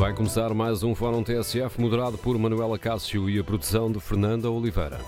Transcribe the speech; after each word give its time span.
Vai 0.00 0.14
começar 0.14 0.54
mais 0.54 0.82
um 0.82 0.94
Fórum 0.94 1.22
TSF 1.22 1.78
moderado 1.78 2.16
por 2.16 2.38
Manuela 2.38 2.78
Cássio 2.78 3.28
e 3.28 3.38
a 3.38 3.44
produção 3.44 3.92
de 3.92 4.00
Fernanda 4.00 4.50
Oliveira. 4.50 4.98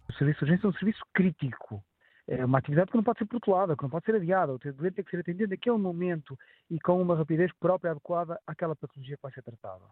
O 0.08 0.12
serviço 0.14 0.38
de 0.38 0.44
urgência 0.44 0.66
é 0.66 0.70
um 0.70 0.72
serviço 0.72 1.02
crítico. 1.12 1.84
É 2.26 2.44
uma 2.44 2.58
atividade 2.58 2.90
que 2.90 2.96
não 2.96 3.04
pode 3.04 3.18
ser 3.18 3.26
protelada, 3.26 3.76
que 3.76 3.82
não 3.82 3.90
pode 3.90 4.04
ser 4.04 4.14
adiada. 4.14 4.52
O 4.52 4.58
doente 4.58 4.94
tem 4.94 5.04
que 5.04 5.10
ser 5.10 5.20
atendido 5.20 5.50
naquele 5.50 5.78
momento 5.78 6.38
e 6.70 6.78
com 6.80 7.00
uma 7.00 7.16
rapidez 7.16 7.50
própria 7.58 7.92
adequada 7.92 8.38
àquela 8.46 8.76
patologia 8.76 9.16
que 9.16 9.22
vai 9.22 9.32
ser 9.32 9.42
tratada. 9.42 9.84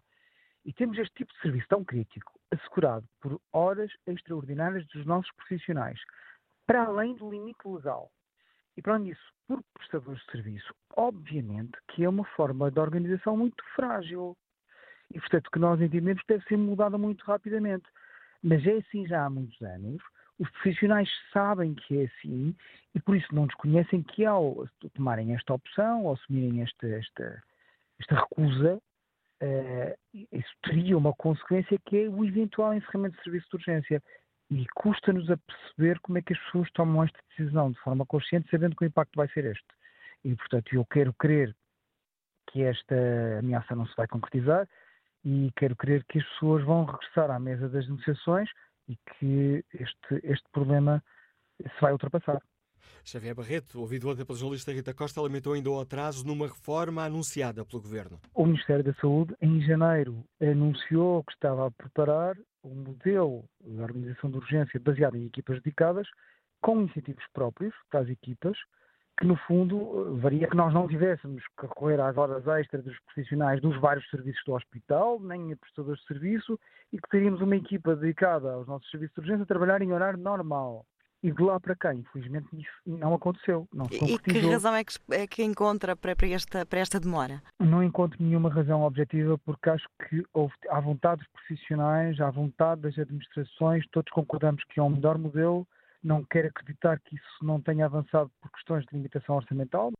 E 0.63 0.73
temos 0.73 0.97
este 0.97 1.13
tipo 1.15 1.33
de 1.33 1.39
serviço 1.39 1.67
tão 1.67 1.83
crítico, 1.83 2.31
assegurado 2.51 3.07
por 3.21 3.39
horas 3.53 3.91
extraordinárias 4.05 4.85
dos 4.87 5.05
nossos 5.05 5.31
profissionais, 5.33 5.99
para 6.65 6.83
além 6.83 7.15
do 7.15 7.31
limite 7.31 7.65
legal. 7.65 8.11
E 8.75 8.81
para 8.81 8.95
além 8.95 9.05
disso, 9.05 9.33
por 9.47 9.63
prestadores 9.73 10.21
de 10.25 10.31
serviço, 10.31 10.75
obviamente 10.95 11.77
que 11.87 12.03
é 12.03 12.09
uma 12.09 12.25
forma 12.35 12.69
de 12.69 12.79
organização 12.79 13.37
muito 13.37 13.63
frágil. 13.75 14.37
E, 15.11 15.19
portanto, 15.19 15.49
que 15.49 15.57
nós 15.57 15.81
entendemos 15.81 16.21
deve 16.27 16.43
ser 16.43 16.57
mudada 16.57 16.97
muito 16.97 17.23
rapidamente. 17.23 17.87
Mas 18.43 18.65
é 18.65 18.73
assim 18.73 19.07
já 19.07 19.25
há 19.25 19.29
muitos 19.29 19.61
anos. 19.61 20.01
Os 20.39 20.49
profissionais 20.51 21.09
sabem 21.33 21.73
que 21.73 22.01
é 22.01 22.05
assim 22.05 22.55
e 22.93 22.99
por 22.99 23.15
isso 23.15 23.33
não 23.33 23.47
desconhecem 23.47 24.03
que 24.03 24.23
ao 24.25 24.67
tomarem 24.93 25.33
esta 25.33 25.53
opção, 25.53 26.05
ou 26.05 26.13
assumirem 26.13 26.61
esta, 26.61 26.87
esta, 26.87 27.43
esta 27.99 28.15
recusa, 28.15 28.79
uh, 29.41 29.97
isso 30.31 30.53
teria 30.63 30.97
uma 30.97 31.13
consequência 31.13 31.77
que 31.85 32.03
é 32.03 32.09
o 32.09 32.23
eventual 32.23 32.73
encerramento 32.73 33.17
de 33.17 33.23
serviço 33.23 33.47
de 33.49 33.55
urgência. 33.55 34.03
E 34.49 34.65
custa-nos 34.75 35.29
a 35.29 35.37
perceber 35.37 35.99
como 35.99 36.17
é 36.17 36.21
que 36.21 36.33
as 36.33 36.39
pessoas 36.39 36.71
tomam 36.71 37.03
esta 37.03 37.19
decisão 37.29 37.71
de 37.71 37.79
forma 37.79 38.05
consciente, 38.05 38.49
sabendo 38.49 38.75
que 38.75 38.85
o 38.85 38.87
impacto 38.87 39.15
vai 39.15 39.27
ser 39.29 39.43
este. 39.45 39.67
E, 40.23 40.33
portanto, 40.35 40.73
eu 40.73 40.85
quero 40.85 41.13
crer 41.13 41.53
que 42.49 42.63
esta 42.63 42.95
ameaça 43.39 43.75
não 43.75 43.85
se 43.85 43.95
vai 43.97 44.07
concretizar, 44.07 44.67
e 45.29 45.51
quero 45.57 45.75
crer 45.75 46.05
que 46.05 46.19
as 46.19 46.25
pessoas 46.29 46.63
vão 46.63 46.85
regressar 46.85 47.29
à 47.29 47.37
mesa 47.37 47.67
das 47.67 47.85
negociações 47.89 48.49
e 48.87 48.95
que 48.95 49.65
este, 49.73 50.21
este 50.23 50.49
problema 50.53 51.03
se 51.61 51.81
vai 51.81 51.91
ultrapassar. 51.91 52.41
Xavier 53.03 53.35
Barreto, 53.35 53.81
ouvido 53.81 54.09
ontem 54.09 54.23
pela 54.23 54.39
jornalista 54.39 54.71
Rita 54.71 54.93
Costa, 54.93 55.21
lamentou 55.21 55.51
ainda 55.51 55.69
o 55.69 55.81
atraso 55.81 56.25
numa 56.25 56.47
reforma 56.47 57.03
anunciada 57.03 57.65
pelo 57.65 57.81
Governo. 57.81 58.21
O 58.33 58.45
Ministério 58.45 58.85
da 58.85 58.93
Saúde, 58.93 59.35
em 59.41 59.59
janeiro, 59.61 60.23
anunciou 60.41 61.21
que 61.25 61.33
estava 61.33 61.67
a 61.67 61.71
preparar 61.71 62.37
um 62.63 62.75
modelo 62.75 63.43
de 63.61 63.81
organização 63.81 64.31
de 64.31 64.37
urgência 64.37 64.79
baseado 64.79 65.17
em 65.17 65.25
equipas 65.25 65.57
dedicadas, 65.61 66.07
com 66.61 66.81
incentivos 66.81 67.25
próprios 67.33 67.73
para 67.89 67.99
as 67.99 68.07
equipas, 68.07 68.57
que 69.17 69.25
no 69.25 69.35
fundo 69.35 70.17
varia 70.19 70.47
que 70.47 70.55
nós 70.55 70.73
não 70.73 70.87
tivéssemos 70.87 71.43
que 71.59 71.65
recorrer 71.65 71.99
às 71.99 72.15
horas 72.17 72.45
extras 72.47 72.83
dos 72.83 72.97
profissionais 72.99 73.59
dos 73.59 73.75
vários 73.81 74.07
serviços 74.09 74.41
do 74.45 74.53
hospital, 74.53 75.19
nem 75.19 75.51
a 75.51 75.57
prestadores 75.57 75.99
de 76.01 76.07
serviço, 76.07 76.59
e 76.93 76.97
que 76.97 77.09
teríamos 77.09 77.41
uma 77.41 77.55
equipa 77.55 77.95
dedicada 77.95 78.53
aos 78.53 78.67
nossos 78.67 78.89
serviços 78.91 79.15
de 79.15 79.21
urgência 79.21 79.43
a 79.43 79.47
trabalhar 79.47 79.81
em 79.81 79.91
horário 79.91 80.19
normal. 80.19 80.85
E 81.23 81.31
de 81.31 81.41
lá 81.41 81.59
para 81.59 81.75
cá, 81.75 81.95
infelizmente, 81.95 82.47
isso 82.53 82.69
não 82.85 83.15
aconteceu. 83.15 83.67
Não 83.73 83.87
e 83.87 84.19
que 84.19 84.39
razão 84.39 84.75
é 84.75 84.83
que, 84.83 84.93
é 85.09 85.25
que 85.25 85.43
encontra 85.43 85.95
para, 85.95 86.15
para, 86.15 86.27
esta, 86.27 86.63
para 86.63 86.79
esta 86.79 86.99
demora? 86.99 87.41
Não 87.59 87.83
encontro 87.83 88.23
nenhuma 88.23 88.51
razão 88.51 88.83
objetiva, 88.83 89.35
porque 89.39 89.67
acho 89.67 89.87
que 90.07 90.23
houve, 90.31 90.53
à 90.69 90.79
vontade 90.79 91.21
dos 91.21 91.31
profissionais, 91.31 92.21
à 92.21 92.29
vontade 92.29 92.81
das 92.81 92.99
administrações, 92.99 93.83
todos 93.91 94.11
concordamos 94.11 94.63
que 94.65 94.79
é 94.79 94.83
um 94.83 94.91
melhor 94.91 95.17
modelo 95.17 95.67
não 96.03 96.23
quero 96.23 96.47
acreditar 96.47 96.99
que 96.99 97.15
isso 97.15 97.43
não 97.43 97.61
tenha 97.61 97.85
avançado 97.85 98.31
por 98.41 98.51
questões 98.51 98.85
de 98.85 98.95
limitação 98.95 99.35
orçamental. 99.35 99.91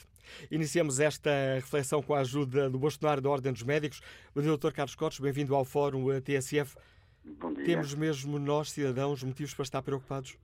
Iniciamos 0.50 0.98
esta 1.00 1.30
reflexão 1.54 2.02
com 2.02 2.14
a 2.14 2.20
ajuda 2.20 2.70
do 2.70 2.78
bastonário 2.78 3.22
da 3.22 3.28
Ordem 3.28 3.52
dos 3.52 3.62
Médicos, 3.62 4.00
o 4.34 4.40
Dr. 4.40 4.72
Carlos 4.72 4.94
Cotes. 4.94 5.20
Bem-vindo 5.20 5.54
ao 5.54 5.64
Fórum 5.64 6.06
TSF. 6.20 6.76
Bom 7.24 7.52
dia. 7.52 7.64
Temos 7.64 7.94
mesmo 7.94 8.38
nós, 8.38 8.70
cidadãos, 8.70 9.22
motivos 9.22 9.52
para 9.54 9.62
estar 9.62 9.82
preocupados? 9.82 10.38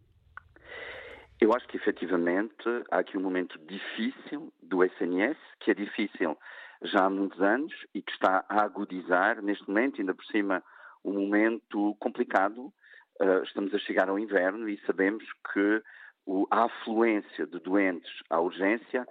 Eu 1.41 1.55
acho 1.55 1.67
que 1.69 1.79
efetivamente 1.79 2.53
há 2.91 2.99
aqui 2.99 3.17
um 3.17 3.23
momento 3.23 3.59
difícil 3.61 4.53
do 4.63 4.85
SNS, 4.85 5.39
que 5.61 5.71
é 5.71 5.75
difícil 5.75 6.37
já 6.83 7.05
há 7.05 7.11
muitos 7.11 7.41
anos 7.41 7.73
e 7.95 8.03
que 8.03 8.13
está 8.13 8.45
a 8.49 8.63
agudizar 8.63 9.43
neste 9.43 9.67
momento, 9.69 10.01
ainda 10.01 10.15
por 10.15 10.25
cima, 10.27 10.63
um 11.05 11.13
momento 11.13 11.95
complicado. 11.99 12.73
Uh, 13.21 13.43
estamos 13.45 13.75
a 13.75 13.79
chegar 13.79 14.09
ao 14.09 14.19
inverno 14.19 14.69
e 14.69 14.81
sabemos 14.87 15.25
que 15.53 15.83
o, 16.25 16.47
a 16.51 16.65
afluência 16.65 17.47
de 17.47 17.59
doentes 17.59 18.11
à 18.31 18.41
urgência 18.41 19.07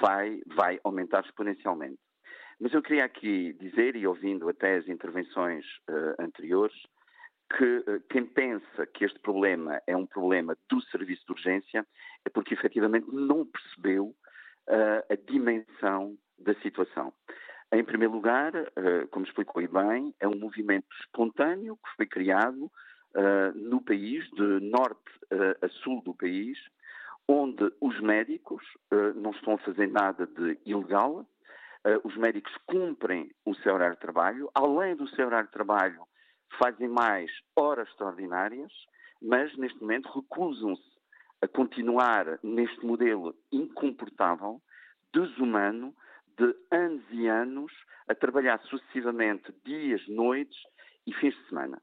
vai, 0.00 0.40
vai 0.46 0.80
aumentar 0.82 1.24
exponencialmente. 1.24 1.98
Mas 2.58 2.72
eu 2.72 2.82
queria 2.82 3.04
aqui 3.04 3.52
dizer, 3.54 3.96
e 3.96 4.06
ouvindo 4.06 4.48
até 4.48 4.76
as 4.76 4.88
intervenções 4.88 5.64
uh, 5.88 6.22
anteriores, 6.22 6.76
que 7.56 7.78
uh, 7.78 8.00
quem 8.08 8.24
pensa 8.24 8.86
que 8.86 9.04
este 9.04 9.18
problema 9.18 9.80
é 9.86 9.94
um 9.94 10.06
problema 10.06 10.56
do 10.68 10.80
serviço 10.84 11.24
de 11.26 11.32
urgência 11.32 11.86
é 12.24 12.30
porque 12.30 12.54
efetivamente 12.54 13.06
não 13.12 13.44
percebeu 13.46 14.14
a 14.68 15.16
dimensão 15.26 16.16
da 16.40 16.54
situação. 16.56 17.12
Em 17.72 17.84
primeiro 17.84 18.14
lugar, 18.14 18.52
como 19.10 19.24
explicou 19.24 19.66
bem, 19.68 20.14
é 20.18 20.26
um 20.26 20.36
movimento 20.36 20.86
espontâneo 21.00 21.76
que 21.76 21.96
foi 21.96 22.06
criado 22.06 22.70
no 23.54 23.80
país, 23.80 24.28
de 24.30 24.60
norte 24.60 25.10
a 25.62 25.68
sul 25.68 26.02
do 26.02 26.14
país, 26.14 26.58
onde 27.28 27.72
os 27.80 28.00
médicos 28.00 28.64
não 29.14 29.30
estão 29.30 29.54
a 29.54 29.58
fazer 29.58 29.86
nada 29.86 30.26
de 30.26 30.58
ilegal, 30.66 31.24
os 32.02 32.16
médicos 32.16 32.52
cumprem 32.66 33.30
o 33.44 33.54
seu 33.54 33.74
horário 33.74 33.94
de 33.94 34.00
trabalho, 34.00 34.50
além 34.52 34.96
do 34.96 35.08
seu 35.10 35.26
horário 35.26 35.46
de 35.46 35.52
trabalho, 35.52 36.02
fazem 36.58 36.88
mais 36.88 37.30
horas 37.54 37.88
extraordinárias, 37.88 38.72
mas 39.22 39.56
neste 39.56 39.80
momento 39.80 40.08
recusam-se 40.08 40.90
a 41.40 41.46
continuar 41.46 42.38
neste 42.42 42.84
modelo 42.84 43.34
incomportável, 43.52 44.60
desumano, 45.14 45.94
de 46.40 46.56
anos 46.70 47.04
e 47.10 47.28
anos, 47.28 47.70
a 48.08 48.14
trabalhar 48.14 48.58
sucessivamente 48.62 49.54
dias, 49.62 50.00
noites 50.08 50.58
e 51.06 51.12
fins 51.12 51.34
de 51.34 51.48
semana. 51.48 51.78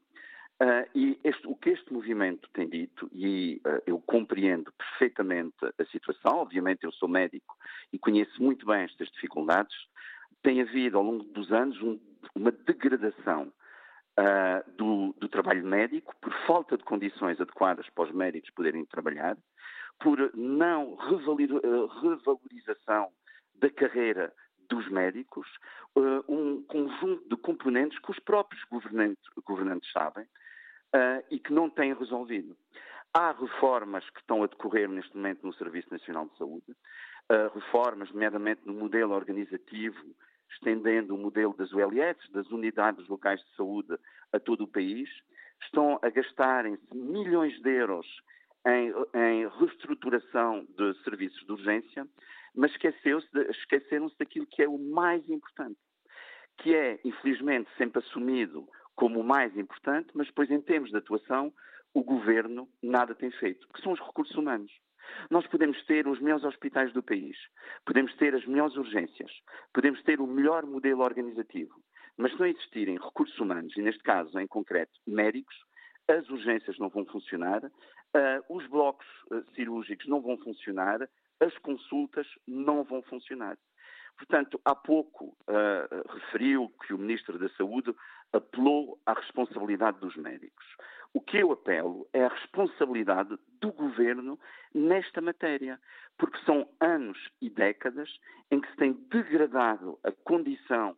Uh, 0.60 0.90
e 0.96 1.20
este, 1.24 1.48
o 1.48 1.56
que 1.56 1.70
este 1.70 1.94
movimento 1.94 2.50
tem 2.52 2.68
dito, 2.68 3.08
e 3.14 3.62
uh, 3.64 3.84
eu 3.86 4.02
compreendo 4.02 4.74
perfeitamente 4.74 5.56
a 5.64 5.86
situação, 5.86 6.40
obviamente 6.40 6.84
eu 6.84 6.92
sou 6.94 7.08
médico 7.08 7.56
e 7.94 8.00
conheço 8.00 8.42
muito 8.42 8.66
bem 8.66 8.82
estas 8.82 9.08
dificuldades, 9.10 9.76
tem 10.42 10.60
havido 10.60 10.98
ao 10.98 11.04
longo 11.04 11.24
dos 11.26 11.52
anos 11.52 11.80
um, 11.84 12.00
uma 12.34 12.52
degradação 12.52 13.54
uh, 14.20 14.72
do, 14.76 15.14
do, 15.20 15.30
trabalho 15.30 15.64
médico 15.64 16.16
por 16.20 16.34
falta 16.48 16.76
de 16.76 16.84
condições 16.84 17.40
adequadas 17.40 17.88
para 17.92 18.06
os 18.06 18.12
médicos 18.12 18.50
poderem 18.50 18.84
trabalhar, 18.86 19.38
por 20.00 20.36
não 20.36 20.96
revalorização 20.96 23.12
da 23.60 23.70
carreira 23.70 24.34
dos 24.70 24.88
médicos, 24.90 25.48
um 26.28 26.62
conjunto 26.64 27.28
de 27.30 27.38
componentes 27.38 27.98
que 28.00 28.12
os 28.12 28.20
próprios 28.20 28.64
governantes, 28.66 29.24
governantes 29.46 29.92
sabem, 29.92 30.26
uh, 30.94 31.24
e 31.30 31.40
que 31.40 31.54
não 31.54 31.70
têm 31.70 31.94
resolvido. 31.94 32.56
Há 33.14 33.32
reformas 33.32 34.08
que 34.10 34.20
estão 34.20 34.44
a 34.44 34.48
decorrer 34.48 34.90
neste 34.90 35.16
momento 35.16 35.46
no 35.46 35.54
Serviço 35.54 35.92
Nacional 35.92 36.28
de 36.28 36.38
Saúde, 36.38 36.72
uh, 36.72 37.54
reformas, 37.54 38.12
nomeadamente 38.12 38.62
no 38.66 38.74
modelo 38.74 39.14
organizativo, 39.14 39.98
estendendo 40.52 41.16
o 41.16 41.18
modelo 41.18 41.56
das 41.56 41.72
ULS, 41.72 42.18
das 42.32 42.50
Unidades 42.52 43.08
Locais 43.08 43.40
de 43.42 43.56
Saúde, 43.56 43.98
a 44.32 44.40
todo 44.40 44.64
o 44.64 44.68
país. 44.68 45.10
Estão 45.64 46.00
a 46.02 46.10
gastarem-se 46.10 46.96
milhões 46.96 47.60
de 47.62 47.70
euros 47.70 48.06
em, 48.66 48.94
em, 49.14 49.48
reestruturação 49.60 50.66
de 50.78 50.94
serviços 51.04 51.44
de 51.46 51.52
urgência, 51.52 52.08
mas 52.58 52.72
esqueceram-se 52.72 54.18
daquilo 54.18 54.48
que 54.48 54.64
é 54.64 54.68
o 54.68 54.80
mais 54.80 55.30
importante, 55.30 55.80
que 56.58 56.76
é, 56.76 57.00
infelizmente, 57.06 57.70
sempre 57.78 58.00
assumido 58.00 58.68
como 58.96 59.20
o 59.20 59.24
mais 59.24 59.56
importante, 59.56 60.10
mas 60.16 60.26
depois, 60.26 60.50
em 60.50 60.60
termos 60.60 60.90
de 60.90 60.98
atuação, 60.98 61.54
o 61.94 62.04
governo 62.04 62.68
nada 62.82 63.14
tem 63.14 63.30
feito, 63.30 63.68
que 63.70 63.82
são 63.82 63.92
os 63.92 64.00
recursos 64.00 64.36
humanos. 64.36 64.72
Nós 65.30 65.46
podemos 65.48 65.82
ter 65.86 66.08
os 66.08 66.20
melhores 66.20 66.44
hospitais 66.44 66.92
do 66.94 67.04
país, 67.04 67.38
podemos 67.86 68.14
ter 68.16 68.34
as 68.34 68.46
melhores 68.46 68.76
urgências, 68.76 69.32
podemos 69.72 70.02
ter 70.02 70.20
o 70.20 70.28
melhor 70.28 70.66
modelo 70.66 71.04
organizativo, 71.04 71.76
mas 72.18 72.32
se 72.32 72.40
não 72.40 72.48
existirem 72.48 72.98
recursos 72.98 73.38
humanos, 73.40 73.78
e 73.78 73.82
neste 73.82 74.02
caso, 74.02 74.38
em 74.40 74.48
concreto, 74.48 75.00
médicos, 75.06 75.56
as 76.08 76.28
urgências 76.30 76.78
não 76.80 76.90
vão 76.90 77.06
funcionar, 77.06 77.64
uh, 77.64 78.56
os 78.56 78.66
blocos 78.68 79.06
uh, 79.32 79.44
cirúrgicos 79.54 80.08
não 80.08 80.22
vão 80.22 80.38
funcionar, 80.40 81.08
as 81.40 81.56
consultas 81.60 82.28
não 82.48 82.84
vão 82.84 83.02
funcionar. 83.04 83.58
Portanto, 84.18 84.60
há 84.66 84.74
pouco 84.74 85.26
uh, 85.26 86.14
referiu 86.16 86.74
que 86.86 86.94
o 86.94 86.98
Ministro 86.98 87.38
da 87.38 87.50
Saúde 87.50 87.94
apelou 88.34 89.00
à 89.06 89.14
responsabilidade 89.14 90.00
dos 90.00 90.16
médicos. 90.16 90.66
O 91.14 91.22
que 91.22 91.38
eu 91.38 91.52
apelo 91.52 92.08
é 92.14 92.24
a 92.24 92.30
responsabilidade 92.30 93.38
do 93.62 93.72
governo 93.72 94.40
nesta 94.74 95.22
matéria, 95.22 95.80
porque 96.18 96.38
são 96.46 96.68
anos 96.82 97.18
e 97.42 97.50
décadas 97.50 98.10
em 98.52 98.60
que 98.60 98.70
se 98.72 98.78
tem 98.78 98.94
degradado 99.10 100.00
a 100.04 100.12
condição 100.12 100.98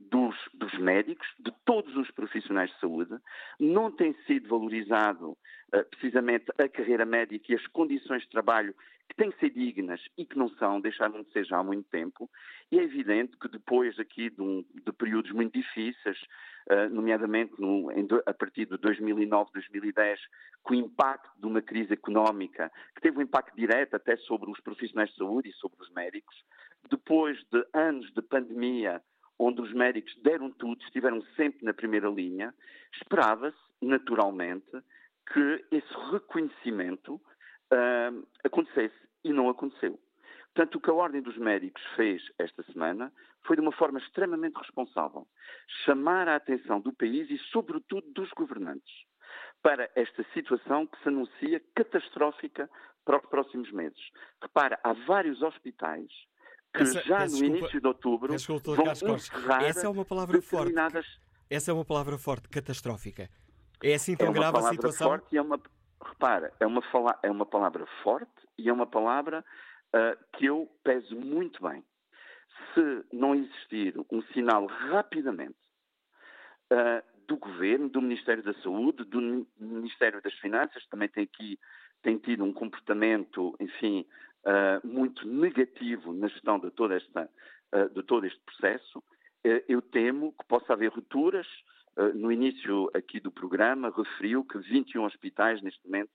dos, 0.00 0.34
dos, 0.54 0.72
médicos, 0.78 1.26
de 1.38 1.52
todos 1.64 1.94
os 1.96 2.10
profissionais 2.10 2.70
de 2.70 2.80
saúde, 2.80 3.16
não 3.58 3.90
tem 3.90 4.14
sido 4.26 4.48
valorizado 4.48 5.30
uh, 5.30 5.84
precisamente 5.90 6.46
a 6.58 6.68
carreira 6.68 7.04
médica 7.04 7.52
e 7.52 7.54
as 7.54 7.66
condições 7.68 8.22
de 8.22 8.30
trabalho 8.30 8.74
que 9.08 9.16
têm 9.16 9.30
que 9.30 9.40
ser 9.40 9.50
dignas 9.50 10.00
e 10.16 10.24
que 10.24 10.38
não 10.38 10.48
são, 10.50 10.80
deixaram 10.80 11.22
de 11.22 11.32
ser 11.32 11.44
já 11.44 11.58
há 11.58 11.64
muito 11.64 11.88
tempo, 11.90 12.30
e 12.70 12.78
é 12.78 12.82
evidente 12.82 13.36
que 13.36 13.48
depois 13.48 13.98
aqui 13.98 14.30
de, 14.30 14.40
um, 14.40 14.64
de 14.72 14.92
períodos 14.92 15.32
muito 15.32 15.52
difíceis, 15.52 16.18
uh, 16.70 16.88
nomeadamente 16.90 17.52
no, 17.58 17.90
em, 17.90 18.06
a 18.24 18.32
partir 18.32 18.66
de 18.66 18.78
2009, 18.78 19.50
2010, 19.52 20.20
com 20.62 20.74
o 20.74 20.76
impacto 20.76 21.30
de 21.38 21.46
uma 21.46 21.60
crise 21.60 21.92
económica, 21.92 22.70
que 22.94 23.00
teve 23.00 23.18
um 23.18 23.22
impacto 23.22 23.54
direto 23.56 23.94
até 23.94 24.16
sobre 24.16 24.50
os 24.50 24.60
profissionais 24.60 25.10
de 25.10 25.16
saúde 25.16 25.48
e 25.48 25.54
sobre 25.54 25.82
os 25.82 25.90
médicos, 25.90 26.36
depois 26.88 27.38
de 27.52 27.66
anos 27.74 28.10
de 28.12 28.22
pandemia, 28.22 29.02
onde 29.40 29.62
os 29.62 29.72
médicos 29.72 30.14
deram 30.22 30.50
tudo, 30.50 30.82
estiveram 30.82 31.22
sempre 31.34 31.64
na 31.64 31.72
primeira 31.72 32.08
linha, 32.08 32.54
esperava-se, 32.92 33.56
naturalmente, 33.80 34.70
que 35.32 35.64
esse 35.70 35.94
reconhecimento 36.12 37.14
uh, 37.14 38.26
acontecesse 38.44 38.94
e 39.24 39.32
não 39.32 39.48
aconteceu. 39.48 39.98
Portanto, 40.54 40.74
o 40.74 40.80
que 40.80 40.90
a 40.90 40.94
Ordem 40.94 41.22
dos 41.22 41.38
Médicos 41.38 41.82
fez 41.96 42.22
esta 42.38 42.62
semana 42.64 43.12
foi 43.46 43.56
de 43.56 43.62
uma 43.62 43.72
forma 43.72 43.98
extremamente 43.98 44.56
responsável 44.56 45.26
chamar 45.84 46.28
a 46.28 46.36
atenção 46.36 46.80
do 46.80 46.92
país 46.92 47.30
e, 47.30 47.38
sobretudo, 47.50 48.10
dos 48.12 48.30
governantes 48.32 48.92
para 49.62 49.88
esta 49.94 50.24
situação 50.34 50.86
que 50.86 51.00
se 51.02 51.08
anuncia 51.08 51.62
catastrófica 51.74 52.68
para 53.04 53.18
os 53.18 53.26
próximos 53.26 53.70
meses. 53.70 54.00
Repara, 54.42 54.78
há 54.82 54.92
vários 54.92 55.40
hospitais 55.40 56.10
que 56.72 56.82
essa, 56.82 57.02
já 57.02 57.20
no 57.20 57.26
desculpa, 57.26 57.46
início 57.46 57.80
de 57.80 57.86
outubro 57.86 58.32
desculpa, 58.32 58.74
vão 58.74 59.16
encerrar 59.16 59.64
Essa 59.64 59.86
é 59.86 59.88
uma 59.88 60.04
palavra 60.04 60.40
forte. 60.40 60.74
Essa 61.48 61.70
é 61.70 61.74
uma 61.74 61.84
palavra 61.84 62.16
forte, 62.16 62.48
catastrófica. 62.48 63.28
É 63.82 63.94
assim 63.94 64.16
tão 64.16 64.28
é 64.28 64.32
grave 64.32 64.58
a 64.58 64.62
situação? 64.62 65.08
Forte 65.08 65.26
e 65.32 65.38
é 65.38 65.42
uma, 65.42 65.60
repara, 66.04 66.52
é 66.60 66.66
uma, 66.66 66.82
fala, 66.90 67.18
é 67.22 67.30
uma 67.30 67.46
palavra 67.46 67.86
forte 68.02 68.30
e 68.56 68.68
é 68.68 68.72
uma 68.72 68.86
palavra 68.86 69.44
uh, 69.94 70.36
que 70.36 70.46
eu 70.46 70.70
peso 70.84 71.16
muito 71.16 71.62
bem. 71.62 71.82
Se 72.74 73.04
não 73.12 73.34
existir 73.34 73.94
um 74.12 74.22
sinal 74.32 74.66
rapidamente 74.66 75.56
uh, 76.72 77.02
do 77.26 77.36
Governo, 77.36 77.88
do 77.88 78.02
Ministério 78.02 78.42
da 78.42 78.54
Saúde, 78.62 79.04
do 79.04 79.46
Ministério 79.58 80.20
das 80.22 80.34
Finanças, 80.34 80.86
também 80.88 81.08
tem 81.08 81.24
aqui 81.24 81.58
tem 82.02 82.18
tido 82.18 82.44
um 82.44 82.52
comportamento, 82.52 83.54
enfim, 83.60 84.06
uh, 84.46 84.86
muito 84.86 85.26
negativo 85.26 86.12
na 86.12 86.28
gestão 86.28 86.58
de, 86.58 86.70
toda 86.70 86.96
esta, 86.96 87.28
de 87.94 88.02
todo 88.02 88.26
este 88.26 88.40
processo, 88.40 89.02
eu 89.68 89.80
temo 89.80 90.32
que 90.32 90.46
possa 90.48 90.72
haver 90.72 90.90
rupturas, 90.90 91.46
no 92.14 92.32
início 92.32 92.90
aqui 92.92 93.20
do 93.20 93.30
programa, 93.30 93.92
referiu 93.96 94.44
que 94.44 94.58
21 94.58 95.04
hospitais 95.04 95.62
neste 95.62 95.84
momento 95.86 96.10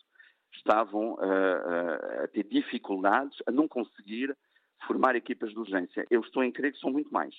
estavam 0.57 1.13
uh, 1.13 2.23
a 2.23 2.27
ter 2.27 2.43
dificuldades 2.43 3.37
a 3.45 3.51
não 3.51 3.67
conseguir 3.67 4.35
formar 4.87 5.15
equipas 5.15 5.51
de 5.51 5.59
urgência. 5.59 6.05
Eu 6.09 6.21
estou 6.21 6.43
em 6.43 6.51
crer 6.51 6.73
que 6.73 6.79
são 6.79 6.91
muito 6.91 7.11
mais. 7.11 7.33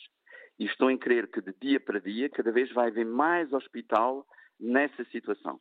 E 0.59 0.65
estou 0.65 0.91
em 0.91 0.99
crer 0.99 1.31
que 1.31 1.41
de 1.41 1.55
dia 1.61 1.79
para 1.79 2.01
dia 2.01 2.29
cada 2.31 2.51
vez 2.51 2.73
vai 2.73 2.89
haver 2.89 3.05
mais 3.05 3.53
hospital 3.53 4.27
nessa 4.59 5.05
situação. 5.07 5.61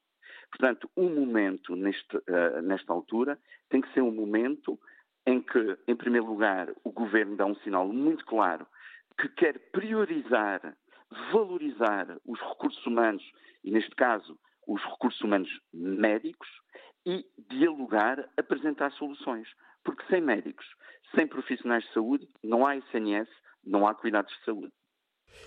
Portanto, 0.50 0.89
um 0.96 1.13
momento 1.13 1.75
neste, 1.75 2.15
uh, 2.17 2.62
nesta 2.63 2.94
altura 2.94 3.38
tem 3.70 3.82
que 3.82 3.91
ser 3.94 4.01
um 4.01 4.12
momento 4.12 4.79
em 5.25 5.41
que, 5.41 5.77
em 5.88 5.96
primeiro 5.96 6.27
lugar, 6.27 6.72
o 6.84 6.91
governo 6.91 7.36
dá 7.36 7.46
um 7.46 7.55
sinal 7.58 7.88
muito 7.88 8.25
claro 8.25 8.67
que 9.17 9.29
quer 9.29 9.58
priorizar 9.72 10.75
valorizar 11.32 12.17
os 12.25 12.39
recursos 12.39 12.86
humanos, 12.86 13.24
e 13.63 13.72
neste 13.72 13.96
caso 13.96 14.38
os 14.67 14.82
recursos 14.84 15.22
humanos 15.22 15.50
médicos, 15.74 16.48
e 17.05 17.24
dialogar, 17.50 18.27
apresentar 18.36 18.91
soluções. 18.94 19.48
Porque 19.84 20.03
sem 20.08 20.22
médicos, 20.22 20.65
sem 21.13 21.27
profissionais 21.27 21.84
de 21.84 21.94
saúde, 21.94 22.27
não 22.44 22.65
há 22.65 22.75
SNS, 22.75 23.29
não 23.63 23.88
há 23.88 23.94
cuidados 23.94 24.34
de 24.39 24.46
saúde. 24.46 24.74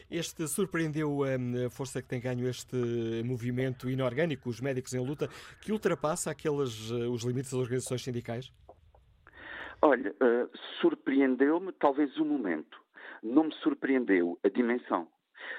Este 0.09 0.47
surpreendeu 0.47 1.21
hum, 1.21 1.67
a 1.67 1.71
força 1.71 2.01
que 2.01 2.09
tem 2.09 2.21
ganho 2.21 2.49
este 2.49 2.77
movimento 3.25 3.91
inorgânico, 3.91 4.49
os 4.49 4.61
médicos 4.61 4.95
em 4.95 5.05
luta, 5.05 5.29
que 5.61 5.73
ultrapassa 5.73 6.31
aqueles 6.31 6.91
eh, 6.91 7.07
os 7.09 7.25
limites 7.25 7.51
das 7.51 7.61
organizações 7.61 8.03
sindicais? 8.05 8.53
Olha, 9.81 10.11
uh, 10.11 10.59
surpreendeu-me 10.81 11.73
talvez 11.73 12.17
o 12.17 12.25
momento 12.25 12.79
não 13.23 13.45
me 13.45 13.55
surpreendeu 13.57 14.39
a 14.45 14.49
dimensão. 14.49 15.09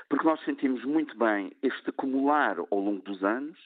Porque 0.07 0.25
nós 0.25 0.43
sentimos 0.43 0.83
muito 0.83 1.17
bem 1.17 1.51
este 1.61 1.89
acumular 1.89 2.57
ao 2.59 2.79
longo 2.79 3.01
dos 3.01 3.23
anos 3.23 3.57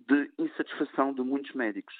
de 0.00 0.30
insatisfação 0.38 1.12
de 1.12 1.20
muitos 1.22 1.52
médicos, 1.54 1.94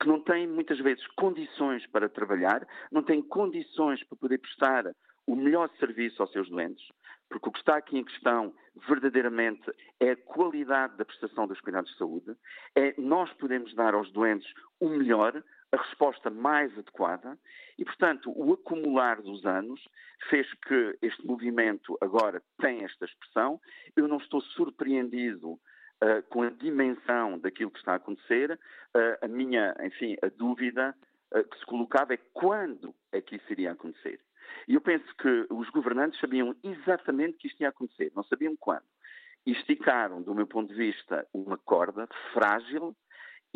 que 0.00 0.06
não 0.06 0.20
têm 0.20 0.46
muitas 0.46 0.78
vezes 0.78 1.06
condições 1.16 1.86
para 1.86 2.08
trabalhar, 2.08 2.66
não 2.90 3.02
têm 3.02 3.22
condições 3.22 4.02
para 4.04 4.18
poder 4.18 4.38
prestar 4.38 4.84
o 5.26 5.34
melhor 5.34 5.70
serviço 5.78 6.22
aos 6.22 6.30
seus 6.32 6.48
doentes, 6.48 6.84
porque 7.28 7.48
o 7.48 7.52
que 7.52 7.58
está 7.58 7.76
aqui 7.76 7.98
em 7.98 8.04
questão 8.04 8.54
verdadeiramente 8.86 9.62
é 9.98 10.10
a 10.10 10.16
qualidade 10.16 10.96
da 10.96 11.04
prestação 11.04 11.46
dos 11.46 11.60
cuidados 11.60 11.90
de 11.90 11.98
saúde, 11.98 12.36
é 12.74 12.94
nós 12.98 13.32
podemos 13.34 13.74
dar 13.74 13.94
aos 13.94 14.10
doentes 14.12 14.48
o 14.78 14.88
melhor, 14.88 15.42
a 15.72 15.76
resposta 15.76 16.30
mais 16.30 16.72
adequada, 16.78 17.38
e, 17.78 17.84
portanto, 17.84 18.32
o 18.34 18.52
acumular 18.52 19.20
dos 19.20 19.44
anos 19.44 19.80
fez 20.30 20.46
que 20.66 20.98
este 21.02 21.26
movimento 21.26 21.96
agora 22.00 22.42
tenha 22.58 22.84
esta 22.84 23.04
expressão. 23.04 23.60
Eu 23.94 24.08
não 24.08 24.18
estou 24.18 24.40
surpreendido 24.40 25.58
Uh, 25.96 26.20
com 26.28 26.42
a 26.42 26.50
dimensão 26.50 27.38
daquilo 27.38 27.70
que 27.70 27.78
está 27.78 27.92
a 27.92 27.96
acontecer, 27.96 28.52
uh, 28.52 29.24
a 29.24 29.26
minha, 29.26 29.74
enfim, 29.82 30.14
a 30.22 30.28
dúvida 30.28 30.94
uh, 31.34 31.42
que 31.42 31.58
se 31.58 31.64
colocava 31.64 32.12
é 32.12 32.18
quando 32.34 32.94
é 33.10 33.22
que 33.22 33.36
isso 33.36 33.50
iria 33.50 33.72
acontecer. 33.72 34.20
E 34.68 34.74
eu 34.74 34.80
penso 34.82 35.06
que 35.16 35.46
os 35.48 35.70
governantes 35.70 36.20
sabiam 36.20 36.54
exatamente 36.62 37.38
que 37.38 37.48
isto 37.48 37.62
ia 37.62 37.70
acontecer, 37.70 38.12
não 38.14 38.22
sabiam 38.24 38.54
quando. 38.56 38.84
E 39.46 39.52
esticaram, 39.52 40.20
do 40.20 40.34
meu 40.34 40.46
ponto 40.46 40.68
de 40.68 40.78
vista, 40.78 41.26
uma 41.32 41.56
corda 41.56 42.06
frágil 42.34 42.94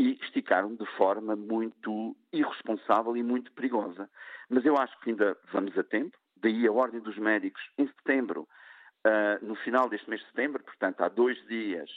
e 0.01 0.19
esticaram 0.23 0.75
de 0.75 0.87
forma 0.97 1.37
muito 1.37 2.17
irresponsável 2.33 3.15
e 3.19 3.23
muito 3.23 3.53
perigosa. 3.53 4.09
Mas 4.49 4.65
eu 4.65 4.75
acho 4.79 4.99
que 5.01 5.11
ainda 5.11 5.37
vamos 5.53 5.77
a 5.77 5.83
tempo, 5.83 6.17
daí 6.39 6.67
a 6.67 6.73
Ordem 6.73 7.01
dos 7.01 7.19
Médicos, 7.19 7.63
em 7.77 7.87
setembro, 7.87 8.49
uh, 9.07 9.45
no 9.45 9.55
final 9.57 9.91
deste 9.91 10.09
mês 10.09 10.23
de 10.23 10.29
setembro, 10.29 10.65
portanto 10.65 11.03
há 11.03 11.09
dois 11.11 11.37
dias, 11.49 11.91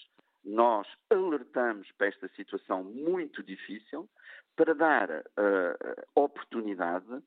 nós 0.43 0.85
alertamos 1.09 1.89
para 1.93 2.07
esta 2.07 2.27
situação 2.35 2.83
muito 2.83 3.41
difícil 3.41 4.09
para 4.57 4.75
dar 4.75 5.09
uh, 5.09 6.03
oportunidade 6.13 7.23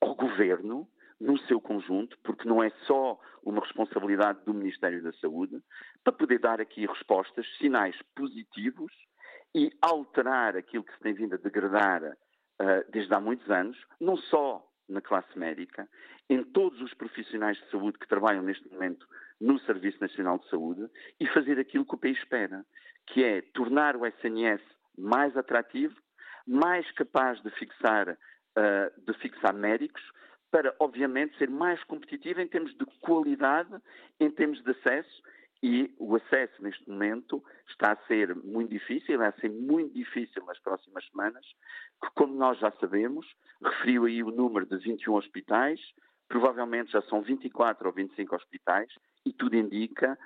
ao 0.00 0.14
governo 0.14 0.88
no 1.20 1.36
seu 1.40 1.60
conjunto, 1.60 2.16
porque 2.22 2.48
não 2.48 2.62
é 2.62 2.70
só 2.86 3.18
uma 3.42 3.62
responsabilidade 3.62 4.44
do 4.44 4.54
Ministério 4.54 5.02
da 5.02 5.12
Saúde, 5.14 5.60
para 6.04 6.12
poder 6.12 6.38
dar 6.38 6.60
aqui 6.60 6.86
respostas, 6.86 7.44
sinais 7.58 8.00
positivos 8.14 8.92
e 9.54 9.70
alterar 9.80 10.56
aquilo 10.56 10.84
que 10.84 10.92
se 10.92 11.00
tem 11.00 11.14
vindo 11.14 11.34
a 11.34 11.38
degradar 11.38 12.02
uh, 12.02 12.90
desde 12.90 13.12
há 13.14 13.20
muitos 13.20 13.48
anos, 13.50 13.76
não 14.00 14.16
só 14.16 14.66
na 14.88 15.00
classe 15.00 15.38
médica, 15.38 15.88
em 16.28 16.42
todos 16.42 16.80
os 16.80 16.94
profissionais 16.94 17.56
de 17.58 17.70
saúde 17.70 17.98
que 17.98 18.08
trabalham 18.08 18.42
neste 18.42 18.68
momento 18.68 19.06
no 19.40 19.58
Serviço 19.60 20.00
Nacional 20.00 20.38
de 20.38 20.48
Saúde 20.48 20.88
e 21.18 21.26
fazer 21.28 21.58
aquilo 21.58 21.84
que 21.84 21.94
o 21.94 21.98
país 21.98 22.18
espera, 22.18 22.64
que 23.06 23.24
é 23.24 23.42
tornar 23.54 23.96
o 23.96 24.06
SNS 24.06 24.62
mais 24.98 25.36
atrativo, 25.36 25.94
mais 26.46 26.90
capaz 26.92 27.40
de 27.42 27.50
fixar, 27.50 28.10
uh, 28.10 29.00
de 29.04 29.18
fixar 29.18 29.54
médicos, 29.54 30.02
para, 30.50 30.74
obviamente, 30.80 31.36
ser 31.38 31.48
mais 31.48 31.82
competitivo 31.84 32.40
em 32.40 32.48
termos 32.48 32.76
de 32.76 32.84
qualidade, 33.00 33.70
em 34.18 34.30
termos 34.30 34.62
de 34.62 34.70
acesso, 34.72 35.22
e 35.62 35.94
o 35.98 36.16
acesso 36.16 36.62
neste 36.62 36.88
momento 36.88 37.42
está 37.68 37.92
a 37.92 38.06
ser 38.06 38.34
muito 38.34 38.70
difícil, 38.70 39.18
vai 39.18 39.32
ser 39.40 39.50
muito 39.50 39.92
difícil 39.94 40.44
nas 40.46 40.58
próximas 40.60 41.06
semanas, 41.08 41.44
que, 42.02 42.10
como 42.14 42.34
nós 42.34 42.58
já 42.58 42.70
sabemos, 42.72 43.26
referiu 43.62 44.04
aí 44.06 44.22
o 44.22 44.30
número 44.30 44.66
de 44.66 44.76
21 44.78 45.14
hospitais, 45.14 45.80
provavelmente 46.28 46.92
já 46.92 47.02
são 47.02 47.20
24 47.20 47.86
ou 47.86 47.94
25 47.94 48.34
hospitais, 48.34 48.88
e 49.26 49.32
tudo 49.32 49.56
indica 49.56 50.18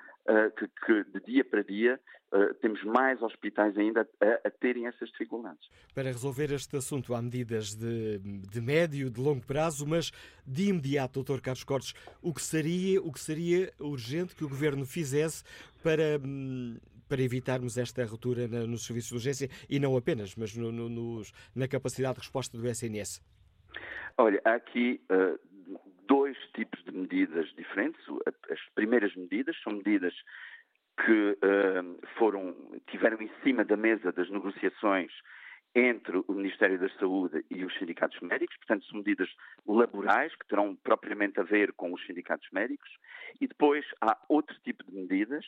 que, 0.57 0.67
que, 0.67 1.03
de 1.11 1.25
dia 1.25 1.45
para 1.45 1.63
dia 1.63 1.99
uh, 2.33 2.53
temos 2.55 2.83
mais 2.83 3.21
hospitais 3.21 3.77
ainda 3.77 4.07
a, 4.21 4.47
a, 4.47 4.51
terem 4.51 4.87
essas 4.87 5.09
dificuldades. 5.09 5.69
Para 5.93 6.05
resolver 6.05 6.51
este 6.51 6.75
assunto 6.77 7.13
há 7.13 7.21
medidas 7.21 7.75
de, 7.75 8.17
de 8.19 8.61
médio, 8.61 9.09
de 9.09 9.21
longo 9.21 9.45
prazo, 9.45 9.85
mas 9.87 10.11
de 10.45 10.69
imediato, 10.69 11.23
Dr. 11.23 11.41
Carlos 11.41 11.63
Cortes, 11.63 11.93
o 12.21 12.33
que 12.33 12.41
seria, 12.41 13.01
o 13.01 13.11
que 13.11 13.19
seria 13.19 13.71
urgente 13.79 14.35
que 14.35 14.43
o 14.43 14.49
Governo 14.49 14.85
fizesse 14.85 15.43
para 15.83 16.19
hum, 16.23 16.77
para 17.07 17.21
evitarmos 17.21 17.77
esta 17.77 18.03
ruptura 18.03 18.47
nos 18.47 18.85
serviços 18.85 19.09
de 19.09 19.15
urgência 19.15 19.49
e 19.69 19.79
não 19.79 19.95
apenas, 19.95 20.35
mas 20.35 20.55
no, 20.55 20.71
no, 20.71 20.89
nos, 20.89 21.31
na 21.55 21.67
capacidade 21.67 22.15
de 22.15 22.21
resposta 22.21 22.57
do 22.57 22.67
SNS? 22.67 23.21
Olha, 24.17 24.41
há 24.43 24.55
aqui 24.55 25.01
uh, 25.11 25.39
dois 26.07 26.37
tipos 26.53 26.83
de 26.83 26.91
medidas 26.91 27.47
diferentes. 27.55 28.01
As 28.49 28.59
primeiras 28.73 29.15
medidas 29.15 29.55
são 29.61 29.73
medidas 29.73 30.13
que 31.03 31.31
uh, 31.31 32.07
foram, 32.17 32.55
tiveram 32.87 33.21
em 33.21 33.29
cima 33.43 33.65
da 33.65 33.75
mesa 33.75 34.11
das 34.11 34.29
negociações 34.29 35.11
entre 35.75 36.23
o 36.25 36.33
Ministério 36.33 36.79
da 36.79 36.89
Saúde 36.97 37.43
e 37.51 37.65
os 37.65 37.77
sindicatos 37.77 38.17
médicos, 38.21 38.55
portanto, 38.57 38.85
são 38.85 38.99
medidas 38.99 39.29
laborais 39.67 40.33
que 40.35 40.47
terão 40.47 40.73
propriamente 40.73 41.37
a 41.39 41.43
ver 41.43 41.73
com 41.73 41.91
os 41.91 42.05
sindicatos 42.05 42.47
médicos, 42.51 42.89
e 43.41 43.47
depois 43.47 43.85
há 43.99 44.17
outro 44.29 44.57
tipo 44.63 44.85
de 44.85 44.95
medidas 44.95 45.45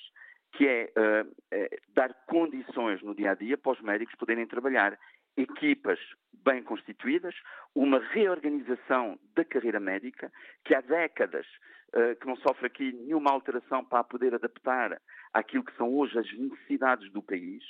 que 0.52 0.68
é, 0.68 0.92
uh, 0.98 1.36
é 1.52 1.70
dar 1.94 2.14
condições 2.26 3.02
no 3.02 3.16
dia 3.16 3.32
a 3.32 3.36
dia 3.36 3.58
para 3.58 3.72
os 3.72 3.82
médicos 3.82 4.16
poderem 4.16 4.46
trabalhar 4.46 5.00
equipas 5.38 6.00
bem 6.44 6.64
constituídas, 6.64 7.36
uma 7.76 8.00
reorganização 8.00 9.20
da 9.36 9.46
carreira 9.46 9.80
médica, 9.80 10.32
que 10.66 10.74
há 10.74 10.82
décadas 10.82 11.46
uh, 11.94 12.16
que 12.20 12.26
não 12.26 12.36
sofre 12.38 12.68
aqui 12.68 12.92
nenhuma 12.92 13.32
alteração 13.32 13.84
para 13.86 14.04
poder 14.04 14.34
adaptar 14.34 15.00
àquilo 15.34 15.64
que 15.64 15.76
são 15.76 15.94
hoje 15.94 16.18
as 16.18 16.32
necessidades 16.38 17.12
do 17.12 17.22
país. 17.22 17.64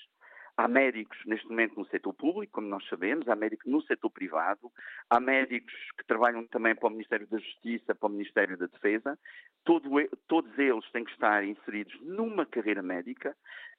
Há 0.56 0.68
médicos 0.68 1.18
neste 1.26 1.48
momento 1.48 1.80
no 1.80 1.86
setor 1.88 2.14
público, 2.14 2.54
como 2.54 2.68
nós 2.68 2.84
sabemos, 2.88 3.28
há 3.28 3.36
médicos 3.36 3.72
no 3.72 3.80
setor 3.84 4.10
privado, 4.10 4.72
há 5.08 5.20
médicos 5.20 5.74
que 5.98 6.06
trabalham 6.08 6.48
também 6.48 6.76
para 6.76 6.88
o 6.88 6.92
Ministério 6.92 7.28
da 7.28 7.38
Justiça, 7.38 7.94
para 7.94 8.08
o 8.08 8.12
Ministério 8.12 8.58
da 8.58 8.66
Defesa. 8.66 9.20
Todo, 9.64 9.88
todos 10.28 10.58
eles 10.58 10.90
têm 10.92 11.04
que 11.04 11.12
estar 11.12 11.44
inseridos 11.44 11.96
numa 12.02 12.44
carreira 12.44 12.82
médica 12.82 13.36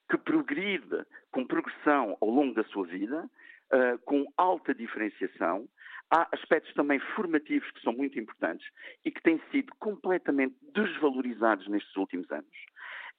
que 0.09 0.17
progride 0.17 1.05
com 1.31 1.45
progressão 1.45 2.17
ao 2.21 2.29
longo 2.29 2.53
da 2.53 2.63
sua 2.63 2.85
vida 2.87 3.29
uh, 3.73 3.97
com 4.05 4.25
alta 4.37 4.73
diferenciação. 4.73 5.67
Há 6.11 6.27
aspectos 6.31 6.73
também 6.73 6.99
formativos 7.15 7.69
que 7.71 7.81
são 7.81 7.93
muito 7.93 8.19
importantes 8.19 8.67
e 9.05 9.11
que 9.11 9.21
têm 9.21 9.39
sido 9.51 9.71
completamente 9.79 10.55
desvalorizados 10.73 11.67
nestes 11.67 11.95
últimos 11.95 12.29
anos. 12.31 12.47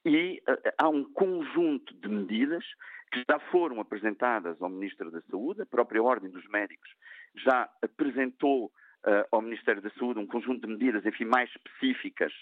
E 0.05 0.41
uh, 0.49 0.71
há 0.77 0.89
um 0.89 1.03
conjunto 1.13 1.93
de 1.95 2.09
medidas 2.09 2.65
que 3.11 3.23
já 3.29 3.39
foram 3.51 3.79
apresentadas 3.79 4.61
ao 4.61 4.69
Ministro 4.69 5.11
da 5.11 5.21
Saúde, 5.29 5.61
a 5.61 5.65
própria 5.65 6.01
Ordem 6.01 6.29
dos 6.29 6.47
Médicos 6.47 6.89
já 7.35 7.69
apresentou 7.81 8.65
uh, 8.65 9.27
ao 9.31 9.41
Ministério 9.41 9.81
da 9.81 9.89
Saúde 9.91 10.19
um 10.19 10.27
conjunto 10.27 10.65
de 10.65 10.73
medidas, 10.73 11.05
enfim, 11.05 11.25
mais 11.25 11.49
específicas 11.49 12.33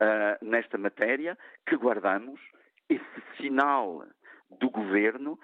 uh, 0.00 0.44
nesta 0.44 0.76
matéria, 0.76 1.38
que 1.66 1.76
guardamos 1.76 2.40
esse 2.88 3.22
sinal 3.38 4.06
do 4.60 4.70
Governo 4.70 5.38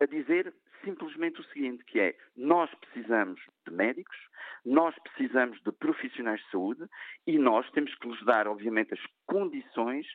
a 0.00 0.06
dizer 0.06 0.54
simplesmente 0.84 1.40
o 1.40 1.44
seguinte, 1.44 1.84
que 1.84 2.00
é, 2.00 2.16
nós 2.36 2.70
precisamos 2.74 3.40
de 3.66 3.72
médicos, 3.72 4.16
nós 4.64 4.94
precisamos 4.98 5.60
de 5.62 5.72
profissionais 5.72 6.40
de 6.40 6.50
saúde 6.50 6.84
e 7.26 7.38
nós 7.38 7.68
temos 7.70 7.94
que 7.94 8.08
lhes 8.08 8.24
dar, 8.24 8.46
obviamente, 8.46 8.94
as 8.94 9.00
condições 9.26 10.06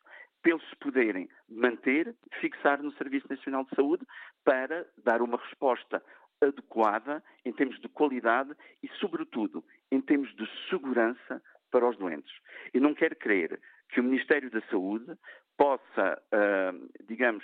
se 0.70 0.76
poderem 0.76 1.28
manter, 1.50 2.16
fixar 2.40 2.82
no 2.82 2.92
Serviço 2.94 3.28
Nacional 3.30 3.64
de 3.64 3.76
Saúde 3.76 4.06
para 4.44 4.86
dar 5.04 5.22
uma 5.22 5.38
resposta 5.38 6.04
adequada 6.42 7.24
em 7.44 7.52
termos 7.52 7.80
de 7.80 7.90
qualidade 7.90 8.54
e, 8.84 8.88
sobretudo, 9.00 9.64
em 9.92 10.00
termos 10.02 10.34
de 10.36 10.48
segurança 10.70 11.42
para 11.72 11.90
os 11.90 11.98
doentes. 11.98 12.32
Eu 12.74 12.82
não 12.82 12.94
quero 12.94 13.16
crer 13.16 13.60
que 13.90 14.00
o 14.00 14.04
Ministério 14.04 14.52
da 14.52 14.62
Saúde 14.70 15.18
possa, 15.58 16.22
uh, 16.32 17.04
digamos, 17.08 17.44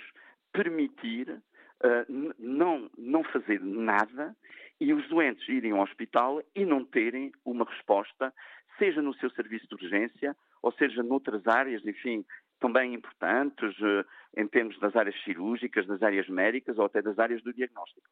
permitir 0.52 1.42
uh, 1.82 2.34
não, 2.38 2.90
não 2.96 3.24
fazer 3.24 3.60
nada 3.60 4.34
e 4.80 4.92
os 4.92 5.08
doentes 5.08 5.46
irem 5.48 5.72
ao 5.72 5.82
hospital 5.82 6.42
e 6.54 6.64
não 6.64 6.84
terem 6.84 7.32
uma 7.44 7.64
resposta, 7.64 8.32
seja 8.78 9.00
no 9.00 9.14
seu 9.14 9.30
serviço 9.30 9.66
de 9.68 9.74
urgência 9.74 10.36
ou 10.62 10.72
seja 10.72 11.02
noutras 11.02 11.46
áreas, 11.46 11.84
enfim, 11.86 12.24
também 12.60 12.94
importantes, 12.94 13.78
uh, 13.80 14.04
em 14.36 14.46
termos 14.46 14.78
das 14.80 14.94
áreas 14.96 15.16
cirúrgicas, 15.24 15.86
das 15.86 16.02
áreas 16.02 16.28
médicas 16.28 16.78
ou 16.78 16.84
até 16.84 17.02
das 17.02 17.18
áreas 17.18 17.42
do 17.42 17.52
diagnóstico. 17.52 18.06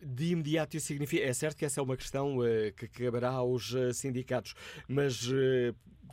De 0.00 0.30
imediato 0.30 0.76
isso 0.76 0.86
significa, 0.86 1.24
é 1.24 1.32
certo 1.32 1.56
que 1.56 1.64
essa 1.64 1.80
é 1.80 1.82
uma 1.82 1.96
questão 1.96 2.38
uh, 2.38 2.72
que 2.76 2.86
caberá 2.86 3.30
aos 3.30 3.74
sindicatos, 3.94 4.54
mas 4.88 5.28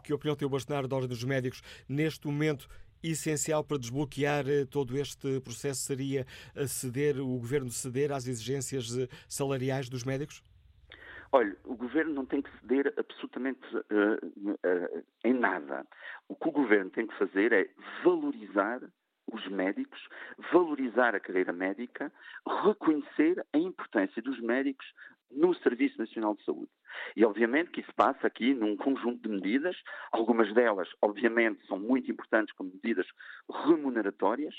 que 0.04 0.14
opinião 0.14 0.36
tem 0.36 0.46
o 0.46 0.50
Bolsonaro 0.50 0.88
da 0.88 0.96
Ordem 0.96 1.10
dos 1.10 1.24
Médicos 1.24 1.62
neste 1.88 2.26
momento 2.28 2.68
essencial 3.04 3.64
para 3.64 3.78
desbloquear 3.78 4.48
eh, 4.48 4.66
todo 4.66 4.98
este 4.98 5.40
processo 5.42 5.82
seria 5.82 6.26
ceder, 6.68 7.20
o 7.20 7.38
governo 7.38 7.70
ceder 7.70 8.12
às 8.12 8.28
exigências 8.28 8.98
eh, 8.98 9.08
salariais 9.28 9.90
dos 9.90 10.04
médicos? 10.04 10.44
Olha, 11.32 11.56
o 11.66 11.76
governo 11.76 12.14
não 12.14 12.26
tem 12.26 12.42
que 12.42 12.50
ceder 12.62 12.94
absolutamente 12.98 13.60
uh, 13.76 14.26
uh, 14.26 15.04
em 15.26 15.34
nada. 15.34 15.86
O 16.30 16.36
que 16.36 16.48
o 16.48 16.52
governo 16.52 16.90
tem 16.90 17.06
que 17.06 17.18
fazer 17.18 17.52
é 17.52 17.70
valorizar 18.04 18.82
os 19.32 19.46
médicos, 19.50 20.00
valorizar 20.54 21.14
a 21.14 21.20
carreira 21.20 21.52
médica, 21.52 22.12
reconhecer 22.64 23.46
a 23.52 23.58
importância 23.58 24.22
dos 24.22 24.40
médicos 24.40 24.86
no 25.32 25.54
Serviço 25.56 25.98
Nacional 25.98 26.36
de 26.36 26.44
Saúde. 26.44 26.72
E 27.16 27.26
obviamente 27.26 27.72
que 27.72 27.82
isso 27.82 27.94
passa 27.96 28.28
aqui 28.28 28.54
num 28.54 28.76
conjunto 28.76 29.28
de 29.28 29.30
medidas, 29.30 29.76
algumas 30.12 30.54
delas, 30.54 30.90
obviamente, 31.02 31.66
são 31.68 31.78
muito 31.78 32.10
importantes 32.12 32.54
como 32.56 32.72
medidas 32.72 33.08
remuneratórias, 33.66 34.56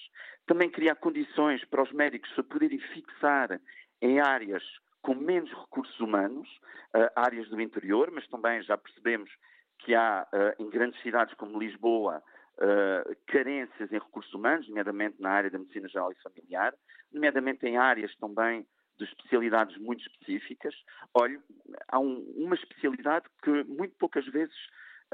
também 0.46 0.70
criar 0.70 0.96
condições 0.96 1.64
para 1.64 1.82
os 1.82 1.92
médicos 1.92 2.32
se 2.34 2.42
poderem 2.42 2.78
fixar 2.78 3.60
em 4.00 4.20
áreas 4.20 4.62
com 5.02 5.14
menos 5.14 5.50
recursos 5.50 5.98
humanos, 6.00 6.48
uh, 6.94 7.10
áreas 7.16 7.48
do 7.48 7.60
interior, 7.60 8.10
mas 8.10 8.26
também 8.28 8.62
já 8.62 8.76
percebemos 8.76 9.30
que 9.78 9.94
há 9.94 10.26
uh, 10.32 10.62
em 10.62 10.68
grandes 10.68 11.00
cidades 11.02 11.34
como 11.34 11.58
Lisboa 11.58 12.22
uh, 12.58 13.16
carências 13.26 13.90
em 13.92 13.98
recursos 13.98 14.32
humanos, 14.34 14.68
nomeadamente 14.68 15.20
na 15.20 15.30
área 15.30 15.50
da 15.50 15.58
medicina 15.58 15.88
geral 15.88 16.12
e 16.12 16.22
familiar, 16.22 16.75
nomeadamente 17.12 17.66
em 17.66 17.76
áreas 17.76 18.14
também 18.16 18.66
de 18.99 19.05
especialidades 19.05 19.76
muito 19.78 20.00
específicas. 20.02 20.75
Olha, 21.14 21.40
há 21.88 21.99
um, 21.99 22.21
uma 22.37 22.55
especialidade 22.55 23.26
que 23.43 23.64
muito 23.64 23.95
poucas 23.97 24.26
vezes 24.26 24.57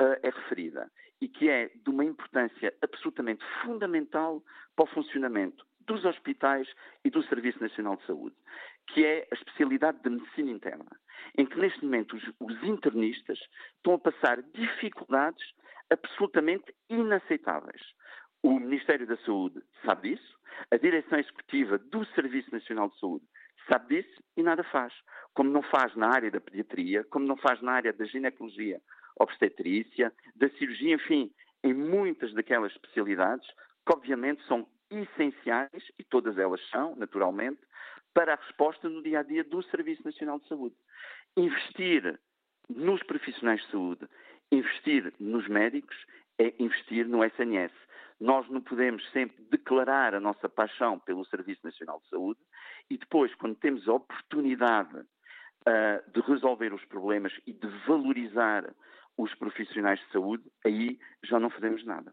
uh, 0.01 0.19
é 0.23 0.31
referida 0.31 0.91
e 1.21 1.29
que 1.29 1.49
é 1.49 1.69
de 1.69 1.91
uma 1.91 2.05
importância 2.05 2.75
absolutamente 2.83 3.45
fundamental 3.63 4.43
para 4.75 4.85
o 4.85 4.89
funcionamento 4.89 5.65
dos 5.87 6.05
hospitais 6.05 6.67
e 7.05 7.11
do 7.11 7.23
Serviço 7.25 7.61
Nacional 7.61 7.97
de 7.97 8.07
Saúde, 8.07 8.37
que 8.89 9.05
é 9.05 9.29
a 9.31 9.35
especialidade 9.35 10.03
de 10.03 10.11
medicina 10.11 10.51
interna, 10.51 10.91
em 11.37 11.47
que 11.47 11.59
neste 11.59 11.85
momento 11.85 12.17
os, 12.17 12.23
os 12.41 12.63
internistas 12.63 13.39
estão 13.77 13.95
a 13.95 13.99
passar 13.99 14.43
dificuldades 14.43 15.45
absolutamente 15.91 16.75
inaceitáveis. 16.89 17.83
O 18.43 18.59
Ministério 18.59 19.07
da 19.07 19.17
Saúde 19.19 19.63
sabe 19.85 20.11
disso, 20.11 20.39
a 20.71 20.77
Direção 20.77 21.19
Executiva 21.19 21.79
do 21.79 22.05
Serviço 22.15 22.51
Nacional 22.53 22.91
de 22.91 22.99
Saúde 22.99 23.25
sabe 23.69 24.03
disso 24.03 24.23
e 24.37 24.43
nada 24.43 24.63
faz. 24.65 24.93
Como 25.35 25.51
não 25.51 25.63
faz 25.63 25.95
na 25.97 26.09
área 26.09 26.31
da 26.31 26.41
pediatria, 26.41 27.05
como 27.05 27.27
não 27.27 27.37
faz 27.37 27.61
na 27.61 27.73
área 27.73 27.93
da 27.93 28.05
ginecologia, 28.05 28.81
obstetrícia, 29.19 30.13
da 30.35 30.49
cirurgia, 30.51 30.95
enfim, 30.95 31.33
em 31.63 31.73
muitas 31.73 32.33
daquelas 32.35 32.73
especialidades 32.73 33.47
que 33.87 33.93
obviamente 33.93 34.43
são 34.47 34.67
essenciais, 34.91 35.91
e 35.99 36.05
todas 36.05 36.39
elas 36.39 36.61
são, 36.71 36.95
naturalmente, 36.97 37.61
para 38.13 38.35
a 38.35 38.37
resposta 38.37 38.89
no 38.89 39.03
dia 39.03 39.21
a 39.21 39.23
dia 39.23 39.43
do 39.43 39.63
Serviço 39.65 40.05
Nacional 40.05 40.39
de 40.39 40.47
Saúde. 40.47 40.77
Investir 41.37 42.19
nos 42.69 43.03
profissionais 43.03 43.61
de 43.63 43.71
saúde, 43.71 44.09
investir 44.53 45.13
nos 45.19 45.49
médicos, 45.49 45.97
é 46.39 46.55
investir 46.59 47.07
no 47.07 47.25
SNS. 47.25 47.73
Nós 48.21 48.49
não 48.49 48.61
podemos 48.61 49.03
sempre 49.11 49.45
declarar 49.51 50.15
a 50.15 50.21
nossa 50.21 50.49
paixão 50.49 50.99
pelo 51.01 51.25
Serviço 51.27 51.61
Nacional 51.65 52.01
de 52.01 52.09
Saúde 52.09 52.41
e 52.91 52.97
depois, 52.97 53.35
quando 53.35 53.57
temos 53.57 53.89
a 53.89 53.95
oportunidade 53.95 54.97
uh, 54.97 56.13
de 56.13 56.21
resolver 56.21 56.73
os 56.73 56.85
problemas 56.85 57.33
e 57.47 57.53
de 57.53 57.67
valorizar 57.87 58.73
os 59.17 59.35
profissionais 59.35 60.01
de 60.01 60.13
saúde, 60.13 60.45
aí 60.65 60.99
já 61.25 61.39
não 61.39 61.51
fazemos 61.51 61.85
nada. 61.85 62.13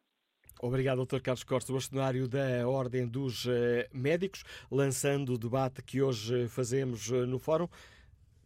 Obrigado, 0.62 1.03
Dr. 1.03 1.22
Carlos 1.22 1.43
Costa, 1.43 1.74
bastonário 1.74 2.27
da 2.27 2.67
Ordem 2.67 3.08
dos 3.08 3.48
eh, 3.48 3.89
Médicos, 3.91 4.43
lançando 4.72 5.34
o 5.34 5.38
debate 5.38 5.81
que 5.81 6.03
hoje 6.03 6.48
fazemos 6.50 7.12
eh, 7.12 7.25
no 7.25 7.39
Fórum. 7.39 7.67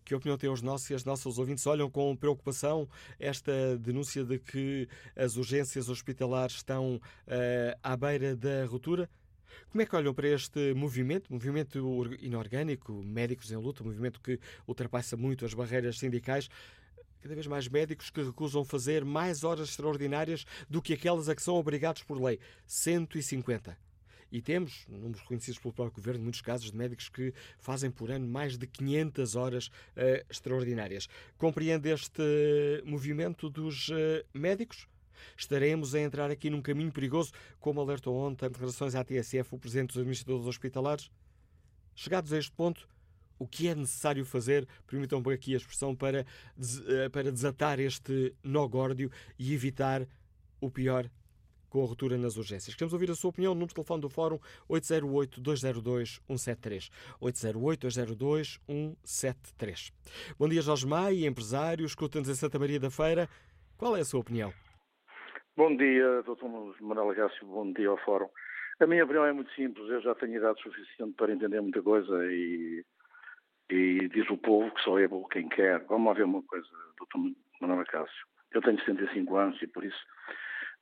Que 0.05 0.13
opinião 0.13 0.37
têm 0.37 0.51
os 0.51 0.61
nossos 0.61 0.87
e 0.91 0.93
as 0.93 1.03
nossas 1.03 1.39
ouvintes? 1.39 1.65
Olham 1.65 1.89
com 1.89 2.15
preocupação 2.15 2.87
esta 3.19 3.75
denúncia 3.79 4.23
de 4.23 4.37
que 4.37 4.87
as 5.15 5.35
urgências 5.35 5.89
hospitalares 5.89 6.57
estão 6.57 6.97
uh, 6.97 7.79
à 7.81 7.97
beira 7.97 8.35
da 8.35 8.65
ruptura? 8.65 9.09
Como 9.71 9.81
é 9.81 9.85
que 9.85 9.95
olham 9.95 10.13
para 10.13 10.27
este 10.27 10.75
movimento, 10.75 11.33
movimento 11.33 12.15
inorgânico, 12.21 12.93
médicos 13.03 13.51
em 13.51 13.55
luta, 13.55 13.83
movimento 13.83 14.21
que 14.21 14.39
ultrapassa 14.67 15.17
muito 15.17 15.43
as 15.43 15.55
barreiras 15.55 15.97
sindicais? 15.97 16.49
cada 17.19 17.33
vez 17.33 17.47
mais 17.47 17.67
médicos 17.67 18.11
que 18.11 18.21
recusam 18.21 18.63
fazer 18.63 19.03
mais 19.03 19.43
horas 19.43 19.69
extraordinárias 19.69 20.45
do 20.69 20.79
que 20.79 20.93
aquelas 20.93 21.27
a 21.27 21.33
que 21.33 21.41
são 21.41 21.55
obrigados 21.55 22.03
por 22.03 22.21
lei. 22.21 22.39
150. 22.67 23.75
E 24.31 24.41
temos, 24.41 24.85
números 24.87 25.21
reconhecidos 25.21 25.59
pelo 25.59 25.73
próprio 25.73 25.95
Governo, 25.95 26.23
muitos 26.23 26.41
casos 26.41 26.71
de 26.71 26.77
médicos 26.77 27.09
que 27.09 27.33
fazem 27.57 27.91
por 27.91 28.11
ano 28.11 28.27
mais 28.27 28.57
de 28.57 28.67
500 28.67 29.35
horas 29.35 29.67
uh, 29.67 30.25
extraordinárias. 30.29 31.07
Compreende 31.37 31.89
este 31.89 32.83
movimento 32.83 33.49
dos 33.49 33.89
uh, 33.89 33.93
médicos? 34.33 34.87
Estaremos 35.37 35.95
a 35.95 35.99
entrar 35.99 36.29
aqui 36.29 36.49
num 36.49 36.61
caminho 36.61 36.91
perigoso, 36.91 37.31
como 37.59 37.81
alertou 37.81 38.15
ontem 38.15 38.45
em 38.45 38.49
declarações 38.49 38.95
à 38.95 39.03
TSF 39.03 39.55
o 39.55 39.59
Presidente 39.59 39.89
dos 39.89 39.97
Administradores 39.97 40.47
Hospitalares? 40.47 41.09
Chegados 41.95 42.33
a 42.33 42.37
este 42.37 42.51
ponto, 42.51 42.87
o 43.37 43.47
que 43.47 43.67
é 43.67 43.75
necessário 43.75 44.25
fazer, 44.25 44.67
permitam 44.87 45.21
me 45.21 45.33
aqui 45.33 45.53
a 45.53 45.57
expressão, 45.57 45.95
para, 45.95 46.25
eh, 46.87 47.09
para 47.09 47.31
desatar 47.31 47.79
este 47.79 48.33
nó 48.43 48.67
górdio 48.67 49.11
e 49.37 49.53
evitar 49.53 50.07
o 50.59 50.69
pior 50.69 51.09
com 51.75 51.83
a 51.83 51.87
ruptura 51.87 52.17
nas 52.17 52.37
urgências. 52.37 52.73
Queremos 52.73 52.93
ouvir 52.93 53.11
a 53.11 53.15
sua 53.15 53.31
opinião 53.31 53.53
no 53.53 53.67
telefone 53.67 53.99
do 53.99 54.09
Fórum 54.09 54.39
808-202-173. 54.69 56.89
808-202-173. 57.21 59.91
Bom 60.39 60.47
dia, 60.47 60.61
Jorge 60.61 60.87
Maia, 60.87 61.27
empresário, 61.27 61.85
escuta-nos 61.85 62.29
em 62.29 62.35
Santa 62.35 62.57
Maria 62.57 62.79
da 62.79 62.89
Feira. 62.89 63.27
Qual 63.77 63.97
é 63.97 63.99
a 63.99 64.05
sua 64.05 64.21
opinião? 64.21 64.53
Bom 65.57 65.75
dia, 65.75 66.23
Dr. 66.23 66.45
Manuel 66.79 67.13
Gácio, 67.13 67.45
bom 67.45 67.73
dia 67.73 67.89
ao 67.89 67.97
Fórum. 68.05 68.29
A 68.79 68.87
minha 68.87 69.03
opinião 69.03 69.25
é 69.25 69.33
muito 69.33 69.53
simples, 69.53 69.89
eu 69.89 70.01
já 70.01 70.15
tenho 70.15 70.37
idade 70.37 70.61
suficiente 70.61 71.13
para 71.17 71.33
entender 71.33 71.59
muita 71.59 71.81
coisa 71.81 72.25
e 72.31 72.85
e 73.69 74.07
diz 74.09 74.29
o 74.29 74.37
povo 74.37 74.71
que 74.71 74.81
só 74.81 74.97
é 74.99 75.09
bom 75.09 75.25
quem 75.25 75.49
quer. 75.49 75.83
Vamos 75.87 76.15
ver 76.15 76.23
uma 76.23 76.41
coisa, 76.43 76.69
doutor 76.99 77.33
Manuel 77.59 77.85
Cássio. 77.87 78.25
Eu 78.51 78.61
tenho 78.61 78.79
75 78.79 79.35
anos 79.35 79.61
e 79.61 79.67
por 79.67 79.83
isso 79.83 79.99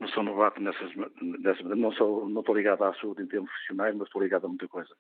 não 0.04 0.10
sou 0.10 0.24
novato 0.24 0.62
nessas, 0.62 0.92
nessas 1.22 1.64
não, 1.64 1.92
sou, 1.94 2.28
não 2.28 2.42
estou 2.42 2.56
ligado 2.56 2.84
à 2.84 2.94
saúde 2.96 3.24
em 3.24 3.28
termos 3.28 3.50
profissionais, 3.50 3.96
mas 3.96 4.08
estou 4.08 4.22
ligado 4.22 4.46
a 4.46 4.50
muita 4.50 4.68
coisa. 4.68 4.94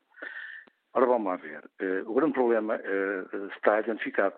Ora, 0.93 1.05
vamos 1.05 1.27
lá 1.27 1.35
ver. 1.35 1.63
Uh, 1.81 2.09
o 2.09 2.13
grande 2.13 2.33
problema 2.33 2.75
uh, 2.77 3.47
está 3.47 3.79
identificado. 3.79 4.35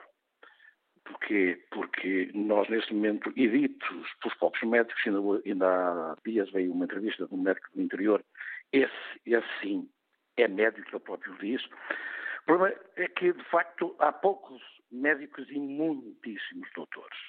Porquê? 1.04 1.63
Porque 1.69 2.32
nós, 2.34 2.67
neste 2.67 2.93
momento, 2.95 3.32
e 3.36 3.47
ditos 3.47 4.13
pelos 4.21 4.38
próprios 4.39 4.67
médicos, 4.67 5.04
ainda, 5.06 5.19
ainda 5.45 5.67
há 5.67 6.17
dias 6.25 6.49
veio 6.51 6.71
uma 6.71 6.86
entrevista 6.86 7.28
de 7.28 7.34
um 7.36 7.41
médico 7.43 7.67
do 7.75 7.82
interior, 7.82 8.25
esse, 8.71 9.21
esse 9.23 9.47
sim, 9.62 9.88
é 10.36 10.47
médico, 10.47 10.89
ele 10.91 10.99
próprio 10.99 11.38
diz, 11.39 11.63
o 11.63 12.45
problema 12.45 12.75
é 12.95 13.08
que, 13.08 13.34
de 13.34 13.43
facto, 13.43 13.95
há 13.99 14.12
poucos 14.12 14.62
médicos 14.91 15.47
e 15.51 15.60
muitíssimos 15.60 16.67
doutores. 16.73 17.19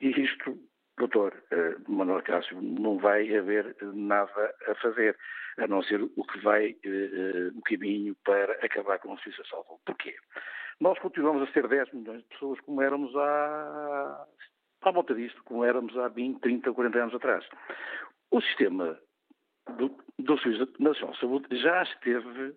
E 0.00 0.10
isto, 0.10 0.56
doutor 0.98 1.32
uh, 1.52 1.92
Manuel 1.92 2.22
Cássio, 2.22 2.60
não 2.60 2.98
vai 2.98 3.34
haver 3.36 3.76
nada 3.80 4.54
a 4.68 4.74
fazer, 4.76 5.16
a 5.58 5.66
não 5.66 5.82
ser 5.82 6.02
o 6.02 6.24
que 6.24 6.38
vai 6.40 6.72
uh, 6.72 7.56
uh, 7.56 7.62
caminho 7.62 8.14
para 8.24 8.52
acabar 8.64 8.98
com 8.98 9.12
a 9.12 9.16
justiça 9.16 9.42
salvo. 9.48 9.80
Porquê? 9.84 10.14
Nós 10.80 10.98
continuamos 10.98 11.48
a 11.48 11.52
ser 11.52 11.68
10 11.68 11.92
milhões 11.92 12.22
de 12.22 12.28
pessoas 12.28 12.60
como 12.60 12.82
éramos 12.82 13.14
há, 13.16 14.26
à 14.82 14.90
volta 14.90 15.14
disto, 15.14 15.42
como 15.44 15.64
éramos 15.64 15.96
há 15.96 16.08
20, 16.08 16.40
30, 16.40 16.72
40 16.72 16.98
anos 16.98 17.14
atrás. 17.14 17.46
O 18.30 18.40
sistema 18.40 18.98
do, 19.76 19.96
do 20.18 20.38
Serviço 20.38 20.72
Nacional 20.78 21.14
de 21.14 21.20
Saúde 21.20 21.62
já 21.62 21.82
esteve 21.82 22.54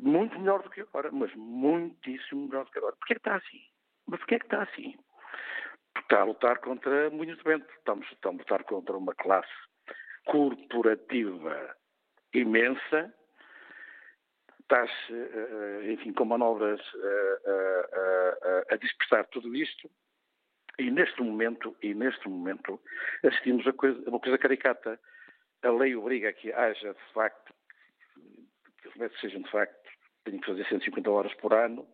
muito 0.00 0.38
melhor 0.38 0.62
do 0.62 0.70
que 0.70 0.80
agora, 0.82 1.10
mas 1.12 1.34
muitíssimo 1.34 2.48
melhor 2.48 2.64
do 2.64 2.70
que 2.70 2.78
agora. 2.78 2.96
Porquê 2.96 3.14
é 3.14 3.16
que 3.16 3.20
está 3.20 3.36
assim? 3.36 3.60
Mas 4.06 4.20
porquê 4.20 4.34
é 4.36 4.38
que 4.38 4.46
está 4.46 4.62
assim? 4.62 4.94
Está 5.98 6.20
a 6.20 6.24
lutar 6.24 6.58
contra 6.60 7.10
muito 7.10 7.42
bem. 7.44 7.62
Estamos, 7.78 8.10
estamos 8.12 8.40
a 8.40 8.42
lutar 8.42 8.64
contra 8.64 8.96
uma 8.96 9.14
classe 9.14 9.50
corporativa 10.24 11.76
imensa, 12.32 13.12
está-se, 14.60 15.12
eh, 15.12 15.92
enfim, 15.92 16.12
com 16.12 16.24
manobras 16.24 16.80
a, 16.80 18.70
a, 18.70 18.74
a, 18.74 18.76
dispersar 18.76 19.26
tudo 19.28 19.54
isto, 19.54 19.90
e 20.78 20.90
neste 20.90 21.20
momento, 21.22 21.76
e 21.82 21.92
neste 21.94 22.28
momento, 22.28 22.80
assistimos 23.24 23.66
a, 23.66 23.72
coisa, 23.72 24.02
a 24.06 24.10
uma 24.10 24.20
coisa 24.20 24.38
caricata. 24.38 24.98
A 25.62 25.70
lei 25.70 25.94
obriga 25.94 26.32
que 26.32 26.52
haja, 26.52 26.94
de 26.94 27.12
facto, 27.12 27.54
que 28.80 28.88
os 28.88 28.94
médicos 28.96 29.20
sejam, 29.20 29.42
de 29.42 29.50
facto, 29.50 29.90
tenho 30.24 30.40
que 30.40 30.46
fazer 30.46 30.66
150 30.66 31.10
horas 31.10 31.34
por 31.34 31.52
ano, 31.52 31.86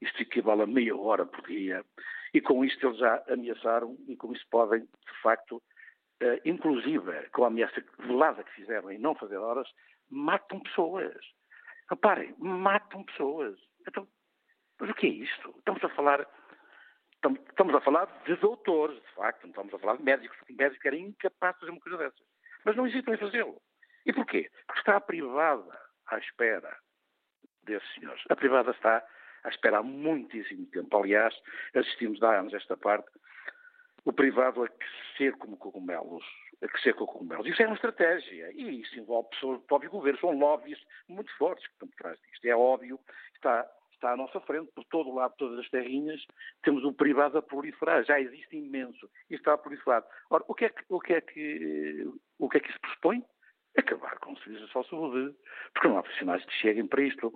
isto 0.00 0.22
equivale 0.22 0.62
a 0.62 0.66
meia 0.66 0.96
hora 0.96 1.26
por 1.26 1.46
dia, 1.46 1.84
e 2.32 2.40
com 2.40 2.64
isto 2.64 2.86
eles 2.86 2.98
já 2.98 3.22
ameaçaram, 3.28 3.96
e 4.08 4.16
com 4.16 4.32
isso 4.32 4.46
podem, 4.50 4.80
de 4.80 5.22
facto, 5.22 5.56
uh, 5.56 6.40
inclusive 6.44 7.28
com 7.30 7.44
a 7.44 7.48
ameaça 7.48 7.82
velada 7.98 8.44
que 8.44 8.52
fizeram 8.52 8.90
em 8.90 8.98
não 8.98 9.14
fazer 9.14 9.36
horas, 9.36 9.68
matam 10.08 10.60
pessoas. 10.60 11.14
Reparem, 11.88 12.34
matam 12.38 13.04
pessoas. 13.04 13.58
Então, 13.86 14.06
mas 14.78 14.90
o 14.90 14.94
que 14.94 15.06
é 15.06 15.10
isto? 15.10 15.54
Estamos 15.58 15.82
a 15.84 15.88
falar 15.90 16.26
Estamos 17.50 17.74
a 17.74 17.80
falar 17.82 18.06
de 18.24 18.34
doutores, 18.36 18.96
de 18.96 19.12
facto, 19.12 19.42
não 19.42 19.50
estamos 19.50 19.74
a 19.74 19.78
falar 19.78 19.98
de 19.98 20.02
médicos, 20.02 20.38
porque 20.38 20.54
médicos 20.54 20.86
era 20.86 20.96
incapaz 20.96 21.52
de 21.54 21.60
fazer 21.60 21.72
uma 21.72 21.80
coisa 21.80 21.98
dessas. 21.98 22.26
Mas 22.64 22.76
não 22.76 22.86
hesitam 22.86 23.12
em 23.12 23.18
fazê-lo. 23.18 23.60
E 24.06 24.12
porquê? 24.12 24.50
Porque 24.66 24.80
está 24.80 24.96
a 24.96 25.00
privada 25.00 25.78
à 26.06 26.16
espera 26.16 26.74
desses 27.64 27.92
senhores. 27.92 28.22
A 28.30 28.36
privada 28.36 28.70
está 28.70 29.06
à 29.44 29.48
espera 29.48 29.78
há 29.78 29.82
muitíssimo 29.82 30.66
tempo. 30.66 30.96
Aliás, 30.96 31.34
assistimos 31.74 32.22
há 32.22 32.40
anos 32.40 32.54
esta 32.54 32.76
parte, 32.76 33.10
o 34.04 34.12
privado 34.12 34.62
a 34.62 34.68
crescer 34.68 35.36
como 35.36 35.56
cogumelos. 35.56 36.24
A 36.62 36.68
crescer 36.68 36.94
com 36.94 37.06
cogumelos. 37.06 37.46
Isso 37.46 37.62
é 37.62 37.66
uma 37.66 37.74
estratégia. 37.74 38.50
E 38.52 38.82
isso 38.82 38.98
envolve 38.98 39.30
pessoas 39.30 39.58
do 39.58 39.66
próprio 39.66 39.90
governo. 39.90 40.20
São 40.20 40.38
lobbies 40.38 40.78
muito 41.08 41.34
fortes 41.38 41.66
que 41.66 41.72
estão 41.72 41.88
por 41.88 41.96
trás 41.96 42.18
disto. 42.20 42.44
É 42.44 42.54
óbvio 42.54 42.98
que 42.98 43.36
está, 43.36 43.66
está 43.94 44.12
à 44.12 44.16
nossa 44.16 44.40
frente, 44.40 44.70
por 44.72 44.84
todo 44.84 45.14
lado, 45.14 45.34
todas 45.38 45.58
as 45.58 45.70
terrinhas, 45.70 46.22
temos 46.62 46.84
o 46.84 46.92
privado 46.92 47.38
a 47.38 47.42
proliferar. 47.42 48.04
Já 48.04 48.20
existe 48.20 48.56
imenso. 48.56 49.10
E 49.30 49.34
está 49.34 49.54
a 49.54 49.58
proliferar. 49.58 50.04
Ora, 50.28 50.44
o 50.48 50.54
que 50.54 50.66
é 50.66 50.68
que, 50.68 50.84
o 50.88 51.00
que, 51.00 51.14
é 51.14 51.20
que, 51.20 52.08
o 52.38 52.48
que, 52.48 52.58
é 52.58 52.60
que 52.60 52.68
isso 52.68 52.80
pressupõe? 52.80 53.24
Acabar 53.78 54.18
com 54.18 54.32
o 54.32 54.38
serviço 54.40 54.66
de 54.66 54.72
saúde. 54.72 55.34
Porque 55.72 55.88
não 55.88 55.98
há 55.98 56.02
profissionais 56.02 56.44
que 56.44 56.52
cheguem 56.54 56.86
para 56.86 57.02
isto. 57.02 57.32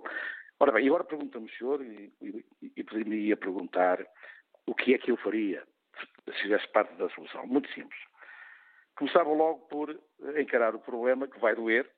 Ora 0.59 0.71
bem, 0.71 0.85
e 0.85 0.87
agora 0.87 1.03
pergunta-me 1.03 1.49
senhor, 1.57 1.81
e, 1.83 2.13
e, 2.21 2.45
e 2.77 2.83
poderia 2.83 3.35
perguntar 3.35 4.05
o 4.65 4.73
que 4.73 4.93
é 4.93 4.97
que 4.97 5.11
eu 5.11 5.17
faria 5.17 5.63
se 6.25 6.41
fizesse 6.41 6.67
parte 6.69 6.93
da 6.95 7.09
solução. 7.09 7.45
Muito 7.45 7.69
simples. 7.73 7.99
Começava 8.97 9.29
logo 9.29 9.67
por 9.67 9.99
encarar 10.37 10.73
o 10.73 10.79
problema 10.79 11.27
que 11.27 11.39
vai 11.39 11.55
doer, 11.55 11.89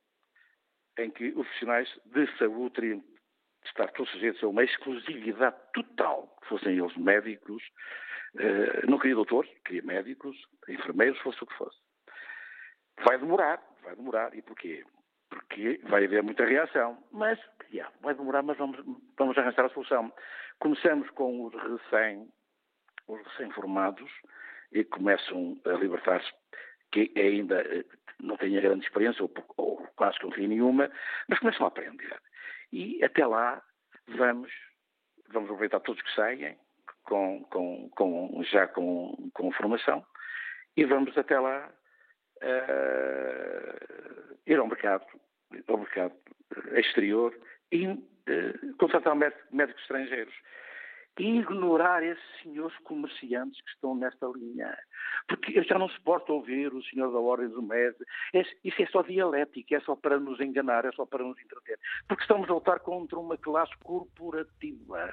em 0.97 1.11
que 1.11 1.27
os 1.29 1.33
profissionais 1.35 1.89
de 2.05 2.37
saúde 2.37 2.73
teriam 2.75 2.99
de 2.99 3.69
estar 3.69 3.91
todos 3.91 4.11
sujeitos 4.11 4.43
a 4.43 4.47
uma 4.47 4.63
exclusividade 4.63 5.55
total, 5.73 6.35
que 6.41 6.49
fossem 6.49 6.77
eles 6.77 6.95
médicos, 6.97 7.63
eh, 8.39 8.85
não 8.87 8.97
queria 8.97 9.15
doutores, 9.15 9.51
queria 9.63 9.83
médicos, 9.83 10.35
enfermeiros, 10.67 11.19
fosse 11.19 11.43
o 11.43 11.47
que 11.47 11.53
fosse. 11.55 11.77
Vai 13.03 13.19
demorar, 13.19 13.61
vai 13.83 13.95
demorar. 13.95 14.33
E 14.35 14.41
porquê? 14.41 14.83
Porque 15.29 15.79
vai 15.83 16.05
haver 16.05 16.23
muita 16.23 16.45
reação. 16.45 16.97
Mas, 17.11 17.39
yeah, 17.71 17.93
vai 18.01 18.13
demorar, 18.13 18.43
mas 18.43 18.57
vamos, 18.57 18.77
vamos 19.17 19.37
arranjar 19.37 19.65
a 19.65 19.69
solução. 19.69 20.11
Começamos 20.59 21.09
com 21.11 21.45
os 21.45 21.53
recém, 21.53 22.27
os 23.07 23.21
recém-formados 23.27 24.11
e 24.71 24.83
começam 24.83 25.59
a 25.65 25.71
libertar-se, 25.71 26.31
que 26.91 27.11
ainda 27.15 27.61
eh, 27.61 27.85
não 28.21 28.37
têm 28.37 28.57
a 28.57 28.61
grande 28.61 28.85
experiência, 28.85 29.23
ou, 29.23 29.31
ou 29.57 29.77
quase 29.95 30.17
que 30.19 30.47
nenhuma, 30.47 30.89
mas 31.27 31.39
começam 31.39 31.65
a 31.65 31.69
aprender. 31.69 32.19
E 32.71 33.03
até 33.03 33.25
lá 33.25 33.61
vamos, 34.07 34.51
vamos 35.29 35.49
aproveitar 35.49 35.79
todos 35.81 36.01
que 36.01 36.15
saem, 36.15 36.57
com, 37.03 37.43
com, 37.45 37.89
com, 37.89 38.43
já 38.43 38.67
com, 38.67 39.29
com 39.33 39.51
formação, 39.51 40.05
e 40.75 40.83
vamos 40.85 41.17
até 41.17 41.39
lá 41.39 41.71
uh, 42.43 44.26
ir 44.47 44.57
ao 44.57 44.67
mercado, 44.67 45.05
ao 45.67 45.77
mercado 45.77 46.13
exterior 46.73 47.37
e 47.71 47.87
uh, 47.87 47.99
contratar 48.79 49.15
médicos 49.15 49.81
estrangeiros. 49.81 50.33
E 51.19 51.39
ignorar 51.39 52.03
esses 52.03 52.23
senhores 52.43 52.77
comerciantes 52.83 53.59
que 53.61 53.71
estão 53.71 53.95
nesta 53.95 54.27
linha. 54.35 54.77
Porque 55.27 55.57
eu 55.57 55.63
já 55.63 55.79
não 55.79 55.89
suporto 55.89 56.31
ouvir 56.31 56.71
o 56.71 56.83
senhor 56.83 57.11
da 57.11 57.17
Ordem 57.17 57.49
do 57.49 57.63
Mês. 57.63 57.95
Isso 58.63 58.83
é 58.83 58.85
só 58.85 59.01
dialética, 59.01 59.77
é 59.77 59.79
só 59.79 59.95
para 59.95 60.19
nos 60.19 60.39
enganar, 60.39 60.85
é 60.85 60.91
só 60.91 61.07
para 61.07 61.23
nos 61.23 61.39
entreter. 61.39 61.79
Porque 62.07 62.21
estamos 62.21 62.47
a 62.47 62.53
lutar 62.53 62.81
contra 62.81 63.17
uma 63.17 63.35
classe 63.35 63.75
corporativa. 63.79 65.11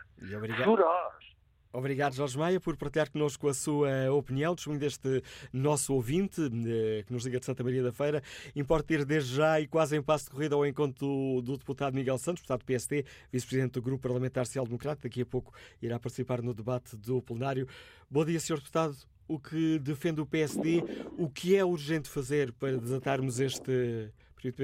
Feroz 0.63 1.34
Obrigado, 1.77 2.15
Jorge 2.15 2.39
Maia, 2.39 2.61
por 2.61 2.77
partilhar 2.77 3.11
connosco 3.11 3.49
a 3.49 3.53
sua 3.53 4.09
opinião, 4.13 4.55
testemunho 4.55 4.79
deste 4.79 5.21
nosso 5.53 5.93
ouvinte, 5.93 6.41
eh, 6.41 7.03
que 7.05 7.13
nos 7.13 7.25
liga 7.25 7.41
de 7.41 7.45
Santa 7.45 7.65
Maria 7.65 7.83
da 7.83 7.91
Feira. 7.91 8.23
Importa 8.55 8.95
ir 8.95 9.05
desde 9.05 9.35
já 9.35 9.61
e 9.61 9.67
quase 9.67 9.97
em 9.97 10.01
passo 10.01 10.27
de 10.27 10.31
corrida 10.31 10.55
ao 10.55 10.65
encontro 10.65 11.05
do, 11.05 11.43
do 11.43 11.59
deputado 11.59 11.93
Miguel 11.93 12.17
Santos, 12.17 12.43
deputado 12.43 12.61
do 12.61 12.65
PSD, 12.65 13.05
vice-presidente 13.33 13.73
do 13.73 13.83
Grupo 13.83 14.05
Parlamentar 14.05 14.47
Social 14.47 14.65
Democrata. 14.67 15.01
Daqui 15.03 15.23
a 15.23 15.27
pouco 15.27 15.53
irá 15.83 15.99
participar 15.99 16.43
no 16.43 16.55
debate 16.55 16.97
do 16.97 17.21
plenário. 17.21 17.67
Bom 18.09 18.25
dia, 18.25 18.39
Sr. 18.39 18.59
Deputado. 18.59 18.97
O 19.27 19.41
que 19.41 19.81
defende 19.81 20.21
o 20.21 20.27
PSD? 20.27 20.81
O 21.19 21.29
que 21.29 21.57
é 21.57 21.65
urgente 21.65 22.09
fazer 22.09 22.53
para 22.53 22.79
desatarmos 22.79 23.41
este, 23.41 24.13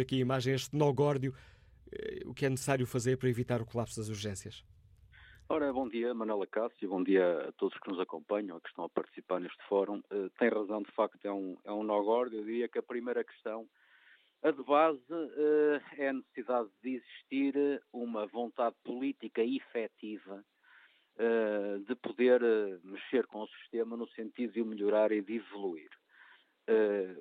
aqui 0.00 0.14
a 0.14 0.18
imagem, 0.18 0.54
este 0.54 0.76
nó 0.76 0.92
górdio? 0.92 1.34
Eh, 1.90 2.22
o 2.24 2.32
que 2.32 2.46
é 2.46 2.48
necessário 2.48 2.86
fazer 2.86 3.16
para 3.16 3.28
evitar 3.28 3.60
o 3.60 3.66
colapso 3.66 3.98
das 3.98 4.08
urgências? 4.08 4.62
Ora, 5.52 5.72
bom 5.72 5.88
dia, 5.88 6.14
Manuela 6.14 6.46
Cássio, 6.46 6.88
bom 6.88 7.02
dia 7.02 7.48
a 7.48 7.50
todos 7.50 7.76
que 7.80 7.88
nos 7.90 7.98
acompanham, 7.98 8.60
que 8.60 8.68
estão 8.68 8.84
a 8.84 8.88
participar 8.88 9.40
neste 9.40 9.60
fórum. 9.64 10.00
Uh, 10.08 10.30
tem 10.38 10.48
razão, 10.48 10.80
de 10.80 10.92
facto, 10.92 11.18
é 11.24 11.32
um, 11.32 11.58
é 11.64 11.72
um 11.72 11.82
nó 11.82 12.00
gordo. 12.02 12.36
Eu 12.36 12.44
diria 12.44 12.68
que 12.68 12.78
a 12.78 12.82
primeira 12.84 13.24
questão, 13.24 13.68
a 14.44 14.52
de 14.52 14.62
base, 14.62 15.02
uh, 15.10 15.82
é 15.98 16.10
a 16.10 16.12
necessidade 16.12 16.68
de 16.80 16.94
existir 16.94 17.82
uma 17.92 18.28
vontade 18.28 18.76
política 18.84 19.42
efetiva 19.42 20.44
uh, 21.16 21.80
de 21.80 21.96
poder 21.96 22.40
mexer 22.84 23.26
com 23.26 23.40
o 23.40 23.48
sistema 23.48 23.96
no 23.96 24.06
sentido 24.10 24.52
de 24.52 24.62
o 24.62 24.66
melhorar 24.66 25.10
e 25.10 25.20
de 25.20 25.34
evoluir. 25.34 25.90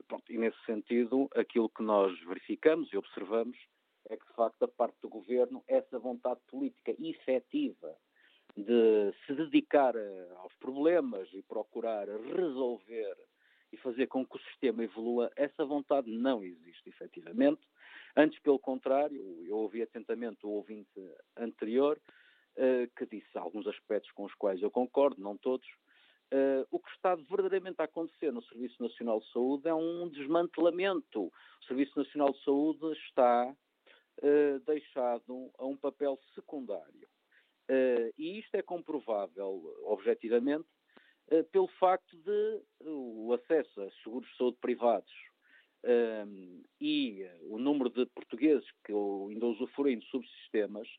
Pronto, 0.08 0.32
e 0.32 0.38
nesse 0.38 0.64
sentido, 0.68 1.28
aquilo 1.34 1.68
que 1.68 1.82
nós 1.82 2.16
verificamos 2.26 2.94
e 2.94 2.98
observamos 2.98 3.58
é 4.08 4.16
que, 4.16 4.28
de 4.28 4.34
facto, 4.36 4.60
da 4.60 4.68
parte 4.68 4.98
do 5.02 5.10
governo, 5.10 5.64
essa 5.68 5.98
vontade 5.98 6.40
política 6.48 6.94
efetiva 7.00 7.98
de 8.56 9.14
se 9.26 9.34
dedicar 9.34 9.96
aos 10.38 10.54
problemas 10.56 11.28
e 11.34 11.42
procurar 11.44 12.08
resolver 12.08 13.16
e 13.72 13.78
fazer 13.78 14.08
com 14.08 14.26
que 14.26 14.36
o 14.36 14.42
sistema 14.42 14.84
evolua, 14.84 15.32
essa 15.36 15.64
vontade 15.64 16.10
não 16.10 16.44
existe 16.44 16.90
efetivamente. 16.90 17.62
Antes, 18.16 18.40
pelo 18.40 18.60
contrário, 18.60 19.46
eu 19.46 19.58
ouvi 19.58 19.82
atentamente 19.82 20.46
o 20.46 20.50
ouvinte 20.50 20.90
anterior, 21.38 22.00
uh, 22.58 22.90
que 22.98 23.06
disse 23.06 23.38
alguns 23.38 23.68
aspectos 23.68 24.12
com 24.12 24.26
os 24.26 24.34
quais 24.36 24.62
eu 24.62 24.72
concordo, 24.72 25.22
não 25.22 25.38
todos. 25.38 25.68
Uh, 26.32 26.66
o 26.70 26.80
que 26.80 26.90
está 26.92 27.16
verdadeiramente 27.16 27.82
a 27.82 27.86
acontecer 27.86 28.32
no 28.32 28.44
Serviço 28.44 28.82
Nacional 28.82 29.20
de 29.20 29.32
Saúde 29.32 29.68
é 29.68 29.74
um 29.74 30.10
desmantelamento. 30.10 31.26
O 31.26 31.66
Serviço 31.68 31.98
Nacional 31.98 32.32
de 32.32 32.44
Saúde 32.44 32.92
está 33.08 33.48
uh, 33.52 34.60
deixado 34.66 35.52
a 35.58 35.66
um 35.66 35.78
papel 35.78 36.20
secundário. 36.34 37.08
Uh, 37.70 38.10
e 38.18 38.40
isto 38.40 38.56
é 38.56 38.64
comprovável 38.64 39.62
objetivamente 39.84 40.68
uh, 41.32 41.44
pelo 41.52 41.68
facto 41.80 42.18
de 42.18 42.64
uh, 42.82 43.28
o 43.28 43.34
acesso 43.34 43.82
a 43.84 43.92
seguros 44.04 44.28
de 44.28 44.38
saúde 44.38 44.58
privados 44.60 45.12
e 46.82 47.26
o 47.44 47.58
número 47.58 47.90
de 47.90 48.06
portugueses 48.08 48.70
que 48.84 48.92
ainda 48.92 49.46
usufruem 49.46 49.98
de 49.98 50.06
subsistemas 50.08 50.90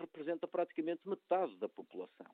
representa 0.00 0.48
praticamente 0.48 1.08
metade 1.08 1.56
da 1.58 1.68
população. 1.68 2.26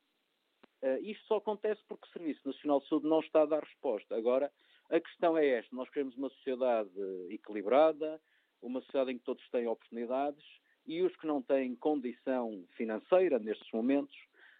isto 1.03 1.27
só 1.27 1.37
acontece 1.37 1.83
porque 1.87 2.09
o 2.09 2.13
Serviço 2.13 2.49
Nacional 2.49 2.81
de 2.81 2.89
Saúde 2.89 3.07
não 3.07 3.21
está 3.21 3.43
a 3.43 3.47
dar 3.47 3.63
resposta. 3.63 4.17
Agora, 4.17 4.51
a 4.89 4.99
questão 4.99 5.37
é 5.37 5.47
esta: 5.47 5.77
nós 5.77 5.91
queremos 5.91 6.17
uma 6.17 6.31
sociedade 6.31 6.91
equilibrada, 7.29 8.19
uma 8.63 8.81
sociedade 8.81 9.13
em 9.13 9.19
que 9.19 9.25
todos 9.25 9.47
têm 9.51 9.67
oportunidades 9.67 10.43
e 10.89 11.03
os 11.03 11.15
que 11.17 11.27
não 11.27 11.43
têm 11.43 11.77
condição 11.77 12.65
financeira 12.77 13.39
nestes 13.39 13.71
momentos 13.73 14.17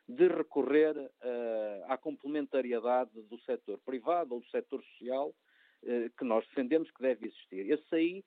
de 0.07 0.29
recorrer 0.29 0.97
uh, 0.97 1.85
à 1.89 1.97
complementariedade 1.97 3.11
do 3.23 3.39
setor 3.41 3.79
privado 3.79 4.35
ou 4.35 4.41
do 4.41 4.51
setor 4.51 4.83
social 4.83 5.29
uh, 5.29 6.11
que 6.17 6.25
nós 6.25 6.47
defendemos 6.49 6.91
que 6.91 7.03
deve 7.03 7.27
existir. 7.27 7.71
Esses 7.71 7.93
aí 7.93 8.25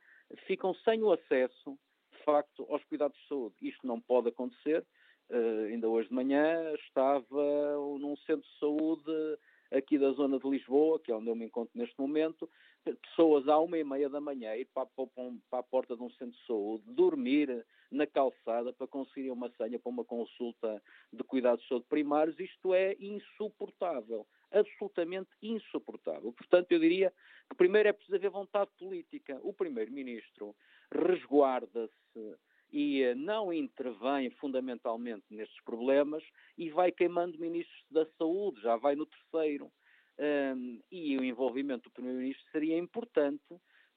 ficam 0.47 0.73
sem 0.83 1.01
o 1.03 1.11
acesso, 1.11 1.77
de 2.11 2.23
facto, 2.23 2.65
aos 2.69 2.83
cuidados 2.85 3.17
de 3.19 3.27
saúde. 3.27 3.55
Isto 3.61 3.85
não 3.85 4.01
pode 4.01 4.29
acontecer. 4.29 4.83
Uh, 5.29 5.65
ainda 5.69 5.87
hoje 5.87 6.09
de 6.09 6.15
manhã 6.15 6.73
estava 6.73 7.75
num 7.99 8.15
centro 8.25 8.47
de 8.47 8.59
saúde 8.59 9.37
aqui 9.71 9.97
da 9.97 10.11
zona 10.11 10.37
de 10.37 10.49
Lisboa, 10.49 10.99
que 10.99 11.11
é 11.11 11.15
onde 11.15 11.29
eu 11.29 11.35
me 11.35 11.45
encontro 11.45 11.71
neste 11.75 11.99
momento, 11.99 12.49
pessoas 12.83 13.47
à 13.47 13.57
uma 13.59 13.77
e 13.77 13.83
meia 13.83 14.09
da 14.09 14.19
manhã 14.19 14.55
ir 14.55 14.67
para, 14.73 14.85
para, 14.85 15.07
para 15.49 15.59
a 15.59 15.63
porta 15.63 15.95
de 15.95 16.03
um 16.03 16.09
centro 16.11 16.37
de 16.37 16.45
saúde, 16.45 16.83
dormir 16.87 17.65
na 17.91 18.05
calçada 18.07 18.73
para 18.73 18.87
conseguir 18.87 19.31
uma 19.31 19.49
senha 19.51 19.79
para 19.79 19.89
uma 19.89 20.03
consulta 20.03 20.81
de 21.11 21.23
cuidados 21.23 21.61
de 21.63 21.69
saúde 21.69 21.85
primários, 21.89 22.39
isto 22.39 22.73
é 22.73 22.95
insuportável, 22.99 24.25
absolutamente 24.51 25.29
insuportável. 25.41 26.33
Portanto, 26.33 26.71
eu 26.71 26.79
diria 26.79 27.13
que 27.49 27.55
primeiro 27.55 27.89
é 27.89 27.93
preciso 27.93 28.15
haver 28.15 28.29
vontade 28.29 28.69
política. 28.77 29.39
O 29.43 29.53
Primeiro-Ministro 29.53 30.55
resguarda-se 30.91 32.35
e 32.71 33.03
eh, 33.03 33.15
não 33.15 33.51
intervém 33.51 34.29
fundamentalmente 34.31 35.25
nestes 35.29 35.61
problemas 35.63 36.23
e 36.57 36.69
vai 36.69 36.91
queimando 36.91 37.37
ministros 37.37 37.85
da 37.89 38.05
saúde, 38.17 38.61
já 38.61 38.75
vai 38.77 38.95
no 38.95 39.05
terceiro. 39.05 39.71
Um, 40.19 40.79
e 40.91 41.17
o 41.17 41.23
envolvimento 41.23 41.89
do 41.89 41.93
Primeiro-Ministro 41.93 42.45
seria 42.51 42.77
importante 42.77 43.43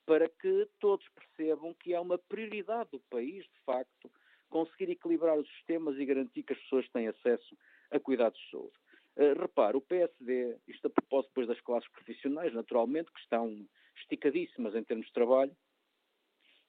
para 0.06 0.28
que 0.28 0.68
todos 0.80 1.06
percebam 1.10 1.74
que 1.74 1.92
é 1.92 2.00
uma 2.00 2.16
prioridade 2.16 2.90
do 2.92 3.00
país, 3.10 3.44
de 3.44 3.60
facto, 3.64 4.10
conseguir 4.48 4.90
equilibrar 4.90 5.38
os 5.38 5.48
sistemas 5.56 5.98
e 5.98 6.04
garantir 6.04 6.42
que 6.42 6.52
as 6.52 6.58
pessoas 6.60 6.88
têm 6.90 7.08
acesso 7.08 7.56
a 7.90 8.00
cuidados 8.00 8.38
de 8.40 8.50
saúde. 8.50 8.74
Uh, 9.16 9.40
repare, 9.40 9.76
o 9.76 9.80
PSD, 9.80 10.56
isto 10.66 10.86
a 10.86 10.90
propósito 10.90 11.30
depois 11.30 11.48
das 11.48 11.60
classes 11.60 11.88
profissionais, 11.90 12.52
naturalmente, 12.52 13.12
que 13.12 13.20
estão 13.20 13.66
esticadíssimas 13.96 14.74
em 14.74 14.82
termos 14.82 15.06
de 15.06 15.12
trabalho, 15.12 15.54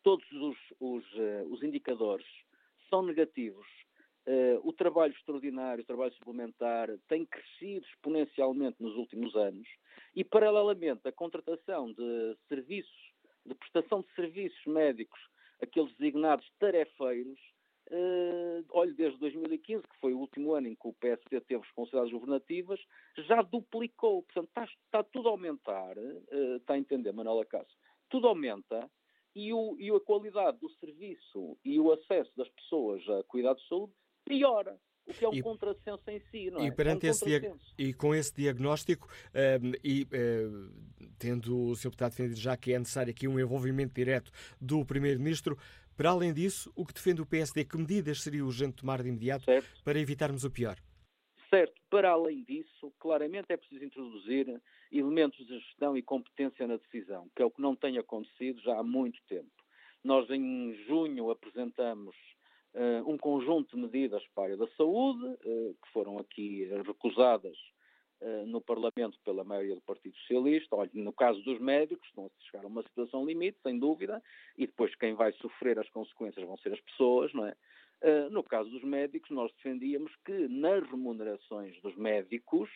todos 0.06 0.32
os, 0.32 0.58
os, 0.80 1.04
uh, 1.15 1.52
os 1.52 1.63
indicadores 1.63 2.28
são 2.91 3.02
negativos. 3.02 3.65
Uh, 4.28 4.62
o 4.63 4.72
trabalho 4.72 5.12
extraordinário, 5.13 5.84
o 5.84 5.86
trabalho 5.86 6.13
suplementar 6.13 6.89
tem 7.08 7.26
crescido 7.26 7.86
exponencialmente 7.88 8.78
nos 8.80 8.96
últimos 8.96 9.36
anos 9.36 9.68
e, 10.15 10.24
paralelamente, 10.24 11.08
a 11.08 11.12
contratação 11.12 11.91
de 11.91 12.38
serviços, 12.48 13.13
de 13.46 13.56
prestação 13.56 14.02
de 14.02 14.13
serviços 14.15 14.63
médicos, 14.68 15.20
aqueles 15.62 15.94
designados 15.98 16.48
tarefeiros, 16.60 17.39
Uh, 17.91 18.65
olho, 18.72 18.96
desde 18.96 19.20
2015, 19.20 19.84
que 19.84 20.00
foi 20.00 20.12
o 20.12 20.18
último 20.18 20.54
ano 20.56 20.70
em 20.70 20.74
que 20.74 20.88
o 20.88 20.94
PSD 20.94 21.39
teve 21.41 21.62
responsabilidades 21.62 22.12
governativas, 22.12 22.80
já 23.15 23.44
duplicou. 23.44 24.24
Portanto, 24.24 24.48
está, 24.48 24.63
está 24.63 25.04
tudo 25.04 25.30
a 25.30 25.32
aumentar, 25.32 25.96
uh, 25.96 26.56
está 26.56 26.74
a 26.74 26.80
entender, 26.80 27.12
Manuela 27.12 27.46
Cássio? 27.46 27.78
Tudo 28.10 28.28
aumenta 28.28 28.89
e, 29.36 29.54
o, 29.54 29.76
e 29.80 29.91
a 29.91 30.00
qualidade 30.00 30.58
do 30.60 30.69
serviço 30.69 31.58
e 31.63 31.80
o 31.80 31.91
acesso 31.91 32.32
das 32.38 32.50
pessoas 32.50 33.08
a 33.10 33.24
cuidados 33.24 33.62
de 33.63 33.69
saúde 33.69 33.93
piora. 34.24 34.80
O 35.06 35.13
que 35.13 35.24
é 35.24 35.30
um 35.30 35.34
e, 35.36 35.43
contrassenso 35.43 36.10
em 36.10 36.19
si, 36.32 36.50
não 36.50 36.62
é? 36.62 36.65
E, 36.65 36.71
perante 36.71 37.06
é 37.06 37.10
um 37.10 37.12
esse 37.12 37.54
e 37.78 37.93
com 37.93 38.15
esse 38.15 38.34
diagnóstico, 38.34 39.08
um, 39.62 39.71
e 39.84 40.04
uh, 40.04 40.71
tendo 41.19 41.69
o 41.69 41.76
Sr. 41.76 41.89
Deputado 41.89 42.12
defendido 42.12 42.39
já 42.39 42.58
que 42.58 42.74
é 42.74 42.80
necessário 42.80 43.12
aqui 43.12 43.28
um 43.28 43.39
envolvimento 43.39 43.93
direto 43.93 44.32
do 44.60 44.84
Primeiro-Ministro, 44.84 45.60
para 45.95 46.10
além 46.10 46.34
disso, 46.34 46.71
o 46.76 46.86
que 46.86 46.93
defende 46.93 47.21
o 47.21 47.26
PSD, 47.26 47.65
que 47.65 47.78
medidas 47.78 48.21
seria 48.21 48.43
urgente 48.43 48.78
tomar 48.78 49.04
de 49.04 49.10
imediato 49.10 49.45
certo. 49.45 49.84
para 49.84 50.00
evitarmos 50.00 50.43
o 50.43 50.50
pior? 50.50 50.78
Certo. 51.50 51.80
Para 51.96 52.10
além 52.10 52.44
disso, 52.44 52.92
claramente 53.00 53.46
é 53.48 53.56
preciso 53.56 53.86
introduzir 53.86 54.62
elementos 54.92 55.48
de 55.48 55.58
gestão 55.60 55.96
e 55.96 56.02
competência 56.02 56.68
na 56.68 56.76
decisão, 56.76 57.30
que 57.34 57.42
é 57.42 57.46
o 57.46 57.50
que 57.50 57.62
não 57.62 57.74
tem 57.74 57.98
acontecido 57.98 58.60
já 58.60 58.78
há 58.78 58.84
muito 58.84 59.18
tempo. 59.30 59.50
Nós, 60.04 60.30
em 60.30 60.74
junho, 60.88 61.32
apresentamos 61.32 62.14
uh, 62.74 63.10
um 63.10 63.18
conjunto 63.18 63.78
de 63.78 63.82
medidas 63.82 64.22
para 64.36 64.44
a 64.44 64.46
área 64.48 64.58
da 64.58 64.68
saúde, 64.76 65.24
uh, 65.26 65.74
que 65.82 65.92
foram 65.94 66.18
aqui 66.18 66.66
recusadas 66.86 67.56
uh, 68.20 68.46
no 68.46 68.60
Parlamento 68.60 69.18
pela 69.24 69.46
maioria 69.46 69.76
do 69.76 69.82
Partido 69.82 70.18
Socialista. 70.18 70.76
Olha, 70.76 70.92
no 70.94 71.14
caso 71.14 71.42
dos 71.44 71.62
médicos, 71.62 72.06
estão 72.10 72.26
a 72.26 72.44
chegar 72.44 72.66
a 72.66 72.68
uma 72.68 72.84
situação 72.84 73.26
limite, 73.26 73.58
sem 73.64 73.80
dúvida, 73.80 74.22
e 74.58 74.68
depois 74.68 74.94
quem 74.96 75.14
vai 75.14 75.32
sofrer 75.32 75.80
as 75.80 75.90
consequências 75.92 76.46
vão 76.46 76.58
ser 76.58 76.74
as 76.74 76.82
pessoas, 76.82 77.34
não 77.34 77.46
é? 77.46 77.56
No 78.32 78.44
caso 78.44 78.70
dos 78.70 78.84
médicos, 78.84 79.30
nós 79.32 79.52
defendíamos 79.54 80.16
que 80.26 80.48
nas 80.48 80.84
remunerações 80.90 81.80
dos 81.82 81.96
médicos, 81.96 82.70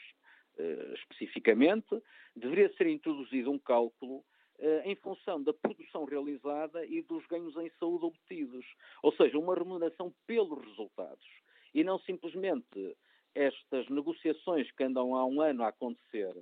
especificamente, 0.93 2.01
deveria 2.35 2.73
ser 2.75 2.87
introduzido 2.87 3.51
um 3.51 3.59
cálculo 3.59 4.23
eh, 4.61 4.81
em 4.91 4.95
função 4.97 5.41
da 5.41 5.53
produção 5.53 6.03
realizada 6.03 6.85
e 6.85 7.01
dos 7.01 7.25
ganhos 7.27 7.55
em 7.55 7.69
saúde 7.79 8.05
obtidos. 8.05 8.65
Ou 9.01 9.13
seja, 9.13 9.39
uma 9.39 9.55
remuneração 9.55 10.13
pelos 10.27 10.61
resultados. 10.65 11.25
E 11.73 11.81
não 11.81 11.97
simplesmente 11.99 12.97
estas 13.33 13.87
negociações 13.87 14.69
que 14.71 14.83
andam 14.83 15.15
há 15.15 15.25
um 15.25 15.39
ano 15.39 15.63
a 15.63 15.69
acontecer, 15.69 16.35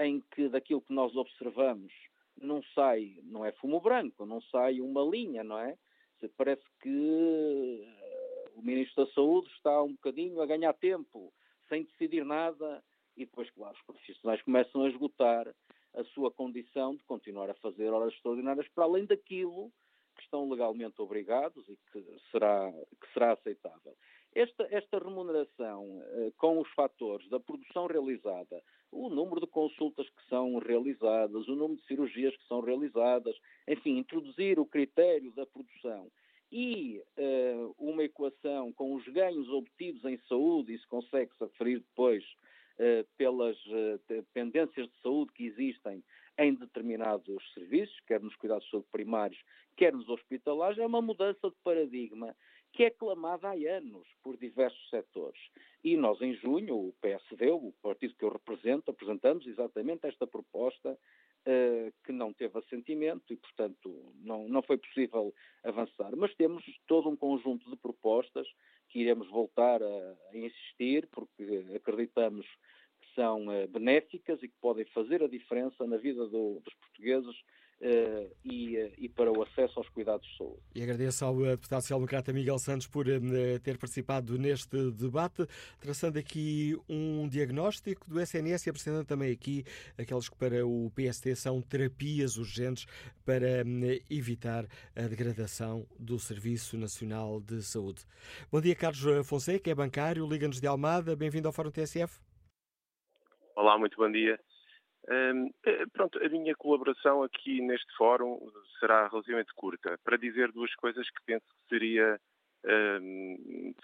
em 0.00 0.20
que 0.32 0.48
daquilo 0.48 0.82
que 0.82 0.92
nós 0.92 1.14
observamos 1.14 1.92
não 2.36 2.62
sai, 2.74 3.20
não 3.22 3.44
é 3.44 3.52
fumo 3.52 3.80
branco, 3.80 4.26
não 4.26 4.40
sai 4.40 4.80
uma 4.80 5.02
linha, 5.02 5.44
não 5.44 5.58
é? 5.58 5.78
Parece 6.36 6.64
que 6.80 7.84
eh, 7.84 8.01
o 8.54 8.62
Ministro 8.62 9.04
da 9.04 9.12
Saúde 9.12 9.48
está 9.50 9.82
um 9.82 9.92
bocadinho 9.92 10.40
a 10.40 10.46
ganhar 10.46 10.72
tempo, 10.74 11.32
sem 11.68 11.84
decidir 11.84 12.24
nada, 12.24 12.82
e 13.16 13.24
depois, 13.24 13.50
claro, 13.50 13.74
os 13.74 13.82
profissionais 13.82 14.42
começam 14.42 14.82
a 14.82 14.88
esgotar 14.88 15.52
a 15.94 16.04
sua 16.04 16.30
condição 16.30 16.96
de 16.96 17.02
continuar 17.04 17.50
a 17.50 17.54
fazer 17.54 17.90
horas 17.90 18.14
extraordinárias 18.14 18.66
para 18.68 18.84
além 18.84 19.04
daquilo 19.04 19.70
que 20.16 20.22
estão 20.22 20.48
legalmente 20.48 21.00
obrigados 21.00 21.66
e 21.68 21.78
que 21.90 22.04
será, 22.30 22.72
que 22.72 23.12
será 23.12 23.32
aceitável. 23.32 23.94
Esta, 24.34 24.66
esta 24.70 24.98
remuneração, 24.98 26.02
eh, 26.02 26.32
com 26.38 26.58
os 26.58 26.68
fatores 26.70 27.28
da 27.28 27.38
produção 27.38 27.86
realizada, 27.86 28.62
o 28.90 29.10
número 29.10 29.40
de 29.40 29.46
consultas 29.46 30.08
que 30.08 30.28
são 30.28 30.58
realizadas, 30.58 31.46
o 31.48 31.54
número 31.54 31.80
de 31.80 31.86
cirurgias 31.86 32.34
que 32.36 32.46
são 32.46 32.60
realizadas, 32.60 33.36
enfim, 33.68 33.98
introduzir 33.98 34.58
o 34.58 34.64
critério 34.64 35.32
da 35.32 35.44
produção 35.44 36.10
e 36.52 37.02
uh, 37.18 37.74
uma 37.78 38.04
equação 38.04 38.72
com 38.72 38.94
os 38.94 39.04
ganhos 39.08 39.48
obtidos 39.48 40.04
em 40.04 40.18
saúde, 40.28 40.74
isso 40.74 40.86
consegue-se 40.86 41.42
aferir 41.42 41.80
depois 41.80 42.22
eh, 42.78 43.04
pelas 43.18 43.56
eh, 43.68 43.98
dependências 44.08 44.88
de 44.88 45.00
saúde 45.02 45.30
que 45.34 45.44
existem 45.44 46.02
em 46.38 46.54
determinados 46.54 47.52
serviços, 47.52 47.94
quer 48.06 48.20
nos 48.20 48.34
cuidados 48.36 48.64
de 48.64 48.70
saúde 48.70 48.88
primários, 48.90 49.40
quer 49.76 49.92
nos 49.92 50.08
hospitalares, 50.08 50.78
é 50.78 50.86
uma 50.86 51.02
mudança 51.02 51.50
de 51.50 51.56
paradigma 51.62 52.34
que 52.72 52.84
é 52.84 52.90
clamada 52.90 53.48
há 53.48 53.76
anos 53.76 54.08
por 54.22 54.38
diversos 54.38 54.88
setores. 54.88 55.40
E 55.84 55.96
nós, 55.96 56.20
em 56.22 56.34
junho, 56.34 56.74
o 56.74 56.94
PSD, 57.02 57.50
o 57.50 57.72
partido 57.82 58.14
que 58.14 58.24
eu 58.24 58.30
represento, 58.30 58.90
apresentamos 58.90 59.46
exatamente 59.46 60.06
esta 60.06 60.26
proposta 60.26 60.90
uh, 60.90 60.98
que 62.04 62.12
não 62.12 62.32
teve 62.32 62.58
assentimento 62.58 63.32
e, 63.32 63.36
portanto, 63.36 64.12
não, 64.22 64.48
não 64.48 64.62
foi 64.62 64.78
possível 64.78 65.34
avançar. 65.64 66.14
Mas 66.16 66.34
temos 66.34 66.64
todo 66.86 67.08
um 67.08 67.16
conjunto 67.16 67.68
de 67.68 67.76
propostas 67.76 68.46
que 68.88 69.00
iremos 69.00 69.28
voltar 69.28 69.82
a, 69.82 70.16
a 70.30 70.36
insistir, 70.36 71.08
porque 71.10 71.64
acreditamos 71.74 72.46
que 73.00 73.14
são 73.14 73.46
uh, 73.48 73.66
benéficas 73.68 74.42
e 74.42 74.48
que 74.48 74.54
podem 74.60 74.84
fazer 74.86 75.22
a 75.22 75.28
diferença 75.28 75.86
na 75.86 75.96
vida 75.96 76.26
do, 76.28 76.60
dos 76.60 76.74
portugueses 76.74 77.36
e, 78.44 78.78
uh, 78.78 78.92
e, 78.96 79.08
para 79.08 79.30
o 79.32 79.42
acesso 79.42 79.78
aos 79.78 79.88
cuidados 79.88 80.26
de 80.28 80.36
saúde. 80.36 80.62
E 80.74 80.82
agradeço 80.82 81.24
ao 81.24 81.36
deputado 81.36 81.80
social-democrata 81.80 82.32
Miguel 82.32 82.58
Santos 82.58 82.86
por 82.86 83.06
uh, 83.08 83.60
ter 83.62 83.76
participado 83.76 84.38
neste 84.38 84.90
debate, 84.92 85.46
traçando 85.80 86.18
aqui 86.18 86.76
um 86.88 87.28
diagnóstico 87.28 88.08
do 88.08 88.20
SNS 88.20 88.66
e 88.66 88.70
apresentando 88.70 89.06
também 89.06 89.32
aqui 89.32 89.64
aquelas 89.98 90.28
que 90.28 90.36
para 90.36 90.64
o 90.64 90.90
PST 90.94 91.34
são 91.34 91.60
terapias 91.60 92.36
urgentes 92.36 92.86
para 93.24 93.64
evitar 94.08 94.66
a 94.94 95.02
degradação 95.02 95.86
do 95.98 96.18
Serviço 96.18 96.76
Nacional 96.76 97.40
de 97.40 97.62
Saúde. 97.62 98.04
Bom 98.50 98.60
dia, 98.60 98.76
Carlos 98.76 99.26
Fonseca, 99.26 99.70
é 99.70 99.74
bancário, 99.74 100.26
Liga-nos 100.28 100.60
de 100.60 100.66
Almada, 100.66 101.16
bem-vindo 101.16 101.48
ao 101.48 101.52
Fórum 101.52 101.70
TSF. 101.70 102.20
Olá, 103.56 103.76
muito 103.76 103.96
bom 103.96 104.10
dia. 104.10 104.38
Eh, 105.08 105.86
pronto, 105.92 106.18
a 106.24 106.28
minha 106.28 106.54
colaboração 106.54 107.22
aqui 107.22 107.60
neste 107.60 107.92
fórum 107.96 108.38
será 108.78 109.08
relativamente 109.08 109.52
curta, 109.54 109.98
para 110.04 110.16
dizer 110.16 110.52
duas 110.52 110.74
coisas 110.76 111.08
que 111.10 111.24
penso 111.24 111.44
que 111.46 111.68
seria, 111.68 112.20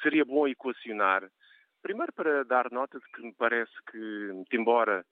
seria 0.02 0.24
bom 0.24 0.46
equacionar. 0.46 1.28
Primeiro, 1.82 2.12
para 2.12 2.44
dar 2.44 2.70
nota 2.70 2.98
de 2.98 3.04
que 3.12 3.22
me 3.22 3.34
parece 3.34 3.72
que, 3.90 4.56
embora 4.56 5.04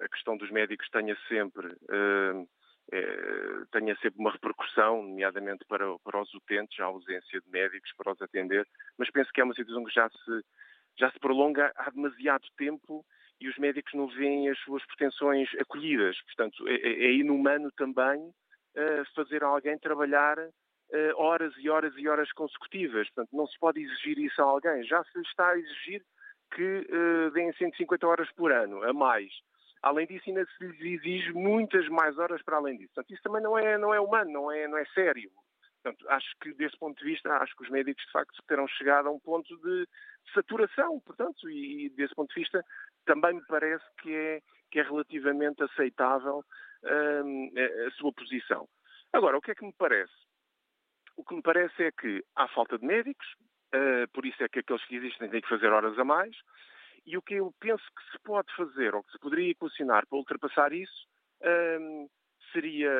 a 0.00 0.08
questão 0.08 0.36
dos 0.36 0.50
médicos 0.50 0.88
tenha 0.90 1.16
sempre, 1.28 1.76
é, 2.90 3.04
tenha 3.70 3.94
sempre 3.96 4.18
uma 4.18 4.32
repercussão, 4.32 5.02
nomeadamente 5.02 5.64
para, 5.66 5.84
para 5.98 6.22
os 6.22 6.32
utentes, 6.32 6.78
a 6.80 6.84
ausência 6.84 7.40
de 7.40 7.50
médicos 7.50 7.92
para 7.96 8.12
os 8.12 8.22
atender, 8.22 8.66
mas 8.96 9.10
penso 9.10 9.30
que 9.32 9.40
é 9.40 9.44
uma 9.44 9.54
situação 9.54 9.84
que 9.84 9.94
já 9.94 10.08
se, 10.08 10.44
já 10.98 11.10
se 11.10 11.18
prolonga 11.18 11.70
há 11.76 11.90
demasiado 11.90 12.46
tempo 12.56 13.04
e 13.40 13.48
os 13.48 13.56
médicos 13.58 13.92
não 13.94 14.08
veem 14.08 14.48
as 14.48 14.58
suas 14.60 14.84
pretensões 14.86 15.48
acolhidas. 15.60 16.16
Portanto, 16.24 16.66
é, 16.68 16.74
é, 16.74 17.04
é 17.06 17.12
inumano 17.12 17.70
também 17.72 18.20
uh, 18.20 19.04
fazer 19.14 19.42
alguém 19.42 19.78
trabalhar 19.78 20.38
uh, 20.38 21.16
horas 21.16 21.54
e 21.58 21.68
horas 21.68 21.94
e 21.96 22.08
horas 22.08 22.30
consecutivas. 22.32 23.08
Portanto, 23.10 23.36
não 23.36 23.46
se 23.46 23.58
pode 23.58 23.80
exigir 23.80 24.18
isso 24.18 24.40
a 24.40 24.44
alguém. 24.44 24.82
Já 24.84 25.02
se 25.04 25.20
está 25.20 25.50
a 25.50 25.58
exigir 25.58 26.02
que 26.54 26.86
uh, 26.90 27.30
deem 27.32 27.52
150 27.52 28.06
horas 28.06 28.30
por 28.32 28.52
ano, 28.52 28.82
a 28.82 28.92
mais. 28.92 29.30
Além 29.82 30.06
disso, 30.06 30.24
ainda 30.28 30.44
se 30.44 30.64
lhes 30.64 31.00
exige 31.00 31.32
muitas 31.32 31.86
mais 31.88 32.18
horas 32.18 32.42
para 32.42 32.56
além 32.56 32.76
disso. 32.76 32.92
Portanto, 32.94 33.14
isso 33.14 33.22
também 33.22 33.42
não 33.42 33.56
é, 33.56 33.78
não 33.78 33.94
é 33.94 34.00
humano, 34.00 34.30
não 34.30 34.50
é, 34.50 34.66
não 34.66 34.78
é 34.78 34.84
sério. 34.86 35.30
Portanto, 35.82 36.08
acho 36.10 36.26
que 36.40 36.52
desse 36.54 36.76
ponto 36.76 36.98
de 36.98 37.04
vista, 37.04 37.32
acho 37.34 37.54
que 37.56 37.62
os 37.62 37.70
médicos 37.70 38.04
de 38.04 38.12
facto 38.12 38.42
terão 38.48 38.66
chegado 38.66 39.08
a 39.08 39.12
um 39.12 39.20
ponto 39.20 39.56
de 39.58 39.86
saturação, 40.34 41.00
portanto, 41.00 41.48
e 41.48 41.88
desse 41.90 42.14
ponto 42.14 42.34
de 42.34 42.40
vista 42.40 42.64
também 43.08 43.32
me 43.32 43.42
parece 43.46 43.84
que 44.02 44.14
é, 44.14 44.42
que 44.70 44.78
é 44.78 44.82
relativamente 44.82 45.62
aceitável 45.62 46.44
hum, 47.24 47.50
a 47.86 47.90
sua 47.92 48.12
posição. 48.12 48.68
Agora, 49.14 49.38
o 49.38 49.40
que 49.40 49.50
é 49.50 49.54
que 49.54 49.64
me 49.64 49.72
parece? 49.72 50.12
O 51.16 51.24
que 51.24 51.34
me 51.34 51.42
parece 51.42 51.84
é 51.84 51.90
que 51.90 52.22
há 52.36 52.46
falta 52.48 52.78
de 52.78 52.84
médicos, 52.84 53.26
uh, 53.74 54.06
por 54.12 54.26
isso 54.26 54.42
é 54.44 54.48
que 54.48 54.58
aqueles 54.58 54.84
que 54.84 54.96
existem 54.96 55.30
têm 55.30 55.40
que 55.40 55.48
fazer 55.48 55.72
horas 55.72 55.98
a 55.98 56.04
mais, 56.04 56.36
e 57.06 57.16
o 57.16 57.22
que 57.22 57.34
eu 57.34 57.50
penso 57.58 57.82
que 57.96 58.12
se 58.12 58.18
pode 58.22 58.54
fazer, 58.54 58.94
ou 58.94 59.02
que 59.02 59.12
se 59.12 59.18
poderia 59.18 59.50
equacionar 59.52 60.06
para 60.06 60.18
ultrapassar 60.18 60.74
isso, 60.74 61.08
um, 61.80 62.06
seria, 62.52 62.92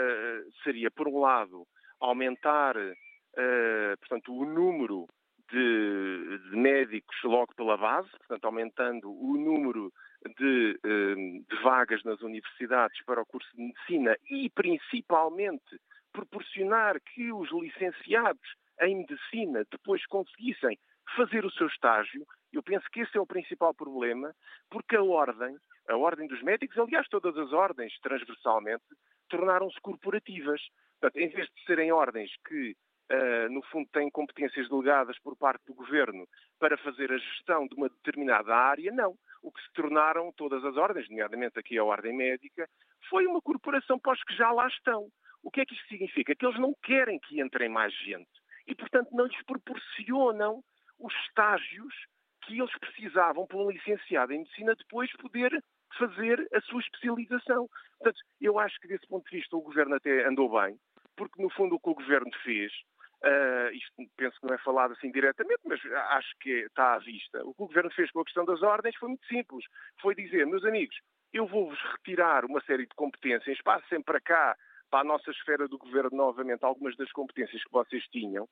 seria, 0.64 0.90
por 0.90 1.07
um 1.07 1.21
lado, 1.21 1.66
aumentar 2.01 2.77
uh, 2.79 3.99
portanto, 4.01 4.35
o 4.35 4.47
número 4.47 5.07
de, 5.50 6.38
de, 6.50 6.56
médicos 6.56 7.16
logo 7.24 7.54
pela 7.54 7.76
base, 7.76 8.11
portanto, 8.11 8.44
aumentando 8.44 9.11
o 9.11 9.37
número 9.37 9.92
de, 10.38 10.78
de, 10.82 11.62
vagas 11.62 12.02
nas 12.04 12.20
universidades 12.20 13.02
para 13.04 13.22
o 13.22 13.26
curso 13.26 13.48
de 13.56 13.62
medicina 13.62 14.16
e, 14.30 14.50
principalmente, 14.50 15.80
proporcionar 16.12 17.00
que 17.00 17.32
os 17.32 17.50
licenciados 17.52 18.48
em 18.80 18.96
medicina 18.96 19.64
depois 19.70 20.04
conseguissem 20.06 20.78
fazer 21.16 21.44
o 21.44 21.50
seu 21.50 21.66
estágio. 21.66 22.26
Eu 22.52 22.62
penso 22.62 22.87
que 22.92 23.00
esse 23.00 23.16
é 23.16 23.20
o 23.20 23.26
principal 23.26 23.74
problema, 23.74 24.34
porque 24.70 24.96
a 24.96 25.02
ordem, 25.02 25.56
a 25.88 25.96
ordem 25.96 26.26
dos 26.26 26.42
médicos, 26.42 26.78
aliás, 26.78 27.06
todas 27.08 27.37
as 27.37 27.52
ordens 27.52 27.92
transversalmente, 28.00 28.84
tornaram-se 29.28 29.80
corporativas. 29.80 30.61
Portanto, 31.00 31.22
em 31.22 31.28
vez 31.28 31.48
de 31.48 31.64
serem 31.64 31.92
ordens 31.92 32.30
que, 32.46 32.74
uh, 33.12 33.53
no 33.53 33.62
fundo, 33.62 33.88
têm 33.92 34.11
competências 34.11 34.68
delegadas 34.68 35.18
por 35.21 35.37
parte 35.37 35.64
do 35.66 35.75
governo 35.75 36.27
para 36.59 36.77
fazer 36.79 37.12
a 37.12 37.18
gestão 37.18 37.66
de 37.66 37.75
uma 37.75 37.88
determinada 37.88 38.55
área, 38.55 38.92
não. 38.92 39.16
O 39.42 39.53
que 39.53 39.62
se 39.62 39.73
tornaram 39.73 40.33
todas 40.33 40.64
as 40.64 40.77
ordens, 40.77 41.09
nomeadamente 41.09 41.59
aqui 41.59 41.79
a 41.79 41.85
ordem 41.85 42.16
médica, 42.16 42.68
foi 43.09 43.27
uma 43.27 43.40
corporação 43.40 43.99
para 43.99 44.12
os 44.12 44.23
que 44.25 44.35
já 44.35 44.51
lá 44.51 44.66
estão. 44.66 45.09
O 45.42 45.51
que 45.51 45.61
é 45.61 45.66
que 45.66 45.75
isto 45.75 45.88
significa? 45.88 46.35
Que 46.35 46.44
eles 46.44 46.59
não 46.59 46.75
querem 46.83 47.18
que 47.21 47.40
entrem 47.40 47.68
mais 47.68 47.94
gente 47.94 48.29
e, 48.66 48.75
portanto, 48.75 49.09
não 49.12 49.27
lhes 49.27 49.42
proporcionam 49.44 50.62
os 50.99 51.14
estágios 51.27 51.94
que 52.42 52.59
eles 52.59 52.79
precisavam 52.79 53.47
para 53.47 53.59
um 53.59 53.71
licenciado 53.71 54.33
em 54.33 54.40
medicina 54.40 54.75
depois 54.75 55.11
poder 55.12 55.62
fazer 55.99 56.47
a 56.53 56.61
sua 56.62 56.81
especialização. 56.81 57.68
Portanto, 57.99 58.21
eu 58.40 58.59
acho 58.59 58.79
que 58.81 58.88
desse 58.88 59.07
ponto 59.07 59.29
de 59.29 59.37
vista 59.37 59.57
o 59.57 59.62
governo 59.62 59.94
até 59.94 60.27
andou 60.27 60.51
bem, 60.61 60.79
porque 61.16 61.42
no 61.42 61.51
fundo 61.51 61.77
o 61.77 61.81
que 61.81 61.90
o 61.90 61.94
governo 61.94 62.31
fez, 62.44 62.73
uh, 63.24 63.74
isto 63.74 63.92
penso 64.16 64.40
que 64.40 64.46
não 64.46 64.54
é 64.54 64.59
falado 64.59 64.92
assim 64.92 65.11
diretamente, 65.11 65.61
mas 65.64 65.81
acho 66.11 66.35
que 66.40 66.50
está 66.50 66.94
à 66.94 66.98
vista. 66.98 67.44
O 67.44 67.54
que 67.54 67.62
o 67.62 67.66
governo 67.66 67.90
fez 67.90 68.11
com 68.11 68.20
a 68.20 68.24
questão 68.24 68.44
das 68.44 68.62
ordens 68.62 68.96
foi 68.96 69.09
muito 69.09 69.26
simples. 69.26 69.64
Foi 70.00 70.14
dizer, 70.14 70.46
meus 70.46 70.64
amigos, 70.64 70.96
eu 71.33 71.46
vou-vos 71.46 71.78
retirar 71.92 72.44
uma 72.44 72.61
série 72.62 72.87
de 72.87 72.94
competências, 72.94 73.61
passem 73.62 74.02
para 74.02 74.20
cá 74.20 74.57
para 74.90 75.00
a 75.00 75.04
nossa 75.04 75.31
esfera 75.31 75.68
do 75.68 75.78
governo 75.78 76.16
novamente 76.16 76.64
algumas 76.64 76.96
das 76.96 77.12
competências 77.12 77.62
que 77.62 77.70
vocês 77.70 78.02
tinham 78.09 78.48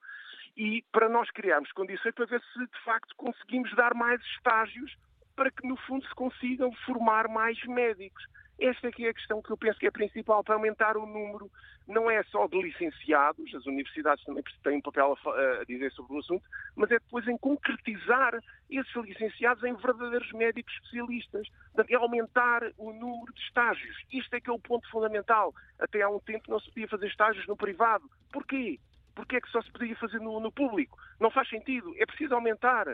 e 0.56 0.82
para 0.92 1.08
nós 1.08 1.30
criarmos 1.30 1.72
condições 1.72 2.14
para 2.14 2.26
ver 2.26 2.42
se 2.52 2.58
de 2.58 2.84
facto 2.84 3.14
conseguimos 3.16 3.74
dar 3.74 3.94
mais 3.94 4.20
estágios 4.36 4.94
para 5.34 5.50
que 5.50 5.66
no 5.66 5.76
fundo 5.76 6.06
se 6.06 6.14
consigam 6.14 6.72
formar 6.84 7.28
mais 7.28 7.62
médicos. 7.64 8.24
Esta 8.58 8.90
que 8.90 9.04
é 9.04 9.10
a 9.10 9.14
questão 9.14 9.42
que 9.42 9.50
eu 9.50 9.56
penso 9.56 9.78
que 9.78 9.86
é 9.86 9.90
principal 9.90 10.42
para 10.42 10.54
aumentar 10.54 10.96
o 10.96 11.04
número, 11.04 11.50
não 11.86 12.10
é 12.10 12.22
só 12.24 12.46
de 12.46 12.60
licenciados, 12.60 13.54
as 13.54 13.66
universidades 13.66 14.24
também 14.24 14.42
têm 14.62 14.78
um 14.78 14.82
papel 14.82 15.16
a, 15.26 15.64
dizer 15.64 15.92
sobre 15.92 16.16
o 16.16 16.18
assunto, 16.18 16.44
mas 16.74 16.90
é 16.90 16.98
depois 16.98 17.28
em 17.28 17.36
concretizar 17.36 18.34
esses 18.70 18.94
licenciados 18.96 19.62
em 19.62 19.74
verdadeiros 19.74 20.32
médicos 20.32 20.72
especialistas, 20.74 21.48
é 21.88 21.94
aumentar 21.94 22.62
o 22.78 22.92
número 22.92 23.32
de 23.32 23.40
estágios. 23.42 23.96
Isto 24.10 24.34
é 24.34 24.40
que 24.40 24.48
é 24.48 24.52
o 24.52 24.58
ponto 24.58 24.88
fundamental. 24.90 25.54
Até 25.78 26.02
há 26.02 26.08
um 26.08 26.18
tempo 26.18 26.50
não 26.50 26.58
se 26.58 26.68
podia 26.70 26.88
fazer 26.88 27.06
estágios 27.06 27.46
no 27.46 27.56
privado. 27.56 28.10
Porquê? 28.32 28.80
Porque 29.14 29.36
é 29.36 29.40
que 29.40 29.50
só 29.50 29.62
se 29.62 29.70
podia 29.70 29.94
fazer 29.96 30.18
no, 30.18 30.40
no 30.40 30.50
público? 30.50 30.98
Não 31.20 31.30
faz 31.30 31.48
sentido. 31.48 31.94
É 31.98 32.06
preciso 32.06 32.34
aumentar. 32.34 32.86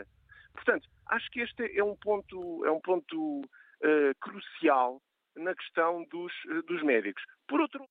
Portanto, 0.53 0.87
acho 1.07 1.29
que 1.31 1.39
este 1.39 1.77
é 1.77 1.83
um 1.83 1.95
ponto, 1.95 2.65
é 2.65 2.71
um 2.71 2.79
ponto 2.79 3.41
uh, 3.41 4.15
crucial 4.21 5.01
na 5.35 5.55
questão 5.55 6.05
dos, 6.11 6.31
uh, 6.45 6.63
dos 6.63 6.83
médicos. 6.83 7.23
Por 7.47 7.61
outro 7.61 7.85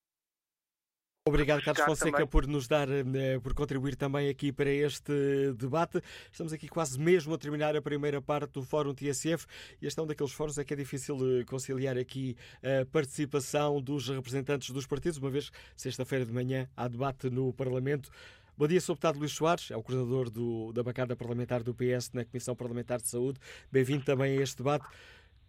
Obrigado, 1.24 1.62
Carlos 1.62 1.84
Fonseca, 1.84 2.10
também. 2.10 2.26
por 2.26 2.48
nos 2.48 2.66
dar, 2.66 2.88
eh, 2.90 3.38
por 3.40 3.54
contribuir 3.54 3.94
também 3.94 4.28
aqui 4.28 4.52
para 4.52 4.68
este 4.68 5.52
debate. 5.56 6.02
Estamos 6.32 6.52
aqui 6.52 6.66
quase 6.66 6.98
mesmo 6.98 7.32
a 7.32 7.38
terminar 7.38 7.76
a 7.76 7.80
primeira 7.80 8.20
parte 8.20 8.54
do 8.54 8.62
Fórum 8.64 8.92
TSF 8.92 9.46
e 9.80 9.86
este 9.86 10.00
é 10.00 10.02
um 10.02 10.06
daqueles 10.08 10.32
fóruns 10.32 10.58
é 10.58 10.64
que 10.64 10.74
é 10.74 10.76
difícil 10.76 11.16
conciliar 11.46 11.96
aqui 11.96 12.36
a 12.60 12.84
participação 12.86 13.80
dos 13.80 14.08
representantes 14.08 14.70
dos 14.70 14.84
partidos, 14.84 15.18
uma 15.18 15.30
vez 15.30 15.52
sexta-feira 15.76 16.26
de 16.26 16.32
manhã 16.32 16.68
há 16.76 16.88
debate 16.88 17.30
no 17.30 17.52
Parlamento. 17.52 18.10
Bom 18.58 18.66
dia, 18.66 18.80
Sr. 18.80 18.94
Deputado 18.94 19.18
Luís 19.20 19.32
Soares, 19.32 19.70
é 19.70 19.76
o 19.76 19.82
coordenador 19.82 20.28
do, 20.28 20.72
da 20.72 20.82
bancada 20.82 21.14
parlamentar 21.14 21.62
do 21.62 21.72
PS 21.72 22.10
na 22.12 22.24
Comissão 22.24 22.56
Parlamentar 22.56 23.00
de 23.00 23.08
Saúde. 23.08 23.38
Bem-vindo 23.70 24.04
também 24.04 24.38
a 24.38 24.42
este 24.42 24.56
debate. 24.56 24.86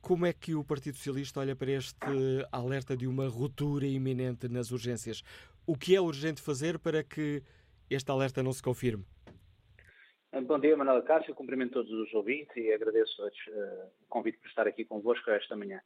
Como 0.04 0.26
é 0.26 0.34
que 0.34 0.54
o 0.54 0.66
Partido 0.66 0.98
Socialista 0.98 1.40
olha 1.40 1.56
para 1.56 1.72
este 1.72 1.98
alerta 2.52 2.94
de 2.96 3.08
uma 3.08 3.26
ruptura 3.26 3.86
iminente 3.86 4.50
nas 4.50 4.70
urgências? 4.70 5.24
O 5.66 5.78
que 5.78 5.96
é 5.96 6.02
urgente 6.02 6.42
fazer 6.42 6.78
para 6.78 7.02
que 7.06 7.42
este 7.90 8.12
alerta 8.12 8.44
não 8.44 8.52
se 8.52 8.62
confirme? 8.62 9.06
Bom 10.46 10.60
dia, 10.60 10.76
Manuela 10.76 11.02
Cássio. 11.04 11.34
Cumprimento 11.34 11.76
todos 11.76 11.90
os 11.90 12.14
ouvintes 12.14 12.54
e 12.58 12.74
agradeço 12.74 13.14
o 13.24 14.10
convite 14.10 14.40
por 14.40 14.50
estar 14.50 14.68
aqui 14.68 14.84
convosco 14.84 15.32
esta 15.32 15.56
manhã. 15.56 15.80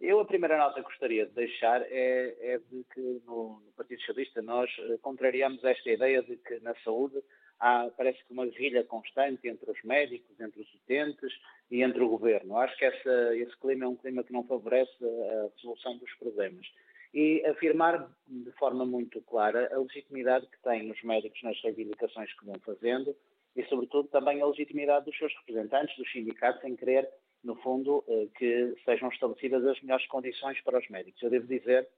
Eu, 0.00 0.18
a 0.18 0.24
primeira 0.24 0.58
nota 0.58 0.80
que 0.82 0.88
gostaria 0.88 1.24
de 1.26 1.32
deixar 1.32 1.80
é, 1.82 2.34
é 2.40 2.58
de 2.58 2.84
que 2.92 3.22
no, 3.24 3.60
no, 3.64 3.72
Partido 3.76 4.00
Socialista 4.00 4.42
nós 4.42 4.68
uh, 4.78 4.98
contrariamos 4.98 5.62
esta 5.62 5.90
ideia 5.90 6.20
de 6.24 6.36
que 6.38 6.58
na 6.58 6.74
saúde 6.82 7.22
há, 7.60 7.90
parece 7.96 8.24
que 8.24 8.32
uma 8.32 8.46
guerrilha 8.46 8.82
constante 8.84 9.46
entre 9.46 9.70
os 9.70 9.82
médicos, 9.82 10.40
entre 10.40 10.62
os 10.62 10.74
utentes 10.74 11.32
e 11.70 11.82
entre 11.82 12.02
o 12.02 12.08
governo. 12.08 12.56
Acho 12.56 12.76
que 12.76 12.84
essa, 12.84 13.36
esse 13.36 13.56
clima 13.58 13.84
é 13.84 13.88
um 13.88 13.96
clima 13.96 14.24
que 14.24 14.32
não 14.32 14.44
favorece 14.44 14.92
a 15.04 15.50
resolução 15.54 15.96
dos 15.98 16.12
problemas. 16.14 16.66
E 17.12 17.44
afirmar 17.46 18.08
de 18.26 18.52
forma 18.52 18.84
muito 18.86 19.20
clara 19.22 19.68
a 19.74 19.78
legitimidade 19.78 20.46
que 20.46 20.62
têm 20.62 20.90
os 20.90 21.02
médicos 21.02 21.42
nas 21.42 21.60
reivindicações 21.60 22.32
que 22.38 22.46
vão 22.46 22.58
fazendo 22.60 23.14
e, 23.56 23.64
sobretudo, 23.64 24.08
também 24.08 24.40
a 24.40 24.46
legitimidade 24.46 25.06
dos 25.06 25.18
seus 25.18 25.34
representantes, 25.38 25.96
dos 25.96 26.10
sindicatos, 26.10 26.62
em 26.64 26.76
querer 26.76 27.08
no 27.42 27.56
fundo, 27.56 28.04
eh, 28.06 28.28
que 28.36 28.74
sejam 28.84 29.08
estabelecidas 29.08 29.64
as 29.66 29.80
melhores 29.80 30.06
condições 30.06 30.60
para 30.60 30.78
os 30.78 30.88
médicos. 30.88 31.22
Eu 31.22 31.30
devo 31.30 31.46
dizer 31.46 31.88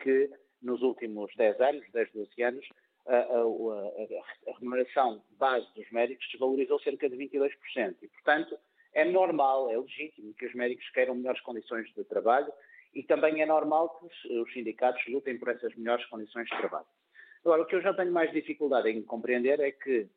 que 0.00 0.30
nos 0.62 0.80
últimos 0.82 1.34
10 1.36 1.60
anos, 1.60 1.84
10, 1.92 2.12
12 2.12 2.42
anos, 2.42 2.66
a, 3.06 3.16
a, 3.16 4.50
a, 4.50 4.58
remuneração 4.58 5.22
base 5.38 5.66
dos 5.74 5.90
médicos 5.90 6.26
desvalorizou 6.30 6.80
cerca 6.80 7.08
de 7.08 7.16
22%. 7.16 7.50
E, 8.02 8.08
portanto, 8.08 8.58
é 8.92 9.04
normal, 9.04 9.70
é 9.70 9.78
legítimo 9.78 10.34
que 10.34 10.46
os 10.46 10.54
médicos 10.54 10.88
queiram 10.90 11.14
melhores 11.14 11.40
condições 11.42 11.92
de 11.94 12.04
trabalho 12.04 12.52
e 12.94 13.02
também 13.02 13.42
é 13.42 13.46
normal 13.46 13.98
que 13.98 14.32
os 14.38 14.52
sindicatos 14.52 15.02
lutem 15.08 15.38
por 15.38 15.48
essas 15.48 15.74
melhores 15.74 16.06
condições 16.06 16.48
de 16.48 16.56
trabalho. 16.56 16.86
Agora, 17.44 17.62
o 17.62 17.66
que 17.66 17.74
eu 17.74 17.82
já 17.82 17.92
tenho 17.92 18.12
mais 18.12 18.32
dificuldade 18.32 18.88
em 18.88 19.02
compreender 19.02 19.60
é 19.60 19.70
que, 19.70 20.08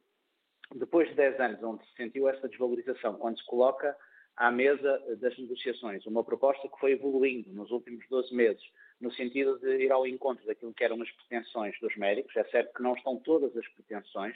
depois 0.76 1.10
de 1.10 1.16
10 1.16 1.40
anos 1.40 1.64
onde 1.64 1.86
se 1.86 1.96
sentiu 1.96 2.30
essa 2.30 2.48
desvalorização, 2.48 3.16
quando 3.16 3.38
se 3.38 3.46
coloca 3.46 3.98
à 4.38 4.52
mesa 4.52 5.04
das 5.20 5.38
negociações, 5.38 6.06
uma 6.06 6.24
proposta 6.24 6.70
que 6.70 6.80
foi 6.80 6.92
evoluindo 6.92 7.52
nos 7.52 7.72
últimos 7.72 8.08
12 8.08 8.34
meses, 8.34 8.64
no 9.00 9.12
sentido 9.12 9.60
de 9.60 9.84
ir 9.84 9.92
ao 9.92 10.08
encontro 10.08 10.46
daquilo 10.46 10.74
que 10.74 10.84
eram 10.84 11.02
as 11.02 11.12
pretensões 11.12 11.78
dos 11.80 11.96
médicos. 11.96 12.36
É 12.36 12.44
certo 12.46 12.74
que 12.74 12.82
não 12.82 12.94
estão 12.96 13.18
todas 13.18 13.56
as 13.56 13.68
pretensões. 13.70 14.36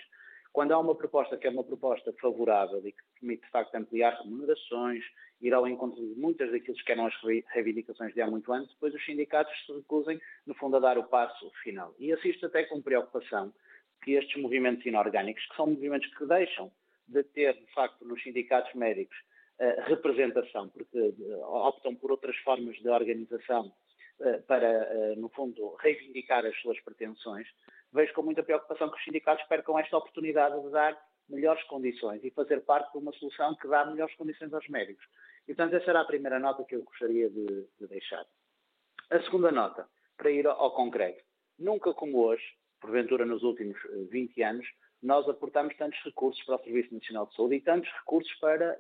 Quando 0.54 0.74
há 0.74 0.80
uma 0.80 0.96
proposta 0.96 1.38
que 1.38 1.48
é 1.48 1.50
uma 1.50 1.64
proposta 1.64 2.14
favorável 2.22 2.86
e 2.86 2.92
que 2.92 3.02
permite, 3.20 3.44
de 3.44 3.50
facto, 3.50 3.74
ampliar 3.76 4.22
remunerações, 4.22 5.04
ir 5.42 5.54
ao 5.54 5.68
encontro 5.68 6.02
de 6.02 6.20
muitas 6.20 6.52
daqueles 6.52 6.82
que 6.82 6.92
eram 6.92 7.08
as 7.08 7.14
reivindicações 7.48 8.14
de 8.14 8.22
há 8.22 8.28
muito 8.28 8.52
anos, 8.52 8.70
depois 8.70 8.94
os 8.94 9.06
sindicatos 9.06 9.54
se 9.66 9.72
recusem, 9.72 10.20
no 10.46 10.54
fundo, 10.56 10.78
a 10.78 10.80
dar 10.80 10.98
o 10.98 11.06
passo 11.06 11.50
final. 11.64 11.96
E 11.98 12.12
assisto 12.12 12.46
até 12.46 12.64
com 12.64 12.82
preocupação 12.82 13.54
que 14.04 14.14
estes 14.14 14.42
movimentos 14.42 14.86
inorgânicos, 14.86 15.46
que 15.48 15.56
são 15.56 15.68
movimentos 15.68 16.14
que 16.16 16.26
deixam 16.26 16.72
de 17.08 17.24
ter, 17.24 17.54
de 17.54 17.74
facto, 17.74 18.06
nos 18.06 18.22
sindicatos 18.22 18.74
médicos 18.74 19.18
representação, 19.88 20.70
porque 20.70 20.98
eh, 20.98 21.46
optam 21.46 21.96
por 21.96 22.12
outras 22.12 22.36
formas 22.38 22.76
de 22.78 22.90
organização 22.90 23.68
eh, 23.68 23.72
para, 24.48 24.68
eh, 24.68 25.16
no 25.16 25.30
fundo, 25.30 25.76
reivindicar 25.76 26.46
as 26.46 26.56
suas 26.62 26.80
pretensões, 26.82 27.48
vejo 27.92 28.14
com 28.14 28.24
muita 28.24 28.44
preocupação 28.44 28.90
que 28.90 28.98
os 28.98 29.04
sindicatos 29.04 29.46
percam 29.48 29.78
esta 29.80 29.98
oportunidade 29.98 30.62
de 30.62 30.70
dar 30.70 30.98
melhores 31.30 31.64
condições 31.64 32.24
e 32.24 32.32
fazer 32.32 32.62
parte 32.62 32.92
de 32.92 32.98
uma 32.98 33.12
solução 33.14 33.56
que 33.56 33.68
dá 33.68 33.86
melhores 33.86 34.16
condições 34.16 34.54
aos 34.54 34.68
médicos. 34.68 35.06
E, 35.48 35.56
portanto, 35.56 35.76
essa 35.76 35.90
era 35.90 36.02
a 36.02 36.06
primeira 36.06 36.40
nota 36.40 36.64
que 36.64 36.76
eu 36.76 36.84
gostaria 36.84 37.30
de, 37.30 37.68
de 37.80 37.88
deixar. 37.88 38.26
A 39.10 39.22
segunda 39.24 39.52
nota, 39.52 39.88
para 40.18 40.32
ir 40.32 40.46
ao, 40.46 40.60
ao 40.60 40.76
concreto. 40.76 41.24
Nunca 41.58 41.94
como 41.94 42.26
hoje, 42.26 42.44
porventura 42.80 43.26
nos 43.26 43.44
últimos 43.44 43.78
20 44.10 44.44
anos, 44.44 44.68
nós 45.02 45.28
aportamos 45.28 45.76
tantos 45.78 46.00
recursos 46.04 46.44
para 46.44 46.56
o 46.56 46.64
Serviço 46.64 46.94
Nacional 46.94 47.26
de 47.26 47.36
Saúde 47.36 47.56
e 47.56 47.62
tantos 47.62 47.90
recursos 47.92 48.32
para 48.36 48.78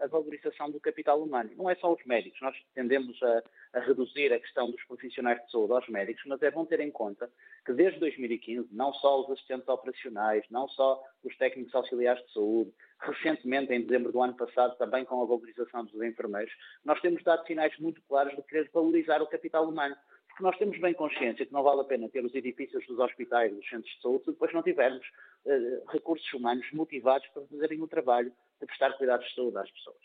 a 0.00 0.06
valorização 0.06 0.70
do 0.70 0.78
capital 0.78 1.20
humano. 1.20 1.50
Não 1.56 1.68
é 1.68 1.74
só 1.74 1.92
os 1.92 2.04
médicos, 2.04 2.40
nós 2.40 2.56
tendemos 2.74 3.20
a, 3.22 3.42
a, 3.74 3.80
reduzir 3.80 4.32
a 4.32 4.38
questão 4.38 4.70
dos 4.70 4.82
profissionais 4.84 5.44
de 5.44 5.50
saúde 5.50 5.72
aos 5.72 5.88
médicos, 5.88 6.22
mas 6.26 6.40
é 6.42 6.50
bom 6.50 6.64
ter 6.64 6.80
em 6.80 6.90
conta 6.90 7.28
que 7.66 7.72
desde 7.72 7.98
2015, 7.98 8.68
não 8.72 8.92
só 8.94 9.22
os 9.22 9.30
assistentes 9.30 9.68
operacionais, 9.68 10.44
não 10.50 10.68
só 10.68 11.02
os 11.24 11.36
técnicos 11.36 11.74
auxiliares 11.74 12.24
de 12.26 12.32
saúde, 12.32 12.72
recentemente, 13.00 13.72
em 13.72 13.82
dezembro 13.82 14.12
do 14.12 14.22
ano 14.22 14.34
passado, 14.34 14.76
também 14.76 15.04
com 15.04 15.22
a 15.22 15.26
valorização 15.26 15.84
dos 15.84 16.02
enfermeiros, 16.02 16.52
nós 16.84 17.00
temos 17.00 17.22
dado 17.22 17.46
sinais 17.46 17.76
muito 17.78 18.00
claros 18.02 18.34
de 18.36 18.42
querer 18.42 18.70
valorizar 18.72 19.20
o 19.20 19.26
capital 19.26 19.68
humano 19.68 19.96
nós 20.42 20.56
temos 20.58 20.78
bem 20.78 20.94
consciência 20.94 21.46
que 21.46 21.52
não 21.52 21.62
vale 21.62 21.80
a 21.80 21.84
pena 21.84 22.08
ter 22.08 22.24
os 22.24 22.34
edifícios 22.34 22.86
dos 22.86 22.98
hospitais, 22.98 23.54
dos 23.54 23.68
centros 23.68 23.92
de 23.94 24.02
saúde, 24.02 24.24
se 24.24 24.32
depois 24.32 24.52
não 24.52 24.62
tivermos 24.62 25.06
uh, 25.44 25.90
recursos 25.90 26.32
humanos 26.32 26.66
motivados 26.72 27.26
para 27.28 27.46
fazerem 27.46 27.80
o 27.82 27.88
trabalho 27.88 28.32
de 28.60 28.66
prestar 28.66 28.92
cuidados 28.94 29.26
de 29.28 29.34
saúde 29.34 29.58
às 29.58 29.70
pessoas. 29.70 29.96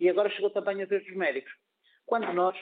E 0.00 0.08
agora 0.08 0.30
chegou 0.30 0.50
também 0.50 0.82
a 0.82 0.86
vez 0.86 1.04
dos 1.04 1.16
médicos. 1.16 1.52
Quando 2.06 2.32
nós, 2.32 2.56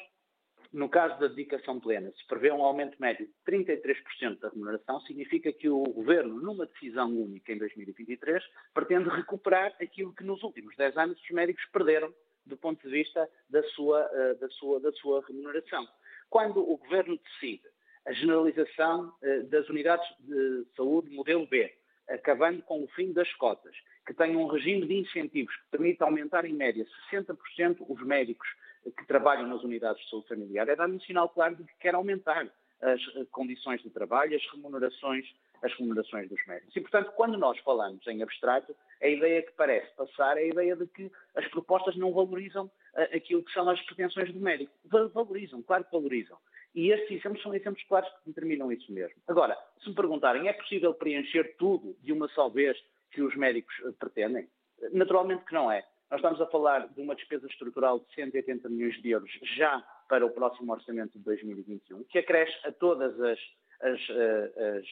no 0.72 0.88
caso 0.88 1.18
da 1.20 1.28
dedicação 1.28 1.78
plena, 1.78 2.10
se 2.12 2.26
prevê 2.26 2.50
um 2.50 2.62
aumento 2.62 2.96
médio 3.00 3.26
de 3.26 3.52
33% 3.52 4.38
da 4.38 4.48
remuneração, 4.48 5.00
significa 5.02 5.52
que 5.52 5.68
o 5.68 5.82
Governo, 5.82 6.40
numa 6.40 6.66
decisão 6.66 7.10
única 7.10 7.52
em 7.52 7.58
2023, 7.58 8.42
pretende 8.72 9.08
recuperar 9.08 9.74
aquilo 9.80 10.14
que 10.14 10.24
nos 10.24 10.42
últimos 10.42 10.76
10 10.76 10.96
anos 10.96 11.20
os 11.20 11.30
médicos 11.30 11.64
perderam 11.72 12.12
do 12.46 12.56
ponto 12.56 12.80
de 12.82 12.88
vista 12.88 13.28
da 13.50 13.62
sua, 13.70 14.08
eh, 14.12 14.34
da 14.34 14.48
sua, 14.50 14.80
da 14.80 14.92
sua 14.92 15.24
remuneração. 15.26 15.86
Quando 16.30 16.60
o 16.60 16.76
Governo 16.76 17.18
decide 17.18 17.62
a 18.06 18.12
generalização 18.12 19.12
eh, 19.22 19.40
das 19.42 19.68
unidades 19.68 20.06
de 20.20 20.64
saúde 20.76 21.10
modelo 21.10 21.46
B, 21.46 21.72
acabando 22.08 22.62
com 22.62 22.84
o 22.84 22.88
fim 22.88 23.12
das 23.12 23.32
cotas, 23.34 23.74
que 24.06 24.14
tenha 24.14 24.38
um 24.38 24.46
regime 24.46 24.86
de 24.86 24.94
incentivos 24.94 25.54
que 25.56 25.70
permita 25.72 26.04
aumentar 26.04 26.44
em 26.44 26.52
média 26.52 26.86
60% 27.10 27.84
os 27.88 28.02
médicos 28.06 28.48
que 28.96 29.06
trabalham 29.06 29.48
nas 29.48 29.64
unidades 29.64 30.02
de 30.04 30.10
saúde 30.10 30.28
familiar, 30.28 30.68
é 30.68 30.76
dar 30.76 30.88
um 30.88 31.00
sinal 31.00 31.28
claro 31.28 31.56
de 31.56 31.64
que 31.64 31.74
quer 31.80 31.94
aumentar 31.94 32.48
as 32.80 33.00
eh, 33.16 33.26
condições 33.32 33.82
de 33.82 33.90
trabalho, 33.90 34.36
as 34.36 34.52
remunerações, 34.52 35.26
as 35.62 35.72
remunerações 35.74 36.28
dos 36.28 36.44
médicos. 36.46 36.74
E, 36.76 36.80
portanto, 36.80 37.12
quando 37.12 37.38
nós 37.38 37.58
falamos 37.60 38.06
em 38.06 38.22
abstrato, 38.22 38.74
a 39.02 39.08
ideia 39.08 39.42
que 39.42 39.52
parece 39.52 39.94
passar 39.94 40.36
é 40.38 40.42
a 40.42 40.46
ideia 40.46 40.76
de 40.76 40.86
que 40.86 41.10
as 41.34 41.46
propostas 41.48 41.96
não 41.96 42.12
valorizam 42.12 42.66
uh, 42.66 43.16
aquilo 43.16 43.42
que 43.42 43.52
são 43.52 43.68
as 43.68 43.80
pretensões 43.82 44.32
do 44.32 44.40
médico. 44.40 44.72
Valorizam, 44.84 45.62
claro 45.62 45.84
que 45.84 45.92
valorizam. 45.92 46.38
E 46.74 46.90
estes 46.90 47.18
exemplos 47.18 47.42
são 47.42 47.54
exemplos 47.54 47.82
claros 47.84 48.08
que 48.08 48.30
determinam 48.30 48.70
isso 48.70 48.92
mesmo. 48.92 49.16
Agora, 49.26 49.56
se 49.82 49.88
me 49.88 49.94
perguntarem, 49.94 50.48
é 50.48 50.52
possível 50.52 50.92
preencher 50.92 51.56
tudo 51.56 51.96
de 52.02 52.12
uma 52.12 52.28
só 52.28 52.48
vez 52.48 52.76
que 53.10 53.22
os 53.22 53.34
médicos 53.36 53.74
uh, 53.80 53.92
pretendem? 53.94 54.48
Naturalmente 54.92 55.44
que 55.44 55.54
não 55.54 55.72
é. 55.72 55.84
Nós 56.10 56.20
estamos 56.20 56.40
a 56.40 56.46
falar 56.46 56.86
de 56.88 57.00
uma 57.00 57.16
despesa 57.16 57.46
estrutural 57.46 57.98
de 57.98 58.14
180 58.14 58.68
milhões 58.68 59.00
de 59.02 59.10
euros 59.10 59.30
já 59.56 59.84
para 60.08 60.24
o 60.24 60.30
próximo 60.30 60.72
orçamento 60.72 61.18
de 61.18 61.24
2021, 61.24 62.04
que 62.04 62.18
acresce 62.18 62.54
a 62.64 62.70
todas 62.70 63.20
as, 63.20 63.38
as, 63.80 64.00
as, 64.10 64.86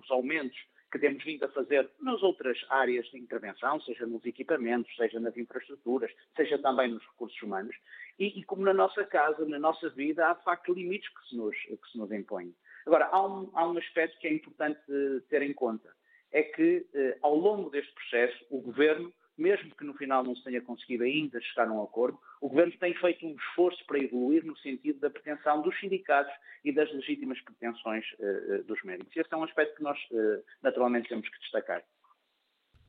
os 0.00 0.10
aumentos 0.10 0.56
que 0.90 0.98
temos 0.98 1.22
vindo 1.22 1.44
a 1.44 1.48
fazer 1.48 1.88
nas 2.00 2.22
outras 2.22 2.58
áreas 2.68 3.06
de 3.10 3.18
intervenção, 3.18 3.80
seja 3.82 4.06
nos 4.06 4.24
equipamentos, 4.26 4.94
seja 4.96 5.20
nas 5.20 5.36
infraestruturas, 5.36 6.10
seja 6.34 6.58
também 6.58 6.90
nos 6.90 7.04
recursos 7.06 7.40
humanos. 7.42 7.76
E, 8.18 8.40
e 8.40 8.44
como 8.44 8.62
na 8.62 8.74
nossa 8.74 9.04
casa, 9.04 9.44
na 9.46 9.58
nossa 9.58 9.88
vida, 9.90 10.28
há 10.28 10.34
de 10.34 10.42
facto 10.42 10.74
limites 10.74 11.08
que 11.08 11.28
se 11.28 11.36
nos, 11.36 11.56
que 11.56 11.90
se 11.92 11.98
nos 11.98 12.10
impõem. 12.10 12.54
Agora, 12.86 13.06
há 13.06 13.24
um, 13.24 13.50
há 13.54 13.68
um 13.68 13.78
aspecto 13.78 14.18
que 14.18 14.26
é 14.26 14.32
importante 14.32 14.80
ter 15.28 15.42
em 15.42 15.52
conta. 15.52 15.88
É 16.32 16.42
que, 16.42 16.86
eh, 16.94 17.18
ao 17.22 17.34
longo 17.34 17.70
deste 17.70 17.92
processo, 17.92 18.46
o 18.50 18.60
Governo 18.60 19.12
mesmo 19.40 19.74
que 19.74 19.84
no 19.84 19.94
final 19.94 20.22
não 20.22 20.36
se 20.36 20.44
tenha 20.44 20.60
conseguido 20.60 21.04
ainda 21.04 21.40
chegar 21.40 21.66
a 21.66 21.72
um 21.72 21.82
acordo, 21.82 22.18
o 22.40 22.48
Governo 22.48 22.72
tem 22.78 22.94
feito 22.94 23.26
um 23.26 23.34
esforço 23.34 23.84
para 23.86 23.98
evoluir 23.98 24.44
no 24.44 24.56
sentido 24.58 25.00
da 25.00 25.10
pretensão 25.10 25.62
dos 25.62 25.78
sindicatos 25.80 26.32
e 26.64 26.72
das 26.72 26.92
legítimas 26.92 27.40
pretensões 27.40 28.04
uh, 28.18 28.62
dos 28.64 28.82
médicos. 28.82 29.16
Esse 29.16 29.32
é 29.32 29.36
um 29.36 29.44
aspecto 29.44 29.76
que 29.76 29.82
nós, 29.82 29.98
uh, 30.10 30.44
naturalmente, 30.62 31.08
temos 31.08 31.28
que 31.28 31.38
destacar. 31.38 31.82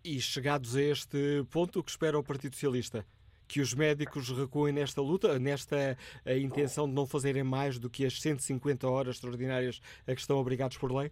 E 0.03 0.19
chegados 0.19 0.75
a 0.75 0.81
este 0.81 1.45
ponto, 1.49 1.79
o 1.79 1.83
que 1.83 1.91
espera 1.91 2.19
o 2.19 2.23
Partido 2.23 2.53
Socialista? 2.53 3.05
Que 3.47 3.61
os 3.61 3.73
médicos 3.73 4.29
recuem 4.29 4.73
nesta 4.73 5.01
luta, 5.01 5.37
nesta 5.37 5.97
intenção 6.25 6.87
de 6.87 6.93
não 6.93 7.05
fazerem 7.05 7.43
mais 7.43 7.77
do 7.77 7.89
que 7.89 8.05
as 8.05 8.19
150 8.19 8.87
horas 8.87 9.15
extraordinárias 9.15 9.81
a 10.07 10.15
que 10.15 10.21
estão 10.21 10.37
obrigados 10.37 10.77
por 10.77 10.91
lei? 10.91 11.11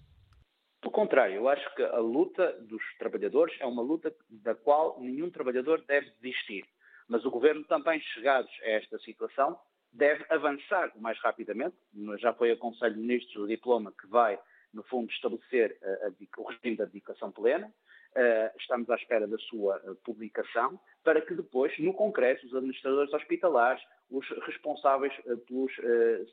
Pelo 0.81 0.93
contrário, 0.93 1.35
eu 1.35 1.49
acho 1.49 1.75
que 1.75 1.83
a 1.83 1.97
luta 1.97 2.53
dos 2.61 2.81
trabalhadores 2.97 3.55
é 3.59 3.65
uma 3.65 3.81
luta 3.81 4.13
da 4.29 4.55
qual 4.55 4.99
nenhum 5.01 5.29
trabalhador 5.29 5.83
deve 5.85 6.09
desistir. 6.21 6.65
Mas 7.07 7.25
o 7.25 7.31
governo 7.31 7.63
também, 7.65 7.99
chegados 7.99 8.51
a 8.61 8.69
esta 8.69 8.97
situação, 8.99 9.59
deve 9.91 10.25
avançar 10.29 10.91
o 10.95 11.01
mais 11.01 11.19
rapidamente. 11.19 11.75
Já 12.17 12.33
foi 12.33 12.51
a 12.51 12.57
Conselho 12.57 12.95
de 12.95 13.01
Ministros 13.01 13.43
o 13.43 13.47
diploma 13.47 13.91
que 13.99 14.07
vai, 14.07 14.39
no 14.73 14.83
fundo, 14.83 15.11
estabelecer 15.11 15.77
a, 15.83 16.07
a, 16.07 16.41
o 16.41 16.43
regime 16.43 16.77
da 16.77 16.85
dedicação 16.85 17.31
plena. 17.31 17.67
Uh, 18.15 18.57
estamos 18.57 18.89
à 18.89 18.95
espera 18.95 19.27
da 19.27 19.37
sua 19.37 19.77
uh, 19.83 19.95
publicação, 19.97 20.79
para 21.03 21.21
que 21.21 21.33
depois, 21.33 21.77
no 21.77 21.93
Congresso, 21.93 22.45
os 22.47 22.55
administradores 22.55 23.13
hospitalares, 23.13 23.83
os 24.09 24.27
responsáveis 24.45 25.13
uh, 25.25 25.37
pelos 25.37 25.73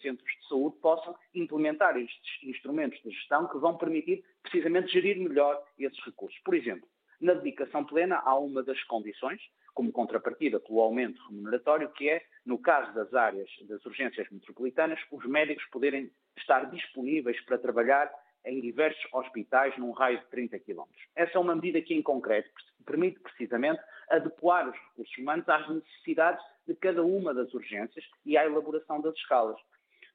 centros 0.01 0.31
de 0.41 0.49
saúde 0.49 0.77
possam 0.81 1.15
implementar 1.35 1.97
estes 1.97 2.43
instrumentos 2.43 3.01
de 3.03 3.11
gestão 3.11 3.47
que 3.49 3.59
vão 3.59 3.77
permitir 3.77 4.25
precisamente 4.43 4.93
gerir 4.93 5.19
melhor 5.19 5.63
esses 5.79 6.03
recursos. 6.05 6.39
Por 6.45 6.55
exemplo, 6.55 6.89
na 7.21 7.35
dedicação 7.35 7.85
plena 7.85 8.17
há 8.25 8.39
uma 8.39 8.63
das 8.63 8.83
condições, 8.85 9.41
como 9.75 9.93
contrapartida 9.93 10.61
pelo 10.61 10.81
aumento 10.81 11.21
remuneratório, 11.29 11.91
que 11.91 12.09
é, 12.09 12.25
no 12.45 12.59
caso 12.59 12.95
das 12.95 13.13
áreas 13.15 13.49
das 13.69 13.85
urgências 13.85 14.29
metropolitanas, 14.31 14.99
os 15.11 15.25
médicos 15.27 15.65
poderem 15.67 16.11
estar 16.37 16.71
disponíveis 16.71 17.41
para 17.45 17.59
trabalhar 17.59 18.13
em 18.45 18.61
diversos 18.61 19.05
hospitais 19.13 19.77
num 19.77 19.91
raio 19.91 20.19
de 20.21 20.27
30 20.27 20.59
km. 20.61 20.85
Essa 21.15 21.37
é 21.37 21.41
uma 21.41 21.55
medida 21.55 21.83
que, 21.83 21.95
em 21.95 22.03
concreto, 22.03 22.51
permite 22.87 23.21
precisamente 23.21 23.81
adequar 24.11 24.69
os 24.69 24.75
recursos 24.75 25.19
humanos 25.19 25.49
às 25.49 25.69
necessidades 25.69 26.43
de 26.67 26.75
cada 26.75 27.03
uma 27.03 27.35
das 27.35 27.53
urgências 27.53 28.05
e 28.25 28.37
à 28.39 28.47
elaboração 28.47 29.01
das 29.01 29.15
escalas. 29.17 29.59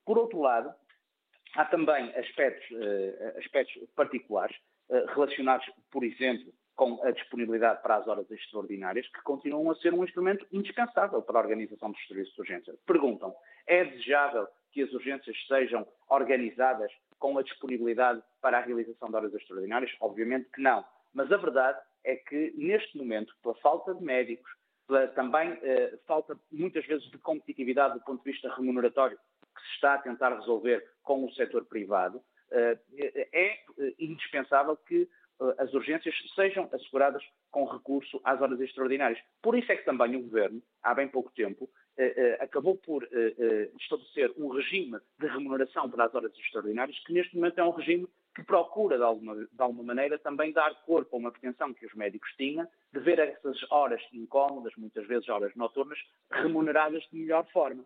Por 0.05 0.17
outro 0.17 0.39
lado, 0.39 0.73
há 1.55 1.65
também 1.65 2.13
aspectos, 2.15 2.69
uh, 2.71 3.37
aspectos 3.37 3.89
particulares 3.95 4.55
uh, 4.89 5.05
relacionados, 5.13 5.69
por 5.91 6.03
exemplo, 6.03 6.51
com 6.75 6.99
a 7.03 7.11
disponibilidade 7.11 7.81
para 7.81 7.97
as 7.97 8.07
horas 8.07 8.29
extraordinárias, 8.31 9.07
que 9.09 9.21
continuam 9.21 9.69
a 9.69 9.75
ser 9.75 9.93
um 9.93 10.03
instrumento 10.03 10.47
indispensável 10.51 11.21
para 11.21 11.37
a 11.37 11.41
organização 11.41 11.91
dos 11.91 12.07
serviços 12.07 12.33
de 12.33 12.41
urgência. 12.41 12.73
Perguntam, 12.87 13.35
é 13.67 13.85
desejável 13.85 14.47
que 14.71 14.81
as 14.81 14.91
urgências 14.93 15.35
sejam 15.47 15.85
organizadas 16.09 16.91
com 17.19 17.37
a 17.37 17.43
disponibilidade 17.43 18.23
para 18.41 18.57
a 18.57 18.61
realização 18.61 19.09
de 19.09 19.15
horas 19.15 19.33
extraordinárias? 19.33 19.91
Obviamente 19.99 20.49
que 20.49 20.61
não. 20.61 20.83
Mas 21.13 21.31
a 21.31 21.37
verdade 21.37 21.79
é 22.03 22.15
que, 22.15 22.53
neste 22.55 22.97
momento, 22.97 23.35
pela 23.41 23.55
falta 23.55 23.93
de 23.93 24.03
médicos, 24.03 24.49
pela 24.87 25.07
também 25.09 25.57
eh, 25.61 25.97
falta, 26.05 26.37
muitas 26.51 26.85
vezes, 26.85 27.09
de 27.11 27.17
competitividade 27.17 27.95
do 27.95 28.05
ponto 28.05 28.23
de 28.23 28.31
vista 28.31 28.53
remuneratório, 28.53 29.17
que 29.55 29.61
se 29.61 29.75
está 29.75 29.95
a 29.95 29.99
tentar 29.99 30.35
resolver 30.35 30.85
com 31.03 31.25
o 31.25 31.31
setor 31.33 31.65
privado, 31.65 32.21
eh, 32.51 32.77
é 33.31 33.53
eh, 33.53 33.93
indispensável 33.97 34.75
que 34.75 35.07
eh, 35.41 35.55
as 35.57 35.73
urgências 35.73 36.13
sejam 36.35 36.69
asseguradas 36.73 37.23
com 37.49 37.63
recurso 37.63 38.19
às 38.25 38.41
horas 38.41 38.59
extraordinárias. 38.59 39.19
Por 39.41 39.57
isso 39.57 39.71
é 39.71 39.77
que 39.77 39.85
também 39.85 40.15
o 40.17 40.23
Governo, 40.23 40.61
há 40.83 40.93
bem 40.93 41.07
pouco 41.07 41.31
tempo, 41.31 41.69
acabou 42.39 42.77
por 42.77 43.07
estabelecer 43.79 44.31
um 44.37 44.47
regime 44.47 44.97
de 45.19 45.27
remuneração 45.27 45.89
para 45.89 46.05
as 46.05 46.15
horas 46.15 46.31
extraordinárias, 46.35 46.97
que 46.99 47.13
neste 47.13 47.35
momento 47.35 47.59
é 47.59 47.63
um 47.63 47.71
regime 47.71 48.07
que 48.33 48.43
procura, 48.43 48.97
de 48.97 49.03
alguma, 49.03 49.35
de 49.35 49.49
alguma 49.57 49.83
maneira, 49.83 50.17
também 50.17 50.53
dar 50.53 50.73
corpo 50.83 51.15
a 51.15 51.19
uma 51.19 51.31
pretensão 51.31 51.73
que 51.73 51.85
os 51.85 51.93
médicos 51.93 52.31
tinham 52.37 52.67
de 52.93 52.99
ver 52.99 53.19
essas 53.19 53.57
horas 53.71 54.01
incómodas, 54.13 54.73
muitas 54.77 55.05
vezes 55.07 55.27
horas 55.29 55.53
noturnas, 55.55 55.99
remuneradas 56.31 57.03
de 57.11 57.19
melhor 57.19 57.45
forma. 57.51 57.85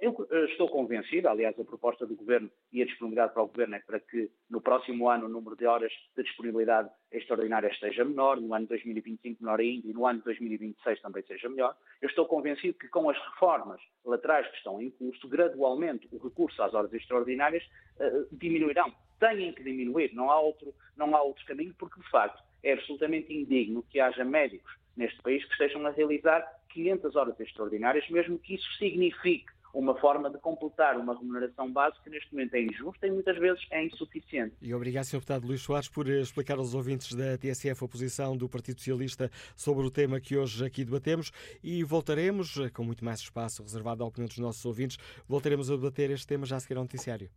Eu 0.00 0.26
eh, 0.30 0.44
estou 0.44 0.68
convencido, 0.68 1.28
aliás, 1.28 1.58
a 1.58 1.64
proposta 1.64 2.06
do 2.06 2.14
Governo 2.14 2.48
e 2.72 2.80
a 2.80 2.86
disponibilidade 2.86 3.32
para 3.32 3.42
o 3.42 3.48
Governo 3.48 3.74
é 3.74 3.80
para 3.80 3.98
que 3.98 4.30
no 4.48 4.60
próximo 4.60 5.08
ano 5.10 5.26
o 5.26 5.28
número 5.28 5.56
de 5.56 5.66
horas 5.66 5.92
de 6.16 6.22
disponibilidade 6.22 6.88
extraordinária 7.10 7.68
esteja 7.68 8.04
menor, 8.04 8.40
no 8.40 8.54
ano 8.54 8.64
de 8.64 8.68
2025 8.68 9.42
menor 9.42 9.58
ainda 9.58 9.88
e 9.88 9.92
no 9.92 10.06
ano 10.06 10.20
de 10.20 10.24
2026 10.26 11.00
também 11.00 11.24
seja 11.24 11.48
melhor. 11.48 11.76
Eu 12.00 12.08
estou 12.08 12.26
convencido 12.26 12.78
que 12.78 12.88
com 12.88 13.10
as 13.10 13.18
reformas 13.18 13.80
laterais 14.04 14.46
que 14.48 14.56
estão 14.58 14.80
em 14.80 14.90
curso, 14.90 15.28
gradualmente 15.28 16.08
o 16.12 16.18
recurso 16.18 16.62
às 16.62 16.72
horas 16.72 16.92
extraordinárias 16.92 17.64
uh, 17.98 18.28
diminuirão. 18.30 18.92
Têm 19.18 19.52
que 19.52 19.62
diminuir, 19.62 20.12
não 20.14 20.30
há, 20.30 20.40
outro, 20.40 20.74
não 20.96 21.14
há 21.14 21.22
outro 21.22 21.44
caminho, 21.46 21.74
porque 21.78 22.00
de 22.00 22.10
facto 22.10 22.42
é 22.62 22.72
absolutamente 22.72 23.32
indigno 23.32 23.82
que 23.90 24.00
haja 24.00 24.24
médicos 24.24 24.74
neste 24.96 25.20
país 25.22 25.44
que 25.44 25.52
estejam 25.52 25.86
a 25.86 25.90
realizar 25.90 26.46
500 26.70 27.16
horas 27.16 27.38
extraordinárias, 27.40 28.08
mesmo 28.10 28.38
que 28.38 28.54
isso 28.54 28.70
signifique 28.78 29.52
uma 29.74 29.94
forma 29.98 30.30
de 30.30 30.38
completar 30.38 30.96
uma 30.96 31.18
remuneração 31.18 31.70
base 31.70 31.96
que 32.02 32.08
neste 32.08 32.32
momento 32.32 32.54
é 32.54 32.62
injusta 32.62 33.06
e 33.06 33.10
muitas 33.10 33.36
vezes 33.36 33.60
é 33.70 33.84
insuficiente. 33.84 34.54
E 34.62 34.72
obrigado, 34.72 35.04
Sr. 35.04 35.16
Deputado 35.16 35.46
Luís 35.46 35.62
Soares, 35.62 35.88
por 35.88 36.08
eh, 36.08 36.20
explicar 36.20 36.58
aos 36.58 36.74
ouvintes 36.74 37.12
da 37.12 37.36
TSF 37.36 37.84
a 37.84 37.88
posição 37.88 38.36
do 38.36 38.48
Partido 38.48 38.78
Socialista 38.78 39.30
sobre 39.56 39.84
o 39.84 39.90
tema 39.90 40.20
que 40.20 40.36
hoje 40.36 40.64
aqui 40.64 40.84
debatemos 40.84 41.32
e 41.62 41.82
voltaremos, 41.82 42.56
eh, 42.56 42.70
com 42.70 42.84
muito 42.84 43.04
mais 43.04 43.18
espaço 43.18 43.62
reservado 43.62 44.04
à 44.04 44.06
opinião 44.06 44.28
dos 44.28 44.38
nossos 44.38 44.64
ouvintes, 44.64 44.96
voltaremos 45.26 45.68
a 45.70 45.74
debater 45.74 46.10
este 46.10 46.26
tema 46.28 46.46
já 46.46 46.56
a 46.56 46.60
seguir 46.60 46.76
ao 46.76 46.84
noticiário. 46.84 47.28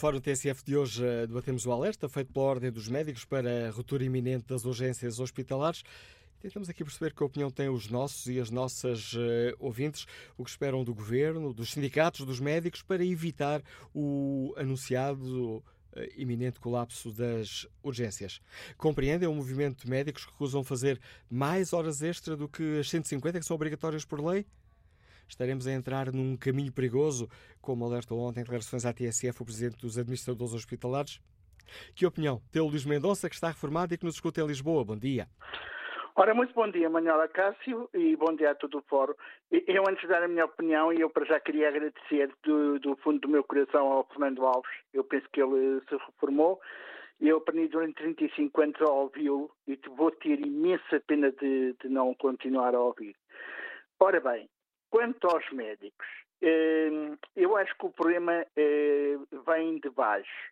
Fórum 0.00 0.18
TSF 0.18 0.64
de 0.64 0.78
hoje 0.78 1.04
eh, 1.04 1.26
debatemos 1.26 1.66
o 1.66 1.72
alerta 1.72 2.08
feito 2.08 2.32
pela 2.32 2.46
Ordem 2.46 2.72
dos 2.72 2.88
Médicos 2.88 3.26
para 3.26 3.68
a 3.68 3.70
ruptura 3.70 4.02
iminente 4.02 4.46
das 4.48 4.64
urgências 4.64 5.20
hospitalares. 5.20 5.82
Tentamos 6.40 6.70
aqui 6.70 6.82
perceber 6.82 7.12
que 7.12 7.22
opinião 7.22 7.50
têm 7.50 7.68
os 7.68 7.90
nossos 7.90 8.26
e 8.26 8.40
as 8.40 8.50
nossas 8.50 9.12
uh, 9.12 9.18
ouvintes, 9.58 10.06
o 10.38 10.44
que 10.44 10.48
esperam 10.48 10.82
do 10.84 10.94
governo, 10.94 11.52
dos 11.52 11.72
sindicatos, 11.72 12.24
dos 12.24 12.40
médicos, 12.40 12.80
para 12.80 13.04
evitar 13.04 13.62
o 13.94 14.54
anunciado 14.56 15.56
uh, 15.56 15.62
iminente 16.16 16.60
colapso 16.60 17.12
das 17.12 17.66
urgências. 17.82 18.40
Compreendem 18.78 19.28
o 19.28 19.34
movimento 19.34 19.84
de 19.84 19.90
médicos 19.90 20.24
que 20.24 20.32
recusam 20.32 20.64
fazer 20.64 20.98
mais 21.28 21.74
horas 21.74 22.00
extra 22.00 22.38
do 22.38 22.48
que 22.48 22.80
as 22.80 22.88
150 22.88 23.38
que 23.38 23.44
são 23.44 23.54
obrigatórias 23.54 24.06
por 24.06 24.18
lei? 24.24 24.46
Estaremos 25.30 25.66
a 25.66 25.72
entrar 25.72 26.12
num 26.12 26.36
caminho 26.36 26.72
perigoso, 26.72 27.28
como 27.60 27.84
alertou 27.84 28.18
ontem 28.20 28.40
em 28.40 28.42
declarações 28.42 28.84
à 28.84 28.92
TSF 28.92 29.42
o 29.42 29.44
presidente 29.44 29.80
dos 29.80 29.98
administradores 29.98 30.54
hospitalares? 30.54 31.20
Que 31.94 32.06
opinião 32.06 32.40
tem 32.52 32.60
o 32.60 32.66
Luís 32.66 32.84
Mendonça, 32.84 33.28
que 33.28 33.34
está 33.34 33.48
reformado 33.48 33.94
e 33.94 33.98
que 33.98 34.04
nos 34.04 34.14
escuta 34.14 34.40
em 34.40 34.46
Lisboa? 34.46 34.84
Bom 34.84 34.96
dia. 34.96 35.28
Ora, 36.16 36.34
muito 36.34 36.52
bom 36.52 36.68
dia, 36.68 36.90
Manuela 36.90 37.28
Cássio, 37.28 37.88
e 37.94 38.14
bom 38.16 38.34
dia 38.34 38.50
a 38.50 38.54
todo 38.54 38.78
o 38.78 38.82
fórum. 38.82 39.14
Eu, 39.50 39.84
antes 39.88 40.02
de 40.02 40.08
dar 40.08 40.22
a 40.22 40.28
minha 40.28 40.44
opinião, 40.44 40.92
eu 40.92 41.08
para 41.08 41.24
já 41.24 41.40
queria 41.40 41.68
agradecer 41.68 42.30
do, 42.42 42.78
do 42.80 42.96
fundo 42.96 43.20
do 43.20 43.28
meu 43.28 43.44
coração 43.44 43.86
ao 43.90 44.04
Fernando 44.08 44.44
Alves. 44.44 44.70
Eu 44.92 45.04
penso 45.04 45.26
que 45.32 45.40
ele 45.40 45.80
se 45.88 45.96
reformou. 45.96 46.60
Eu 47.20 47.36
aprendi 47.38 47.68
durante 47.68 47.94
35 47.94 48.60
anos 48.60 48.82
a 48.82 48.90
ouvi-lo 48.90 49.50
e 49.68 49.78
vou 49.96 50.10
ter 50.10 50.40
imensa 50.44 51.00
pena 51.06 51.30
de, 51.32 51.74
de 51.82 51.88
não 51.88 52.14
continuar 52.14 52.74
a 52.74 52.80
ouvir. 52.80 53.14
Ora 53.98 54.20
bem, 54.20 54.48
Quanto 54.90 55.28
aos 55.28 55.48
médicos, 55.52 56.06
hum, 56.42 57.16
eu 57.36 57.56
acho 57.56 57.74
que 57.78 57.86
o 57.86 57.90
problema 57.90 58.44
eh, 58.56 59.16
vem 59.46 59.78
de 59.78 59.88
baixo. 59.90 60.50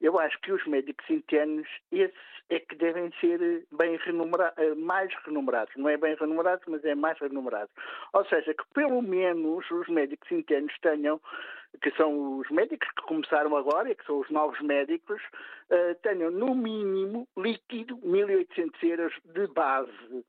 Eu 0.00 0.18
acho 0.18 0.40
que 0.40 0.52
os 0.52 0.64
médicos 0.66 1.08
internos, 1.10 1.68
esses 1.92 2.16
é 2.48 2.58
que 2.58 2.74
devem 2.74 3.12
ser 3.20 3.64
bem 3.72 3.96
renumerados, 3.96 4.58
eh, 4.58 4.74
mais 4.74 5.12
renumerados. 5.24 5.74
Não 5.76 5.88
é 5.88 5.96
bem 5.96 6.14
renumerados, 6.14 6.64
mas 6.68 6.84
é 6.84 6.94
mais 6.94 7.18
renumerados. 7.18 7.72
Ou 8.12 8.24
seja, 8.26 8.54
que 8.54 8.64
pelo 8.74 9.02
menos 9.02 9.70
os 9.70 9.88
médicos 9.88 10.30
internos 10.30 10.72
tenham, 10.80 11.20
que 11.82 11.90
são 11.92 12.38
os 12.38 12.50
médicos 12.50 12.88
que 12.90 13.02
começaram 13.02 13.56
agora, 13.56 13.90
e 13.90 13.94
que 13.94 14.04
são 14.04 14.20
os 14.20 14.30
novos 14.30 14.60
médicos, 14.60 15.22
eh, 15.70 15.94
tenham 16.02 16.30
no 16.30 16.54
mínimo 16.54 17.28
líquido 17.36 17.96
1.800 17.98 18.82
euros 18.82 19.14
de 19.24 19.46
base. 19.48 20.24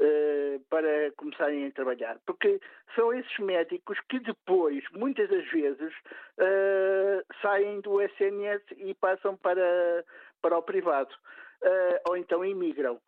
Uh, 0.00 0.58
para 0.70 1.12
começarem 1.18 1.66
a 1.66 1.72
trabalhar. 1.72 2.18
Porque 2.24 2.58
são 2.94 3.12
esses 3.12 3.38
médicos 3.38 3.98
que 4.08 4.18
depois, 4.18 4.82
muitas 4.92 5.28
das 5.28 5.46
vezes, 5.50 5.92
uh, 6.38 7.22
saem 7.42 7.82
do 7.82 8.00
SNS 8.00 8.62
e 8.78 8.94
passam 8.94 9.36
para, 9.36 10.02
para 10.40 10.56
o 10.56 10.62
privado. 10.62 11.14
Uh, 11.62 12.00
ou 12.08 12.16
então 12.16 12.42
imigram. 12.42 12.98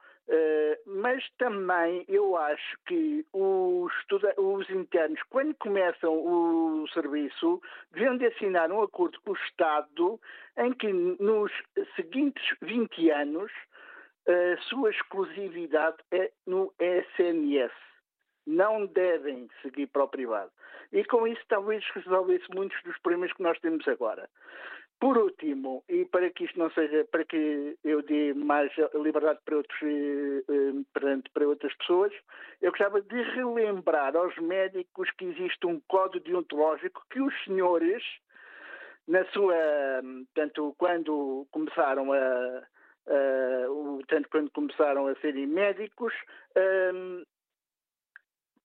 mas 0.85 1.25
também 1.39 2.05
eu 2.09 2.37
acho 2.37 2.77
que 2.87 3.25
os, 3.33 3.93
os, 4.37 4.69
internos, 4.69 5.21
quando 5.31 5.55
começam 5.55 6.13
o 6.13 6.87
serviço, 6.93 7.63
deviam 7.91 8.19
de 8.19 8.27
assinar 8.27 8.71
um 8.71 8.83
acordo 8.83 9.19
com 9.23 9.33
o 9.33 9.37
Estado 9.47 10.21
em 10.59 10.75
que 10.75 10.93
nos 10.93 11.51
seguintes 11.97 12.45
20 12.61 13.11
anos 13.11 13.51
a 14.29 14.57
sua 14.69 14.91
exclusividade 14.91 15.97
é 16.11 16.31
no 16.47 16.73
SNS. 16.79 17.73
Não 18.47 18.87
devem 18.87 19.49
seguir 19.63 19.87
para 19.89 20.05
o 20.05 20.09
privado. 20.09 20.51
E 20.93 21.05
com 21.05 21.27
isso 21.27 21.43
talvez 21.49 21.85
resolvesse 21.95 22.45
muitos 22.55 22.81
dos 22.83 22.99
problemas 22.99 23.33
que 23.33 23.43
nós 23.43 23.59
temos 23.61 23.87
agora. 23.89 24.29
Por 25.01 25.19
último, 25.19 25.83
e 25.89 26.05
para 26.05 26.31
que 26.31 26.45
isto 26.45 26.57
não 26.57 26.71
seja, 26.71 27.05
para 27.11 27.25
que 27.25 27.77
eu 27.83 28.03
dê 28.03 28.33
mais 28.35 28.71
liberdade 28.95 29.41
para, 29.45 29.57
outros, 29.57 29.83
eh, 29.83 30.45
eh, 30.49 31.21
para 31.33 31.49
outras 31.49 31.75
pessoas, 31.75 32.13
eu 32.61 32.71
gostava 32.71 33.03
de 33.03 33.23
relembrar 33.35 34.17
aos 34.17 34.37
médicos 34.39 35.11
que 35.19 35.25
existe 35.25 35.67
um 35.67 35.81
código 35.89 36.25
deontológico 36.25 37.05
que 37.11 37.21
os 37.21 37.35
senhores, 37.45 38.05
na 39.09 39.25
sua, 39.33 39.57
tanto 40.35 40.73
quando 40.79 41.49
começaram 41.51 42.13
a, 42.13 42.63
uh, 43.07 44.03
tanto 44.09 44.29
quando 44.29 44.51
começaram 44.51 45.07
a 45.07 45.15
serem 45.17 45.47
médicos, 45.47 46.13
um, 46.95 47.25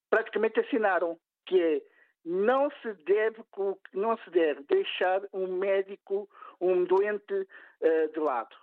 praticamente 0.10 0.60
assinaram, 0.60 1.18
que 1.46 1.62
é 1.62 1.82
não 2.26 2.70
se 2.82 2.94
deve 3.06 3.42
não 3.94 4.18
se 4.18 4.30
deve 4.30 4.64
deixar 4.64 5.22
um 5.32 5.48
médico, 5.48 6.30
um 6.60 6.84
doente 6.84 7.34
uh, 7.34 8.12
de 8.14 8.20
lado. 8.20 8.56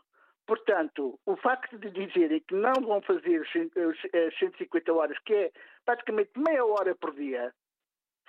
Portanto, 0.47 1.19
o 1.25 1.37
facto 1.37 1.79
de 1.79 1.91
dizerem 1.91 2.41
que 2.41 2.55
não 2.55 2.75
vão 2.75 3.01
fazer 3.01 3.41
as 3.41 4.39
150 4.39 4.93
horas, 4.93 5.19
que 5.21 5.33
é 5.33 5.53
praticamente 5.87 6.33
meia 6.37 6.67
hora 6.67 6.95
por 6.95 7.15
dia, 7.15 7.51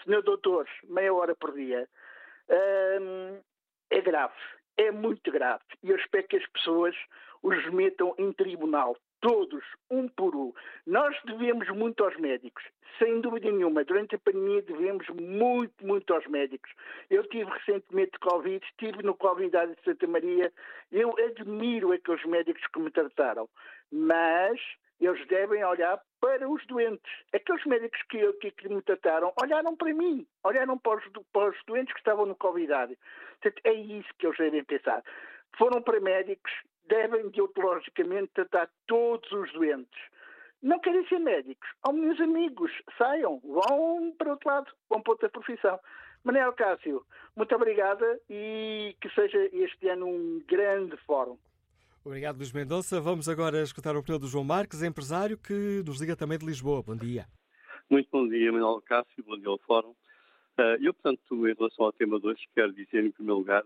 senhor 0.06 0.22
doutor, 0.22 0.66
meia 0.86 1.14
hora 1.14 1.36
por 1.36 1.54
dia, 1.54 1.86
é 3.90 4.02
grave 4.02 4.34
é 4.78 4.92
muito 4.92 5.32
grave. 5.32 5.64
E 5.84 5.90
eu 5.90 5.98
espero 5.98 6.28
que 6.28 6.38
as 6.38 6.46
pessoas 6.48 6.96
os 7.46 7.64
metam 7.72 8.16
em 8.18 8.34
tribunal, 8.34 8.98
todos, 9.22 9.64
um 9.92 10.08
por 10.08 10.36
um. 10.36 10.52
Nós 10.88 11.16
devemos 11.26 11.70
muito 11.70 12.04
aos 12.04 12.18
médicos, 12.18 12.64
sem 12.98 13.22
dúvida 13.22 13.52
nenhuma. 13.52 13.84
Durante 13.84 14.16
a 14.16 14.20
pandemia 14.20 14.64
devemos 14.64 15.08
muito, 15.10 15.86
muito 15.86 16.12
aos 16.12 16.26
médicos. 16.26 16.72
Eu 17.08 17.24
tive 17.30 17.52
recentemente 17.52 18.18
Covid, 18.20 18.66
estive 18.66 19.04
no 19.04 19.14
Covid 19.14 19.52
de 19.52 19.84
Santa 19.84 20.08
Maria. 20.08 20.52
Eu 20.92 21.14
admiro 21.20 21.92
aqueles 21.92 22.26
médicos 22.26 22.66
que 22.74 22.80
me 22.80 22.90
trataram, 22.90 23.48
mas 23.92 24.60
eles 25.00 25.28
devem 25.28 25.64
olhar 25.64 26.02
para 26.20 26.50
os 26.50 26.66
doentes. 26.66 27.12
Aqueles 27.32 27.64
médicos 27.66 28.02
que, 28.10 28.34
que, 28.34 28.50
que 28.50 28.70
me 28.70 28.82
trataram 28.82 29.32
olharam 29.40 29.76
para 29.76 29.94
mim, 29.94 30.26
olharam 30.44 30.80
para 30.80 30.98
os, 30.98 31.04
para 31.32 31.50
os 31.52 31.58
doentes 31.68 31.94
que 31.94 32.00
estavam 32.00 32.26
no 32.26 32.36
Covid. 32.36 32.98
Portanto, 33.40 33.62
é 33.66 33.74
isso 33.74 34.10
que 34.18 34.26
eles 34.26 34.38
devem 34.40 34.64
pensar. 34.64 35.04
Foram 35.60 35.82
para 35.82 36.00
médicos, 36.00 36.52
devem 36.88 37.30
deontologicamente 37.30 38.32
tratar 38.34 38.70
todos 38.88 39.32
os 39.32 39.52
doentes. 39.54 40.00
Não 40.62 40.80
querem 40.80 41.08
ser 41.08 41.20
médicos. 41.20 41.70
Ao 41.84 41.94
meus 41.94 42.20
amigos, 42.20 42.72
saiam, 42.98 43.40
vão 43.44 44.14
para 44.18 44.32
outro 44.32 44.50
lado, 44.50 44.72
vão 44.90 45.02
para 45.02 45.14
outra 45.14 45.30
profissão. 45.30 45.80
Manel 46.24 46.54
Cássio, 46.54 47.06
muito 47.36 47.54
obrigada 47.54 48.20
e 48.30 48.96
que 49.00 49.10
seja 49.12 49.38
este 49.54 49.88
ano 49.90 50.08
um 50.08 50.44
grande 50.48 50.98
fórum. 51.06 51.38
Obrigado, 52.04 52.38
Luís 52.38 52.52
Mendonça. 52.52 53.00
Vamos 53.00 53.30
agora 53.30 53.62
escutar 53.62 53.96
a 53.96 54.00
opinião 54.00 54.20
do 54.20 54.28
João 54.28 54.44
Marques, 54.44 54.82
empresário 54.82 55.38
que 55.38 55.84
nos 55.86 56.02
liga 56.02 56.16
também 56.16 56.38
de 56.38 56.46
Lisboa. 56.46 56.82
Bom 56.82 56.96
dia. 56.96 57.26
Muito 57.90 58.10
bom 58.12 58.28
dia, 58.28 58.52
Manuel 58.52 58.82
Cássio. 58.82 59.24
Bom 59.24 59.38
dia 59.38 59.50
ao 59.50 59.60
Fórum. 59.60 59.92
Uh, 60.58 60.78
eu, 60.82 60.94
portanto, 60.94 61.48
em 61.48 61.54
relação 61.54 61.86
ao 61.86 61.94
tema 61.94 62.20
2, 62.20 62.40
quero 62.56 62.74
dizer, 62.74 63.04
em 63.04 63.12
primeiro 63.12 63.40
lugar, 63.40 63.64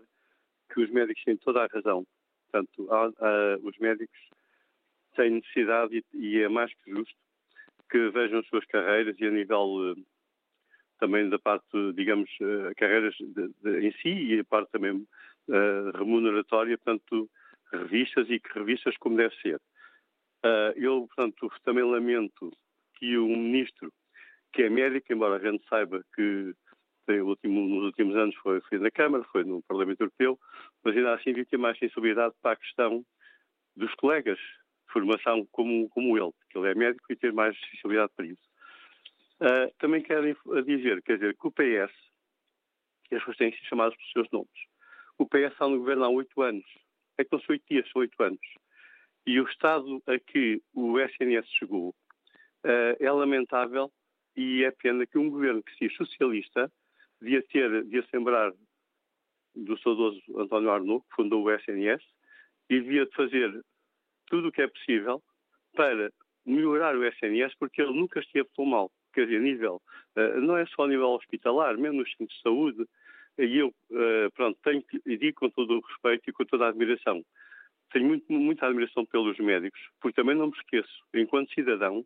que 0.72 0.80
os 0.82 0.90
médicos 0.90 1.22
têm 1.24 1.36
toda 1.36 1.64
a 1.64 1.66
razão. 1.66 2.06
Portanto, 2.50 2.92
há, 2.92 3.06
há, 3.06 3.58
os 3.62 3.76
médicos 3.78 4.18
têm 5.14 5.30
necessidade, 5.30 6.04
e, 6.12 6.16
e, 6.16 6.42
é 6.42 6.48
mais 6.48 6.72
que 6.74 6.90
justo, 6.90 7.14
que 7.90 8.10
vejam 8.10 8.40
as 8.40 8.46
suas 8.46 8.64
carreiras 8.66 9.16
e 9.18 9.26
a 9.26 9.30
nível 9.30 9.92
uh, 9.92 10.06
também 10.98 11.28
da 11.28 11.38
parte, 11.38 11.92
digamos, 11.94 12.30
uh, 12.40 12.74
carreiras 12.76 13.14
de, 13.14 13.48
de, 13.62 13.86
em 13.86 13.92
si 13.92 14.08
e 14.08 14.40
a 14.40 14.44
parte 14.44 14.70
também 14.70 15.06
remuneratória, 15.94 16.78
portanto, 16.78 17.28
revistas 17.72 18.28
e 18.30 18.38
que 18.38 18.56
revistas 18.56 18.96
como 18.98 19.16
deve 19.16 19.34
ser. 19.36 19.60
Uh, 20.44 20.72
eu, 20.76 21.06
portanto, 21.06 21.50
também 21.64 21.84
lamento 21.84 22.52
que 22.94 23.18
o 23.18 23.28
ministro, 23.28 23.92
que 24.52 24.62
é 24.62 24.70
médico, 24.70 25.12
embora 25.12 25.36
a 25.36 25.50
gente 25.50 25.66
saiba 25.68 26.04
que 26.14 26.54
último, 27.18 27.60
nos 27.68 27.84
últimos 27.84 28.14
anos 28.16 28.34
foi, 28.36 28.60
foi 28.62 28.78
na 28.78 28.90
Câmara, 28.90 29.24
foi 29.24 29.44
no 29.44 29.62
Parlamento 29.62 30.00
Europeu, 30.02 30.38
mas 30.84 30.96
ainda 30.96 31.14
assim 31.14 31.32
ter 31.44 31.56
mais 31.56 31.78
sensibilidade 31.78 32.34
para 32.40 32.52
a 32.52 32.56
questão 32.56 33.04
dos 33.76 33.92
colegas 33.94 34.38
de 34.38 34.92
formação 34.92 35.46
como, 35.50 35.88
como 35.88 36.16
ele, 36.16 36.32
que 36.50 36.58
ele 36.58 36.70
é 36.70 36.74
médico 36.74 37.12
e 37.12 37.16
ter 37.16 37.32
mais 37.32 37.58
sensibilidade 37.70 38.12
para 38.14 38.26
isso. 38.26 38.42
Uh, 39.40 39.72
também 39.78 40.02
quero 40.02 40.36
dizer, 40.64 41.02
quer 41.02 41.14
dizer, 41.14 41.34
que 41.34 41.46
o 41.46 41.50
PS, 41.50 41.92
as 43.04 43.18
pessoas 43.18 43.36
têm 43.38 43.52
sido 43.52 43.64
chamadas 43.64 43.96
pelos 43.96 44.12
seus 44.12 44.30
nomes. 44.30 44.50
O 45.18 45.26
PS 45.26 45.52
está 45.52 45.66
no 45.66 45.78
governo 45.78 46.04
há 46.04 46.08
oito 46.08 46.42
anos 46.42 46.64
é 47.20 47.24
que 47.24 47.32
não 47.32 47.40
são 47.40 47.52
oito 47.52 47.64
dias, 47.68 47.90
são 47.90 48.00
oito 48.00 48.22
anos. 48.22 48.40
E 49.26 49.40
o 49.40 49.44
estado 49.44 50.02
a 50.06 50.18
que 50.18 50.62
o 50.74 50.98
SNS 50.98 51.46
chegou 51.58 51.90
uh, 51.90 52.96
é 52.98 53.12
lamentável 53.12 53.92
e 54.36 54.64
é 54.64 54.70
pena 54.70 55.06
que 55.06 55.18
um 55.18 55.30
governo 55.30 55.62
que 55.62 55.72
se 55.72 55.88
diz 55.88 55.96
socialista 55.96 56.72
devia 57.20 57.42
ter, 57.42 57.84
devia 57.84 58.02
se 58.02 58.18
do 59.54 59.78
saudoso 59.78 60.20
António 60.36 60.70
Arnaud, 60.70 61.04
que 61.08 61.16
fundou 61.16 61.44
o 61.44 61.50
SNS, 61.50 62.02
e 62.68 62.80
devia 62.80 63.06
fazer 63.14 63.60
tudo 64.26 64.48
o 64.48 64.52
que 64.52 64.62
é 64.62 64.68
possível 64.68 65.22
para 65.74 66.10
melhorar 66.46 66.96
o 66.96 67.04
SNS, 67.04 67.54
porque 67.58 67.82
ele 67.82 67.92
nunca 67.92 68.20
esteve 68.20 68.48
tão 68.54 68.64
mal. 68.64 68.90
Quer 69.12 69.26
dizer, 69.26 69.40
nível, 69.40 69.82
uh, 70.16 70.40
não 70.40 70.56
é 70.56 70.64
só 70.66 70.84
a 70.84 70.88
nível 70.88 71.10
hospitalar, 71.10 71.76
mesmo 71.76 71.98
nos 71.98 72.10
centros 72.12 72.36
de 72.36 72.42
saúde, 72.42 72.86
e 73.38 73.58
eu, 73.58 73.68
uh, 73.68 74.30
pronto, 74.34 74.58
tenho, 74.62 74.84
e 75.04 75.16
digo 75.16 75.40
com 75.40 75.50
todo 75.50 75.78
o 75.78 75.80
respeito 75.80 76.30
e 76.30 76.32
com 76.32 76.44
toda 76.44 76.66
a 76.66 76.68
admiração, 76.68 77.22
tenho 77.92 78.06
muito, 78.06 78.32
muita 78.32 78.66
admiração 78.66 79.04
pelos 79.04 79.36
médicos, 79.38 79.80
porque 80.00 80.20
também 80.20 80.36
não 80.36 80.46
me 80.46 80.56
esqueço, 80.56 81.02
enquanto 81.12 81.52
cidadão, 81.52 82.04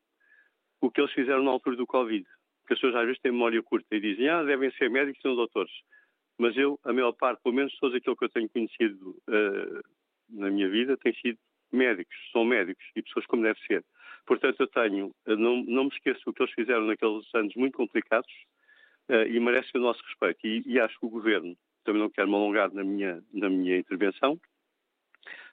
o 0.81 0.91
que 0.91 1.01
eles 1.01 1.13
fizeram 1.13 1.43
na 1.43 1.51
altura 1.51 1.77
do 1.77 1.87
Covid. 1.87 2.27
Porque 2.65 2.75
as 2.75 2.81
pessoas 2.81 2.97
às 2.97 3.07
vezes 3.07 3.21
têm 3.21 3.31
memória 3.31 3.63
curta 3.63 3.95
e 3.95 4.01
dizem, 4.01 4.27
ah, 4.29 4.43
devem 4.43 4.71
ser 4.73 4.89
médicos 4.89 5.23
e 5.23 5.29
não 5.29 5.37
doutores. 5.37 5.73
Mas 6.39 6.57
eu, 6.57 6.81
a 6.83 6.93
maior 6.93 7.13
parte, 7.13 7.43
pelo 7.43 7.55
menos 7.55 7.77
todos 7.79 7.95
aqueles 7.95 8.19
que 8.19 8.25
eu 8.25 8.29
tenho 8.31 8.49
conhecido 8.49 9.11
uh, 9.29 9.83
na 10.31 10.51
minha 10.51 10.69
vida, 10.69 10.97
têm 10.97 11.13
sido 11.15 11.39
médicos, 11.71 12.17
são 12.33 12.45
médicos 12.45 12.85
e 12.97 13.03
pessoas 13.03 13.27
como 13.27 13.43
deve 13.43 13.61
ser. 13.67 13.85
Portanto, 14.27 14.61
eu 14.61 14.67
tenho, 14.67 15.15
não, 15.27 15.63
não 15.63 15.85
me 15.85 15.91
esqueço 15.91 16.23
o 16.27 16.33
que 16.33 16.43
eles 16.43 16.55
fizeram 16.55 16.87
naqueles 16.87 17.23
anos 17.35 17.55
muito 17.55 17.77
complicados 17.77 18.33
uh, 19.11 19.29
e 19.29 19.39
merecem 19.39 19.79
o 19.79 19.85
nosso 19.85 20.03
respeito. 20.03 20.47
E, 20.47 20.63
e, 20.67 20.81
acho 20.81 20.99
que 20.99 21.07
o 21.07 21.11
Governo, 21.11 21.55
também 21.85 22.01
não 22.01 22.09
quero 22.09 22.29
me 22.29 22.35
alongar 22.35 22.73
na 22.73 22.83
minha, 22.83 23.23
na 23.31 23.51
minha 23.51 23.77
intervenção, 23.77 24.41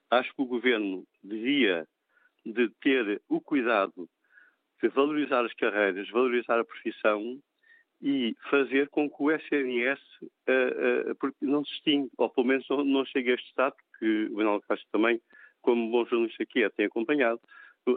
acho 0.10 0.34
que 0.34 0.42
o 0.42 0.46
Governo 0.46 1.06
devia 1.22 1.86
de 2.46 2.70
ter 2.82 3.22
o 3.28 3.42
cuidado 3.42 4.10
valorizar 4.90 5.46
as 5.46 5.54
carreiras, 5.54 6.10
valorizar 6.10 6.60
a 6.60 6.66
profissão 6.66 7.40
e 8.02 8.36
fazer 8.50 8.90
com 8.90 9.10
que 9.10 9.16
o 9.20 9.32
SNS 9.32 10.00
uh, 10.24 11.26
uh, 11.26 11.34
não 11.42 11.64
se 11.64 11.74
extingue, 11.74 12.10
ou 12.18 12.30
pelo 12.30 12.48
menos 12.48 12.68
não, 12.68 12.84
não 12.84 13.06
chegue 13.06 13.32
a 13.32 13.36
este 13.36 13.48
estado, 13.48 13.76
que 14.00 14.28
o 14.32 14.38
Manuel 14.38 14.62
Castro 14.68 14.88
também, 14.92 15.22
como 15.62 15.92
bom 15.92 16.06
jornalista 16.06 16.46
que 16.46 16.64
é, 16.64 16.70
tem 16.70 16.88
acompanhado, 16.88 17.40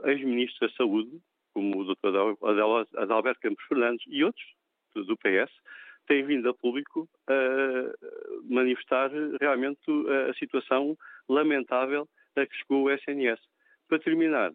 ex-ministro 0.05 0.68
da 0.68 0.74
Saúde, 0.74 1.18
como 1.55 1.78
o 1.78 1.85
Dr. 1.85 2.37
Adalberto 2.97 3.41
Campos 3.41 3.64
Fernandes 3.66 4.05
e 4.09 4.24
outros 4.24 4.45
do 4.95 5.16
PS, 5.16 5.51
têm 6.07 6.24
vindo 6.24 6.49
a 6.49 6.55
público 6.55 7.09
a 7.28 7.93
manifestar 8.45 9.11
realmente 9.41 9.80
a 10.28 10.35
situação 10.35 10.97
lamentável 11.28 12.09
a 12.37 12.47
que 12.47 12.57
chegou 12.57 12.85
o 12.85 12.91
SNS. 12.91 13.41
Para 13.89 13.99
terminar, 14.01 14.53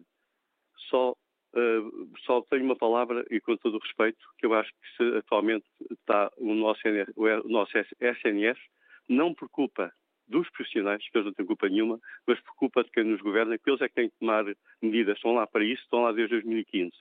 só 0.90 1.14
Uh, 1.52 2.08
só 2.24 2.42
tenho 2.42 2.64
uma 2.64 2.76
palavra 2.76 3.26
e 3.30 3.40
com 3.40 3.56
todo 3.56 3.76
o 3.76 3.80
respeito, 3.80 4.18
que 4.38 4.46
eu 4.46 4.54
acho 4.54 4.70
que 4.70 4.96
se 4.96 5.16
atualmente 5.18 5.64
está 5.90 6.30
o 6.36 6.54
nosso, 6.54 6.80
o 7.16 7.48
nosso 7.48 7.72
SNS, 7.76 8.58
não 9.08 9.34
por 9.34 9.48
culpa 9.48 9.92
dos 10.28 10.48
profissionais, 10.50 11.02
que 11.02 11.18
eles 11.18 11.26
não 11.26 11.34
têm 11.34 11.44
culpa 11.44 11.68
nenhuma, 11.68 11.98
mas 12.26 12.40
por 12.40 12.54
culpa 12.54 12.84
de 12.84 12.90
quem 12.92 13.02
nos 13.02 13.20
governa, 13.20 13.58
que 13.58 13.68
eles 13.68 13.80
é 13.80 13.88
que 13.88 13.94
têm 13.94 14.08
que 14.08 14.18
tomar 14.20 14.44
medidas, 14.80 15.16
estão 15.16 15.34
lá 15.34 15.46
para 15.46 15.64
isso, 15.64 15.82
estão 15.82 16.02
lá 16.02 16.12
desde 16.12 16.36
2015. 16.36 16.92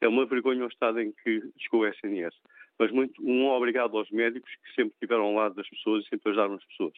É 0.00 0.08
uma 0.08 0.26
vergonha 0.26 0.64
o 0.64 0.68
estado 0.68 1.00
em 1.00 1.12
que 1.12 1.40
chegou 1.58 1.82
o 1.82 1.86
SNS. 1.86 2.34
Mas 2.76 2.90
muito, 2.90 3.22
um 3.24 3.46
obrigado 3.46 3.96
aos 3.96 4.10
médicos 4.10 4.50
que 4.50 4.74
sempre 4.74 4.94
estiveram 4.94 5.22
ao 5.22 5.34
lado 5.34 5.54
das 5.54 5.68
pessoas 5.68 6.04
e 6.04 6.08
sempre 6.08 6.30
ajudaram 6.30 6.54
as 6.54 6.64
pessoas. 6.64 6.94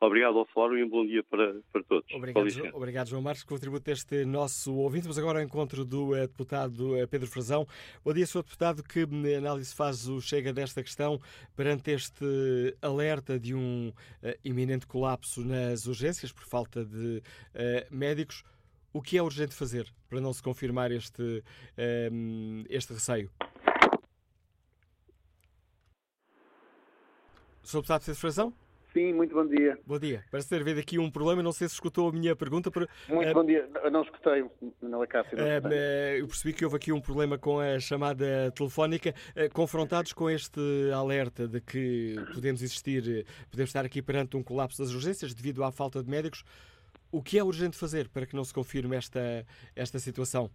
Obrigado 0.00 0.38
ao 0.38 0.44
Fórum 0.44 0.76
e 0.76 0.84
um 0.84 0.88
bom 0.88 1.06
dia 1.06 1.22
para, 1.24 1.54
para 1.72 1.82
todos. 1.84 2.12
Obrigado, 2.12 2.50
João, 2.50 2.70
obrigado, 2.74 3.08
João 3.08 3.22
Marcos, 3.22 3.44
contributo 3.44 3.84
deste 3.84 4.24
nosso 4.24 4.74
ouvinte. 4.74 5.06
Mas 5.06 5.18
agora 5.18 5.38
ao 5.38 5.44
encontro 5.44 5.84
do 5.84 6.10
uh, 6.10 6.26
deputado 6.26 6.94
uh, 6.94 7.08
Pedro 7.08 7.28
Frazão. 7.28 7.66
Bom 8.04 8.12
dia, 8.12 8.26
Sr. 8.26 8.42
Deputado. 8.42 8.82
Que 8.82 9.02
análise 9.36 9.74
faz 9.74 10.06
o 10.08 10.20
Chega 10.20 10.52
desta 10.52 10.82
questão 10.82 11.20
perante 11.56 11.90
este 11.90 12.24
alerta 12.82 13.38
de 13.38 13.54
um 13.54 13.88
uh, 13.88 14.38
iminente 14.44 14.86
colapso 14.86 15.42
nas 15.44 15.86
urgências 15.86 16.32
por 16.32 16.44
falta 16.44 16.84
de 16.84 17.22
médicos? 17.90 18.44
O 18.92 19.00
que 19.00 19.16
é 19.16 19.22
urgente 19.22 19.54
fazer 19.54 19.92
para 20.08 20.20
não 20.20 20.32
se 20.32 20.42
confirmar 20.42 20.92
este, 20.92 21.42
este 22.68 22.92
receio? 22.92 23.30
Sr. 27.62 27.78
Deputado 27.78 28.04
Pedro 28.04 28.20
Frazão? 28.20 28.63
Sim, 28.94 29.12
muito 29.12 29.34
bom 29.34 29.44
dia. 29.44 29.76
Bom 29.84 29.98
dia. 29.98 30.22
Parece 30.30 30.48
ter 30.48 30.60
havido 30.60 30.78
aqui 30.78 31.00
um 31.00 31.10
problema, 31.10 31.42
não 31.42 31.50
sei 31.50 31.66
se 31.66 31.74
escutou 31.74 32.08
a 32.08 32.12
minha 32.12 32.36
pergunta. 32.36 32.70
Por, 32.70 32.88
muito 33.08 33.28
uh, 33.28 33.34
bom 33.34 33.44
dia. 33.44 33.68
Não 33.90 34.02
escutei, 34.02 34.44
Manela 34.80 35.04
Cássio. 35.08 35.36
Uh, 35.36 35.72
eu 36.16 36.26
percebi 36.28 36.54
que 36.54 36.64
houve 36.64 36.76
aqui 36.76 36.92
um 36.92 37.00
problema 37.00 37.36
com 37.36 37.58
a 37.58 37.80
chamada 37.80 38.52
telefónica. 38.54 39.12
Uh, 39.30 39.52
confrontados 39.52 40.12
com 40.12 40.30
este 40.30 40.60
alerta 40.94 41.48
de 41.48 41.60
que 41.60 42.14
podemos 42.32 42.62
existir, 42.62 43.26
podemos 43.50 43.70
estar 43.70 43.84
aqui 43.84 44.00
perante 44.00 44.36
um 44.36 44.44
colapso 44.44 44.80
das 44.80 44.94
urgências 44.94 45.34
devido 45.34 45.64
à 45.64 45.72
falta 45.72 46.00
de 46.00 46.08
médicos, 46.08 46.44
o 47.10 47.20
que 47.20 47.36
é 47.36 47.42
urgente 47.42 47.76
fazer 47.76 48.08
para 48.08 48.24
que 48.24 48.36
não 48.36 48.44
se 48.44 48.54
confirme 48.54 48.94
esta, 48.94 49.44
esta 49.74 49.98
situação? 49.98 50.48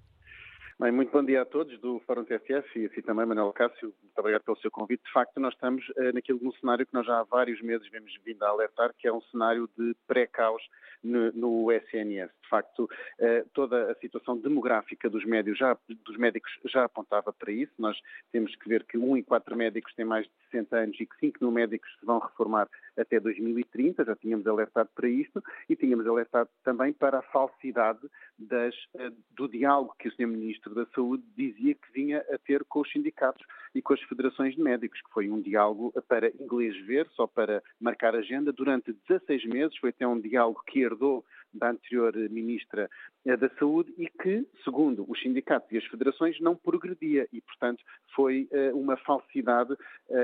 Bem, 0.81 0.93
muito 0.93 1.11
bom 1.11 1.21
dia 1.21 1.41
a 1.41 1.45
todos 1.45 1.77
do 1.81 1.99
Fórum 2.07 2.23
TSF 2.23 2.79
e 2.79 2.85
assim 2.85 3.01
também, 3.01 3.25
Manuel 3.25 3.51
Cássio, 3.51 3.93
muito 4.01 4.17
obrigado 4.17 4.43
pelo 4.43 4.57
seu 4.59 4.71
convite. 4.71 5.03
De 5.03 5.11
facto, 5.11 5.37
nós 5.37 5.53
estamos 5.53 5.85
uh, 5.89 6.13
naquilo, 6.13 6.39
no 6.41 6.53
cenário 6.53 6.85
que 6.85 6.93
nós 6.93 7.05
já 7.05 7.19
há 7.19 7.23
vários 7.23 7.61
meses 7.61 7.85
vemos 7.89 8.17
vindo 8.23 8.41
a 8.43 8.47
alertar, 8.47 8.95
que 8.97 9.05
é 9.05 9.11
um 9.11 9.19
cenário 9.23 9.69
de 9.77 9.93
pré-caos 10.07 10.63
no, 11.03 11.33
no, 11.33 11.69
SNS. 11.69 12.31
De 12.49 12.57
facto, 12.57 12.85
uh, 12.85 13.49
toda 13.53 13.91
a 13.91 13.95
situação 13.95 14.35
demográfica 14.35 15.07
dos, 15.07 15.23
já, 15.55 15.77
dos 16.03 16.17
médicos 16.17 16.51
já 16.65 16.83
apontava 16.83 17.31
para 17.31 17.51
isso. 17.51 17.71
Nós 17.77 17.95
temos 18.31 18.55
que 18.55 18.67
ver 18.67 18.83
que 18.85 18.97
um 18.97 19.15
em 19.15 19.21
quatro 19.21 19.55
médicos 19.55 19.93
têm 19.93 20.03
mais 20.03 20.25
de 20.25 20.31
60 20.49 20.75
anos 20.75 20.99
e 20.99 21.05
que 21.05 21.15
5 21.19 21.37
mil 21.41 21.51
médicos 21.51 21.87
se 21.99 22.03
vão 22.03 22.17
reformar 22.17 22.67
até 22.97 23.19
2030, 23.19 24.03
já 24.03 24.15
tínhamos 24.15 24.47
alertado 24.47 24.89
para 24.95 25.07
isto, 25.07 25.43
e 25.69 25.75
tínhamos 25.75 26.07
alertado 26.07 26.49
também 26.63 26.91
para 26.91 27.19
a 27.19 27.21
falsidade 27.21 27.99
das, 28.35 28.73
uh, 28.95 29.15
do 29.35 29.47
diálogo 29.47 29.93
que 29.99 30.07
o 30.07 30.11
Sr. 30.11 30.25
Ministro 30.25 30.73
da 30.73 30.87
Saúde 30.87 31.23
dizia 31.37 31.75
que 31.75 31.91
vinha 31.93 32.25
a 32.31 32.37
ter 32.39 32.65
com 32.65 32.81
os 32.81 32.91
sindicatos 32.91 33.45
e 33.75 33.81
com 33.81 33.93
as 33.93 34.01
federações 34.01 34.55
de 34.55 34.61
médicos, 34.61 34.99
que 35.01 35.11
foi 35.11 35.29
um 35.29 35.39
diálogo 35.39 35.93
para 36.07 36.29
inglês 36.29 36.75
ver, 36.87 37.07
só 37.11 37.27
para 37.27 37.61
marcar 37.79 38.15
agenda, 38.15 38.51
durante 38.51 38.91
16 39.07 39.45
meses, 39.45 39.77
foi 39.77 39.91
até 39.91 40.07
um 40.07 40.19
diálogo 40.19 40.63
que 40.65 40.81
herdou 40.81 41.23
da 41.53 41.71
anterior 41.71 42.13
Ministra 42.29 42.89
eh, 43.25 43.37
da 43.37 43.49
Saúde 43.57 43.93
e 43.97 44.07
que, 44.07 44.45
segundo 44.63 45.05
os 45.09 45.19
sindicatos 45.21 45.71
e 45.71 45.77
as 45.77 45.85
federações, 45.85 46.39
não 46.39 46.55
progredia 46.55 47.27
e, 47.31 47.41
portanto, 47.41 47.83
foi 48.15 48.47
uh, 48.51 48.77
uma 48.77 48.97
falsidade 48.97 49.73
uh, 49.73 49.77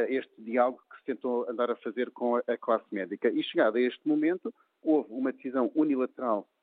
este 0.10 0.34
diálogo 0.38 0.82
que 0.90 0.98
se 1.00 1.06
tentou 1.06 1.50
andar 1.50 1.70
a 1.72 1.76
fazer 1.78 2.12
com 2.12 2.36
a, 2.36 2.58
classe 2.58 2.86
médica. 2.92 3.30
E 3.30 3.44
chegado 3.44 3.78
a 3.78 3.82
este 3.82 4.08
momento, 4.08 4.54
houve 4.84 5.12
uma 5.12 5.32
decisão 5.32 5.72
unilateral 5.76 6.48
eh, 6.48 6.55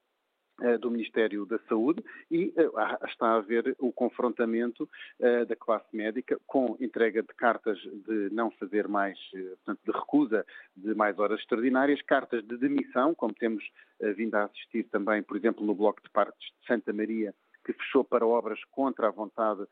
do 0.80 0.90
Ministério 0.90 1.44
da 1.46 1.58
Saúde 1.68 2.04
e 2.30 2.52
uh, 2.56 3.06
está 3.06 3.28
a 3.28 3.36
haver 3.36 3.74
o 3.78 3.92
confrontamento 3.92 4.88
uh, 5.18 5.46
da 5.46 5.56
classe 5.56 5.88
médica 5.92 6.38
com 6.46 6.76
entrega 6.78 7.22
de 7.22 7.34
cartas 7.34 7.78
de 7.78 8.30
não 8.30 8.50
fazer 8.52 8.86
mais, 8.86 9.18
portanto, 9.30 9.80
de 9.84 9.92
recusa 9.92 10.46
de 10.76 10.94
mais 10.94 11.18
horas 11.18 11.40
extraordinárias, 11.40 12.00
cartas 12.02 12.44
de 12.44 12.56
demissão, 12.56 13.14
como 13.14 13.34
temos 13.34 13.64
vindo 14.16 14.34
a 14.34 14.44
assistir 14.44 14.84
também, 14.84 15.22
por 15.22 15.36
exemplo, 15.36 15.64
no 15.64 15.74
Bloco 15.74 16.02
de 16.02 16.10
Partes 16.10 16.52
de 16.60 16.66
Santa 16.66 16.92
Maria, 16.92 17.34
que 17.64 17.72
fechou 17.72 18.04
para 18.04 18.26
obras 18.26 18.58
contra 18.70 19.08
a 19.08 19.10
vontade 19.10 19.64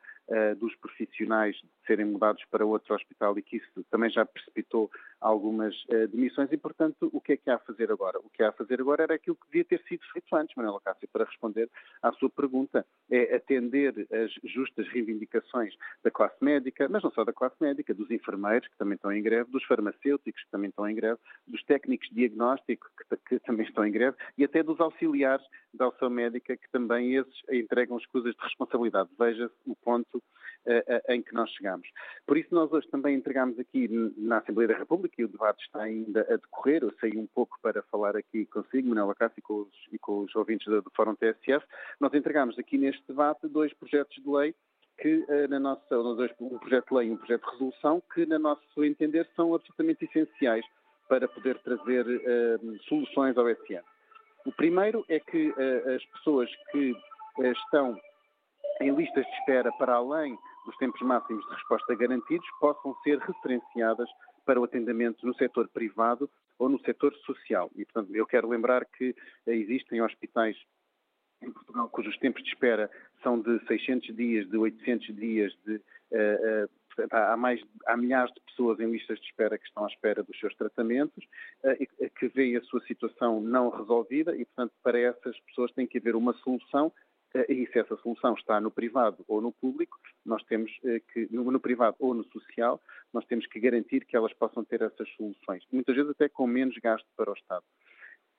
dos 0.58 0.74
profissionais 0.76 1.60
serem 1.86 2.06
mudados 2.06 2.44
para 2.50 2.64
outro 2.64 2.94
hospital 2.94 3.36
e 3.36 3.42
que 3.42 3.56
isso 3.56 3.84
também 3.90 4.10
já 4.10 4.24
precipitou 4.24 4.90
algumas 5.20 5.74
uh, 5.84 6.08
demissões 6.08 6.50
e, 6.52 6.56
portanto, 6.56 7.10
o 7.12 7.20
que 7.20 7.32
é 7.32 7.36
que 7.36 7.50
há 7.50 7.56
a 7.56 7.58
fazer 7.58 7.90
agora? 7.90 8.18
O 8.20 8.30
que 8.30 8.42
há 8.42 8.50
a 8.50 8.52
fazer 8.52 8.80
agora 8.80 9.02
era 9.02 9.14
aquilo 9.14 9.36
que 9.36 9.46
devia 9.46 9.64
ter 9.64 9.82
sido 9.88 10.02
feito 10.12 10.34
antes, 10.34 10.54
Manuela 10.56 10.80
Cássio, 10.80 11.08
para 11.12 11.24
responder 11.24 11.68
à 12.02 12.12
sua 12.12 12.30
pergunta, 12.30 12.86
é 13.10 13.34
atender 13.34 14.06
as 14.12 14.32
justas 14.44 14.86
reivindicações 14.88 15.74
da 16.02 16.10
classe 16.10 16.36
médica, 16.40 16.88
mas 16.88 17.02
não 17.02 17.10
só 17.10 17.24
da 17.24 17.32
classe 17.32 17.56
médica, 17.60 17.92
dos 17.92 18.10
enfermeiros, 18.10 18.68
que 18.68 18.78
também 18.78 18.94
estão 18.94 19.12
em 19.12 19.22
greve, 19.22 19.50
dos 19.50 19.64
farmacêuticos, 19.64 20.42
que 20.44 20.50
também 20.50 20.70
estão 20.70 20.88
em 20.88 20.94
greve, 20.94 21.18
dos 21.46 21.62
técnicos 21.64 22.08
de 22.08 22.14
diagnóstico, 22.14 22.88
que, 22.96 23.16
que 23.16 23.38
também 23.40 23.66
estão 23.66 23.84
em 23.84 23.92
greve, 23.92 24.16
e 24.38 24.44
até 24.44 24.62
dos 24.62 24.80
auxiliares 24.80 25.44
da 25.74 25.84
auxiliar 25.86 26.10
médica, 26.10 26.56
que 26.56 26.70
também 26.70 27.16
esses 27.16 27.42
entregam 27.50 27.98
escusas 27.98 28.34
de 28.34 28.42
responsabilidade. 28.42 29.10
Veja-se 29.18 29.54
o 29.66 29.76
ponto 29.76 30.19
em 31.08 31.22
que 31.22 31.34
nós 31.34 31.50
chegamos. 31.50 31.88
Por 32.26 32.36
isso, 32.36 32.54
nós 32.54 32.70
hoje 32.72 32.88
também 32.88 33.16
entregamos 33.16 33.58
aqui 33.58 33.88
na 34.16 34.38
Assembleia 34.38 34.68
da 34.68 34.78
República, 34.78 35.14
e 35.18 35.24
o 35.24 35.28
debate 35.28 35.64
está 35.64 35.82
ainda 35.82 36.20
a 36.22 36.36
decorrer, 36.36 36.82
eu 36.82 36.92
saí 37.00 37.16
um 37.16 37.26
pouco 37.26 37.58
para 37.62 37.82
falar 37.84 38.16
aqui 38.16 38.46
consigo, 38.46 38.88
Manuela 38.88 39.14
Cássio, 39.14 39.42
e 39.92 39.94
e 39.96 39.98
com 39.98 40.20
os 40.20 40.34
ouvintes 40.36 40.66
do, 40.66 40.82
do 40.82 40.90
Fórum 40.94 41.14
TSF, 41.14 41.64
nós 41.98 42.12
entregamos 42.14 42.58
aqui 42.58 42.78
neste 42.78 43.02
debate 43.08 43.48
dois 43.48 43.72
projetos 43.74 44.22
de 44.22 44.28
lei 44.28 44.54
que 44.98 45.24
na 45.48 45.58
nossa, 45.58 45.98
um 45.98 46.58
projeto 46.58 46.88
de 46.88 46.94
lei 46.94 47.08
e 47.08 47.10
um 47.10 47.16
projeto 47.16 47.42
de 47.42 47.50
resolução 47.52 48.02
que, 48.12 48.26
na 48.26 48.38
nosso 48.38 48.84
entender, 48.84 49.26
são 49.34 49.54
absolutamente 49.54 50.04
essenciais 50.04 50.64
para 51.10 51.26
poder 51.26 51.58
trazer 51.58 52.06
uh, 52.06 52.82
soluções 52.84 53.36
ao 53.36 53.48
SN. 53.48 53.82
O 54.46 54.52
primeiro 54.52 55.04
é 55.08 55.18
que 55.18 55.48
uh, 55.48 55.94
as 55.96 56.04
pessoas 56.04 56.48
que 56.70 56.92
uh, 56.92 57.46
estão 57.46 58.00
em 58.80 58.94
listas 58.94 59.26
de 59.26 59.32
espera 59.38 59.72
para 59.72 59.94
além 59.94 60.38
dos 60.70 60.78
tempos 60.78 61.00
máximos 61.02 61.44
de 61.46 61.54
resposta 61.54 61.96
garantidos 61.96 62.46
possam 62.60 62.94
ser 63.02 63.18
referenciadas 63.18 64.08
para 64.46 64.60
o 64.60 64.64
atendimento 64.64 65.26
no 65.26 65.34
setor 65.34 65.68
privado 65.68 66.30
ou 66.58 66.68
no 66.68 66.78
setor 66.82 67.12
social. 67.26 67.68
E, 67.74 67.84
portanto, 67.84 68.14
eu 68.14 68.24
quero 68.24 68.48
lembrar 68.48 68.84
que 68.84 69.14
existem 69.46 70.00
hospitais 70.00 70.56
em 71.42 71.50
Portugal 71.50 71.88
cujos 71.88 72.16
tempos 72.18 72.42
de 72.44 72.50
espera 72.50 72.88
são 73.22 73.40
de 73.40 73.58
600 73.66 74.14
dias, 74.14 74.48
de 74.48 74.56
800 74.56 75.16
dias, 75.16 75.52
de 75.66 75.76
uh, 75.76 76.66
uh, 76.66 77.06
há, 77.10 77.36
mais, 77.36 77.60
há 77.86 77.96
milhares 77.96 78.32
de 78.32 78.40
pessoas 78.42 78.78
em 78.78 78.90
listas 78.90 79.18
de 79.18 79.26
espera 79.26 79.58
que 79.58 79.66
estão 79.66 79.84
à 79.84 79.88
espera 79.88 80.22
dos 80.22 80.38
seus 80.38 80.54
tratamentos, 80.54 81.24
que 82.18 82.28
veem 82.28 82.56
a 82.56 82.62
sua 82.62 82.80
situação 82.82 83.40
não 83.40 83.70
resolvida 83.70 84.36
e, 84.36 84.44
portanto, 84.44 84.72
para 84.82 85.00
essas 85.00 85.38
pessoas 85.40 85.72
tem 85.72 85.86
que 85.86 85.98
haver 85.98 86.14
uma 86.14 86.34
solução 86.34 86.92
e 87.48 87.66
se 87.72 87.78
essa 87.78 87.96
solução 87.96 88.34
está 88.34 88.60
no 88.60 88.70
privado 88.70 89.24
ou 89.28 89.40
no 89.40 89.52
público, 89.52 89.98
nós 90.24 90.42
temos 90.44 90.70
que, 91.12 91.28
no 91.30 91.60
privado 91.60 91.96
ou 92.00 92.14
no 92.14 92.24
social, 92.24 92.80
nós 93.12 93.24
temos 93.26 93.46
que 93.46 93.60
garantir 93.60 94.04
que 94.04 94.16
elas 94.16 94.32
possam 94.32 94.64
ter 94.64 94.82
essas 94.82 95.08
soluções, 95.10 95.64
muitas 95.72 95.94
vezes 95.94 96.10
até 96.10 96.28
com 96.28 96.46
menos 96.46 96.76
gasto 96.78 97.06
para 97.16 97.30
o 97.30 97.34
Estado. 97.34 97.64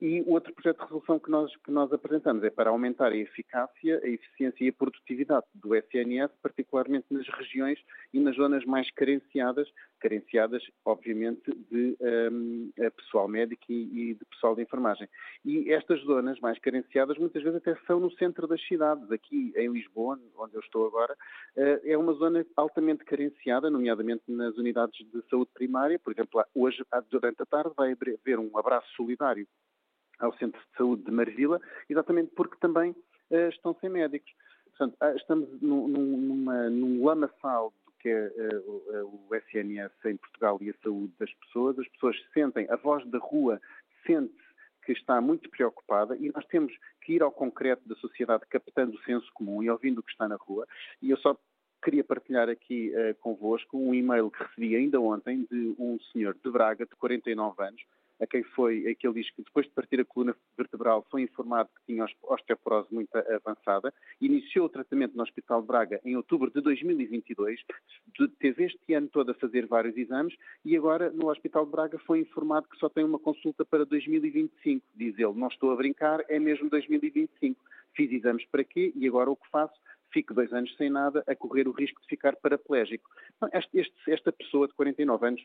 E 0.00 0.20
o 0.22 0.32
outro 0.32 0.52
projeto 0.52 0.78
de 0.78 0.82
resolução 0.82 1.18
que 1.18 1.30
nós, 1.30 1.56
que 1.58 1.70
nós 1.70 1.92
apresentamos 1.92 2.42
é 2.42 2.50
para 2.50 2.70
aumentar 2.70 3.12
a 3.12 3.16
eficácia, 3.16 4.00
a 4.02 4.08
eficiência 4.08 4.64
e 4.64 4.68
a 4.68 4.72
produtividade 4.72 5.46
do 5.54 5.76
SNS, 5.76 6.32
particularmente 6.42 7.06
nas 7.10 7.28
regiões 7.28 7.78
e 8.12 8.18
nas 8.18 8.34
zonas 8.34 8.64
mais 8.64 8.90
carenciadas, 8.90 9.68
carenciadas, 10.00 10.60
obviamente, 10.84 11.42
de 11.70 11.96
um, 12.32 12.72
pessoal 12.96 13.28
médico 13.28 13.62
e, 13.68 14.10
e, 14.10 14.14
de 14.14 14.24
pessoal 14.24 14.56
de 14.56 14.62
enfermagem. 14.62 15.08
E 15.44 15.72
estas 15.72 16.00
zonas 16.00 16.40
mais 16.40 16.58
carenciadas 16.58 17.16
muitas 17.16 17.40
vezes 17.40 17.58
até 17.58 17.76
são 17.86 18.00
no 18.00 18.10
centro 18.16 18.48
das 18.48 18.60
cidades. 18.66 19.08
Aqui 19.12 19.52
em 19.56 19.70
Lisboa, 19.70 20.18
onde 20.36 20.54
eu 20.56 20.60
estou 20.60 20.84
agora, 20.84 21.14
uh, 21.56 21.80
é 21.84 21.96
uma 21.96 22.12
zona 22.14 22.44
altamente 22.56 23.04
carenciada, 23.04 23.70
nomeadamente 23.70 24.24
nas 24.26 24.56
unidades 24.56 24.98
de 24.98 25.22
saúde 25.30 25.52
primária. 25.54 25.96
Por 25.98 26.12
exemplo, 26.12 26.44
hoje, 26.54 26.84
durante 27.08 27.40
a 27.40 27.46
tarde, 27.46 27.72
vai 27.76 27.92
haver 27.92 28.40
um 28.40 28.58
abraço 28.58 28.88
solidário 28.96 29.46
ao 30.22 30.36
Centro 30.38 30.60
de 30.60 30.76
Saúde 30.76 31.02
de 31.02 31.10
Marvila, 31.10 31.60
exatamente 31.88 32.32
porque 32.34 32.56
também 32.60 32.90
uh, 32.90 33.48
estão 33.48 33.76
sem 33.80 33.90
médicos. 33.90 34.32
Portanto, 34.70 34.96
uh, 35.02 35.16
estamos 35.16 35.60
num, 35.60 35.88
numa, 35.88 36.70
num 36.70 37.04
lamaçal 37.04 37.72
do 37.84 37.92
que 37.98 38.08
é 38.08 38.28
uh, 38.28 39.26
o 39.28 39.34
SNS 39.34 39.92
em 40.06 40.16
Portugal 40.16 40.58
e 40.60 40.70
a 40.70 40.74
saúde 40.82 41.12
das 41.18 41.32
pessoas. 41.34 41.78
As 41.78 41.88
pessoas 41.88 42.16
sentem, 42.32 42.66
a 42.70 42.76
voz 42.76 43.04
da 43.10 43.18
rua 43.18 43.60
sente-se 44.06 44.52
que 44.84 44.92
está 44.92 45.20
muito 45.20 45.48
preocupada 45.50 46.16
e 46.16 46.30
nós 46.32 46.44
temos 46.46 46.72
que 47.02 47.14
ir 47.14 47.22
ao 47.22 47.30
concreto 47.30 47.88
da 47.88 47.94
sociedade 47.96 48.44
captando 48.48 48.96
o 48.96 49.02
senso 49.02 49.30
comum 49.32 49.62
e 49.62 49.70
ouvindo 49.70 49.98
o 49.98 50.02
que 50.02 50.10
está 50.10 50.28
na 50.28 50.36
rua. 50.36 50.66
E 51.00 51.10
eu 51.10 51.16
só 51.18 51.36
queria 51.82 52.04
partilhar 52.04 52.48
aqui 52.48 52.92
uh, 52.94 53.14
convosco 53.20 53.76
um 53.76 53.94
e-mail 53.94 54.30
que 54.30 54.42
recebi 54.42 54.76
ainda 54.76 55.00
ontem 55.00 55.46
de 55.50 55.74
um 55.78 55.98
senhor 56.12 56.36
de 56.42 56.50
Braga, 56.50 56.86
de 56.86 56.94
49 56.96 57.62
anos, 57.62 57.82
a 58.22 58.26
quem 58.26 58.42
foi, 58.42 58.88
a 58.88 58.94
que 58.94 59.06
ele 59.06 59.20
diz 59.20 59.30
que 59.30 59.42
depois 59.42 59.66
de 59.66 59.72
partir 59.72 60.00
a 60.00 60.04
coluna 60.04 60.36
vertebral 60.56 61.04
foi 61.10 61.22
informado 61.22 61.68
que 61.74 61.92
tinha 61.92 62.06
osteoporose 62.22 62.88
muito 62.94 63.10
avançada, 63.16 63.92
iniciou 64.20 64.66
o 64.66 64.68
tratamento 64.68 65.16
no 65.16 65.22
Hospital 65.22 65.60
de 65.60 65.66
Braga 65.66 66.00
em 66.04 66.16
outubro 66.16 66.50
de 66.50 66.60
2022, 66.60 67.60
teve 68.38 68.64
este 68.64 68.94
ano 68.94 69.08
todo 69.08 69.30
a 69.30 69.34
fazer 69.34 69.66
vários 69.66 69.96
exames 69.96 70.34
e 70.64 70.76
agora 70.76 71.10
no 71.10 71.28
Hospital 71.28 71.64
de 71.64 71.72
Braga 71.72 71.98
foi 71.98 72.20
informado 72.20 72.68
que 72.68 72.78
só 72.78 72.88
tem 72.88 73.04
uma 73.04 73.18
consulta 73.18 73.64
para 73.64 73.84
2025. 73.84 74.86
Diz 74.94 75.18
ele, 75.18 75.32
não 75.34 75.48
estou 75.48 75.72
a 75.72 75.76
brincar, 75.76 76.24
é 76.28 76.38
mesmo 76.38 76.70
2025. 76.70 77.60
Fiz 77.94 78.10
exames 78.12 78.46
para 78.46 78.64
quê 78.64 78.92
e 78.94 79.06
agora 79.06 79.30
o 79.30 79.36
que 79.36 79.48
faço? 79.50 79.74
fico 80.12 80.34
dois 80.34 80.52
anos 80.52 80.74
sem 80.76 80.90
nada, 80.90 81.24
a 81.26 81.34
correr 81.34 81.66
o 81.66 81.72
risco 81.72 82.00
de 82.02 82.06
ficar 82.06 82.36
paraplégico. 82.36 83.10
Este, 83.52 83.78
este, 83.78 84.12
esta 84.12 84.30
pessoa 84.30 84.68
de 84.68 84.74
49 84.74 85.26
anos 85.26 85.42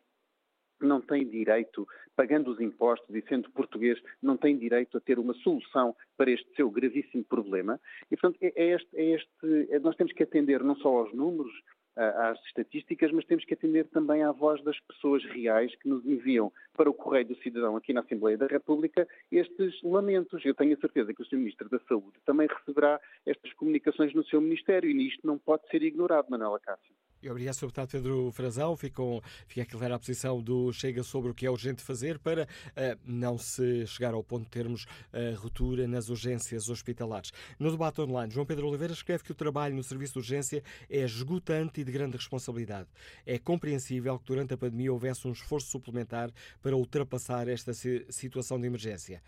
não 0.81 1.01
tem 1.01 1.27
direito, 1.27 1.87
pagando 2.15 2.51
os 2.51 2.59
impostos 2.59 3.13
e 3.15 3.21
sendo 3.27 3.49
português, 3.51 4.01
não 4.21 4.37
tem 4.37 4.57
direito 4.57 4.97
a 4.97 5.01
ter 5.01 5.19
uma 5.19 5.33
solução 5.35 5.95
para 6.15 6.31
este 6.31 6.49
seu 6.55 6.69
gravíssimo 6.69 7.23
problema. 7.23 7.79
E, 8.11 8.17
portanto, 8.17 8.37
é, 8.41 8.53
é 8.55 8.75
este, 8.75 8.89
é 8.95 9.15
este, 9.15 9.67
é, 9.69 9.79
nós 9.79 9.95
temos 9.95 10.13
que 10.13 10.23
atender 10.23 10.63
não 10.63 10.75
só 10.75 10.89
aos 10.89 11.13
números, 11.13 11.53
às 11.97 12.39
estatísticas, 12.45 13.11
mas 13.11 13.25
temos 13.25 13.43
que 13.43 13.55
atender 13.55 13.87
também 13.87 14.21
à 14.21 14.31
voz 14.31 14.63
das 14.63 14.79
pessoas 14.81 15.23
reais 15.25 15.75
que 15.77 15.89
nos 15.89 16.05
enviam 16.05 16.53
para 16.75 16.89
o 16.89 16.93
Correio 16.93 17.25
do 17.25 17.35
Cidadão 17.37 17.75
aqui 17.75 17.91
na 17.91 18.01
Assembleia 18.01 18.37
da 18.37 18.45
República 18.45 19.07
estes 19.31 19.81
lamentos. 19.81 20.45
Eu 20.45 20.53
tenho 20.53 20.75
a 20.75 20.79
certeza 20.79 21.11
que 21.11 21.21
o 21.21 21.25
Sr. 21.25 21.37
Ministro 21.37 21.67
da 21.69 21.79
Saúde 21.87 22.17
também 22.23 22.47
receberá 22.47 23.01
estas 23.25 23.51
comunicações 23.53 24.13
no 24.13 24.23
seu 24.25 24.39
Ministério 24.39 24.89
e 24.89 25.07
isto 25.07 25.25
não 25.25 25.39
pode 25.39 25.67
ser 25.69 25.81
ignorado, 25.81 26.29
Manuela 26.29 26.59
Cássio. 26.59 26.93
Obrigado, 27.29 27.53
Sr. 27.55 27.61
Deputado 27.67 27.89
Pedro 27.89 28.31
Frazão. 28.31 28.75
Ficou, 28.75 29.23
fica 29.47 29.65
clara 29.65 29.95
a 29.95 29.99
posição 29.99 30.41
do 30.41 30.71
Chega 30.71 31.03
sobre 31.03 31.31
o 31.31 31.33
que 31.33 31.45
é 31.45 31.51
urgente 31.51 31.81
fazer 31.81 32.19
para 32.19 32.43
uh, 32.43 32.99
não 33.05 33.37
se 33.37 33.85
chegar 33.87 34.13
ao 34.13 34.23
ponto 34.23 34.43
de 34.43 34.49
termos 34.49 34.83
uh, 34.83 35.35
ruptura 35.37 35.87
nas 35.87 36.09
urgências 36.09 36.69
hospitalares. 36.69 37.31
No 37.59 37.71
debate 37.71 38.01
online, 38.01 38.31
João 38.33 38.45
Pedro 38.45 38.67
Oliveira 38.67 38.93
escreve 38.93 39.23
que 39.23 39.31
o 39.31 39.35
trabalho 39.35 39.75
no 39.75 39.83
serviço 39.83 40.13
de 40.13 40.19
urgência 40.19 40.63
é 40.89 40.99
esgotante 40.99 41.81
e 41.81 41.83
de 41.83 41.91
grande 41.91 42.17
responsabilidade. 42.17 42.87
É 43.25 43.37
compreensível 43.37 44.17
que 44.19 44.25
durante 44.25 44.53
a 44.53 44.57
pandemia 44.57 44.91
houvesse 44.91 45.27
um 45.27 45.31
esforço 45.31 45.69
suplementar 45.69 46.31
para 46.61 46.75
ultrapassar 46.75 47.47
esta 47.47 47.73
situação 47.73 48.59
de 48.59 48.67
emergência. 48.67 49.21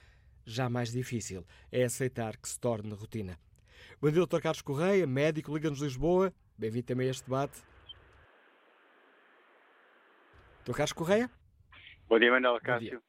Já 0.45 0.69
mais 0.69 0.91
difícil 0.91 1.45
é 1.71 1.83
aceitar 1.83 2.37
que 2.37 2.49
se 2.49 2.59
torne 2.59 2.93
rotina. 2.93 3.37
Bom 4.01 4.09
dia, 4.09 4.25
Dr. 4.25 4.39
Carlos 4.39 4.61
Correia, 4.61 5.05
médico 5.05 5.53
Liga-nos 5.53 5.79
Lisboa. 5.79 6.33
Bem-vindo 6.57 6.85
também 6.85 7.07
a 7.07 7.11
este 7.11 7.23
debate. 7.23 7.68
Dr. 10.69 10.75
Carlos 10.75 10.93
Correia? 10.93 11.31
Bom 12.07 12.19
dia, 12.19 12.29
Manuel 12.29 12.61
Cássio. 12.61 13.01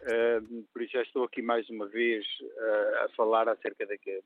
Uh, 0.00 0.62
por 0.72 0.80
isso 0.80 0.94
já 0.94 1.02
estou 1.02 1.24
aqui 1.24 1.42
mais 1.42 1.68
uma 1.68 1.86
vez 1.86 2.24
uh, 2.40 3.04
a 3.04 3.08
falar 3.14 3.50
acerca 3.50 3.86
que, 3.98 4.22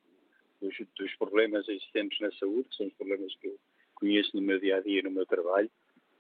dos, 0.61 0.73
dos, 0.97 1.13
problemas 1.17 1.69
existentes 1.69 2.21
na 2.21 2.31
saúde, 2.39 2.69
que 2.69 2.77
são 2.77 2.87
os 2.87 2.93
problemas 2.93 3.35
que 3.41 3.49
eu 3.49 3.59
conheço 3.97 4.37
no 4.37 4.43
meu 4.43 4.61
dia 4.61 4.77
a 4.77 4.81
dia, 4.81 5.03
no 5.03 5.11
meu 5.11 5.27
trabalho, 5.27 5.69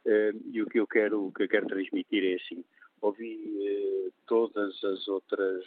uh, 0.06 0.50
e 0.50 0.60
o 0.60 0.66
que 0.66 0.80
eu 0.80 0.88
quero, 0.88 1.26
o 1.26 1.32
que 1.32 1.44
eu 1.44 1.48
quero 1.48 1.68
transmitir 1.68 2.24
é 2.24 2.34
assim: 2.34 2.64
ouvi 3.00 4.12
todas 4.26 4.82
as 4.82 5.06
outras 5.06 5.64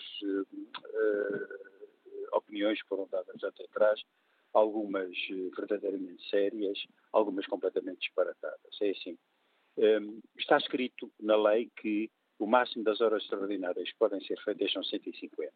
opiniões 2.34 2.82
que 2.82 2.90
foram 2.90 3.08
dadas 3.10 3.42
até 3.42 3.64
atrás, 3.64 4.04
algumas 4.52 5.16
verdadeiramente 5.56 6.30
sérias, 6.30 6.86
algumas 7.14 7.46
completamente 7.46 8.00
disparatadas. 8.00 8.82
É 8.82 8.90
assim 8.90 9.18
está 10.38 10.58
escrito 10.58 11.12
na 11.20 11.36
lei 11.36 11.70
que 11.76 12.10
o 12.40 12.46
máximo 12.46 12.84
das 12.84 13.02
horas 13.02 13.24
extraordinárias 13.24 13.92
que 13.92 13.98
podem 13.98 14.22
ser 14.22 14.38
feitas 14.44 14.72
são 14.72 14.84
150. 14.84 15.52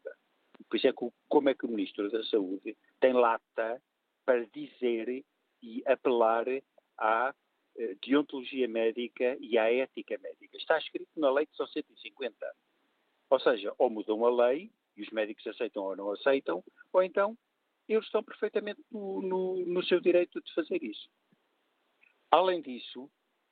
Por 0.70 0.78
isso 0.78 0.88
é 0.88 0.94
que, 0.94 1.10
como 1.28 1.50
é 1.50 1.54
que 1.54 1.66
o 1.66 1.70
Ministro 1.70 2.10
da 2.10 2.24
Saúde 2.26 2.78
tem 3.00 3.14
lata 3.14 3.82
para 4.26 4.46
dizer 4.48 5.26
e 5.62 5.84
apelar 5.86 6.46
à 6.98 7.34
uh, 7.34 7.96
deontologia 8.06 8.68
médica 8.68 9.38
e 9.40 9.58
à 9.58 9.72
ética 9.74 10.18
médica. 10.20 10.58
Está 10.58 10.78
escrito 10.78 11.10
na 11.18 11.32
lei 11.32 11.46
que 11.46 11.56
são 11.56 11.68
150. 11.68 12.36
Ou 13.30 13.40
seja, 13.40 13.74
ou 13.78 13.90
mudam 13.90 14.26
a 14.26 14.48
lei 14.48 14.72
e 14.96 15.02
os 15.02 15.10
médicos 15.10 15.46
aceitam 15.48 15.84
ou 15.84 15.96
não 15.96 16.12
aceitam, 16.12 16.64
ou 16.92 17.04
então 17.04 17.38
eles 17.88 18.06
estão 18.06 18.24
perfeitamente 18.24 18.80
no, 18.92 19.22
no, 19.22 19.66
no 19.66 19.84
seu 19.84 20.00
direito 20.00 20.42
de 20.42 20.54
fazer 20.54 20.84
isso. 20.84 21.10
Além 22.30 22.62
disso, 22.62 23.10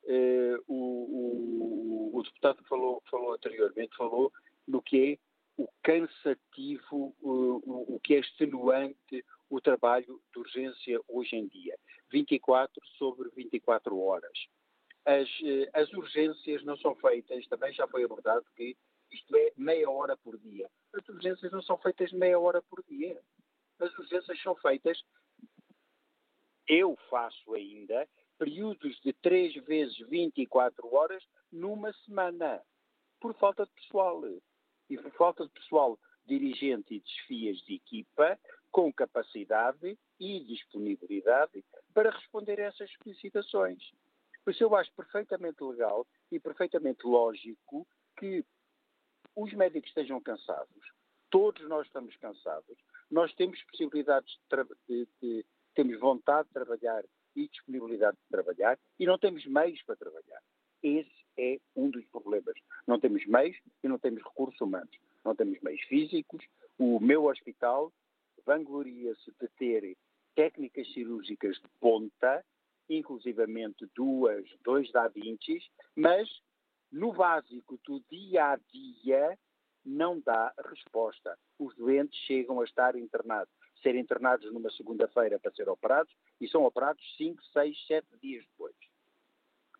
eh, 0.07 0.57
o, 0.67 2.11
o, 2.11 2.17
o, 2.17 2.23
deputado 2.23 2.63
falou, 2.65 3.03
falou 3.09 3.33
anteriormente, 3.33 3.95
falou 3.95 4.31
no 4.67 4.81
que 4.81 5.13
é 5.13 5.17
o 5.61 5.67
cansativo, 5.83 7.15
o, 7.21 7.95
o 7.95 7.99
que 7.99 8.15
é 8.15 8.19
extenuante 8.19 9.25
o 9.49 9.59
trabalho 9.59 10.21
de 10.31 10.39
urgência 10.39 10.99
hoje 11.07 11.35
em 11.35 11.47
dia. 11.47 11.77
24 12.11 12.85
sobre 12.97 13.29
24 13.35 13.99
horas. 13.99 14.47
As, 15.05 15.29
eh, 15.43 15.69
as 15.73 15.91
urgências 15.93 16.63
não 16.63 16.77
são 16.77 16.95
feitas, 16.95 17.47
também 17.47 17.73
já 17.73 17.87
foi 17.87 18.03
abordado 18.03 18.45
que 18.55 18.75
isto 19.11 19.35
é 19.35 19.53
meia 19.57 19.89
hora 19.89 20.17
por 20.17 20.37
dia. 20.37 20.69
As 20.93 21.07
urgências 21.07 21.51
não 21.51 21.61
são 21.61 21.77
feitas 21.77 22.11
meia 22.11 22.39
hora 22.39 22.61
por 22.61 22.83
dia. 22.83 23.19
As 23.79 23.97
urgências 23.97 24.41
são 24.41 24.55
feitas, 24.55 25.01
eu 26.67 26.97
faço 27.09 27.53
ainda, 27.53 28.07
períodos 28.37 28.99
de 29.01 29.13
3 29.13 29.55
vezes 29.65 29.97
24 30.07 30.93
horas 30.93 31.23
numa 31.51 31.91
semana, 32.05 32.61
por 33.19 33.33
falta 33.35 33.65
de 33.65 33.71
pessoal. 33.71 34.23
E 34.89 34.97
por 34.97 35.11
falta 35.11 35.45
de 35.45 35.51
pessoal 35.51 35.99
dirigente 36.25 36.93
e 36.93 36.99
desfias 36.99 37.57
de 37.59 37.75
equipa 37.75 38.37
com 38.69 38.91
capacidade 38.91 39.97
e 40.19 40.39
disponibilidade 40.41 41.63
para 41.93 42.11
responder 42.11 42.59
a 42.59 42.65
essas 42.65 42.91
solicitações. 43.01 43.81
Por 44.43 44.51
isso 44.51 44.63
eu 44.63 44.75
acho 44.75 44.91
perfeitamente 44.93 45.63
legal 45.63 46.05
e 46.31 46.39
perfeitamente 46.39 47.05
lógico 47.05 47.87
que 48.17 48.45
os 49.35 49.53
médicos 49.53 49.89
estejam 49.89 50.21
cansados. 50.21 50.93
Todos 51.29 51.67
nós 51.67 51.85
estamos 51.87 52.15
cansados. 52.17 52.77
Nós 53.09 53.33
temos 53.35 53.61
possibilidades 53.63 54.37
de, 54.49 54.65
de, 54.87 55.07
de 55.21 55.45
temos 55.75 55.99
vontade 55.99 56.47
de 56.47 56.53
trabalhar 56.53 57.03
e 57.37 57.47
disponibilidade 57.47 58.17
de 58.17 58.29
trabalhar 58.29 58.77
e 58.99 59.05
não 59.05 59.17
temos 59.17 59.45
meios 59.45 59.81
para 59.83 59.95
trabalhar. 59.95 60.41
Esse 60.81 61.25
é 61.37 61.59
um 61.75 61.89
dos 61.89 62.05
problemas. 62.07 62.55
Não 62.85 62.99
temos 62.99 63.25
meios 63.25 63.57
e 63.83 63.87
não 63.87 63.99
temos 63.99 64.23
recursos 64.23 64.59
humanos. 64.59 64.97
Não 65.23 65.35
temos 65.35 65.59
meios 65.61 65.81
físicos. 65.83 66.43
O 66.77 66.99
meu 66.99 67.25
hospital 67.25 67.93
vangloria-se 68.45 69.31
de 69.39 69.47
ter 69.57 69.95
técnicas 70.35 70.91
cirúrgicas 70.93 71.55
de 71.57 71.67
ponta 71.79 72.43
inclusivamente 72.89 73.85
duas, 73.95 74.45
dois 74.63 74.89
da 74.91 75.07
Vinci, 75.07 75.59
mas 75.95 76.29
no 76.91 77.11
básico 77.11 77.77
do 77.85 78.01
dia 78.09 78.53
a 78.53 78.55
dia 78.55 79.37
não 79.85 80.19
dá 80.19 80.53
resposta. 80.69 81.37
Os 81.59 81.75
doentes 81.75 82.17
chegam 82.21 82.61
a 82.61 82.65
estar 82.65 82.95
internados, 82.95 83.53
ser 83.81 83.95
internados 83.95 84.51
numa 84.51 84.69
segunda-feira 84.71 85.39
para 85.39 85.51
ser 85.51 85.69
operados 85.69 86.13
e 86.39 86.47
são 86.47 86.63
operados 86.65 87.03
5, 87.17 87.43
6, 87.53 87.87
7 87.87 88.07
dias 88.21 88.45
depois. 88.51 88.75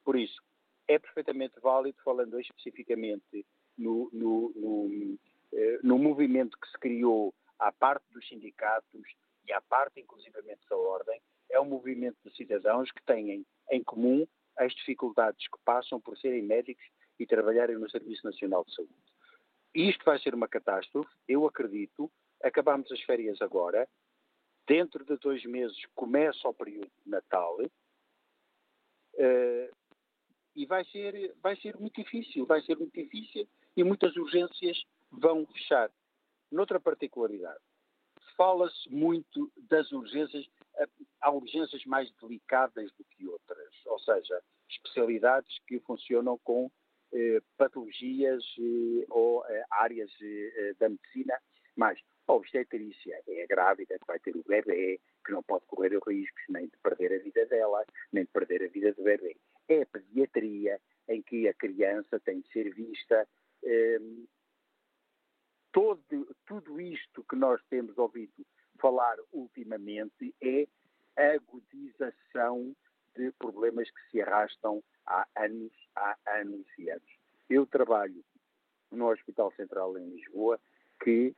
Por 0.03 0.15
isso, 0.17 0.41
é 0.87 0.97
perfeitamente 0.97 1.59
válido, 1.59 1.97
falando 2.03 2.39
especificamente 2.39 3.45
no, 3.77 4.09
no, 4.13 4.51
no, 4.55 5.19
eh, 5.53 5.79
no 5.83 5.97
movimento 5.97 6.57
que 6.57 6.69
se 6.69 6.77
criou 6.79 7.33
à 7.59 7.71
parte 7.71 8.05
dos 8.11 8.27
sindicatos 8.27 9.01
e 9.47 9.53
à 9.53 9.61
parte, 9.61 9.99
inclusivamente, 9.99 10.61
da 10.69 10.77
ordem, 10.77 11.21
é 11.49 11.59
um 11.59 11.65
movimento 11.65 12.17
de 12.23 12.35
cidadãos 12.35 12.91
que 12.91 13.03
têm 13.03 13.45
em 13.71 13.83
comum 13.83 14.27
as 14.57 14.73
dificuldades 14.73 15.47
que 15.47 15.59
passam 15.63 15.99
por 15.99 16.17
serem 16.17 16.41
médicos 16.41 16.85
e 17.19 17.25
trabalharem 17.25 17.77
no 17.77 17.89
Serviço 17.89 18.25
Nacional 18.25 18.63
de 18.65 18.73
Saúde. 18.73 18.93
Isto 19.73 20.03
vai 20.05 20.17
ser 20.19 20.33
uma 20.33 20.47
catástrofe, 20.47 21.09
eu 21.27 21.45
acredito. 21.45 22.11
Acabamos 22.43 22.91
as 22.91 23.01
férias 23.01 23.41
agora. 23.41 23.87
Dentro 24.67 25.05
de 25.05 25.17
dois 25.17 25.43
meses 25.45 25.77
começa 25.95 26.47
o 26.47 26.53
período 26.53 26.91
de 27.03 27.09
Natal. 27.09 27.57
Uh, 29.15 29.75
e 30.55 30.65
vai 30.65 30.83
ser, 30.85 31.35
vai 31.41 31.55
ser 31.57 31.77
muito 31.77 32.01
difícil, 32.01 32.45
vai 32.45 32.61
ser 32.63 32.75
muito 32.75 32.93
difícil 32.93 33.47
e 33.75 33.83
muitas 33.83 34.15
urgências 34.15 34.83
vão 35.11 35.45
fechar. 35.45 35.91
Noutra 36.51 36.79
particularidade, 36.79 37.59
fala-se 38.35 38.89
muito 38.89 39.51
das 39.69 39.91
urgências, 39.91 40.47
eh, 40.77 40.87
há 41.21 41.29
urgências 41.31 41.85
mais 41.85 42.11
delicadas 42.19 42.91
do 42.93 43.03
que 43.05 43.27
outras, 43.27 43.73
ou 43.85 43.99
seja, 43.99 44.41
especialidades 44.69 45.59
que 45.67 45.79
funcionam 45.81 46.39
com 46.39 46.71
eh, 47.13 47.39
patologias 47.57 48.43
eh, 48.59 49.05
ou 49.09 49.45
eh, 49.45 49.63
áreas 49.69 50.11
eh, 50.21 50.73
da 50.79 50.89
medicina, 50.89 51.39
a 52.27 52.33
obstetrícia 52.33 53.21
é 53.27 53.43
a 53.43 53.47
grávida 53.47 53.97
que 53.97 54.05
vai 54.05 54.19
ter 54.19 54.35
o 54.35 54.43
bebê, 54.47 54.99
que 55.25 55.31
não 55.31 55.41
pode 55.43 55.65
correr 55.65 55.95
o 55.95 56.03
risco 56.05 56.37
nem 56.49 56.65
de 56.65 56.77
perder 56.83 57.13
a 57.13 57.23
vida 57.23 57.45
dela, 57.45 57.85
nem 58.11 58.23
de 58.23 58.31
perder 58.31 58.63
a 58.63 58.67
vida 58.67 58.93
do 58.93 59.03
bebê 59.03 59.37
é 59.67 59.81
a 59.81 59.85
pediatria, 59.85 60.79
em 61.07 61.21
que 61.21 61.47
a 61.47 61.53
criança 61.53 62.19
tem 62.19 62.41
de 62.41 62.51
ser 62.51 62.73
vista. 62.73 63.27
Eh, 63.63 63.99
todo, 65.71 66.35
tudo 66.45 66.79
isto 66.79 67.23
que 67.23 67.35
nós 67.35 67.61
temos 67.69 67.97
ouvido 67.97 68.45
falar 68.79 69.17
ultimamente 69.31 70.33
é 70.41 70.67
agudização 71.15 72.75
de 73.15 73.31
problemas 73.33 73.89
que 73.89 74.11
se 74.11 74.21
arrastam 74.21 74.83
há 75.05 75.27
anos, 75.35 75.73
há 75.95 76.15
anos 76.27 76.65
e 76.77 76.89
anos. 76.89 77.17
Eu 77.49 77.65
trabalho 77.65 78.23
no 78.91 79.09
Hospital 79.09 79.51
Central 79.53 79.97
em 79.97 80.09
Lisboa, 80.09 80.59
que 81.03 81.35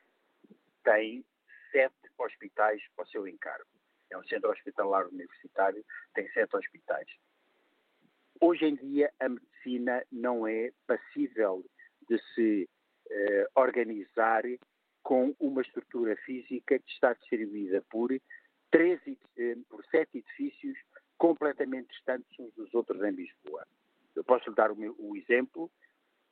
tem 0.83 1.23
sete 1.71 2.09
hospitais 2.17 2.81
para 2.95 3.05
o 3.05 3.07
seu 3.07 3.27
encargo. 3.27 3.69
É 4.09 4.17
um 4.17 4.23
centro 4.23 4.49
hospitalar 4.49 5.07
universitário, 5.07 5.85
tem 6.13 6.29
sete 6.31 6.55
hospitais. 6.55 7.07
Hoje 8.41 8.65
em 8.65 8.75
dia, 8.75 9.11
a 9.19 9.29
medicina 9.29 10.03
não 10.11 10.47
é 10.47 10.71
passível 10.87 11.63
de 12.09 12.17
se 12.33 12.69
eh, 13.09 13.47
organizar 13.55 14.43
com 15.03 15.35
uma 15.39 15.61
estrutura 15.61 16.15
física 16.17 16.79
que 16.79 16.91
está 16.91 17.13
distribuída 17.13 17.83
por, 17.89 18.09
três, 18.71 18.99
eh, 19.37 19.57
por 19.69 19.83
sete 19.85 20.19
edifícios 20.19 20.77
completamente 21.17 21.89
distantes 21.89 22.39
uns 22.39 22.53
dos 22.53 22.73
outros 22.73 23.03
em 23.03 23.11
Lisboa. 23.11 23.67
Eu 24.15 24.23
posso 24.23 24.49
lhe 24.49 24.55
dar 24.55 24.71
o, 24.71 24.75
meu, 24.75 24.95
o 24.97 25.15
exemplo. 25.17 25.69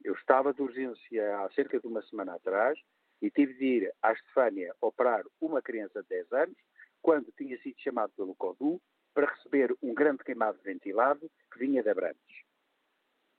Eu 0.04 0.14
estava 0.14 0.54
de 0.54 0.62
urgência 0.62 1.40
há 1.40 1.52
cerca 1.52 1.80
de 1.80 1.88
uma 1.88 2.02
semana 2.04 2.36
atrás 2.36 2.80
e 3.22 3.32
tive 3.32 3.54
de 3.56 3.66
ir 3.66 3.94
à 4.02 4.12
Estefânia 4.12 4.76
operar 4.82 5.24
uma 5.42 5.62
criança 5.62 6.02
de 6.04 6.10
10 6.10 6.32
anos, 6.34 6.58
quando 7.02 7.32
tinha 7.38 7.58
sido 7.62 7.80
chamado 7.80 8.12
pelo 8.16 8.36
CODU 8.36 8.82
para 9.14 9.34
receber 9.34 9.76
um 9.82 9.94
grande 9.94 10.24
queimado 10.24 10.60
ventilado 10.62 11.32
que 11.52 11.60
vinha 11.60 11.82
de 11.82 11.90
Abrantes. 11.90 12.44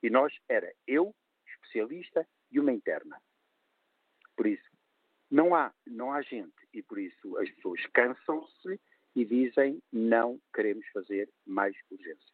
E 0.03 0.11
nós 0.11 0.33
era 0.49 0.72
eu, 0.87 1.14
especialista, 1.47 2.26
e 2.51 2.59
uma 2.59 2.72
interna. 2.72 3.20
Por 4.37 4.47
isso, 4.47 4.68
não 5.31 5.55
há, 5.55 5.72
não 5.87 6.12
há 6.12 6.22
gente 6.22 6.57
e 6.72 6.83
por 6.83 6.99
isso 6.99 7.37
as 7.37 7.51
pessoas 7.51 7.85
cansam-se 7.93 8.81
e 9.14 9.24
dizem 9.24 9.83
não 9.93 10.41
queremos 10.55 10.87
fazer 10.89 11.29
mais 11.45 11.76
urgência. 11.91 12.33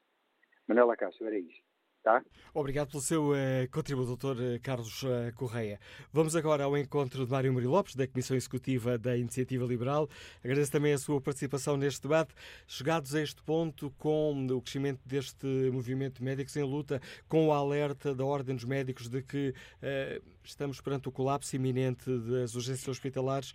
Manela 0.67 0.97
Cássio, 0.97 1.27
era 1.27 1.39
isto. 1.39 1.74
Tá? 2.05 2.23
Obrigado 2.53 2.91
pelo 2.91 3.03
seu 3.03 3.31
uh, 3.31 3.35
contributo, 3.73 4.09
doutor 4.09 4.37
eh, 4.39 4.59
Carlos 4.59 5.03
uh, 5.05 5.33
Correia. 5.35 5.81
Vamos 6.13 6.37
agora 6.37 6.65
ao 6.65 6.77
encontro 6.77 7.25
de 7.25 7.33
Mário 7.33 7.51
Murilo 7.51 7.73
Lopes, 7.73 7.97
da 7.97 8.07
Comissão 8.07 8.37
Executiva 8.37 8.99
da 8.99 9.17
Iniciativa 9.17 9.65
Liberal. 9.65 10.07
Agradeço 10.45 10.71
também 10.71 10.93
a 10.93 10.99
sua 10.99 11.19
participação 11.19 11.79
neste 11.79 12.03
debate. 12.03 12.35
Chegados 12.67 13.15
a 13.15 13.23
este 13.23 13.43
ponto, 13.43 13.91
com 13.97 14.47
o 14.49 14.61
crescimento 14.61 15.01
deste 15.07 15.47
movimento 15.73 16.19
de 16.19 16.25
médicos 16.25 16.55
em 16.57 16.63
luta, 16.63 17.01
com 17.27 17.49
o 17.49 17.53
alerta 17.55 18.15
da 18.15 18.23
Ordem 18.23 18.55
dos 18.55 18.67
Médicos 18.67 19.09
de 19.09 19.23
que 19.23 19.55
uh, 19.83 20.23
estamos 20.45 20.83
perante 20.83 21.09
o 21.09 21.11
colapso 21.11 21.57
iminente 21.57 22.05
das 22.19 22.55
urgências 22.55 22.87
hospitalares, 22.87 23.55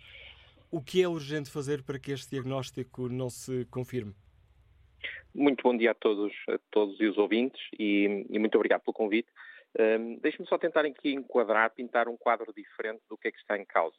o 0.72 0.82
que 0.82 1.00
é 1.00 1.08
urgente 1.08 1.48
fazer 1.48 1.84
para 1.84 2.00
que 2.00 2.10
este 2.10 2.30
diagnóstico 2.30 3.08
não 3.08 3.30
se 3.30 3.64
confirme? 3.70 4.12
Muito 5.34 5.62
bom 5.62 5.76
dia 5.76 5.92
a 5.92 5.94
todos, 5.94 6.32
a 6.48 6.58
todos 6.70 7.00
e 7.00 7.06
os 7.06 7.16
ouvintes 7.16 7.60
e, 7.78 8.26
e 8.28 8.38
muito 8.38 8.56
obrigado 8.56 8.82
pelo 8.82 8.94
convite. 8.94 9.28
Um, 9.78 10.16
Deixe-me 10.16 10.48
só 10.48 10.58
tentar 10.58 10.84
aqui 10.84 11.12
enquadrar, 11.12 11.70
pintar 11.70 12.08
um 12.08 12.16
quadro 12.16 12.52
diferente 12.52 13.02
do 13.08 13.16
que 13.16 13.28
é 13.28 13.30
que 13.30 13.38
está 13.38 13.56
em 13.56 13.64
causa. 13.64 13.96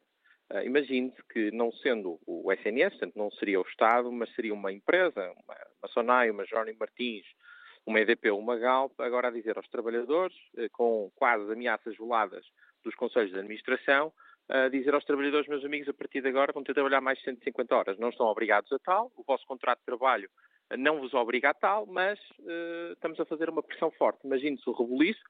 Uh, 0.51 0.59
Imagine-se 0.65 1.23
que, 1.31 1.49
não 1.51 1.71
sendo 1.71 2.19
o 2.27 2.51
SNS, 2.51 2.91
portanto, 2.91 3.15
não 3.15 3.31
seria 3.31 3.59
o 3.59 3.63
Estado, 3.63 4.11
mas 4.11 4.33
seria 4.35 4.53
uma 4.53 4.71
empresa, 4.71 5.31
uma, 5.31 5.55
uma 5.81 5.89
Sonai, 5.93 6.29
uma 6.29 6.45
Jorney 6.45 6.75
Martins, 6.77 7.25
uma 7.85 8.01
EDP 8.01 8.31
ou 8.31 8.39
uma 8.39 8.57
Galp, 8.57 8.99
agora 8.99 9.29
a 9.29 9.31
dizer 9.31 9.55
aos 9.55 9.67
trabalhadores, 9.69 10.35
uh, 10.57 10.69
com 10.73 11.09
quase 11.15 11.49
ameaças 11.51 11.95
voladas 11.95 12.45
dos 12.83 12.93
conselhos 12.95 13.31
de 13.31 13.37
administração, 13.37 14.11
a 14.49 14.67
dizer 14.67 14.93
aos 14.93 15.05
trabalhadores, 15.05 15.47
meus 15.47 15.63
amigos, 15.63 15.87
a 15.87 15.93
partir 15.93 16.19
de 16.19 16.27
agora 16.27 16.51
vão 16.51 16.61
ter 16.61 16.73
de 16.73 16.75
trabalhar 16.75 16.99
mais 16.99 17.17
de 17.19 17.23
150 17.23 17.73
horas. 17.73 17.97
Não 17.97 18.09
estão 18.09 18.25
obrigados 18.25 18.69
a 18.73 18.79
tal, 18.79 19.09
o 19.15 19.23
vosso 19.23 19.45
contrato 19.47 19.79
de 19.79 19.85
trabalho 19.85 20.29
não 20.77 20.99
vos 20.99 21.13
obriga 21.13 21.49
a 21.49 21.53
tal, 21.53 21.85
mas 21.85 22.19
uh, 22.39 22.93
estamos 22.93 23.19
a 23.19 23.25
fazer 23.25 23.49
uma 23.49 23.63
pressão 23.63 23.91
forte. 23.91 24.25
Imagine-se 24.25 24.69
o 24.69 24.73
rebuliço 24.73 25.21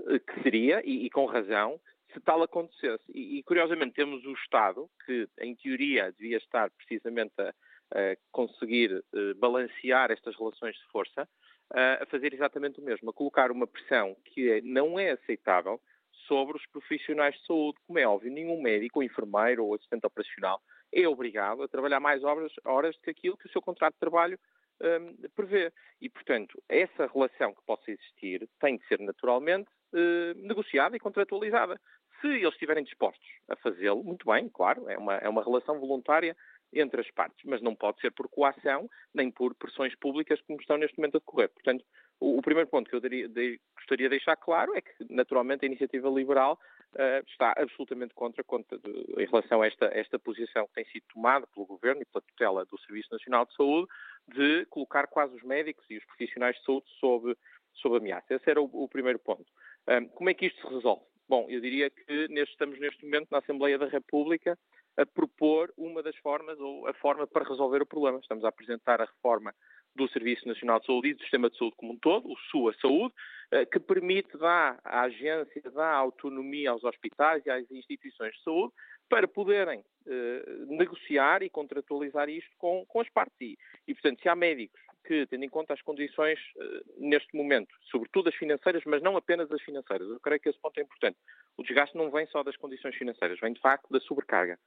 uh, 0.00 0.20
que 0.20 0.42
seria, 0.42 0.82
e, 0.84 1.06
e, 1.06 1.10
com 1.10 1.24
razão, 1.26 1.80
se 2.12 2.20
tal 2.20 2.42
acontecesse. 2.42 3.04
E, 3.08 3.38
e, 3.38 3.42
curiosamente 3.42 3.94
temos 3.94 4.24
o 4.24 4.32
Estado, 4.32 4.88
que 5.06 5.28
em 5.40 5.54
teoria 5.54 6.12
devia 6.12 6.36
estar 6.36 6.70
precisamente 6.70 7.34
a, 7.38 7.48
a 7.92 8.16
conseguir 8.30 8.92
uh, 8.92 9.34
balancear 9.36 10.10
estas 10.10 10.36
relações 10.36 10.76
de 10.76 10.86
força, 10.86 11.28
a 11.74 12.04
fazer 12.10 12.34
exatamente 12.34 12.78
o 12.80 12.84
mesmo, 12.84 13.08
a 13.08 13.14
colocar 13.14 13.50
uma 13.50 13.66
pressão 13.66 14.14
que 14.26 14.50
é, 14.50 14.60
não 14.60 14.98
é 14.98 15.12
aceitável 15.12 15.80
sobre 16.28 16.58
os 16.58 16.66
profissionais 16.66 17.34
de 17.34 17.46
saúde. 17.46 17.78
Como 17.86 17.98
é 17.98 18.06
óbvio, 18.06 18.30
nenhum 18.30 18.60
médico, 18.60 18.98
ou 18.98 19.02
enfermeiro 19.02 19.64
ou 19.64 19.74
assistente 19.74 20.06
operacional 20.06 20.60
é 20.92 21.08
obrigado 21.08 21.62
a 21.62 21.68
trabalhar 21.68 22.00
mais 22.00 22.22
horas, 22.22 22.52
horas 22.64 22.94
do 22.96 23.02
que 23.02 23.10
aquilo 23.10 23.36
que 23.36 23.46
o 23.46 23.50
seu 23.50 23.62
contrato 23.62 23.94
de 23.94 24.00
trabalho 24.00 24.38
um, 24.82 25.28
prevê. 25.34 25.72
E, 26.00 26.08
portanto, 26.08 26.62
essa 26.68 27.06
relação 27.06 27.54
que 27.54 27.62
possa 27.66 27.90
existir 27.90 28.48
tem 28.60 28.76
de 28.76 28.86
ser 28.86 28.98
naturalmente 29.00 29.70
uh, 29.92 30.34
negociada 30.36 30.96
e 30.96 31.00
contratualizada. 31.00 31.80
Se 32.20 32.28
eles 32.28 32.52
estiverem 32.52 32.84
dispostos 32.84 33.26
a 33.48 33.56
fazê-lo, 33.56 34.02
muito 34.04 34.26
bem, 34.26 34.48
claro, 34.48 34.88
é 34.88 34.96
uma, 34.96 35.16
é 35.16 35.28
uma 35.28 35.42
relação 35.42 35.80
voluntária 35.80 36.36
entre 36.72 37.00
as 37.00 37.10
partes, 37.10 37.44
mas 37.44 37.60
não 37.60 37.74
pode 37.74 38.00
ser 38.00 38.10
por 38.12 38.28
coação 38.28 38.88
nem 39.12 39.30
por 39.30 39.54
pressões 39.54 39.94
públicas 39.96 40.40
como 40.42 40.60
estão 40.60 40.78
neste 40.78 40.96
momento 40.98 41.16
a 41.16 41.18
decorrer. 41.18 41.50
Portanto, 41.50 41.84
o, 42.18 42.40
primeiro 42.40 42.68
ponto 42.70 42.88
que 42.88 42.96
eu 42.96 43.00
daria, 43.00 43.28
de, 43.28 43.60
gostaria 43.76 44.08
de 44.08 44.16
deixar 44.16 44.36
claro 44.36 44.74
é 44.74 44.80
que, 44.80 44.92
naturalmente, 45.10 45.64
a 45.64 45.66
iniciativa 45.66 46.08
liberal 46.08 46.58
uh, 46.94 47.24
está 47.26 47.54
absolutamente 47.56 48.14
contra, 48.14 48.42
contra 48.44 48.78
de, 48.78 48.90
em 49.18 49.26
relação 49.26 49.62
a 49.62 49.66
esta, 49.66 49.86
esta 49.86 50.18
posição 50.18 50.66
que 50.66 50.74
tem 50.74 50.84
sido 50.86 51.04
tomada 51.12 51.46
pelo 51.46 51.66
Governo 51.66 52.02
e 52.02 52.04
pela 52.04 52.22
tutela 52.22 52.64
do 52.64 52.78
Serviço 52.80 53.08
Nacional 53.12 53.46
de 53.46 53.54
Saúde, 53.54 53.88
de 54.28 54.66
colocar 54.66 55.06
quase 55.06 55.34
os 55.36 55.42
médicos 55.42 55.84
e 55.90 55.98
os 55.98 56.04
profissionais 56.04 56.56
de 56.56 56.64
saúde 56.64 56.86
sob, 56.98 57.36
sob 57.74 57.96
ameaça. 57.96 58.34
Esse 58.34 58.50
era 58.50 58.60
o, 58.60 58.70
o 58.72 58.88
primeiro 58.88 59.18
ponto. 59.18 59.46
Um, 59.88 60.08
como 60.08 60.30
é 60.30 60.34
que 60.34 60.46
isto 60.46 60.60
se 60.60 60.74
resolve? 60.74 61.02
Bom, 61.28 61.46
eu 61.48 61.60
diria 61.60 61.90
que 61.90 62.28
neste, 62.28 62.52
estamos 62.52 62.78
neste 62.78 63.04
momento 63.04 63.28
na 63.30 63.38
Assembleia 63.38 63.78
da 63.78 63.86
República 63.86 64.58
a 64.96 65.06
propor 65.06 65.72
uma 65.76 66.02
das 66.02 66.16
formas 66.16 66.58
ou 66.60 66.86
a 66.86 66.92
forma 66.94 67.26
para 67.26 67.48
resolver 67.48 67.80
o 67.80 67.86
problema. 67.86 68.18
Estamos 68.18 68.44
a 68.44 68.48
apresentar 68.48 69.00
a 69.00 69.06
reforma 69.06 69.54
do 69.94 70.08
Serviço 70.08 70.46
Nacional 70.48 70.80
de 70.80 70.86
Saúde 70.86 71.08
e 71.08 71.14
do 71.14 71.20
Sistema 71.20 71.50
de 71.50 71.56
Saúde 71.56 71.76
como 71.76 71.92
um 71.92 71.98
todo, 71.98 72.30
o 72.30 72.36
SUA 72.50 72.74
Saúde, 72.80 73.14
eh, 73.50 73.66
que 73.66 73.78
permite 73.78 74.36
dar 74.38 74.80
à 74.82 75.02
agência, 75.02 75.62
dar 75.74 75.94
autonomia 75.94 76.70
aos 76.70 76.82
hospitais 76.84 77.44
e 77.44 77.50
às 77.50 77.70
instituições 77.70 78.34
de 78.34 78.42
saúde 78.42 78.72
para 79.10 79.28
poderem 79.28 79.80
uh, 80.06 80.66
negociar 80.74 81.42
e 81.42 81.50
contratualizar 81.50 82.30
isto 82.30 82.50
com, 82.56 82.82
com 82.86 82.98
as 82.98 83.10
partes. 83.10 83.58
E, 83.86 83.92
portanto, 83.92 84.22
se 84.22 84.28
há 84.30 84.34
médicos 84.34 84.80
que, 85.04 85.26
tendo 85.26 85.44
em 85.44 85.50
conta 85.50 85.74
as 85.74 85.82
condições 85.82 86.38
uh, 86.56 86.82
neste 86.96 87.36
momento, 87.36 87.74
sobretudo 87.90 88.30
as 88.30 88.34
financeiras, 88.34 88.82
mas 88.86 89.02
não 89.02 89.18
apenas 89.18 89.52
as 89.52 89.60
financeiras, 89.60 90.08
eu 90.08 90.18
creio 90.18 90.40
que 90.40 90.48
esse 90.48 90.58
ponto 90.58 90.78
é 90.78 90.82
importante. 90.82 91.18
O 91.58 91.62
desgaste 91.62 91.94
não 91.94 92.10
vem 92.10 92.26
só 92.28 92.42
das 92.42 92.56
condições 92.56 92.96
financeiras, 92.96 93.38
vem 93.38 93.52
de 93.52 93.60
facto 93.60 93.86
da 93.90 94.00
sobrecarga. 94.00 94.58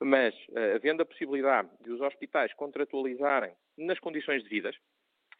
Mas, 0.00 0.34
uh, 0.50 0.76
havendo 0.76 1.02
a 1.02 1.06
possibilidade 1.06 1.68
de 1.80 1.90
os 1.90 2.00
hospitais 2.00 2.52
contratualizarem 2.54 3.52
nas 3.76 3.98
condições 3.98 4.42
devidas, 4.42 4.76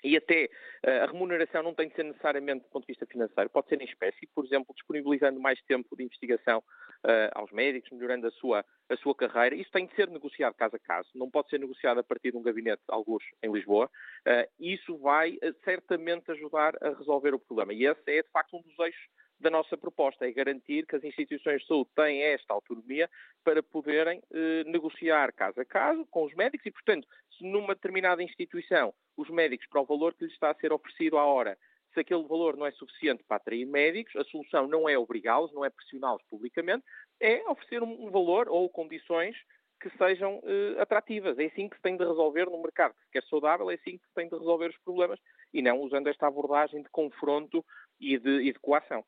e 0.02 0.16
até 0.16 0.48
uh, 0.86 1.04
a 1.04 1.06
remuneração 1.06 1.62
não 1.62 1.74
tem 1.74 1.88
de 1.88 1.94
ser 1.94 2.04
necessariamente 2.04 2.64
do 2.64 2.70
ponto 2.70 2.86
de 2.86 2.92
vista 2.92 3.06
financeiro, 3.06 3.50
pode 3.50 3.68
ser 3.68 3.80
em 3.80 3.84
espécie, 3.84 4.26
por 4.34 4.44
exemplo, 4.44 4.74
disponibilizando 4.74 5.40
mais 5.40 5.60
tempo 5.62 5.96
de 5.96 6.04
investigação 6.04 6.58
uh, 6.58 7.30
aos 7.32 7.50
médicos, 7.52 7.90
melhorando 7.90 8.26
a 8.26 8.30
sua, 8.32 8.64
a 8.88 8.96
sua 8.96 9.14
carreira. 9.14 9.56
Isso 9.56 9.70
tem 9.70 9.86
de 9.86 9.94
ser 9.94 10.08
negociado 10.08 10.54
caso 10.54 10.76
a 10.76 10.78
caso, 10.78 11.08
não 11.14 11.30
pode 11.30 11.48
ser 11.50 11.58
negociado 11.58 11.98
a 11.98 12.04
partir 12.04 12.30
de 12.30 12.36
um 12.36 12.42
gabinete, 12.42 12.82
alguns 12.88 13.22
em 13.42 13.52
Lisboa. 13.52 13.90
Uh, 14.26 14.48
isso 14.60 14.96
vai 14.98 15.38
certamente 15.64 16.30
ajudar 16.30 16.74
a 16.80 16.90
resolver 16.90 17.34
o 17.34 17.38
problema. 17.38 17.72
E 17.72 17.84
esse 17.84 18.00
é, 18.06 18.22
de 18.22 18.30
facto, 18.30 18.56
um 18.56 18.62
dos 18.62 18.78
eixos 18.78 19.08
da 19.40 19.50
nossa 19.50 19.76
proposta, 19.76 20.26
é 20.26 20.32
garantir 20.32 20.86
que 20.86 20.96
as 20.96 21.04
instituições 21.04 21.60
de 21.60 21.66
saúde 21.66 21.90
têm 21.94 22.22
esta 22.22 22.52
autonomia 22.52 23.08
para 23.44 23.62
poderem 23.62 24.22
eh, 24.32 24.64
negociar 24.64 25.32
caso 25.32 25.60
a 25.60 25.64
caso 25.64 26.04
com 26.06 26.24
os 26.24 26.34
médicos 26.34 26.66
e, 26.66 26.70
portanto, 26.70 27.06
se 27.36 27.44
numa 27.44 27.74
determinada 27.74 28.22
instituição 28.22 28.92
os 29.16 29.28
médicos, 29.30 29.66
para 29.68 29.80
o 29.80 29.84
valor 29.84 30.14
que 30.14 30.24
lhes 30.24 30.32
está 30.32 30.50
a 30.50 30.54
ser 30.54 30.72
oferecido 30.72 31.18
à 31.18 31.24
hora, 31.24 31.56
se 31.94 32.00
aquele 32.00 32.26
valor 32.26 32.56
não 32.56 32.66
é 32.66 32.70
suficiente 32.72 33.24
para 33.24 33.36
atrair 33.36 33.66
médicos, 33.66 34.14
a 34.16 34.24
solução 34.24 34.68
não 34.68 34.88
é 34.88 34.98
obrigá-los, 34.98 35.52
não 35.52 35.64
é 35.64 35.70
pressioná-los 35.70 36.22
publicamente, 36.28 36.84
é 37.20 37.48
oferecer 37.48 37.82
um 37.82 38.10
valor 38.10 38.48
ou 38.48 38.68
condições 38.68 39.36
que 39.80 39.90
sejam 39.96 40.42
eh, 40.44 40.80
atrativas. 40.80 41.38
É 41.38 41.46
assim 41.46 41.68
que 41.68 41.76
se 41.76 41.82
tem 41.82 41.96
de 41.96 42.04
resolver 42.04 42.46
no 42.46 42.60
mercado 42.60 42.94
que 42.94 43.04
se 43.04 43.10
quer 43.12 43.24
saudável, 43.24 43.70
é 43.70 43.74
assim 43.74 43.98
que 43.98 44.06
se 44.06 44.14
tem 44.14 44.28
de 44.28 44.36
resolver 44.36 44.70
os 44.70 44.78
problemas 44.78 45.20
e 45.52 45.62
não 45.62 45.80
usando 45.80 46.08
esta 46.08 46.26
abordagem 46.26 46.82
de 46.82 46.88
confronto 46.90 47.64
e 48.00 48.18
de, 48.18 48.42
e 48.42 48.52
de 48.52 48.58
coação. 48.58 49.04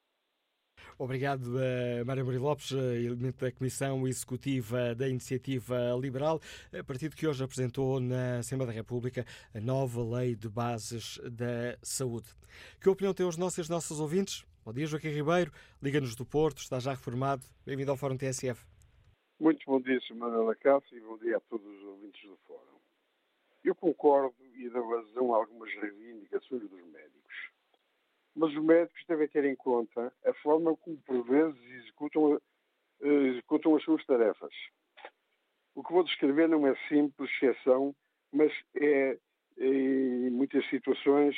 Obrigado 0.99 1.57
a 1.59 2.05
Mário 2.05 2.25
Murilo 2.25 2.45
Lopes, 2.45 2.73
elemento 2.73 3.45
da 3.45 3.53
Comissão 3.53 4.07
Executiva 4.07 4.95
da 4.95 5.09
Iniciativa 5.09 5.97
Liberal, 6.01 6.41
partido 6.87 7.17
que 7.17 7.27
hoje 7.27 7.43
apresentou 7.43 8.01
na 8.01 8.39
Assembleia 8.39 8.73
da 8.73 8.77
República 8.77 9.25
a 9.55 9.61
nova 9.61 10.03
Lei 10.03 10.35
de 10.35 10.49
Bases 10.49 11.19
da 11.25 11.79
Saúde. 11.83 12.29
Que 12.81 12.89
opinião 12.89 13.15
têm 13.15 13.27
os 13.27 13.37
nossos 13.37 13.69
e 13.69 14.03
ouvintes? 14.03 14.45
Bom 14.65 14.73
dia, 14.73 14.87
Joaquim 14.87 15.09
Ribeiro, 15.09 15.51
Liga-nos 15.83 16.15
do 16.15 16.27
Porto, 16.27 16.59
está 16.59 16.79
já 16.79 16.91
reformado. 16.91 17.43
Bem-vindo 17.65 17.91
ao 17.91 17.97
Fórum 17.97 18.17
TSF. 18.17 18.65
Muito 19.41 19.65
bom 19.67 19.81
dia. 19.81 19.99
Manuela 20.15 20.55
Cássio, 20.55 20.99
e 20.99 21.01
bom 21.01 21.17
dia 21.17 21.39
a 21.39 21.41
todos 21.41 21.67
os 21.67 21.83
ouvintes 21.85 22.23
do 22.29 22.37
Fórum. 22.47 22.79
Eu 23.65 23.75
concordo 23.75 24.35
e 24.55 24.69
dou 24.69 24.87
razão 24.91 25.35
a 25.35 25.39
algumas 25.39 25.73
reivindicações 25.75 26.63
dos 26.69 26.85
médicos 26.93 27.20
mas 28.41 28.57
os 28.57 28.65
médicos 28.65 29.05
devem 29.07 29.29
ter 29.29 29.45
em 29.45 29.55
conta 29.55 30.11
a 30.25 30.33
forma 30.33 30.75
como, 30.79 30.97
por 31.03 31.23
vezes, 31.25 31.61
executam, 31.83 32.41
eh, 33.03 33.09
executam 33.29 33.77
as 33.77 33.83
suas 33.85 34.03
tarefas. 34.07 34.55
O 35.75 35.85
que 35.85 35.93
vou 35.93 36.03
descrever 36.03 36.49
não 36.49 36.67
é 36.67 36.75
simples 36.89 37.31
exceção, 37.33 37.95
mas 38.33 38.51
é, 38.77 39.19
é 39.59 39.67
em 39.67 40.31
muitas 40.31 40.67
situações, 40.71 41.37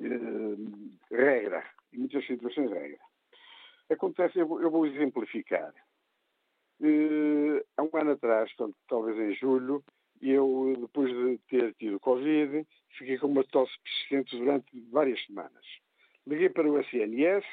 é, 0.00 1.16
regra. 1.16 1.64
Em 1.94 2.00
muitas 2.00 2.26
situações, 2.26 2.70
regra. 2.70 3.00
Acontece, 3.88 4.38
eu, 4.38 4.60
eu 4.60 4.70
vou 4.70 4.86
exemplificar. 4.86 5.72
É, 6.82 7.64
há 7.78 7.82
um 7.84 7.90
ano 7.94 8.10
atrás, 8.10 8.52
portanto, 8.52 8.76
talvez 8.86 9.18
em 9.18 9.34
julho, 9.34 9.82
eu, 10.20 10.76
depois 10.78 11.10
de 11.10 11.38
ter 11.48 11.72
tido 11.76 11.98
Covid, 11.98 12.66
fiquei 12.98 13.16
com 13.16 13.28
uma 13.28 13.44
tosse 13.44 13.72
persistente 13.82 14.36
durante 14.36 14.78
várias 14.90 15.24
semanas. 15.24 15.81
Liguei 16.26 16.48
para 16.50 16.70
o 16.70 16.78
SNS 16.78 17.44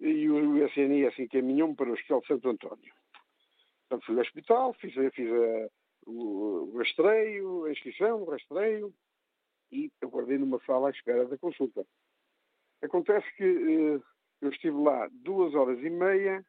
e 0.00 0.28
o 0.28 0.66
SNS 0.66 1.18
encaminhou-me 1.18 1.76
para 1.76 1.90
o 1.90 1.92
Hospital 1.92 2.20
de 2.20 2.26
Santo 2.26 2.48
António. 2.48 2.94
Portanto, 3.88 4.06
fui 4.06 4.14
ao 4.14 4.22
hospital, 4.22 4.74
fiz, 4.74 4.94
fiz 5.14 5.30
a, 5.30 5.68
o, 6.06 6.70
o 6.72 6.78
rastreio, 6.78 7.64
a 7.64 7.72
inscrição, 7.72 8.22
o 8.22 8.30
rastreio 8.30 8.92
e 9.70 9.90
aguardei 10.02 10.38
numa 10.38 10.60
sala 10.64 10.88
à 10.88 10.90
espera 10.90 11.26
da 11.26 11.38
consulta. 11.38 11.84
Acontece 12.82 13.26
que 13.36 13.44
eh, 13.44 14.00
eu 14.40 14.50
estive 14.50 14.76
lá 14.76 15.08
duas 15.12 15.54
horas 15.54 15.78
e 15.80 15.90
meia 15.90 16.44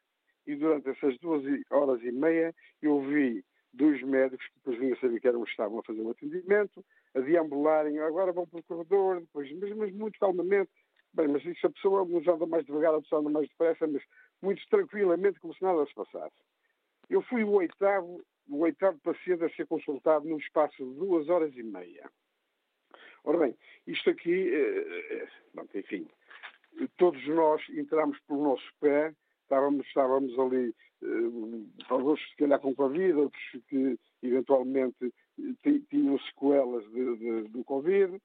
e 0.46 0.54
durante 0.54 0.88
essas 0.90 1.18
duas 1.18 1.42
horas 1.70 2.02
e 2.02 2.12
meia 2.12 2.54
eu 2.82 3.00
vi 3.00 3.44
dois 3.72 4.02
médicos 4.02 4.46
que 4.46 4.54
depois 4.56 4.78
vinham 4.78 4.96
saber 4.98 5.20
que 5.20 5.28
eram 5.28 5.44
estavam 5.44 5.78
a 5.78 5.82
fazer 5.82 6.00
o 6.00 6.10
atendimento, 6.10 6.84
a 7.14 7.20
deambularem, 7.20 7.98
agora 7.98 8.32
vão 8.32 8.46
para 8.46 8.60
o 8.60 8.64
corredor, 8.64 9.20
depois, 9.20 9.50
mas, 9.58 9.76
mas 9.76 9.92
muito 9.92 10.18
calmamente, 10.18 10.70
Bem, 11.16 11.28
mas 11.28 11.42
isso 11.46 11.66
a 11.66 11.70
pessoa 11.70 12.04
nos 12.04 12.28
anda 12.28 12.44
mais 12.44 12.66
devagar, 12.66 12.94
a 12.94 13.00
pessoa 13.00 13.22
anda 13.22 13.30
mais 13.30 13.48
depressa, 13.48 13.86
mas 13.86 14.02
muito 14.42 14.62
tranquilamente, 14.68 15.40
como 15.40 15.54
se 15.54 15.62
nada 15.62 15.86
se 15.86 15.94
passasse. 15.94 16.36
Eu 17.08 17.22
fui 17.22 17.42
o 17.42 17.52
oitavo, 17.52 18.22
o 18.46 18.58
oitavo 18.58 18.98
paciente 18.98 19.42
a 19.42 19.48
ser 19.48 19.66
consultado 19.66 20.28
num 20.28 20.36
espaço 20.36 20.76
de 20.76 20.94
duas 20.98 21.30
horas 21.30 21.56
e 21.56 21.62
meia. 21.62 22.10
Ora 23.24 23.38
bem, 23.38 23.56
isto 23.86 24.10
aqui, 24.10 24.50
eh, 24.54 25.26
eh 25.54 25.78
enfim, 25.78 26.06
todos 26.98 27.26
nós 27.28 27.62
entramos 27.70 28.20
pelo 28.28 28.42
nosso 28.42 28.70
pé, 28.78 29.14
estávamos, 29.40 29.86
estávamos 29.86 30.38
ali, 30.38 30.74
eh, 31.02 31.84
alguns 31.88 32.20
se 32.28 32.36
calhar 32.36 32.60
com 32.60 32.74
Covid, 32.74 33.14
outros 33.14 33.42
que 33.68 33.98
eventualmente 34.22 35.14
eh, 35.40 35.80
tinham 35.88 36.18
sequelas 36.18 36.84
do 37.50 37.64
Covid. 37.64 38.20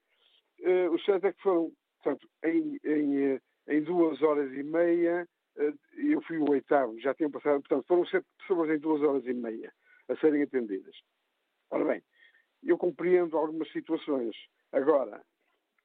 Eh, 0.59 0.89
o 0.89 0.99
certo 0.99 1.27
é 1.27 1.33
que 1.33 1.41
foram 1.41 1.71
Portanto, 2.01 2.27
em, 2.43 2.79
em, 2.83 3.17
eh, 3.17 3.41
em, 3.67 3.83
duas 3.83 4.21
horas 4.21 4.51
e 4.53 4.63
meia, 4.63 5.27
eh, 5.57 5.73
eu 5.97 6.21
fui 6.21 6.37
o 6.37 6.49
oitavo, 6.49 6.99
já 6.99 7.13
tinham 7.13 7.31
passado, 7.31 7.61
portanto, 7.61 7.85
foram 7.87 8.05
sete 8.05 8.25
pessoas 8.39 8.69
em 8.69 8.79
duas 8.79 9.01
horas 9.01 9.25
e 9.25 9.33
meia 9.33 9.71
a 10.09 10.15
serem 10.17 10.41
atendidas. 10.41 10.95
Ora 11.69 11.85
bem, 11.85 12.03
eu 12.63 12.77
compreendo 12.77 13.37
algumas 13.37 13.71
situações. 13.71 14.35
Agora, 14.71 15.21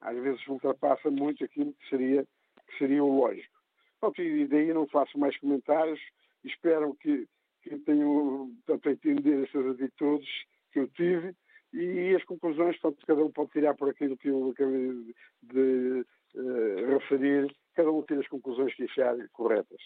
às 0.00 0.16
vezes 0.16 0.46
ultrapassa 0.48 1.10
muito 1.10 1.44
aquilo 1.44 1.72
que 1.74 1.88
seria, 1.88 2.26
que 2.66 2.78
seria 2.78 3.04
o 3.04 3.18
lógico. 3.18 3.54
Pronto, 4.00 4.20
e 4.22 4.46
daí 4.46 4.72
não 4.72 4.86
faço 4.88 5.18
mais 5.18 5.36
comentários. 5.38 6.00
Espero 6.44 6.94
que, 6.96 7.26
que 7.62 7.78
tenham, 7.80 8.50
a 8.68 8.90
entender 8.90 9.44
essas 9.44 9.66
atitudes 9.66 10.28
que 10.72 10.80
eu 10.80 10.88
tive 10.88 11.34
e 11.72 12.14
as 12.14 12.24
conclusões, 12.24 12.78
portanto, 12.78 13.06
cada 13.06 13.24
um 13.24 13.30
pode 13.30 13.50
tirar 13.50 13.74
por 13.74 13.88
aquilo 13.88 14.16
que 14.16 14.28
eu 14.28 14.50
acabei 14.50 14.92
de, 14.92 15.14
de 15.52 16.06
uh, 16.36 16.98
referir, 16.98 17.54
cada 17.74 17.90
um 17.90 18.02
tira 18.02 18.20
as 18.20 18.28
conclusões 18.28 18.74
que 18.74 18.84
achar 18.84 19.16
corretas. 19.32 19.80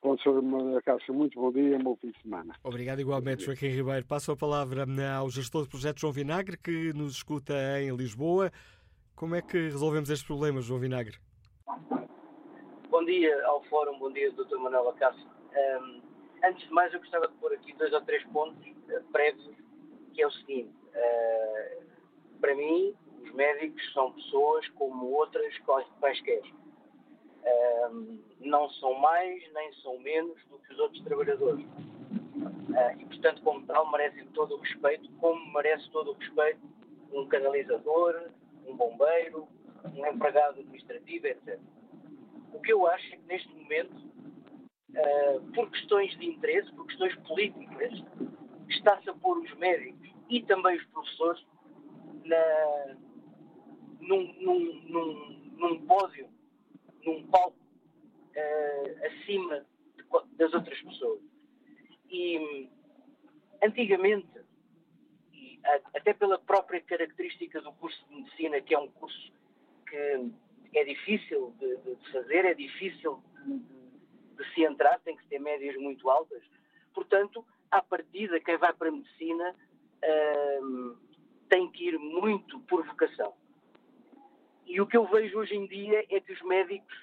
Pronto, 0.00 0.22
Sr. 0.22 0.82
Cássio, 0.84 1.14
muito 1.14 1.40
bom 1.40 1.50
dia 1.50 1.70
e 1.70 1.74
um 1.74 1.82
bom 1.82 1.96
fim 1.96 2.10
de 2.10 2.22
semana. 2.22 2.54
Obrigado 2.62 3.00
igualmente, 3.00 3.44
Joaquim 3.44 3.68
Ribeiro. 3.68 4.06
Passo 4.06 4.30
a 4.30 4.36
palavra 4.36 4.86
ao 5.16 5.30
gestor 5.30 5.62
do 5.62 5.68
projeto 5.68 6.00
João 6.00 6.12
Vinagre, 6.12 6.56
que 6.56 6.92
nos 6.92 7.16
escuta 7.16 7.54
em 7.80 7.94
Lisboa. 7.94 8.52
Como 9.16 9.34
é 9.34 9.42
que 9.42 9.56
resolvemos 9.56 10.10
este 10.10 10.26
problema, 10.26 10.60
João 10.60 10.78
Vinagre? 10.78 11.16
Bom 12.90 13.04
dia 13.04 13.46
ao 13.46 13.62
Fórum, 13.64 13.98
bom 13.98 14.12
dia, 14.12 14.30
Dr. 14.32 14.58
Manuel 14.58 14.90
Acácio. 14.90 15.26
Um, 15.26 16.02
antes 16.44 16.66
de 16.66 16.72
mais, 16.72 16.92
eu 16.92 17.00
gostava 17.00 17.26
de 17.26 17.34
pôr 17.34 17.52
aqui 17.52 17.72
dois 17.76 17.92
ou 17.92 18.00
três 18.02 18.22
pontos 18.24 18.64
uh, 18.66 19.02
prévios, 19.12 19.56
que 20.16 20.22
é 20.22 20.26
o 20.26 20.32
seguinte. 20.32 20.74
Uh, 20.94 21.84
para 22.40 22.54
mim, 22.54 22.94
os 23.22 23.30
médicos 23.32 23.92
são 23.92 24.12
pessoas 24.12 24.66
como 24.70 25.06
outras 25.12 25.54
quaisquer. 26.00 26.42
Uh, 27.44 28.18
não 28.40 28.68
são 28.70 28.94
mais 28.94 29.52
nem 29.52 29.72
são 29.74 29.98
menos 30.00 30.42
do 30.46 30.58
que 30.58 30.72
os 30.72 30.78
outros 30.78 31.02
trabalhadores. 31.04 31.64
Uh, 31.66 32.98
e, 33.00 33.04
portanto, 33.04 33.42
como 33.42 33.64
tal, 33.66 33.90
merecem 33.92 34.26
todo 34.28 34.56
o 34.56 34.60
respeito, 34.60 35.08
como 35.20 35.52
merece 35.52 35.88
todo 35.90 36.12
o 36.12 36.14
respeito 36.14 36.60
um 37.12 37.26
canalizador, 37.28 38.30
um 38.66 38.76
bombeiro, 38.76 39.46
um 39.94 40.06
empregado 40.06 40.60
administrativo, 40.60 41.26
etc. 41.26 41.58
O 42.52 42.60
que 42.60 42.72
eu 42.72 42.86
acho 42.86 43.06
é 43.14 43.16
que, 43.16 43.26
neste 43.26 43.54
momento, 43.54 43.96
uh, 44.90 45.40
por 45.54 45.70
questões 45.70 46.16
de 46.18 46.26
interesse, 46.26 46.72
por 46.72 46.86
questões 46.86 47.14
políticas, 47.20 47.92
está-se 48.68 49.08
a 49.08 49.14
pôr 49.14 49.38
os 49.38 49.54
médicos 49.54 50.10
e 50.28 50.42
também 50.42 50.76
os 50.76 50.84
professores 50.86 51.44
na, 52.24 52.96
num, 54.00 54.32
num, 54.40 54.82
num, 54.88 55.52
num 55.56 55.86
pódio, 55.86 56.28
num 57.04 57.26
palco 57.28 57.56
uh, 58.36 59.06
acima 59.06 59.66
de, 59.96 60.36
das 60.36 60.52
outras 60.52 60.80
pessoas. 60.82 61.20
E 62.10 62.68
antigamente, 63.62 64.28
e 65.32 65.60
até 65.94 66.12
pela 66.12 66.38
própria 66.38 66.80
característica 66.80 67.60
do 67.60 67.72
curso 67.72 68.04
de 68.08 68.16
medicina, 68.16 68.60
que 68.60 68.74
é 68.74 68.78
um 68.78 68.88
curso 68.88 69.32
que 69.88 70.78
é 70.78 70.84
difícil 70.84 71.54
de, 71.58 71.76
de 71.78 72.12
fazer, 72.12 72.44
é 72.44 72.54
difícil 72.54 73.22
de, 73.44 73.58
de, 74.36 74.54
se 74.54 74.64
entrar, 74.64 74.98
tem 75.00 75.16
que 75.16 75.26
ter 75.26 75.38
médias 75.38 75.76
muito 75.76 76.08
altas. 76.10 76.42
Portanto, 76.92 77.44
à 77.70 77.82
partida, 77.82 78.40
quem 78.40 78.56
vai 78.56 78.72
para 78.72 78.88
a 78.88 78.92
medicina 78.92 79.54
tem 81.48 81.70
que 81.70 81.88
ir 81.88 81.98
muito 81.98 82.60
por 82.60 82.84
vocação. 82.86 83.34
E 84.66 84.80
o 84.80 84.86
que 84.86 84.96
eu 84.96 85.06
vejo 85.06 85.38
hoje 85.38 85.54
em 85.54 85.66
dia 85.66 86.04
é 86.10 86.20
que 86.20 86.32
os 86.32 86.42
médicos 86.42 86.94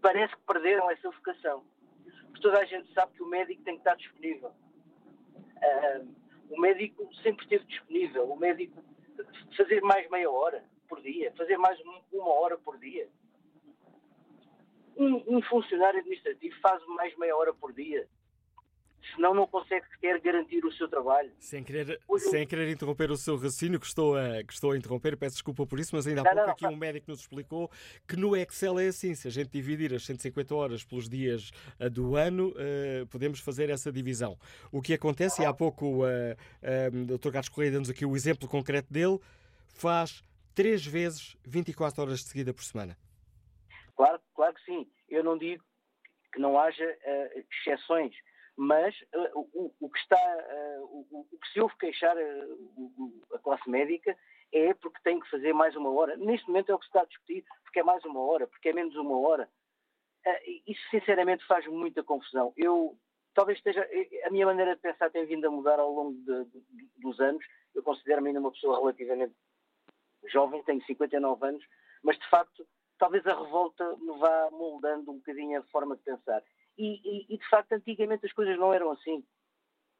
parece 0.00 0.34
que 0.34 0.42
perderam 0.42 0.90
essa 0.90 1.10
vocação. 1.10 1.64
Porque 2.26 2.40
toda 2.40 2.60
a 2.60 2.64
gente 2.64 2.92
sabe 2.92 3.12
que 3.14 3.22
o 3.22 3.26
médico 3.26 3.62
tem 3.62 3.74
que 3.74 3.80
estar 3.80 3.96
disponível. 3.96 4.52
Uh, 5.56 6.14
o 6.50 6.60
médico 6.60 7.08
sempre 7.22 7.44
esteve 7.44 7.64
disponível. 7.64 8.30
O 8.30 8.36
médico 8.36 8.82
fazer 9.56 9.80
mais 9.82 10.08
meia 10.08 10.30
hora 10.30 10.64
por 10.88 11.00
dia, 11.02 11.32
fazer 11.36 11.56
mais 11.58 11.78
uma 12.12 12.30
hora 12.30 12.56
por 12.56 12.78
dia. 12.78 13.08
Um, 14.96 15.36
um 15.36 15.42
funcionário 15.42 15.98
administrativo 16.00 16.56
faz 16.60 16.84
mais 16.86 17.16
meia 17.16 17.36
hora 17.36 17.52
por 17.52 17.72
dia 17.72 18.08
senão 19.14 19.34
não 19.34 19.46
consegue 19.46 19.86
sequer 19.88 20.20
garantir 20.20 20.64
o 20.64 20.72
seu 20.72 20.88
trabalho. 20.88 21.30
Sem 21.38 21.62
querer, 21.62 22.00
sem 22.18 22.46
querer 22.46 22.70
interromper 22.70 23.10
o 23.10 23.16
seu 23.16 23.34
raciocínio, 23.34 23.80
que 23.80 23.86
estou, 23.86 24.16
a, 24.16 24.42
que 24.42 24.52
estou 24.52 24.72
a 24.72 24.76
interromper, 24.76 25.16
peço 25.16 25.36
desculpa 25.36 25.66
por 25.66 25.78
isso, 25.78 25.94
mas 25.94 26.06
ainda 26.06 26.20
há 26.20 26.24
não, 26.24 26.30
pouco 26.32 26.46
não, 26.46 26.52
aqui 26.52 26.64
não. 26.64 26.72
um 26.72 26.76
médico 26.76 27.10
nos 27.10 27.20
explicou 27.20 27.70
que 28.06 28.16
no 28.16 28.36
Excel 28.36 28.78
é 28.78 28.88
assim, 28.88 29.14
se 29.14 29.28
a 29.28 29.30
gente 29.30 29.50
dividir 29.50 29.94
as 29.94 30.04
150 30.04 30.54
horas 30.54 30.84
pelos 30.84 31.08
dias 31.08 31.50
uh, 31.80 31.90
do 31.90 32.16
ano, 32.16 32.50
uh, 32.50 33.06
podemos 33.08 33.40
fazer 33.40 33.70
essa 33.70 33.90
divisão. 33.90 34.38
O 34.70 34.80
que 34.80 34.94
acontece, 34.94 35.42
e 35.42 35.44
há 35.44 35.52
pouco 35.52 36.04
uh, 36.04 36.06
uh, 36.06 37.12
o 37.12 37.18
Dr. 37.18 37.30
Carlos 37.30 37.48
Correia 37.48 37.72
deu-nos 37.72 37.90
aqui 37.90 38.04
o 38.04 38.14
exemplo 38.14 38.48
concreto 38.48 38.92
dele, 38.92 39.18
faz 39.74 40.22
três 40.54 40.84
vezes 40.84 41.36
24 41.44 42.02
horas 42.02 42.20
de 42.20 42.26
seguida 42.26 42.52
por 42.52 42.64
semana. 42.64 42.96
Claro, 43.96 44.20
claro 44.34 44.54
que 44.54 44.64
sim. 44.64 44.86
Eu 45.08 45.24
não 45.24 45.36
digo 45.36 45.62
que 46.32 46.40
não 46.40 46.58
haja 46.58 46.84
exceções, 47.34 48.14
mas 48.56 48.94
uh, 49.14 49.48
o, 49.54 49.74
o, 49.80 49.90
que 49.90 49.98
está, 49.98 50.16
uh, 50.16 50.84
o, 50.84 51.20
o, 51.32 51.38
que 51.38 51.52
se 51.52 51.60
ouve 51.60 51.76
queixar 51.78 52.16
a 53.34 53.38
classe 53.38 53.68
médica 53.68 54.16
é 54.52 54.74
porque 54.74 55.00
tem 55.02 55.20
que 55.20 55.30
fazer 55.30 55.52
mais 55.52 55.76
uma 55.76 55.90
hora. 55.90 56.16
Neste 56.16 56.46
momento 56.48 56.70
é 56.70 56.74
o 56.74 56.78
que 56.78 56.84
se 56.84 56.90
está 56.90 57.02
a 57.02 57.06
discutir, 57.06 57.44
porque 57.62 57.80
é 57.80 57.82
mais 57.82 58.04
uma 58.04 58.20
hora, 58.20 58.46
porque 58.46 58.68
é 58.68 58.72
menos 58.72 58.96
uma 58.96 59.18
hora. 59.18 59.48
isso 60.66 60.82
sinceramente 60.90 61.46
faz 61.46 61.66
muita 61.66 62.02
confusão. 62.02 62.52
Eu 62.56 62.96
talvez 63.34 63.58
esteja 63.58 63.88
a 64.24 64.30
minha 64.30 64.46
maneira 64.46 64.74
de 64.74 64.82
pensar 64.82 65.10
tem 65.10 65.24
vindo 65.24 65.46
a 65.46 65.50
mudar 65.50 65.78
ao 65.78 65.92
longo 65.92 66.14
de, 66.14 66.44
de, 66.46 66.88
dos 66.96 67.20
anos. 67.20 67.44
Eu 67.74 67.82
considero-me 67.82 68.28
ainda 68.28 68.40
uma 68.40 68.52
pessoa 68.52 68.78
relativamente 68.78 69.34
jovem, 70.26 70.62
tenho 70.64 70.84
59 70.84 71.46
anos, 71.46 71.64
mas 72.02 72.18
de 72.18 72.28
facto 72.28 72.66
talvez 72.98 73.26
a 73.26 73.34
revolta 73.34 73.96
me 73.96 74.18
vá 74.18 74.50
moldando 74.50 75.10
um 75.10 75.16
bocadinho 75.16 75.58
a 75.58 75.62
forma 75.64 75.96
de 75.96 76.02
pensar. 76.02 76.42
E, 76.78 77.00
e, 77.04 77.34
e 77.34 77.38
de 77.38 77.48
facto 77.48 77.72
antigamente 77.72 78.26
as 78.26 78.32
coisas 78.32 78.58
não 78.58 78.72
eram 78.72 78.90
assim. 78.90 79.24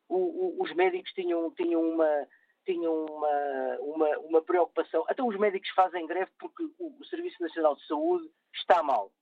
O, 0.09 0.17
o, 0.17 0.63
os 0.63 0.73
médicos 0.75 1.13
tinham, 1.13 1.51
tinham 1.53 1.83
uma 1.83 2.27
tinham 2.65 3.07
uma, 3.07 3.79
uma, 3.81 4.19
uma 4.19 4.43
preocupação. 4.43 5.05
Até 5.09 5.23
os 5.23 5.37
médicos 5.39 5.71
fazem 5.71 6.07
greve 6.07 6.31
porque 6.39 6.65
o, 6.79 6.97
o 7.01 7.05
Serviço 7.07 7.43
Nacional 7.43 7.75
de 7.75 7.87
Saúde 7.87 8.31
está 8.55 8.83
mal. 8.83 9.13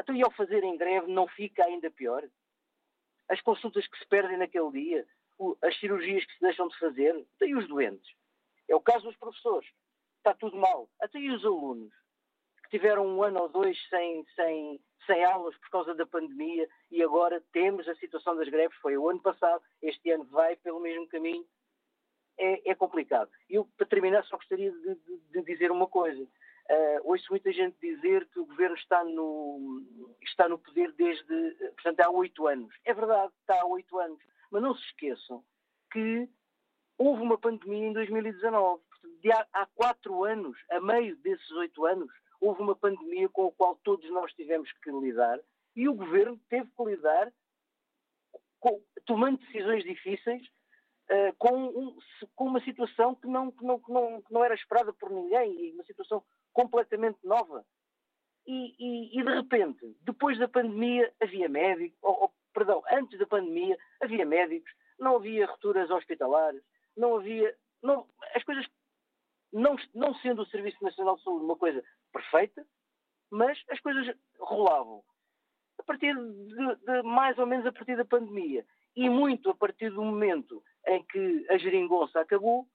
Então, 0.00 0.16
e 0.16 0.22
ao 0.22 0.30
fazerem 0.30 0.76
greve 0.76 1.06
não 1.06 1.28
fica 1.28 1.64
ainda 1.64 1.90
pior? 1.90 2.26
As 3.28 3.40
consultas 3.42 3.86
que 3.86 3.98
se 3.98 4.06
perdem 4.06 4.38
naquele 4.38 4.70
dia, 4.72 5.06
as 5.62 5.78
cirurgias 5.78 6.24
que 6.24 6.34
se 6.34 6.40
deixam 6.40 6.68
de 6.68 6.78
fazer, 6.78 7.26
tem 7.38 7.54
os 7.54 7.68
doentes. 7.68 8.10
É 8.68 8.74
o 8.74 8.80
caso 8.80 9.04
dos 9.04 9.16
professores 9.16 9.68
está 10.18 10.34
tudo 10.34 10.56
mal. 10.56 10.88
Até 11.00 11.18
e 11.18 11.30
os 11.30 11.44
alunos 11.44 11.92
que 12.64 12.78
tiveram 12.78 13.06
um 13.06 13.22
ano 13.22 13.42
ou 13.42 13.48
dois 13.48 13.76
sem, 13.88 14.24
sem, 14.34 14.80
sem 15.06 15.24
aulas 15.24 15.56
por 15.58 15.70
causa 15.70 15.94
da 15.94 16.06
pandemia 16.06 16.68
e 16.90 17.02
agora 17.02 17.42
temos 17.52 17.88
a 17.88 17.94
situação 17.96 18.36
das 18.36 18.48
greves, 18.48 18.76
foi 18.78 18.96
o 18.96 19.08
ano 19.08 19.20
passado, 19.20 19.62
este 19.82 20.10
ano 20.10 20.24
vai 20.24 20.56
pelo 20.56 20.80
mesmo 20.80 21.06
caminho, 21.08 21.44
é, 22.38 22.70
é 22.70 22.74
complicado. 22.74 23.30
Eu, 23.48 23.68
para 23.76 23.86
terminar, 23.86 24.24
só 24.24 24.36
gostaria 24.36 24.70
de, 24.70 24.94
de, 24.94 25.18
de 25.32 25.42
dizer 25.42 25.70
uma 25.70 25.86
coisa. 25.86 26.22
Uh, 26.22 27.00
ouço 27.02 27.26
muita 27.30 27.52
gente 27.52 27.76
dizer 27.80 28.26
que 28.28 28.38
o 28.38 28.46
governo 28.46 28.76
está 28.76 29.02
no, 29.04 29.82
está 30.22 30.48
no 30.48 30.58
poder 30.58 30.92
desde, 30.92 31.54
portanto, 31.74 32.00
há 32.00 32.10
oito 32.10 32.46
anos. 32.46 32.74
É 32.84 32.94
verdade, 32.94 33.32
está 33.40 33.60
há 33.60 33.66
oito 33.66 33.98
anos. 33.98 34.22
Mas 34.50 34.62
não 34.62 34.74
se 34.74 34.84
esqueçam 34.84 35.44
que 35.92 36.28
houve 36.96 37.22
uma 37.22 37.36
pandemia 37.38 37.88
em 37.88 37.92
2019 37.92 38.82
de 39.20 39.32
há, 39.32 39.46
há 39.52 39.66
quatro 39.66 40.24
anos, 40.24 40.56
a 40.70 40.80
meio 40.80 41.16
desses 41.16 41.50
oito 41.52 41.84
anos, 41.84 42.10
houve 42.40 42.62
uma 42.62 42.74
pandemia 42.74 43.28
com 43.28 43.48
a 43.48 43.52
qual 43.52 43.76
todos 43.84 44.08
nós 44.10 44.32
tivemos 44.32 44.70
que 44.82 44.90
lidar 44.90 45.38
e 45.76 45.88
o 45.88 45.94
governo 45.94 46.38
teve 46.48 46.68
que 46.70 46.84
lidar 46.84 47.32
com, 48.58 48.82
tomando 49.06 49.38
decisões 49.38 49.84
difíceis 49.84 50.46
uh, 51.10 51.34
com, 51.38 51.54
um, 51.54 51.98
com, 52.34 52.46
uma 52.46 52.60
situação 52.62 53.14
que 53.14 53.26
não, 53.26 53.50
que, 53.50 53.64
não, 53.64 53.78
que, 53.78 53.92
não, 53.92 54.22
que 54.22 54.32
não, 54.32 54.44
era 54.44 54.54
esperada 54.54 54.92
por 54.92 55.10
ninguém 55.10 55.68
e 55.68 55.72
uma 55.72 55.84
situação 55.84 56.22
completamente 56.52 57.18
nova. 57.24 57.64
E, 58.46 58.74
e, 58.78 59.20
e 59.20 59.22
de 59.22 59.34
repente, 59.34 59.96
depois 60.02 60.38
da 60.38 60.48
pandemia, 60.48 61.12
havia 61.20 61.48
médicos, 61.48 61.98
ou, 62.02 62.22
ou, 62.22 62.32
perdão, 62.52 62.82
antes 62.90 63.18
da 63.18 63.26
pandemia, 63.26 63.78
havia 64.00 64.24
médicos, 64.26 64.72
não 64.98 65.16
havia 65.16 65.46
rupturas 65.46 65.90
hospitalares, 65.90 66.62
não 66.96 67.16
havia. 67.16 67.56
As 68.34 68.42
coisas 68.44 68.66
não, 69.52 69.76
não 69.94 70.14
sendo 70.16 70.42
o 70.42 70.46
Serviço 70.46 70.82
Nacional 70.82 71.16
de 71.16 71.22
Saúde 71.22 71.44
uma 71.44 71.56
coisa 71.56 71.82
perfeita, 72.12 72.64
mas 73.30 73.58
as 73.70 73.80
coisas 73.80 74.14
rolavam. 74.38 75.02
A 75.78 75.82
partir 75.82 76.14
de, 76.14 76.76
de, 76.76 77.02
mais 77.02 77.38
ou 77.38 77.46
menos 77.46 77.66
a 77.66 77.72
partir 77.72 77.96
da 77.96 78.04
pandemia 78.04 78.66
e 78.94 79.08
muito 79.08 79.50
a 79.50 79.54
partir 79.54 79.90
do 79.90 80.02
momento 80.02 80.62
em 80.86 81.02
que 81.04 81.46
a 81.48 81.56
geringonça 81.56 82.20
acabou, 82.20 82.68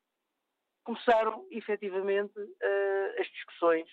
começaram 0.84 1.46
efetivamente 1.52 2.40
uh, 2.40 3.22
as 3.22 3.28
discussões 3.28 3.88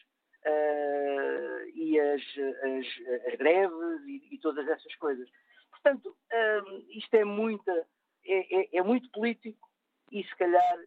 uh, 0.47 1.69
e 1.75 1.99
as, 1.99 2.23
as, 2.63 3.27
as 3.27 3.39
greves 3.39 4.07
e, 4.07 4.35
e, 4.35 4.39
todas 4.39 4.69
essas 4.69 4.95
coisas. 4.97 5.29
Portanto, 5.71 6.07
uh, 6.11 6.85
isto 6.91 7.15
é, 7.15 7.25
muita, 7.25 7.73
é, 8.25 8.61
é, 8.61 8.69
é 8.77 8.83
muito 8.83 9.11
político 9.11 9.69
e 10.11 10.23
se 10.23 10.37
calhar 10.37 10.79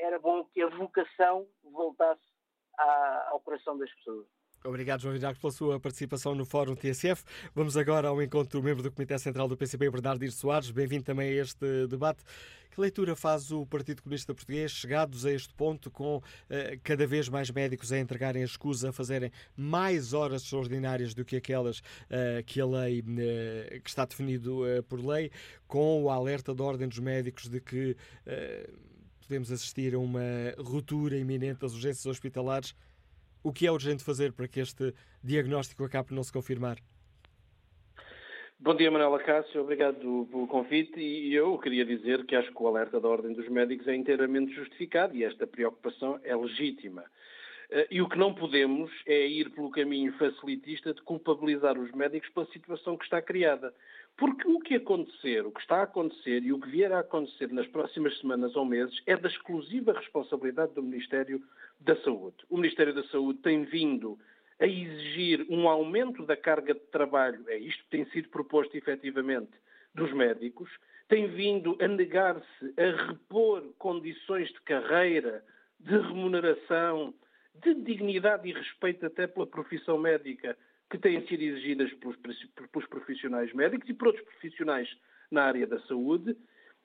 era 0.00 0.18
bom 0.18 0.44
que 0.44 0.60
a 0.60 0.66
vocação 0.66 1.46
voltasse 1.62 2.29
ao 3.30 3.40
coração 3.40 3.78
das 3.78 3.92
pessoas. 3.94 4.26
Obrigado, 4.62 5.00
João 5.00 5.14
Vidal, 5.14 5.34
pela 5.34 5.52
sua 5.52 5.80
participação 5.80 6.34
no 6.34 6.44
Fórum 6.44 6.74
TSF. 6.74 7.24
Vamos 7.54 7.78
agora 7.78 8.08
ao 8.08 8.22
encontro 8.22 8.60
do 8.60 8.62
membro 8.62 8.82
do 8.82 8.92
Comitê 8.92 9.18
Central 9.18 9.48
do 9.48 9.56
PCP, 9.56 9.88
Bernardo 9.90 10.22
Ir 10.22 10.30
Soares. 10.32 10.70
Bem-vindo 10.70 11.02
também 11.02 11.30
a 11.30 11.42
este 11.42 11.86
debate. 11.86 12.22
Que 12.70 12.78
leitura 12.78 13.16
faz 13.16 13.50
o 13.50 13.64
Partido 13.64 14.02
Comunista 14.02 14.34
Português, 14.34 14.70
chegados 14.70 15.24
a 15.24 15.32
este 15.32 15.52
ponto, 15.54 15.90
com 15.90 16.22
eh, 16.48 16.78
cada 16.84 17.06
vez 17.06 17.28
mais 17.28 17.50
médicos 17.50 17.90
a 17.90 17.98
entregarem 17.98 18.42
a 18.42 18.44
escusa, 18.44 18.90
a 18.90 18.92
fazerem 18.92 19.32
mais 19.56 20.12
horas 20.12 20.42
extraordinárias 20.42 21.14
do 21.14 21.24
que 21.24 21.36
aquelas 21.36 21.82
eh, 22.10 22.44
que 22.46 22.60
a 22.60 22.66
lei, 22.66 23.02
eh, 23.18 23.80
que 23.82 23.88
está 23.88 24.04
definido 24.04 24.68
eh, 24.68 24.82
por 24.82 25.04
lei, 25.04 25.32
com 25.66 26.04
o 26.04 26.10
alerta 26.10 26.54
da 26.54 26.62
Ordem 26.62 26.86
dos 26.86 26.98
Médicos 26.98 27.48
de 27.48 27.60
que 27.60 27.96
eh, 28.26 28.70
podemos 29.30 29.52
assistir 29.52 29.94
a 29.94 29.98
uma 29.98 30.20
ruptura 30.58 31.16
iminente 31.16 31.60
das 31.60 31.72
urgências 31.72 32.04
hospitalares? 32.04 32.74
o 33.44 33.52
que 33.52 33.64
é 33.64 33.70
urgente 33.70 34.02
fazer 34.02 34.32
para 34.32 34.48
que 34.48 34.58
este 34.58 34.92
diagnóstico 35.22 35.84
acabe 35.84 36.08
por 36.08 36.14
não 36.14 36.24
se 36.24 36.32
confirmar? 36.32 36.78
Bom 38.58 38.74
dia, 38.74 38.90
Manuela 38.90 39.20
Cássio, 39.20 39.60
obrigado 39.62 40.26
pelo 40.30 40.48
convite 40.48 40.98
e 40.98 41.32
eu 41.32 41.56
queria 41.58 41.84
dizer 41.84 42.26
que 42.26 42.34
acho 42.34 42.52
que 42.52 42.60
o 42.60 42.66
alerta 42.66 43.00
da 43.00 43.08
Ordem 43.08 43.32
dos 43.32 43.48
Médicos 43.48 43.86
é 43.86 43.94
inteiramente 43.94 44.52
justificado 44.52 45.16
e 45.16 45.22
esta 45.22 45.46
preocupação 45.46 46.20
é 46.24 46.34
legítima. 46.34 47.04
Eh, 47.70 47.86
e 47.90 48.02
o 48.02 48.08
que 48.08 48.18
não 48.18 48.34
podemos 48.34 48.90
é 49.06 49.26
ir 49.26 49.48
pelo 49.50 49.70
caminho 49.70 50.12
facilitista 50.18 50.92
de 50.92 51.00
culpabilizar 51.02 51.78
os 51.78 51.92
médicos 51.92 52.28
pela 52.30 52.46
situação 52.46 52.98
que 52.98 53.04
está 53.04 53.22
criada. 53.22 53.72
Porque 54.16 54.46
o 54.46 54.60
que 54.60 54.74
acontecer, 54.74 55.46
o 55.46 55.50
que 55.50 55.60
está 55.60 55.76
a 55.76 55.82
acontecer 55.84 56.42
e 56.42 56.52
o 56.52 56.60
que 56.60 56.68
vier 56.68 56.92
a 56.92 57.00
acontecer 57.00 57.50
nas 57.52 57.66
próximas 57.68 58.18
semanas 58.18 58.54
ou 58.54 58.64
meses 58.64 59.00
é 59.06 59.16
da 59.16 59.28
exclusiva 59.28 59.92
responsabilidade 59.92 60.74
do 60.74 60.82
Ministério 60.82 61.42
da 61.80 61.96
Saúde. 62.02 62.36
O 62.50 62.56
Ministério 62.56 62.94
da 62.94 63.02
Saúde 63.04 63.38
tem 63.40 63.64
vindo 63.64 64.18
a 64.60 64.66
exigir 64.66 65.46
um 65.48 65.68
aumento 65.68 66.24
da 66.26 66.36
carga 66.36 66.74
de 66.74 66.80
trabalho, 66.80 67.42
é 67.48 67.56
isto 67.56 67.82
que 67.84 67.90
tem 67.90 68.04
sido 68.10 68.28
proposto 68.28 68.76
efetivamente 68.76 69.52
dos 69.94 70.12
médicos, 70.12 70.70
tem 71.08 71.26
vindo 71.28 71.76
a 71.80 71.88
negar-se 71.88 72.74
a 72.76 73.06
repor 73.06 73.62
condições 73.78 74.48
de 74.48 74.60
carreira, 74.60 75.42
de 75.80 75.96
remuneração, 75.98 77.14
de 77.54 77.74
dignidade 77.74 78.48
e 78.48 78.52
respeito 78.52 79.06
até 79.06 79.26
pela 79.26 79.46
profissão 79.46 79.98
médica 79.98 80.56
que 80.90 80.98
têm 80.98 81.24
sido 81.26 81.42
exigidas 81.42 81.92
pelos, 81.94 82.16
pelos 82.16 82.88
profissionais 82.88 83.52
médicos 83.52 83.88
e 83.88 83.94
por 83.94 84.08
outros 84.08 84.24
profissionais 84.26 84.88
na 85.30 85.44
área 85.44 85.66
da 85.66 85.80
saúde. 85.82 86.36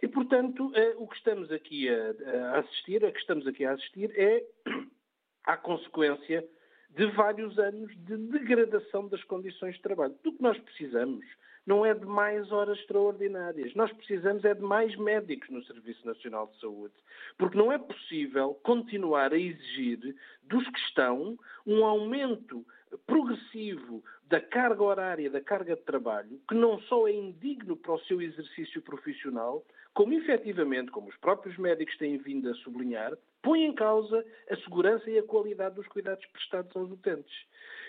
E, 0.01 0.07
portanto, 0.07 0.71
eh, 0.75 0.93
o 0.97 1.07
que 1.07 1.15
estamos 1.15 1.51
aqui 1.51 1.89
a, 1.89 2.55
a 2.55 2.59
assistir, 2.59 3.03
a 3.03 3.11
que 3.11 3.19
estamos 3.19 3.47
aqui 3.47 3.65
a 3.65 3.71
assistir 3.71 4.11
é 4.15 4.43
à 5.43 5.57
consequência 5.57 6.47
de 6.91 7.07
vários 7.07 7.57
anos 7.57 7.91
de 8.05 8.15
degradação 8.17 9.07
das 9.07 9.23
condições 9.23 9.75
de 9.75 9.81
trabalho. 9.81 10.15
Do 10.23 10.33
que 10.33 10.41
nós 10.41 10.57
precisamos 10.59 11.25
não 11.65 11.83
é 11.85 11.93
de 11.93 12.05
mais 12.05 12.51
horas 12.51 12.77
extraordinárias. 12.77 13.73
Nós 13.73 13.91
precisamos 13.91 14.45
é 14.45 14.53
de 14.53 14.61
mais 14.61 14.95
médicos 14.97 15.49
no 15.49 15.63
Serviço 15.65 16.05
Nacional 16.05 16.47
de 16.47 16.59
Saúde. 16.59 16.93
Porque 17.37 17.57
não 17.57 17.71
é 17.71 17.77
possível 17.77 18.53
continuar 18.63 19.33
a 19.33 19.37
exigir 19.37 20.15
dos 20.43 20.63
que 20.69 20.79
estão 20.79 21.37
um 21.65 21.83
aumento 21.83 22.63
progressivo 23.05 24.03
da 24.27 24.39
carga 24.41 24.83
horária, 24.83 25.29
da 25.29 25.41
carga 25.41 25.75
de 25.75 25.83
trabalho, 25.83 26.39
que 26.47 26.55
não 26.55 26.79
só 26.81 27.07
é 27.07 27.13
indigno 27.13 27.75
para 27.75 27.93
o 27.93 27.99
seu 28.01 28.21
exercício 28.21 28.81
profissional, 28.81 29.63
como 29.93 30.13
efetivamente, 30.13 30.91
como 30.91 31.07
os 31.07 31.17
próprios 31.17 31.57
médicos 31.57 31.97
têm 31.97 32.17
vindo 32.17 32.49
a 32.49 32.53
sublinhar, 32.55 33.17
põe 33.41 33.63
em 33.63 33.73
causa 33.73 34.25
a 34.49 34.55
segurança 34.57 35.09
e 35.09 35.17
a 35.17 35.23
qualidade 35.23 35.75
dos 35.75 35.87
cuidados 35.87 36.25
prestados 36.27 36.75
aos 36.75 36.91
utentes. 36.91 37.33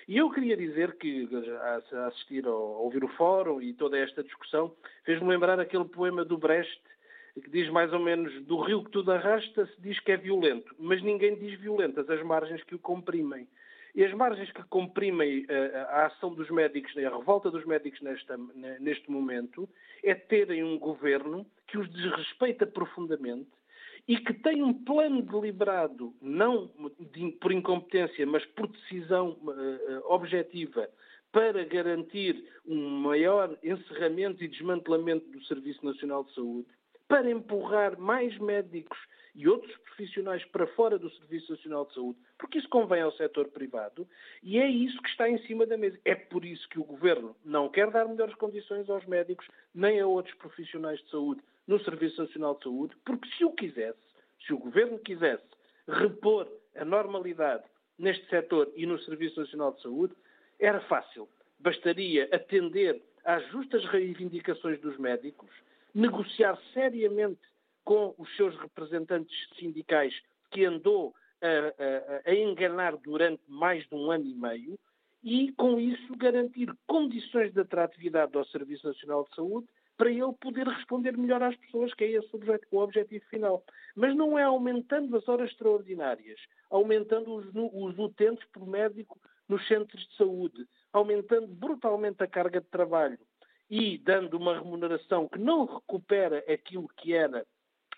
E 0.06 0.16
eu 0.18 0.30
queria 0.30 0.56
dizer 0.56 0.96
que, 0.98 1.28
a 1.60 2.06
assistir, 2.06 2.46
a 2.46 2.54
ouvir 2.54 3.02
o 3.02 3.08
fórum 3.08 3.60
e 3.60 3.74
toda 3.74 3.98
esta 3.98 4.22
discussão, 4.22 4.72
fez-me 5.04 5.28
lembrar 5.28 5.58
aquele 5.58 5.84
poema 5.84 6.24
do 6.24 6.38
Brecht, 6.38 6.80
que 7.42 7.50
diz 7.50 7.68
mais 7.70 7.92
ou 7.92 7.98
menos 7.98 8.32
do 8.44 8.60
rio 8.60 8.84
que 8.84 8.90
tudo 8.90 9.10
arrasta 9.12 9.66
se 9.66 9.80
diz 9.80 9.98
que 10.00 10.12
é 10.12 10.16
violento, 10.16 10.74
mas 10.78 11.02
ninguém 11.02 11.34
diz 11.36 11.58
violentas 11.58 12.08
as 12.08 12.22
margens 12.22 12.62
que 12.64 12.74
o 12.74 12.78
comprimem. 12.78 13.48
E 13.96 14.04
as 14.04 14.12
margens 14.12 14.52
que 14.52 14.62
comprimem 14.64 15.46
a, 15.48 15.52
eh, 15.52 15.86
a 15.88 16.06
ação 16.06 16.34
dos 16.34 16.50
médicos, 16.50 16.94
a 16.98 17.16
revolta 17.16 17.50
dos 17.50 17.64
médicos 17.64 17.98
nesta, 18.02 18.36
neste 18.78 19.10
momento, 19.10 19.66
é 20.04 20.14
terem 20.14 20.62
um 20.62 20.78
governo 20.78 21.46
que 21.66 21.78
os 21.78 21.90
desrespeita 21.90 22.66
profundamente 22.66 23.48
e 24.06 24.18
que 24.18 24.34
tem 24.34 24.62
um 24.62 24.74
plano 24.84 25.22
deliberado, 25.22 26.14
não 26.20 26.70
de, 27.00 27.32
por 27.40 27.50
incompetência, 27.50 28.26
mas 28.26 28.44
por 28.44 28.68
decisão 28.68 29.30
uh, 29.30 30.12
objetiva, 30.12 30.88
para 31.32 31.64
garantir 31.64 32.44
um 32.66 33.00
maior 33.00 33.58
encerramento 33.64 34.44
e 34.44 34.48
desmantelamento 34.48 35.26
do 35.30 35.42
Serviço 35.44 35.84
Nacional 35.84 36.22
de 36.24 36.34
Saúde, 36.34 36.68
para 37.08 37.30
empurrar 37.30 37.98
mais 37.98 38.36
médicos 38.38 38.98
e 39.36 39.46
outros 39.46 39.76
profissionais 39.78 40.42
para 40.46 40.66
fora 40.68 40.98
do 40.98 41.10
Serviço 41.10 41.52
Nacional 41.52 41.84
de 41.84 41.94
Saúde, 41.94 42.18
porque 42.38 42.58
isso 42.58 42.68
convém 42.70 43.02
ao 43.02 43.12
setor 43.12 43.48
privado, 43.48 44.08
e 44.42 44.58
é 44.58 44.66
isso 44.66 45.00
que 45.02 45.10
está 45.10 45.28
em 45.28 45.38
cima 45.46 45.66
da 45.66 45.76
mesa. 45.76 45.98
É 46.04 46.14
por 46.14 46.44
isso 46.44 46.66
que 46.70 46.80
o 46.80 46.84
Governo 46.84 47.36
não 47.44 47.68
quer 47.68 47.90
dar 47.90 48.08
melhores 48.08 48.34
condições 48.36 48.88
aos 48.88 49.04
médicos 49.04 49.46
nem 49.74 50.00
a 50.00 50.06
outros 50.06 50.34
profissionais 50.36 50.98
de 51.00 51.10
saúde 51.10 51.42
no 51.66 51.78
Serviço 51.84 52.22
Nacional 52.22 52.54
de 52.56 52.64
Saúde, 52.64 52.96
porque 53.04 53.28
se 53.36 53.44
o 53.44 53.52
quisesse, 53.52 53.98
se 54.46 54.54
o 54.54 54.58
Governo 54.58 54.98
quisesse 55.00 55.44
repor 55.86 56.48
a 56.74 56.84
normalidade 56.84 57.64
neste 57.98 58.26
setor 58.28 58.72
e 58.74 58.86
no 58.86 58.98
Serviço 59.00 59.40
Nacional 59.40 59.72
de 59.72 59.82
Saúde, 59.82 60.14
era 60.58 60.80
fácil. 60.80 61.28
Bastaria 61.58 62.28
atender 62.32 63.02
às 63.24 63.46
justas 63.50 63.84
reivindicações 63.86 64.80
dos 64.80 64.96
médicos, 64.98 65.50
negociar 65.94 66.58
seriamente 66.72 67.40
com 67.86 68.16
os 68.18 68.36
seus 68.36 68.54
representantes 68.58 69.32
sindicais 69.56 70.12
que 70.50 70.64
andou 70.64 71.14
a, 71.40 72.28
a, 72.28 72.30
a, 72.30 72.34
enganar 72.34 72.96
durante 72.96 73.42
mais 73.48 73.86
de 73.86 73.94
um 73.94 74.10
ano 74.10 74.26
e 74.26 74.34
meio 74.34 74.78
e, 75.22 75.52
com 75.52 75.78
isso, 75.78 76.16
garantir 76.16 76.68
condições 76.86 77.52
de 77.52 77.60
atratividade 77.60 78.36
ao 78.36 78.44
Serviço 78.46 78.88
Nacional 78.88 79.24
de 79.30 79.36
Saúde 79.36 79.68
para 79.96 80.10
ele 80.10 80.32
poder 80.40 80.66
responder 80.66 81.16
melhor 81.16 81.42
às 81.42 81.56
pessoas, 81.56 81.94
que 81.94 82.04
é 82.04 82.10
esse 82.10 82.28
o 82.72 82.78
objetivo 82.78 83.24
final. 83.26 83.64
Mas 83.94 84.14
não 84.16 84.36
é 84.36 84.42
aumentando 84.42 85.16
as 85.16 85.26
horas 85.28 85.50
extraordinárias, 85.50 86.40
aumentando 86.68 87.34
os, 87.36 87.46
os 87.54 87.98
utentes 87.98 88.44
por 88.52 88.66
médico 88.66 89.18
nos 89.48 89.66
centros 89.68 90.04
de 90.08 90.16
saúde, 90.16 90.66
aumentando 90.92 91.46
brutalmente 91.46 92.22
a 92.22 92.26
carga 92.26 92.60
de 92.60 92.66
trabalho 92.66 93.18
e 93.70 93.98
dando 93.98 94.36
uma 94.36 94.58
remuneração 94.58 95.28
que 95.28 95.38
não 95.38 95.64
recupera 95.64 96.44
aquilo 96.52 96.88
que 96.96 97.14
era, 97.14 97.46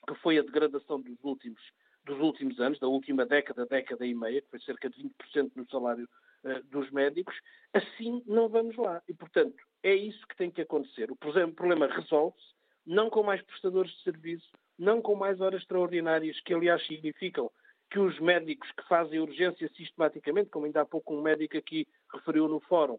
que 0.08 0.20
foi 0.20 0.38
a 0.38 0.42
degradação 0.42 1.00
dos 1.00 1.22
últimos, 1.22 1.60
dos 2.04 2.18
últimos 2.18 2.58
anos, 2.58 2.78
da 2.78 2.88
última 2.88 3.26
década, 3.26 3.66
década 3.66 4.06
e 4.06 4.14
meia, 4.14 4.40
que 4.40 4.50
foi 4.50 4.60
cerca 4.60 4.88
de 4.88 5.02
20% 5.02 5.52
no 5.54 5.68
salário 5.70 6.08
uh, 6.44 6.62
dos 6.64 6.90
médicos, 6.90 7.34
assim 7.74 8.22
não 8.26 8.48
vamos 8.48 8.76
lá. 8.76 9.02
E, 9.06 9.12
portanto, 9.12 9.56
é 9.82 9.94
isso 9.94 10.26
que 10.26 10.36
tem 10.36 10.50
que 10.50 10.62
acontecer. 10.62 11.10
O 11.10 11.16
problema 11.16 11.86
resolve-se 11.86 12.56
não 12.86 13.10
com 13.10 13.22
mais 13.22 13.42
prestadores 13.42 13.92
de 13.92 14.02
serviço, 14.02 14.48
não 14.78 15.02
com 15.02 15.14
mais 15.14 15.40
horas 15.40 15.60
extraordinárias, 15.60 16.40
que 16.40 16.54
aliás 16.54 16.84
significam 16.86 17.50
que 17.90 17.98
os 17.98 18.18
médicos 18.18 18.70
que 18.72 18.88
fazem 18.88 19.20
urgência 19.20 19.70
sistematicamente, 19.76 20.50
como 20.50 20.66
ainda 20.66 20.82
há 20.82 20.86
pouco 20.86 21.14
um 21.14 21.22
médico 21.22 21.56
aqui 21.56 21.86
referiu 22.12 22.48
no 22.48 22.60
fórum, 22.60 22.98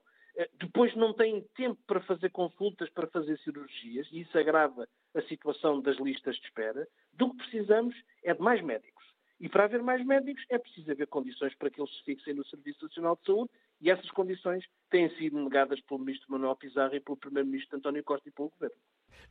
depois 0.59 0.95
não 0.95 1.13
têm 1.13 1.41
tempo 1.55 1.79
para 1.85 2.01
fazer 2.01 2.29
consultas, 2.29 2.89
para 2.89 3.07
fazer 3.07 3.37
cirurgias, 3.39 4.07
e 4.11 4.21
isso 4.21 4.37
agrava 4.37 4.87
a 5.13 5.21
situação 5.23 5.81
das 5.81 5.97
listas 5.97 6.35
de 6.35 6.45
espera. 6.45 6.87
Do 7.13 7.31
que 7.31 7.37
precisamos 7.37 7.95
é 8.23 8.33
de 8.33 8.41
mais 8.41 8.61
médicos. 8.61 8.99
E 9.39 9.47
para 9.47 9.63
haver 9.63 9.81
mais 9.81 10.05
médicos 10.05 10.43
é 10.49 10.57
preciso 10.57 10.91
haver 10.91 11.07
condições 11.07 11.55
para 11.55 11.69
que 11.69 11.79
eles 11.79 11.93
se 11.97 12.03
fixem 12.03 12.33
no 12.33 12.45
Serviço 12.45 12.83
Nacional 12.83 13.15
de 13.15 13.25
Saúde 13.25 13.49
e 13.81 13.89
essas 13.89 14.09
condições 14.11 14.65
têm 14.89 15.09
sido 15.17 15.41
negadas 15.41 15.79
pelo 15.81 16.01
Ministro 16.01 16.29
Manuel 16.29 16.57
Pizarro 16.57 16.93
e 16.93 16.99
pelo 16.99 17.15
Primeiro-Ministro 17.15 17.77
António 17.77 18.03
Costa 18.03 18.27
e 18.27 18.31
pelo 18.33 18.49
Governo. 18.49 18.75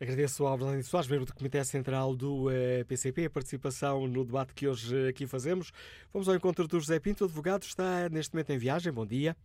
Agradeço 0.01 0.47
ao 0.47 0.55
Abraham 0.55 0.83
Soares, 0.83 1.11
membro 1.11 1.27
do 1.27 1.35
Comitê 1.35 1.63
Central 1.63 2.17
do 2.17 2.45
uh, 2.45 2.51
eh, 2.51 2.85
PCP, 2.85 3.27
a 3.27 3.31
participação 3.31 4.07
no 4.07 4.25
debate 4.25 4.55
que 4.55 4.67
hoje 4.67 5.09
aqui 5.09 5.27
fazemos. 5.27 5.73
Vamos 6.11 6.29
ao 6.29 6.35
encontro 6.35 6.67
do 6.67 6.81
José 6.81 6.99
Pinto, 6.99 7.25
advogado, 7.25 7.65
está 7.65 8.09
neste 8.09 8.33
momento 8.35 8.51
em 8.51 8.59
viagem. 8.59 8.91
Bom 8.91 9.07
dia. 9.07 9.37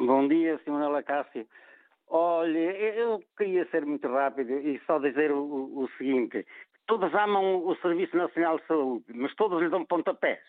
Bom 0.00 0.26
dia, 0.28 0.58
Simonela 0.64 1.02
Cássio. 1.02 1.46
Olha, 2.08 2.58
eu 2.58 3.22
queria 3.36 3.66
ser 3.66 3.84
muito 3.84 4.08
rápido 4.08 4.50
e 4.50 4.80
só 4.86 4.98
dizer 4.98 5.30
o, 5.30 5.78
o 5.78 5.90
seguinte: 5.98 6.46
todos 6.86 7.14
amam 7.14 7.66
o 7.66 7.76
Serviço 7.82 8.16
Nacional 8.16 8.58
de 8.58 8.66
Saúde, 8.66 9.04
mas 9.14 9.34
todos 9.34 9.60
lhe 9.60 9.68
dão 9.68 9.84
pontapés. 9.84 10.40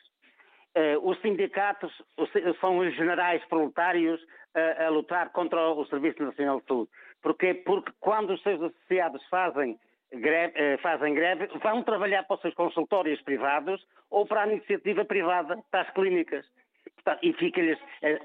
Uh, 0.74 1.06
os 1.06 1.20
sindicatos 1.20 1.92
são 2.62 2.78
os 2.78 2.96
generais 2.96 3.44
proletários 3.50 4.22
uh, 4.22 4.86
a 4.86 4.90
lutar 4.90 5.34
contra 5.34 5.60
o 5.72 5.86
Serviço 5.88 6.24
Nacional 6.24 6.62
de 6.62 6.68
Saúde. 6.68 6.92
Porquê? 7.22 7.54
Porque 7.54 7.92
quando 8.00 8.32
os 8.32 8.42
seus 8.44 8.62
associados 8.62 9.22
fazem 9.28 9.78
greve, 10.14 10.54
uh, 10.54 10.78
fazem 10.78 11.14
greve, 11.14 11.48
vão 11.62 11.84
trabalhar 11.84 12.24
para 12.24 12.36
os 12.36 12.42
seus 12.42 12.54
consultórios 12.54 13.22
privados 13.24 13.86
ou 14.10 14.26
para 14.26 14.44
a 14.44 14.48
iniciativa 14.48 15.04
privada, 15.04 15.62
para 15.70 15.82
as 15.82 15.90
clínicas. 15.90 16.46
E 17.22 17.34
fica-lhes, 17.34 17.80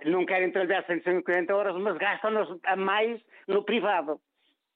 não 0.04 0.24
querem 0.24 0.50
trabalhar 0.50 0.84
140 0.84 1.54
horas, 1.54 1.74
mas 1.76 1.96
gastam 1.96 2.58
a 2.64 2.76
mais 2.76 3.20
no 3.46 3.62
privado. 3.62 4.20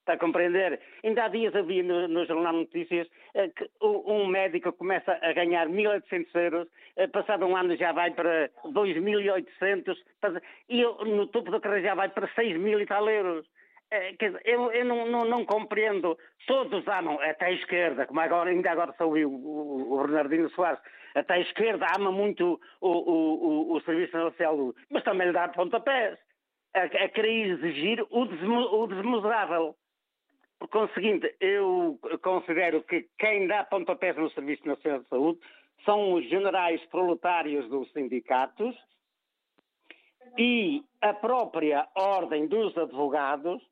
Está 0.01 0.15
a 0.15 0.19
compreender? 0.19 0.81
Ainda 1.05 1.25
há 1.25 1.29
dias 1.29 1.55
havia 1.55 1.83
no, 1.83 2.09
no 2.09 2.25
Jornal 2.25 2.55
Notícias 2.55 3.07
eh, 3.35 3.49
que 3.49 3.69
um 3.83 4.27
médico 4.27 4.73
começa 4.73 5.19
a 5.21 5.33
ganhar 5.33 5.69
1.800 5.69 6.27
euros, 6.35 6.69
eh, 6.97 7.07
passado 7.07 7.45
um 7.45 7.55
ano 7.55 7.77
já 7.77 7.93
vai 7.93 8.11
para 8.11 8.49
2.800, 8.65 9.97
e 10.71 10.83
no 10.83 11.27
topo 11.27 11.51
da 11.51 11.61
carreira 11.61 11.89
já 11.89 11.95
vai 11.95 12.09
para 12.09 12.27
6.000 12.29 12.81
e 12.81 12.87
tal 12.87 13.09
euros. 13.09 13.47
Dizer, 14.21 14.41
eu, 14.45 14.71
eu 14.73 14.85
não, 14.85 15.07
não, 15.07 15.25
não, 15.25 15.45
compreendo. 15.45 16.17
Todos 16.47 16.87
amam, 16.87 17.19
até 17.21 17.47
a 17.47 17.53
esquerda, 17.53 18.07
como 18.07 18.21
agora, 18.21 18.51
ainda 18.51 18.71
agora 18.71 18.95
sou 18.97 19.19
eu, 19.19 19.29
o, 19.29 19.93
o 19.93 20.03
Bernardino 20.03 20.49
Soares, 20.51 20.81
até 21.15 21.35
a 21.35 21.41
esquerda 21.41 21.87
ama 21.97 22.13
muito 22.13 22.61
o, 22.81 22.89
o, 22.89 23.73
o, 23.75 23.81
Serviço 23.83 24.17
Nacional, 24.17 24.75
mas 24.91 25.03
também 25.05 25.29
lhe 25.29 25.33
dá 25.33 25.49
pontapés. 25.49 26.19
A, 26.75 26.83
a 26.83 27.09
querer 27.09 27.49
exigir 27.51 28.07
o, 28.11 28.27
desmo, 28.27 28.61
o 28.61 28.87
desmesurável. 28.87 29.75
Por 30.59 30.69
conseguinte, 30.69 31.35
eu 31.41 31.99
considero 32.23 32.83
que 32.83 33.09
quem 33.19 33.47
dá 33.47 33.65
pontapés 33.65 34.17
no 34.17 34.31
Serviço 34.31 34.67
Nacional 34.69 35.01
de 35.01 35.09
Saúde 35.09 35.41
são 35.85 36.13
os 36.13 36.29
generais 36.29 36.85
proletários 36.87 37.69
dos 37.69 37.91
sindicatos 37.93 38.77
e 40.39 40.85
a 41.01 41.15
própria 41.15 41.89
Ordem 41.95 42.47
dos 42.47 42.77
Advogados, 42.77 43.63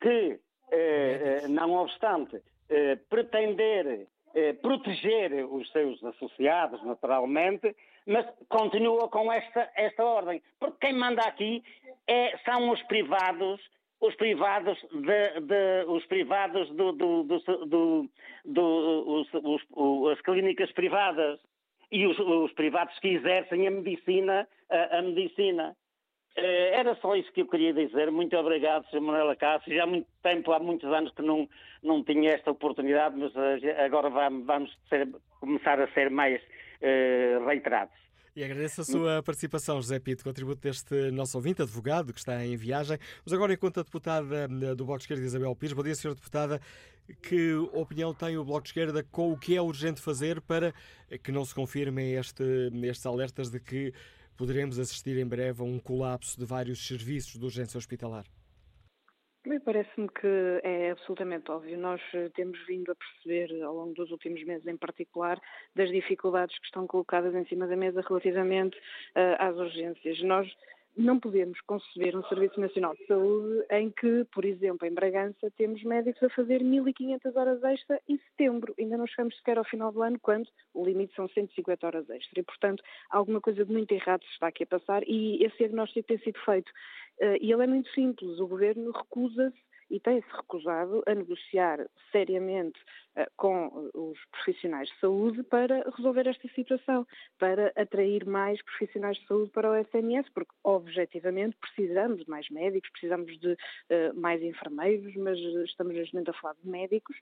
que, 0.00 0.40
eh, 0.72 1.42
eh 1.44 1.48
não 1.48 1.72
obstante 1.72 2.42
eh, 2.68 2.96
pretender 3.08 4.08
proteger 4.60 5.44
os 5.44 5.70
seus 5.70 6.02
associados, 6.04 6.82
naturalmente, 6.84 7.74
mas 8.06 8.26
continua 8.48 9.08
com 9.08 9.32
esta, 9.32 9.70
esta 9.76 10.04
ordem. 10.04 10.42
Porque 10.58 10.86
quem 10.86 10.94
manda 10.94 11.22
aqui 11.22 11.62
é, 12.06 12.36
são 12.38 12.70
os 12.70 12.82
privados 12.84 13.60
os 14.00 14.14
privados, 14.16 14.78
de, 14.92 15.40
de, 15.40 15.84
os 15.88 16.04
privados 16.06 16.68
do, 16.70 16.92
do, 16.92 17.22
do, 17.24 18.10
do 18.44 19.04
os, 19.06 19.28
os, 19.32 20.12
as 20.12 20.20
clínicas 20.20 20.70
privadas 20.72 21.40
e 21.90 22.06
os, 22.06 22.18
os, 22.18 22.52
privados 22.52 22.98
que 22.98 23.08
exercem 23.08 23.66
a 23.66 23.70
medicina, 23.70 24.46
a, 24.68 24.98
a, 24.98 25.02
medicina. 25.02 25.76
Eh, 26.36 26.70
era 26.74 26.96
só 26.96 27.14
isso 27.14 27.32
que 27.32 27.42
eu 27.42 27.46
queria 27.46 27.72
dizer. 27.72 28.10
Muito 28.10 28.36
obrigado, 28.36 28.84
Sr. 28.90 29.00
Manuela 29.00 29.36
Cássio. 29.36 29.74
Já 29.74 29.84
há 29.84 29.86
muito 29.86 30.06
tempo, 30.22 30.52
há 30.52 30.58
muitos 30.58 30.90
anos 30.92 31.12
que 31.14 31.22
não, 31.22 31.48
não 31.82 32.02
tinha 32.02 32.30
esta 32.30 32.50
oportunidade, 32.50 33.16
mas 33.16 33.32
eh, 33.36 33.84
agora 33.84 34.10
vamos, 34.10 34.76
ser, 34.88 35.08
começar 35.40 35.80
a 35.80 35.86
ser 35.92 36.10
mais 36.10 36.40
uh, 36.42 37.46
reiterados. 37.46 37.94
E 38.34 38.42
agradeço 38.42 38.80
a 38.80 38.84
sua 38.84 39.22
participação, 39.22 39.76
José 39.76 40.00
Pito, 40.00 40.24
contributo 40.24 40.60
deste 40.60 41.12
nosso 41.12 41.38
ouvinte, 41.38 41.62
advogado, 41.62 42.12
que 42.12 42.18
está 42.18 42.44
em 42.44 42.56
viagem. 42.56 42.98
Mas 43.24 43.32
agora, 43.32 43.52
enquanto 43.52 43.78
a 43.78 43.84
deputada 43.84 44.48
do 44.48 44.84
Bloco 44.84 44.98
de 44.98 45.04
Esquerda, 45.04 45.22
Isabel 45.22 45.54
Pires, 45.54 45.72
bom 45.72 45.84
dia, 45.84 45.92
Sra. 45.92 46.16
Deputada. 46.16 46.60
Que 47.22 47.52
opinião 47.72 48.12
tem 48.12 48.36
o 48.36 48.44
Bloco 48.44 48.62
de 48.62 48.70
Esquerda 48.70 49.04
com 49.04 49.30
o 49.30 49.38
que 49.38 49.54
é 49.54 49.62
urgente 49.62 50.00
fazer 50.00 50.40
para 50.40 50.72
que 51.22 51.30
não 51.30 51.44
se 51.44 51.54
confirmem 51.54 52.14
este, 52.14 52.42
estes 52.82 53.06
alertas 53.06 53.50
de 53.50 53.60
que 53.60 53.92
poderemos 54.36 54.78
assistir 54.78 55.16
em 55.16 55.26
breve 55.26 55.62
a 55.62 55.64
um 55.64 55.78
colapso 55.78 56.38
de 56.38 56.44
vários 56.44 56.86
serviços 56.86 57.38
de 57.38 57.44
urgência 57.44 57.78
hospitalar? 57.78 58.24
Parece-me 59.64 60.08
que 60.08 60.60
é 60.62 60.90
absolutamente 60.90 61.50
óbvio. 61.50 61.78
Nós 61.78 62.00
eh, 62.14 62.30
temos 62.34 62.58
vindo 62.66 62.92
a 62.92 62.94
perceber, 62.94 63.62
ao 63.62 63.74
longo 63.74 63.94
dos 63.94 64.10
últimos 64.10 64.42
meses 64.44 64.66
em 64.66 64.76
particular, 64.76 65.38
das 65.74 65.90
dificuldades 65.90 66.58
que 66.58 66.66
estão 66.66 66.86
colocadas 66.86 67.34
em 67.34 67.46
cima 67.46 67.66
da 67.66 67.76
mesa 67.76 68.02
relativamente 68.06 68.76
uh, 68.76 69.36
às 69.38 69.56
urgências. 69.56 70.22
Nós 70.22 70.50
não 70.96 71.18
podemos 71.18 71.60
conceber 71.62 72.16
um 72.16 72.22
Serviço 72.24 72.60
Nacional 72.60 72.94
de 72.94 73.06
Saúde 73.06 73.64
em 73.70 73.90
que, 73.90 74.24
por 74.32 74.44
exemplo, 74.44 74.86
em 74.86 74.92
Bragança, 74.92 75.50
temos 75.56 75.82
médicos 75.82 76.22
a 76.22 76.28
fazer 76.30 76.62
1.500 76.62 77.36
horas 77.36 77.62
extra 77.64 78.00
em 78.08 78.18
setembro. 78.18 78.74
Ainda 78.78 78.96
não 78.96 79.06
chegamos 79.06 79.36
sequer 79.36 79.58
ao 79.58 79.64
final 79.64 79.90
do 79.90 80.02
ano, 80.02 80.18
quando 80.20 80.48
o 80.72 80.84
limite 80.84 81.14
são 81.14 81.28
150 81.28 81.86
horas 81.86 82.08
extra. 82.10 82.40
E, 82.40 82.42
portanto, 82.42 82.82
alguma 83.10 83.40
coisa 83.40 83.64
de 83.64 83.72
muito 83.72 83.92
errado 83.92 84.22
se 84.22 84.30
está 84.30 84.48
aqui 84.48 84.62
a 84.62 84.66
passar 84.66 85.02
e 85.06 85.44
esse 85.44 85.58
diagnóstico 85.58 86.06
tem 86.06 86.18
sido 86.18 86.38
feito. 86.44 86.70
Uh, 87.20 87.38
e 87.40 87.52
ele 87.52 87.64
é 87.64 87.66
muito 87.66 87.90
simples. 87.90 88.38
O 88.38 88.46
Governo 88.46 88.92
recusa-se 88.92 89.58
e 89.90 90.00
tem-se 90.00 90.28
recusado 90.34 91.02
a 91.06 91.14
negociar 91.14 91.86
seriamente 92.10 92.80
com 93.36 93.90
os 93.94 94.18
profissionais 94.30 94.88
de 94.88 94.98
saúde 94.98 95.42
para 95.44 95.88
resolver 95.96 96.26
esta 96.26 96.48
situação, 96.48 97.06
para 97.38 97.72
atrair 97.76 98.26
mais 98.26 98.60
profissionais 98.62 99.16
de 99.18 99.26
saúde 99.26 99.50
para 99.50 99.70
o 99.70 99.76
SNS, 99.76 100.28
porque 100.34 100.52
objetivamente 100.64 101.56
precisamos 101.60 102.24
de 102.24 102.28
mais 102.28 102.48
médicos, 102.50 102.90
precisamos 102.90 103.38
de 103.38 103.52
uh, 103.52 103.56
mais 104.14 104.42
enfermeiros, 104.42 105.14
mas 105.16 105.38
estamos 105.38 105.94
neste 105.94 106.14
momento 106.14 106.30
a 106.30 106.34
falar 106.34 106.56
de 106.62 106.68
médicos 106.68 107.16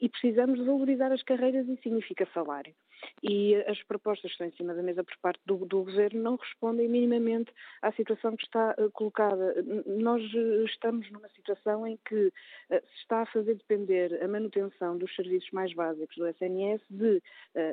e 0.00 0.08
precisamos 0.08 0.64
valorizar 0.64 1.10
as 1.10 1.22
carreiras 1.22 1.66
e 1.68 1.76
significa 1.78 2.28
salário. 2.34 2.74
E 3.22 3.54
as 3.66 3.82
propostas 3.84 4.30
que 4.30 4.32
estão 4.32 4.46
em 4.46 4.52
cima 4.52 4.74
da 4.74 4.82
mesa 4.82 5.02
por 5.02 5.16
parte 5.22 5.40
do, 5.46 5.64
do 5.64 5.84
Governo 5.84 6.22
não 6.22 6.36
respondem 6.36 6.86
minimamente 6.86 7.50
à 7.80 7.90
situação 7.92 8.36
que 8.36 8.44
está 8.44 8.74
uh, 8.78 8.90
colocada. 8.90 9.54
Nós 9.86 10.22
estamos 10.66 11.10
numa 11.10 11.28
situação 11.30 11.86
em 11.86 11.98
que 12.06 12.26
uh, 12.26 12.32
se 12.70 13.00
está 13.00 13.22
a 13.22 13.26
fazer 13.26 13.54
depender 13.54 14.22
a 14.22 14.28
manutenção 14.28 14.98
dos 14.98 15.14
serviços 15.16 15.29
mais 15.52 15.72
básicos 15.74 16.16
do 16.16 16.26
SNS 16.26 16.82
de 16.90 17.16
uh, 17.16 17.22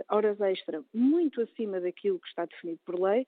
horas 0.10 0.40
extra 0.42 0.84
muito 0.94 1.42
acima 1.42 1.80
daquilo 1.80 2.20
que 2.20 2.28
está 2.28 2.46
definido 2.46 2.80
por 2.86 3.00
lei, 3.00 3.28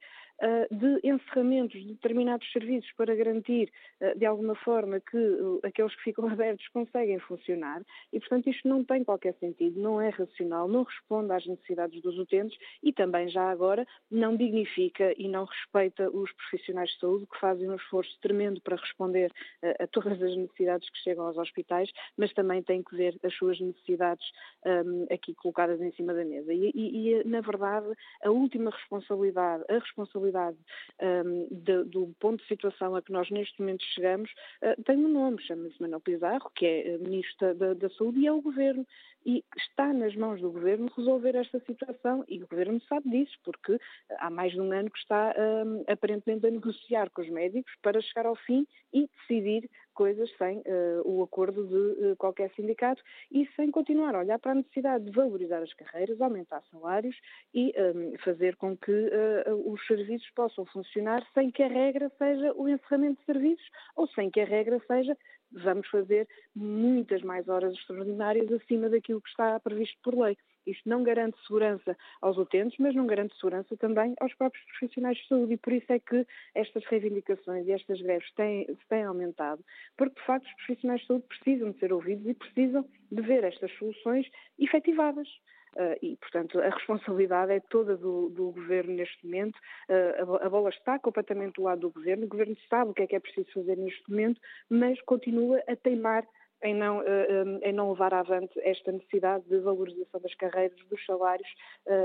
de 0.71 0.99
encerramentos 1.03 1.79
de 1.79 1.87
determinados 1.87 2.49
serviços 2.51 2.91
para 2.93 3.15
garantir, 3.15 3.71
de 4.15 4.25
alguma 4.25 4.55
forma, 4.55 4.99
que 4.99 5.37
aqueles 5.63 5.95
que 5.95 6.03
ficam 6.03 6.27
abertos 6.29 6.67
conseguem 6.69 7.19
funcionar 7.19 7.81
e, 8.13 8.19
portanto, 8.19 8.49
isto 8.49 8.67
não 8.67 8.83
tem 8.83 9.03
qualquer 9.03 9.33
sentido, 9.35 9.79
não 9.79 10.01
é 10.01 10.09
racional, 10.09 10.67
não 10.67 10.83
responde 10.83 11.31
às 11.33 11.45
necessidades 11.45 12.01
dos 12.01 12.17
utentes 12.17 12.57
e 12.81 12.93
também, 12.93 13.27
já 13.29 13.49
agora, 13.49 13.85
não 14.09 14.35
dignifica 14.35 15.13
e 15.17 15.27
não 15.27 15.45
respeita 15.45 16.09
os 16.09 16.31
profissionais 16.33 16.89
de 16.91 16.99
saúde 16.99 17.27
que 17.27 17.39
fazem 17.39 17.69
um 17.69 17.75
esforço 17.75 18.17
tremendo 18.21 18.61
para 18.61 18.75
responder 18.75 19.31
a 19.79 19.87
todas 19.87 20.21
as 20.21 20.35
necessidades 20.35 20.89
que 20.89 20.97
chegam 20.99 21.25
aos 21.25 21.37
hospitais, 21.37 21.89
mas 22.17 22.33
também 22.33 22.61
têm 22.63 22.83
que 22.83 22.95
ver 22.95 23.17
as 23.23 23.33
suas 23.35 23.59
necessidades 23.59 24.25
um, 24.65 25.05
aqui 25.11 25.33
colocadas 25.35 25.81
em 25.81 25.91
cima 25.93 26.13
da 26.13 26.23
mesa. 26.23 26.53
E, 26.53 26.71
e, 26.73 27.13
e, 27.13 27.23
na 27.25 27.41
verdade, 27.41 27.87
a 28.23 28.29
última 28.29 28.71
responsabilidade, 28.71 29.63
a 29.69 29.79
responsabilidade 29.79 30.28
responsabilidade 30.29 30.57
um, 31.01 31.47
de, 31.51 31.83
do 31.85 32.13
ponto 32.19 32.41
de 32.41 32.47
situação 32.47 32.95
a 32.95 33.01
que 33.01 33.11
nós 33.11 33.29
neste 33.29 33.59
momento 33.59 33.83
chegamos 33.93 34.29
uh, 34.63 34.81
tem 34.83 34.97
um 34.97 35.09
nome, 35.09 35.41
chama-se 35.41 35.81
Manuel 35.81 36.01
Pizarro, 36.01 36.51
que 36.55 36.65
é 36.65 36.97
Ministro 36.97 37.55
da, 37.55 37.73
da 37.73 37.89
Saúde 37.91 38.19
e 38.19 38.27
é 38.27 38.31
o 38.31 38.41
Governo. 38.41 38.85
E 39.25 39.43
está 39.57 39.93
nas 39.93 40.15
mãos 40.15 40.39
do 40.41 40.51
Governo 40.51 40.91
resolver 40.95 41.35
esta 41.35 41.59
situação 41.61 42.23
e 42.27 42.41
o 42.41 42.47
Governo 42.47 42.81
sabe 42.81 43.09
disso, 43.09 43.37
porque 43.43 43.79
há 44.17 44.29
mais 44.29 44.53
de 44.53 44.61
um 44.61 44.71
ano 44.71 44.89
que 44.89 44.99
está 44.99 45.33
um, 45.37 45.83
aparentemente 45.87 46.47
a 46.47 46.51
negociar 46.51 47.09
com 47.09 47.21
os 47.21 47.29
médicos 47.29 47.71
para 47.81 48.01
chegar 48.01 48.25
ao 48.25 48.35
fim 48.35 48.65
e 48.93 49.07
decidir 49.07 49.69
coisas 49.93 50.29
sem 50.37 50.59
uh, 50.59 51.01
o 51.03 51.21
acordo 51.21 51.67
de 51.67 52.05
uh, 52.05 52.15
qualquer 52.15 52.49
sindicato 52.55 53.03
e 53.29 53.45
sem 53.55 53.69
continuar 53.69 54.15
a 54.15 54.19
olhar 54.19 54.39
para 54.39 54.53
a 54.53 54.55
necessidade 54.55 55.03
de 55.03 55.11
valorizar 55.11 55.61
as 55.61 55.73
carreiras, 55.73 56.21
aumentar 56.21 56.63
salários 56.71 57.17
e 57.53 57.73
um, 57.77 58.17
fazer 58.19 58.55
com 58.55 58.77
que 58.77 58.91
uh, 58.91 59.71
os 59.73 59.85
serviços 59.85 60.29
possam 60.31 60.65
funcionar 60.67 61.27
sem 61.33 61.51
que 61.51 61.61
a 61.61 61.67
regra 61.67 62.09
seja 62.17 62.53
o 62.55 62.69
encerramento 62.69 63.19
de 63.19 63.25
serviços 63.25 63.69
ou 63.97 64.07
sem 64.07 64.31
que 64.31 64.39
a 64.39 64.45
regra 64.45 64.81
seja 64.87 65.17
vamos 65.51 65.87
fazer 65.89 66.27
muitas 66.55 67.21
mais 67.21 67.47
horas 67.47 67.73
extraordinárias 67.73 68.51
acima 68.51 68.89
daquilo 68.89 69.21
que 69.21 69.29
está 69.29 69.59
previsto 69.59 69.97
por 70.03 70.17
lei. 70.17 70.37
Isto 70.65 70.87
não 70.87 71.03
garante 71.03 71.39
segurança 71.47 71.97
aos 72.21 72.37
utentes, 72.37 72.77
mas 72.79 72.93
não 72.93 73.07
garante 73.07 73.35
segurança 73.35 73.75
também 73.77 74.13
aos 74.19 74.33
próprios 74.35 74.63
profissionais 74.65 75.17
de 75.17 75.27
saúde 75.27 75.53
e 75.53 75.57
por 75.57 75.73
isso 75.73 75.91
é 75.91 75.99
que 75.99 76.25
estas 76.53 76.85
reivindicações 76.85 77.65
e 77.67 77.71
estas 77.71 77.99
greves 78.01 78.31
têm, 78.33 78.67
têm 78.87 79.03
aumentado, 79.03 79.63
porque 79.97 80.19
de 80.19 80.25
facto 80.25 80.45
os 80.45 80.53
profissionais 80.53 81.01
de 81.01 81.07
saúde 81.07 81.25
precisam 81.27 81.71
de 81.71 81.79
ser 81.79 81.91
ouvidos 81.91 82.27
e 82.27 82.33
precisam 82.33 82.85
de 83.11 83.21
ver 83.21 83.43
estas 83.43 83.71
soluções 83.77 84.29
efetivadas. 84.59 85.27
Uh, 85.75 85.97
e, 86.01 86.17
portanto, 86.17 86.59
a 86.59 86.69
responsabilidade 86.75 87.51
é 87.51 87.59
toda 87.59 87.95
do, 87.95 88.29
do 88.29 88.51
Governo 88.51 88.93
neste 88.93 89.25
momento. 89.25 89.57
Uh, 89.89 90.35
a, 90.41 90.49
bola 90.49 90.69
está 90.69 90.99
completamente 90.99 91.55
do 91.55 91.63
lado 91.63 91.81
do 91.81 91.91
Governo. 91.91 92.25
O 92.25 92.29
Governo 92.29 92.55
sabe 92.69 92.91
o 92.91 92.93
que 92.93 93.03
é 93.03 93.07
que 93.07 93.15
é 93.15 93.19
preciso 93.19 93.51
fazer 93.53 93.77
neste 93.77 94.09
momento, 94.09 94.39
mas 94.69 94.99
continua 95.01 95.61
a 95.67 95.75
teimar 95.75 96.25
em 96.63 96.75
não, 96.75 96.99
uh, 96.99 97.59
em 97.61 97.71
não 97.71 97.91
levar 97.91 98.13
avante 98.13 98.59
esta 98.61 98.91
necessidade 98.91 99.45
de 99.47 99.59
valorização 99.59 100.19
das 100.19 100.35
carreiras, 100.35 100.77
dos 100.89 101.05
salários 101.05 101.49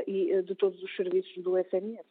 e 0.06 0.42
de 0.42 0.54
todos 0.54 0.80
os 0.82 0.96
serviços 0.96 1.42
do 1.42 1.58
SNS. 1.58 2.06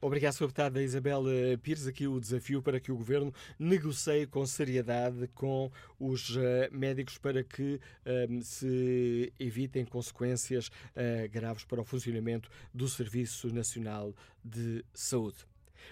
Obrigado, 0.00 0.32
Sra. 0.32 0.46
Deputada 0.46 0.82
Isabel 0.82 1.22
eh, 1.28 1.56
Pires. 1.56 1.86
Aqui 1.86 2.06
o 2.06 2.20
desafio 2.20 2.62
para 2.62 2.80
que 2.80 2.92
o 2.92 2.96
Governo 2.96 3.32
negocie 3.58 4.26
com 4.26 4.44
seriedade 4.44 5.28
com 5.28 5.70
os 5.98 6.36
uh, 6.36 6.40
médicos 6.72 7.18
para 7.18 7.42
que 7.42 7.74
uh, 7.74 8.42
se 8.42 9.32
evitem 9.38 9.84
consequências 9.84 10.68
uh, 10.68 11.28
graves 11.30 11.64
para 11.64 11.80
o 11.80 11.84
funcionamento 11.84 12.50
do 12.72 12.88
Serviço 12.88 13.52
Nacional 13.52 14.14
de 14.44 14.84
Saúde. 14.92 15.38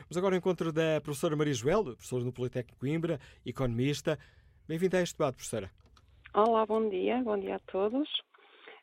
Vamos 0.01 0.17
agora 0.17 0.35
ao 0.35 0.39
encontro 0.39 0.73
da 0.73 1.01
professora 1.01 1.37
Maria 1.37 1.55
Joel, 1.55 1.85
professora 1.85 2.25
no 2.25 2.33
Politécnico 2.33 2.79
Coimbra, 2.79 3.21
economista. 3.45 4.19
Bem-vinda 4.67 4.99
a 4.99 5.03
este 5.03 5.17
debate, 5.17 5.37
professora. 5.37 5.71
Olá, 6.35 6.67
bom 6.67 6.89
dia. 6.89 7.23
Bom 7.23 7.39
dia 7.39 7.57
a 7.57 7.59
todos. 7.61 8.09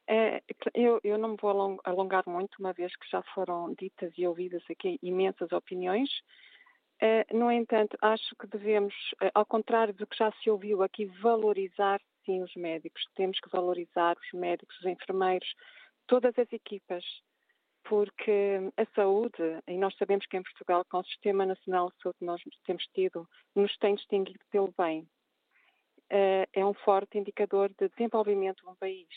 É, 0.08 0.44
eu, 0.74 1.00
eu, 1.04 1.18
não 1.18 1.30
me 1.30 1.38
vou 1.42 1.80
alongar 1.84 2.24
muito, 2.28 2.60
uma 2.60 2.74
vez 2.74 2.96
que 2.96 3.10
já 3.10 3.24
foram 3.34 3.74
ditas 3.74 4.14
e 4.18 4.28
ouvidas 4.28 4.64
aqui 4.70 5.00
imensas 5.02 5.52
opiniões. 5.52 6.10
É, 7.02 7.26
no 7.34 7.52
entanto, 7.52 7.98
acho 8.02 8.36
que 8.36 8.48
devemos, 8.48 8.94
é, 9.22 9.32
ao 9.34 9.46
contrário 9.46 9.94
do 9.94 10.06
que 10.06 10.18
já 10.18 10.32
se 10.32 10.50
ouviu 10.50 10.84
aqui, 10.84 11.06
valorizar 11.06 12.00
sim 12.24 12.42
os 12.44 12.54
médicos. 12.56 13.04
Temos 13.16 13.40
que 13.40 13.50
valorizar 13.50 14.16
os 14.18 14.40
médicos, 14.40 14.78
os 14.80 14.86
enfermeiros, 14.86 15.48
todas 16.08 16.38
as 16.38 16.52
equipas, 16.54 17.04
porque 17.84 18.72
a 18.78 18.86
saúde, 18.96 19.44
e 19.68 19.78
nós 19.78 19.96
sabemos 19.98 20.26
que 20.28 20.38
em 20.38 20.44
Portugal, 20.44 20.86
com 20.90 21.00
o 21.00 21.06
Sistema 21.06 21.46
Nacional 21.46 21.90
de 21.90 22.02
Saúde 22.02 22.20
que 22.20 22.26
nós 22.26 22.42
temos 22.66 22.86
tido, 22.94 23.28
nos 23.56 23.76
tem 23.78 23.96
distinguido 23.96 24.40
pelo 24.52 24.74
bem. 24.78 25.08
É 26.10 26.66
um 26.66 26.74
forte 26.74 27.18
indicador 27.18 27.70
de 27.70 27.90
desenvolvimento 27.90 28.64
de 28.64 28.70
um 28.70 28.76
país 28.76 29.08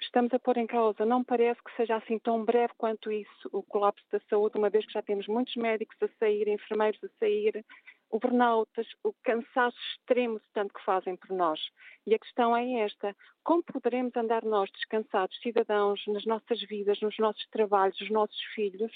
estamos 0.00 0.32
a 0.34 0.38
pôr 0.38 0.56
em 0.58 0.66
causa, 0.66 1.06
não 1.06 1.22
parece 1.22 1.62
que 1.62 1.74
seja 1.76 1.96
assim 1.96 2.18
tão 2.18 2.44
breve 2.44 2.72
quanto 2.76 3.12
isso, 3.12 3.48
o 3.52 3.62
colapso 3.62 4.04
da 4.10 4.18
saúde, 4.28 4.58
uma 4.58 4.70
vez 4.70 4.84
que 4.84 4.92
já 4.92 5.02
temos 5.02 5.28
muitos 5.28 5.54
médicos 5.56 5.96
a 6.02 6.08
sair, 6.18 6.48
enfermeiros 6.48 7.02
a 7.04 7.08
sair, 7.20 7.64
o 8.10 8.18
burnout, 8.18 8.70
o 9.04 9.12
cansaço 9.22 9.76
extremo 9.92 10.38
de 10.40 10.46
tanto 10.52 10.74
que 10.74 10.84
fazem 10.84 11.16
por 11.16 11.30
nós. 11.30 11.60
E 12.06 12.14
a 12.14 12.18
questão 12.18 12.56
é 12.56 12.80
esta: 12.80 13.14
como 13.44 13.62
poderemos 13.62 14.16
andar 14.16 14.42
nós 14.44 14.70
descansados, 14.72 15.38
cidadãos, 15.40 16.02
nas 16.06 16.24
nossas 16.24 16.60
vidas, 16.62 17.00
nos 17.00 17.16
nossos 17.18 17.46
trabalhos, 17.50 18.00
nos 18.00 18.10
nossos 18.10 18.42
filhos, 18.54 18.92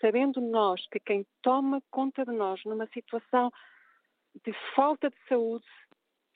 sabendo 0.00 0.40
nós 0.40 0.86
que 0.90 1.00
quem 1.00 1.26
toma 1.42 1.82
conta 1.90 2.24
de 2.24 2.32
nós 2.32 2.60
numa 2.64 2.86
situação 2.86 3.50
de 4.44 4.52
falta 4.74 5.10
de 5.10 5.16
saúde 5.28 5.64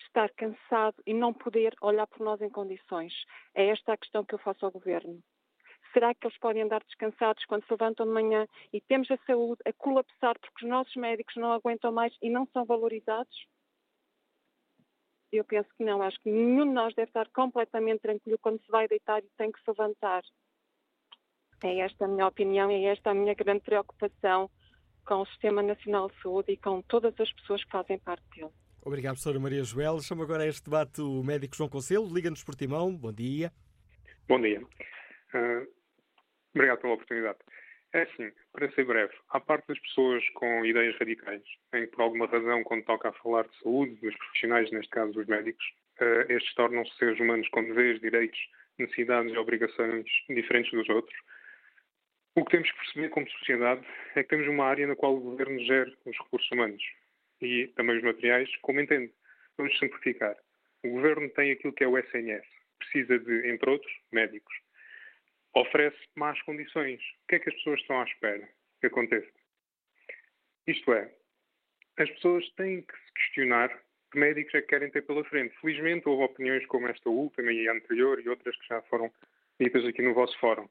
estar 0.09 0.31
cansado 0.31 0.97
e 1.07 1.15
não 1.15 1.33
poder 1.33 1.75
olhar 1.81 2.07
por 2.07 2.21
nós 2.21 2.41
em 2.41 2.51
condições. 2.51 3.13
É 3.55 3.69
esta 3.69 3.93
a 3.93 3.97
questão 3.97 4.25
que 4.25 4.35
eu 4.35 4.39
faço 4.39 4.65
ao 4.65 4.73
Governo. 4.73 5.23
Será 5.93 6.15
que 6.15 6.27
eles 6.27 6.39
podem 6.39 6.63
andar 6.63 6.83
descansados 6.85 7.45
quando 7.47 7.65
se 7.65 7.73
levantam 7.73 8.07
de 8.07 8.13
manhã 8.13 8.47
e 8.73 8.81
temos 8.81 9.11
a 9.11 9.17
saúde 9.27 9.61
a 9.65 9.73
colapsar 9.73 10.39
porque 10.39 10.65
os 10.65 10.71
nossos 10.71 10.95
médicos 10.97 11.37
não 11.37 11.53
aguentam 11.53 11.93
mais 11.93 12.15
e 12.21 12.29
não 12.29 12.47
são 12.53 12.65
valorizados? 12.65 13.47
Eu 15.33 15.45
penso 15.45 15.69
que 15.77 15.85
não. 15.85 16.03
Acho 16.03 16.21
que 16.21 16.31
nenhum 16.31 16.67
de 16.67 16.73
nós 16.73 16.95
deve 16.95 17.11
estar 17.11 17.29
completamente 17.31 18.01
tranquilo 18.01 18.39
quando 18.39 18.61
se 18.63 18.71
vai 18.71 18.89
deitar 18.89 19.23
e 19.23 19.29
tem 19.37 19.53
que 19.53 19.61
se 19.61 19.69
levantar. 19.69 20.23
É 21.63 21.81
esta 21.81 22.05
a 22.05 22.09
minha 22.09 22.27
opinião 22.27 22.71
e 22.71 22.85
é 22.85 22.93
esta 22.93 23.11
a 23.11 23.15
minha 23.15 23.35
grande 23.35 23.61
preocupação 23.61 24.51
com 25.05 25.23
o 25.23 25.27
Sistema 25.27 25.63
Nacional 25.63 26.09
de 26.09 26.23
Saúde 26.23 26.53
e 26.53 26.57
com 26.57 26.83
todas 26.83 27.19
as 27.19 27.33
pessoas 27.33 27.65
que 27.65 27.71
fazem 27.71 27.99
parte 27.99 28.25
dele. 28.31 28.53
Obrigado, 28.85 29.15
professora 29.15 29.41
Maria 29.41 29.65
Joel. 29.65 30.01
Chamo 30.01 30.23
agora 30.23 30.45
a 30.45 30.47
este 30.47 30.65
debate 30.65 31.01
o 31.01 31.23
médico 31.23 31.57
João 31.57 31.69
Conselho. 31.69 32.09
Liga-nos 32.13 32.43
por 32.45 32.55
Timão. 32.55 32.95
Bom 32.97 33.13
dia. 33.13 33.53
Bom 34.29 34.41
dia. 34.41 34.61
Uh, 34.61 35.67
obrigado 36.55 36.81
pela 36.81 36.95
oportunidade. 36.95 37.39
É 37.93 38.03
assim, 38.03 38.31
para 38.53 38.71
ser 38.73 38.85
breve, 38.85 39.13
há 39.31 39.41
parte 39.41 39.67
das 39.69 39.79
pessoas 39.81 40.23
com 40.35 40.65
ideias 40.65 40.97
radicais, 40.99 41.43
em 41.75 41.87
que 41.87 41.89
por 41.89 42.03
alguma 42.03 42.27
razão, 42.27 42.63
quando 42.63 42.85
toca 42.85 43.09
a 43.09 43.13
falar 43.15 43.49
de 43.49 43.59
saúde, 43.63 43.95
dos 43.97 44.15
profissionais, 44.17 44.71
neste 44.71 44.91
caso 44.91 45.19
os 45.19 45.27
médicos, 45.27 45.65
uh, 46.01 46.33
estes 46.33 46.55
tornam-se 46.55 46.95
seres 46.97 47.19
humanos 47.19 47.49
com 47.49 47.65
deveres, 47.65 48.01
direitos, 48.01 48.39
necessidades 48.79 49.33
e 49.33 49.39
obrigações 49.39 50.07
diferentes 50.29 50.71
dos 50.71 50.89
outros. 50.89 51.19
O 52.37 52.45
que 52.45 52.53
temos 52.53 52.71
que 52.71 52.79
perceber 52.79 53.09
como 53.09 53.29
sociedade 53.31 53.85
é 54.15 54.23
que 54.23 54.29
temos 54.29 54.47
uma 54.47 54.67
área 54.67 54.87
na 54.87 54.95
qual 54.95 55.17
o 55.17 55.21
governo 55.21 55.59
gera 55.65 55.91
os 56.07 56.17
recursos 56.17 56.51
humanos 56.53 56.83
e 57.41 57.69
também 57.69 57.97
os 57.97 58.03
materiais, 58.03 58.55
como 58.63 58.81
entende. 58.81 59.13
Vamos 59.57 59.77
simplificar. 59.79 60.37
O 60.85 60.91
governo 60.91 61.29
tem 61.31 61.53
aquilo 61.53 61.73
que 61.73 61.85
é 61.85 61.89
o 61.89 61.99
SNS, 61.99 62.47
precisa 62.79 63.19
de, 63.19 63.49
entre 63.49 63.71
outros, 63.71 63.93
médicos. 64.13 64.55
Oferece 65.55 65.99
más 66.17 66.41
condições. 66.43 67.01
O 67.01 67.27
que 67.29 67.35
é 67.37 67.39
que 67.39 67.49
as 67.49 67.55
pessoas 67.57 67.81
estão 67.81 68.01
à 68.01 68.05
espera 68.05 68.49
que 68.81 68.87
aconteça? 68.87 69.33
Isto 70.67 70.93
é, 70.93 71.11
as 71.99 72.11
pessoas 72.11 72.49
têm 72.51 72.83
que 72.83 72.97
se 72.97 73.13
questionar 73.15 73.69
que 74.13 74.19
médicos 74.19 74.55
é 74.55 74.61
que 74.61 74.69
querem 74.69 74.91
ter 74.91 75.03
pela 75.03 75.25
frente. 75.25 75.55
Felizmente 75.61 76.09
houve 76.09 76.25
opiniões 76.25 76.65
como 76.67 76.89
esta 76.89 77.11
última 77.11 77.53
e 77.53 77.69
a 77.69 77.73
anterior 77.73 78.21
e 78.21 78.29
outras 78.29 78.57
que 78.57 78.69
já 78.69 78.81
foram 78.83 79.13
ditas 79.61 79.85
aqui 79.85 80.03
no 80.03 80.15
vosso 80.15 80.39
fórum, 80.39 80.69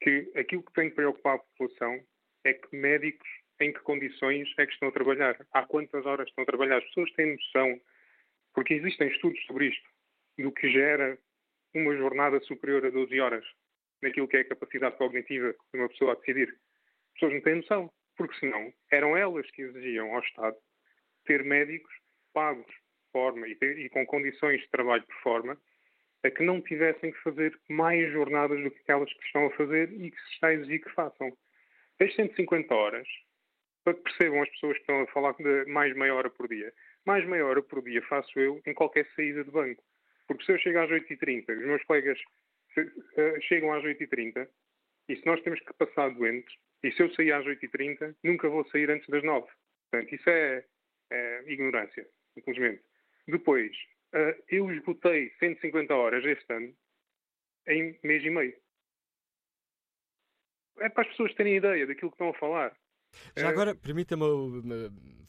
que 0.00 0.30
aquilo 0.34 0.62
que 0.62 0.72
tem 0.72 0.88
que 0.88 0.96
preocupar 0.96 1.36
a 1.36 1.38
população 1.38 2.02
é 2.44 2.54
que 2.54 2.74
médicos 2.74 3.28
em 3.62 3.72
que 3.72 3.80
condições 3.80 4.52
é 4.58 4.66
que 4.66 4.72
estão 4.72 4.88
a 4.88 4.92
trabalhar, 4.92 5.36
há 5.52 5.62
quantas 5.64 6.04
horas 6.06 6.28
estão 6.28 6.42
a 6.42 6.46
trabalhar. 6.46 6.78
As 6.78 6.84
pessoas 6.84 7.12
têm 7.12 7.32
noção, 7.32 7.80
porque 8.54 8.74
existem 8.74 9.08
estudos 9.08 9.42
sobre 9.46 9.68
isto, 9.68 9.88
do 10.38 10.52
que 10.52 10.70
gera 10.70 11.18
uma 11.74 11.96
jornada 11.96 12.40
superior 12.40 12.84
a 12.84 12.90
12 12.90 13.20
horas 13.20 13.44
naquilo 14.02 14.28
que 14.28 14.36
é 14.36 14.40
a 14.40 14.48
capacidade 14.48 14.96
cognitiva 14.96 15.52
de 15.52 15.78
uma 15.78 15.88
pessoa 15.88 16.12
a 16.12 16.14
decidir. 16.16 16.48
As 16.48 17.12
pessoas 17.14 17.34
não 17.34 17.40
têm 17.40 17.54
noção, 17.56 17.90
porque 18.16 18.38
senão 18.38 18.72
eram 18.90 19.16
elas 19.16 19.50
que 19.52 19.62
exigiam 19.62 20.14
ao 20.14 20.20
Estado 20.20 20.56
ter 21.24 21.44
médicos 21.44 21.92
pagos 22.32 22.66
de 22.66 23.12
forma 23.12 23.46
e, 23.46 23.54
ter, 23.54 23.78
e 23.78 23.88
com 23.88 24.04
condições 24.06 24.60
de 24.60 24.68
trabalho 24.70 25.04
por 25.04 25.16
forma 25.22 25.58
a 26.24 26.30
que 26.30 26.42
não 26.42 26.60
tivessem 26.60 27.12
que 27.12 27.22
fazer 27.22 27.58
mais 27.68 28.10
jornadas 28.12 28.62
do 28.62 28.70
que 28.70 28.80
aquelas 28.80 29.12
que 29.12 29.26
estão 29.26 29.46
a 29.46 29.50
fazer 29.50 29.92
e 29.92 30.10
que 30.10 30.20
se 30.20 30.34
está 30.34 30.48
a 30.48 30.54
exigir 30.54 30.82
que 30.82 30.90
façam. 30.90 31.36
As 32.00 32.14
150 32.14 32.74
horas 32.74 33.08
para 33.84 33.94
que 33.94 34.02
percebam 34.02 34.42
as 34.42 34.48
pessoas 34.50 34.74
que 34.74 34.82
estão 34.82 35.00
a 35.00 35.06
falar 35.08 35.32
de 35.34 35.64
mais 35.66 35.94
meia 35.96 36.14
hora 36.14 36.30
por 36.30 36.48
dia. 36.48 36.72
Mais 37.04 37.26
meia 37.26 37.46
hora 37.46 37.62
por 37.62 37.82
dia 37.82 38.02
faço 38.02 38.38
eu 38.38 38.60
em 38.66 38.74
qualquer 38.74 39.06
saída 39.14 39.44
de 39.44 39.50
banco. 39.50 39.82
Porque 40.26 40.44
se 40.44 40.52
eu 40.52 40.58
chego 40.58 40.78
às 40.78 40.90
8h30, 40.90 41.50
os 41.50 41.66
meus 41.66 41.84
colegas 41.84 42.18
eh, 42.76 43.40
chegam 43.40 43.72
às 43.72 43.84
8h30, 43.84 44.48
e 45.08 45.16
se 45.16 45.26
nós 45.26 45.42
temos 45.42 45.60
que 45.60 45.74
passar 45.74 46.10
doentes, 46.10 46.54
e 46.82 46.90
se 46.92 47.02
eu 47.02 47.12
sair 47.14 47.32
às 47.32 47.44
8h30, 47.44 48.16
nunca 48.22 48.48
vou 48.48 48.64
sair 48.68 48.90
antes 48.90 49.08
das 49.08 49.22
9 49.22 49.46
Portanto, 49.90 50.14
isso 50.14 50.30
é, 50.30 50.64
é 51.10 51.52
ignorância, 51.52 52.08
infelizmente. 52.36 52.82
Depois, 53.28 53.76
eh, 54.14 54.42
eu 54.48 54.70
esgotei 54.70 55.30
150 55.38 55.94
horas 55.94 56.24
este 56.24 56.52
ano 56.52 56.74
em 57.68 57.98
mês 58.02 58.24
e 58.24 58.30
meio. 58.30 58.56
É 60.78 60.88
para 60.88 61.02
as 61.02 61.08
pessoas 61.10 61.34
terem 61.34 61.56
ideia 61.56 61.86
daquilo 61.86 62.10
que 62.10 62.14
estão 62.14 62.30
a 62.30 62.34
falar. 62.34 62.76
Já 63.36 63.48
agora, 63.48 63.74
permita-me 63.74 64.24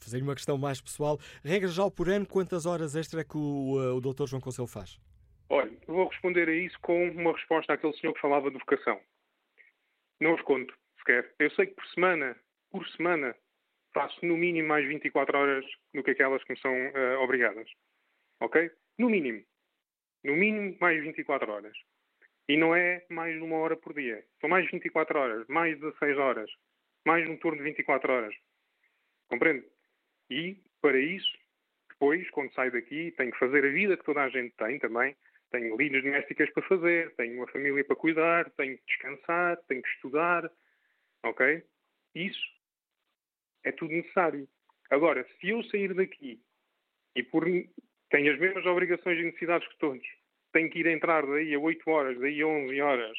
fazer 0.00 0.22
uma 0.22 0.34
questão 0.34 0.58
mais 0.58 0.80
pessoal. 0.80 1.18
Regra 1.44 1.68
já 1.68 1.90
por 1.90 2.08
ano, 2.08 2.26
quantas 2.26 2.66
horas 2.66 2.94
extra 2.94 3.20
é 3.20 3.24
que 3.24 3.36
o, 3.36 3.96
o 3.96 4.00
Dr. 4.00 4.26
João 4.26 4.40
Conselho 4.40 4.68
faz? 4.68 4.98
Olha, 5.48 5.70
vou 5.86 6.08
responder 6.08 6.48
a 6.48 6.54
isso 6.54 6.78
com 6.80 7.10
uma 7.10 7.32
resposta 7.32 7.72
àquele 7.72 7.92
senhor 7.94 8.14
que 8.14 8.20
falava 8.20 8.50
de 8.50 8.58
vocação. 8.58 9.00
Não 10.20 10.34
os 10.34 10.42
conto 10.42 10.74
sequer. 10.98 11.32
Eu 11.38 11.50
sei 11.52 11.66
que 11.66 11.74
por 11.74 11.86
semana, 11.88 12.36
por 12.70 12.88
semana, 12.90 13.34
faço 13.92 14.24
no 14.24 14.36
mínimo 14.36 14.68
mais 14.68 14.86
24 14.86 15.36
horas 15.36 15.64
do 15.92 16.02
que 16.02 16.10
aquelas 16.10 16.42
que 16.44 16.52
me 16.52 16.60
são 16.60 16.72
uh, 16.72 17.20
obrigadas. 17.22 17.68
Ok? 18.40 18.70
No 18.98 19.10
mínimo. 19.10 19.44
No 20.24 20.34
mínimo 20.34 20.76
mais 20.80 21.02
24 21.02 21.50
horas. 21.50 21.76
E 22.48 22.56
não 22.56 22.74
é 22.74 23.04
mais 23.10 23.40
uma 23.40 23.56
hora 23.56 23.76
por 23.76 23.94
dia. 23.94 24.24
São 24.40 24.50
mais 24.50 24.70
24 24.70 25.18
horas, 25.18 25.46
mais 25.48 25.78
16 25.78 26.18
horas, 26.18 26.50
mais 27.04 27.28
um 27.28 27.36
turno 27.36 27.58
de 27.58 27.64
24 27.64 28.12
horas. 28.12 28.34
Compreende? 29.28 29.66
E, 30.30 30.56
para 30.80 30.98
isso, 30.98 31.30
depois, 31.90 32.28
quando 32.30 32.52
saio 32.54 32.72
daqui, 32.72 33.12
tenho 33.12 33.30
que 33.32 33.38
fazer 33.38 33.64
a 33.64 33.70
vida 33.70 33.96
que 33.96 34.04
toda 34.04 34.22
a 34.22 34.28
gente 34.28 34.54
tem 34.56 34.78
também. 34.78 35.16
Tenho 35.50 35.76
lides 35.76 36.02
domésticas 36.02 36.50
para 36.52 36.66
fazer, 36.66 37.14
tenho 37.14 37.36
uma 37.36 37.46
família 37.48 37.84
para 37.84 37.96
cuidar, 37.96 38.50
tenho 38.52 38.76
que 38.78 38.84
descansar, 38.86 39.56
tenho 39.68 39.82
que 39.82 39.88
estudar. 39.90 40.50
Ok? 41.22 41.62
Isso 42.14 42.54
é 43.64 43.72
tudo 43.72 43.92
necessário. 43.92 44.48
Agora, 44.90 45.26
se 45.40 45.48
eu 45.48 45.62
sair 45.64 45.94
daqui 45.94 46.40
e 47.14 47.22
por 47.22 47.44
tenho 47.44 48.32
as 48.32 48.38
mesmas 48.38 48.66
obrigações 48.66 49.18
e 49.18 49.24
necessidades 49.24 49.66
que 49.68 49.78
todos, 49.78 50.06
tenho 50.52 50.70
que 50.70 50.80
ir 50.80 50.86
entrar 50.86 51.26
daí 51.26 51.54
a 51.54 51.58
8 51.58 51.90
horas, 51.90 52.18
daí 52.20 52.40
a 52.42 52.46
11 52.46 52.80
horas, 52.80 53.18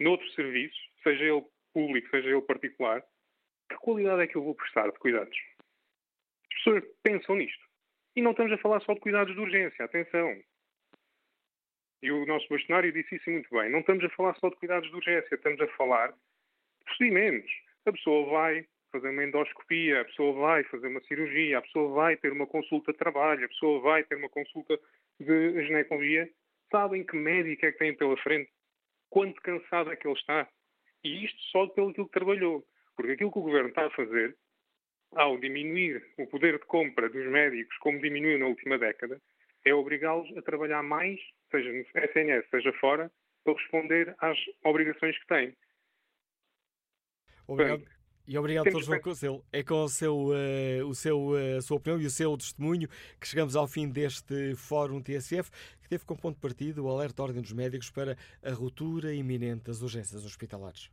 noutro 0.00 0.28
serviço, 0.32 0.78
seja 1.02 1.24
ele 1.24 1.44
público, 1.74 2.08
seja 2.08 2.30
ele 2.30 2.40
particular, 2.40 3.04
que 3.68 3.76
qualidade 3.76 4.22
é 4.22 4.26
que 4.26 4.36
eu 4.36 4.42
vou 4.42 4.54
prestar 4.54 4.90
de 4.90 4.98
cuidados? 4.98 5.36
As 6.52 6.58
pessoas 6.58 6.84
pensam 7.02 7.36
nisto. 7.36 7.64
E 8.16 8.22
não 8.22 8.30
estamos 8.30 8.52
a 8.52 8.58
falar 8.58 8.80
só 8.80 8.94
de 8.94 9.00
cuidados 9.00 9.34
de 9.34 9.40
urgência, 9.40 9.84
atenção. 9.84 10.40
E 12.02 12.12
o 12.12 12.24
nosso 12.26 12.46
bastonário 12.48 12.92
disse 12.92 13.16
isso 13.16 13.30
muito 13.30 13.50
bem. 13.50 13.70
Não 13.70 13.80
estamos 13.80 14.04
a 14.04 14.10
falar 14.10 14.34
só 14.36 14.48
de 14.48 14.56
cuidados 14.56 14.88
de 14.88 14.94
urgência, 14.94 15.34
estamos 15.34 15.60
a 15.60 15.66
falar 15.68 16.12
de 16.12 16.84
procedimentos. 16.84 17.50
A 17.86 17.92
pessoa 17.92 18.30
vai 18.30 18.66
fazer 18.92 19.08
uma 19.08 19.24
endoscopia, 19.24 20.00
a 20.00 20.04
pessoa 20.04 20.32
vai 20.34 20.62
fazer 20.64 20.86
uma 20.86 21.00
cirurgia, 21.02 21.58
a 21.58 21.62
pessoa 21.62 21.92
vai 21.94 22.16
ter 22.16 22.30
uma 22.30 22.46
consulta 22.46 22.92
de 22.92 22.98
trabalho, 22.98 23.44
a 23.44 23.48
pessoa 23.48 23.80
vai 23.80 24.04
ter 24.04 24.14
uma 24.14 24.28
consulta 24.28 24.78
de 25.18 25.66
ginecologia. 25.66 26.30
Sabem 26.70 27.04
que 27.04 27.16
médico 27.16 27.66
é 27.66 27.72
que 27.72 27.78
tem 27.78 27.96
pela 27.96 28.16
frente? 28.18 28.50
Quanto 29.10 29.40
cansado 29.42 29.90
é 29.90 29.96
que 29.96 30.06
ele 30.06 30.16
está? 30.16 30.48
E 31.04 31.24
isto 31.24 31.40
só 31.52 31.66
pelo 31.68 31.92
que 31.92 32.04
trabalhou. 32.10 32.66
Porque 32.96 33.12
aquilo 33.12 33.30
que 33.30 33.38
o 33.38 33.42
governo 33.42 33.68
está 33.68 33.86
a 33.86 33.90
fazer, 33.90 34.36
ao 35.14 35.38
diminuir 35.38 36.04
o 36.18 36.26
poder 36.26 36.58
de 36.58 36.64
compra 36.66 37.08
dos 37.08 37.26
médicos, 37.26 37.76
como 37.78 38.00
diminuiu 38.00 38.38
na 38.38 38.46
última 38.46 38.78
década, 38.78 39.20
é 39.64 39.74
obrigá-los 39.74 40.36
a 40.36 40.42
trabalhar 40.42 40.82
mais, 40.82 41.20
seja 41.50 41.72
no 41.72 41.80
SNS, 41.80 42.48
seja 42.50 42.72
fora, 42.74 43.10
para 43.44 43.54
responder 43.54 44.14
às 44.18 44.38
obrigações 44.64 45.18
que 45.18 45.26
têm. 45.26 45.56
Obrigado. 47.46 47.80
Portanto, 47.80 47.93
e 48.26 48.38
obrigado 48.38 48.68
a 48.68 48.70
todos, 48.70 48.86
João 48.86 49.00
Conselho. 49.00 49.44
É 49.52 49.62
com 49.62 49.84
o 49.84 49.88
seu, 49.88 50.16
uh, 50.16 50.86
o 50.86 50.94
seu, 50.94 51.18
uh, 51.28 51.58
a 51.58 51.62
sua 51.62 51.76
opinião 51.76 52.00
e 52.00 52.06
o 52.06 52.10
seu 52.10 52.36
testemunho 52.36 52.88
que 53.20 53.28
chegamos 53.28 53.54
ao 53.54 53.66
fim 53.66 53.88
deste 53.88 54.54
Fórum 54.56 55.02
TSF, 55.02 55.50
que 55.82 55.88
teve 55.88 56.04
como 56.04 56.20
ponto 56.20 56.36
de 56.36 56.40
partida 56.40 56.82
o 56.82 56.88
alerta 56.88 57.22
Ordem 57.22 57.42
dos 57.42 57.52
Médicos 57.52 57.90
para 57.90 58.16
a 58.42 58.50
ruptura 58.50 59.14
iminente 59.14 59.64
das 59.64 59.82
urgências 59.82 60.24
hospitalares. 60.24 60.90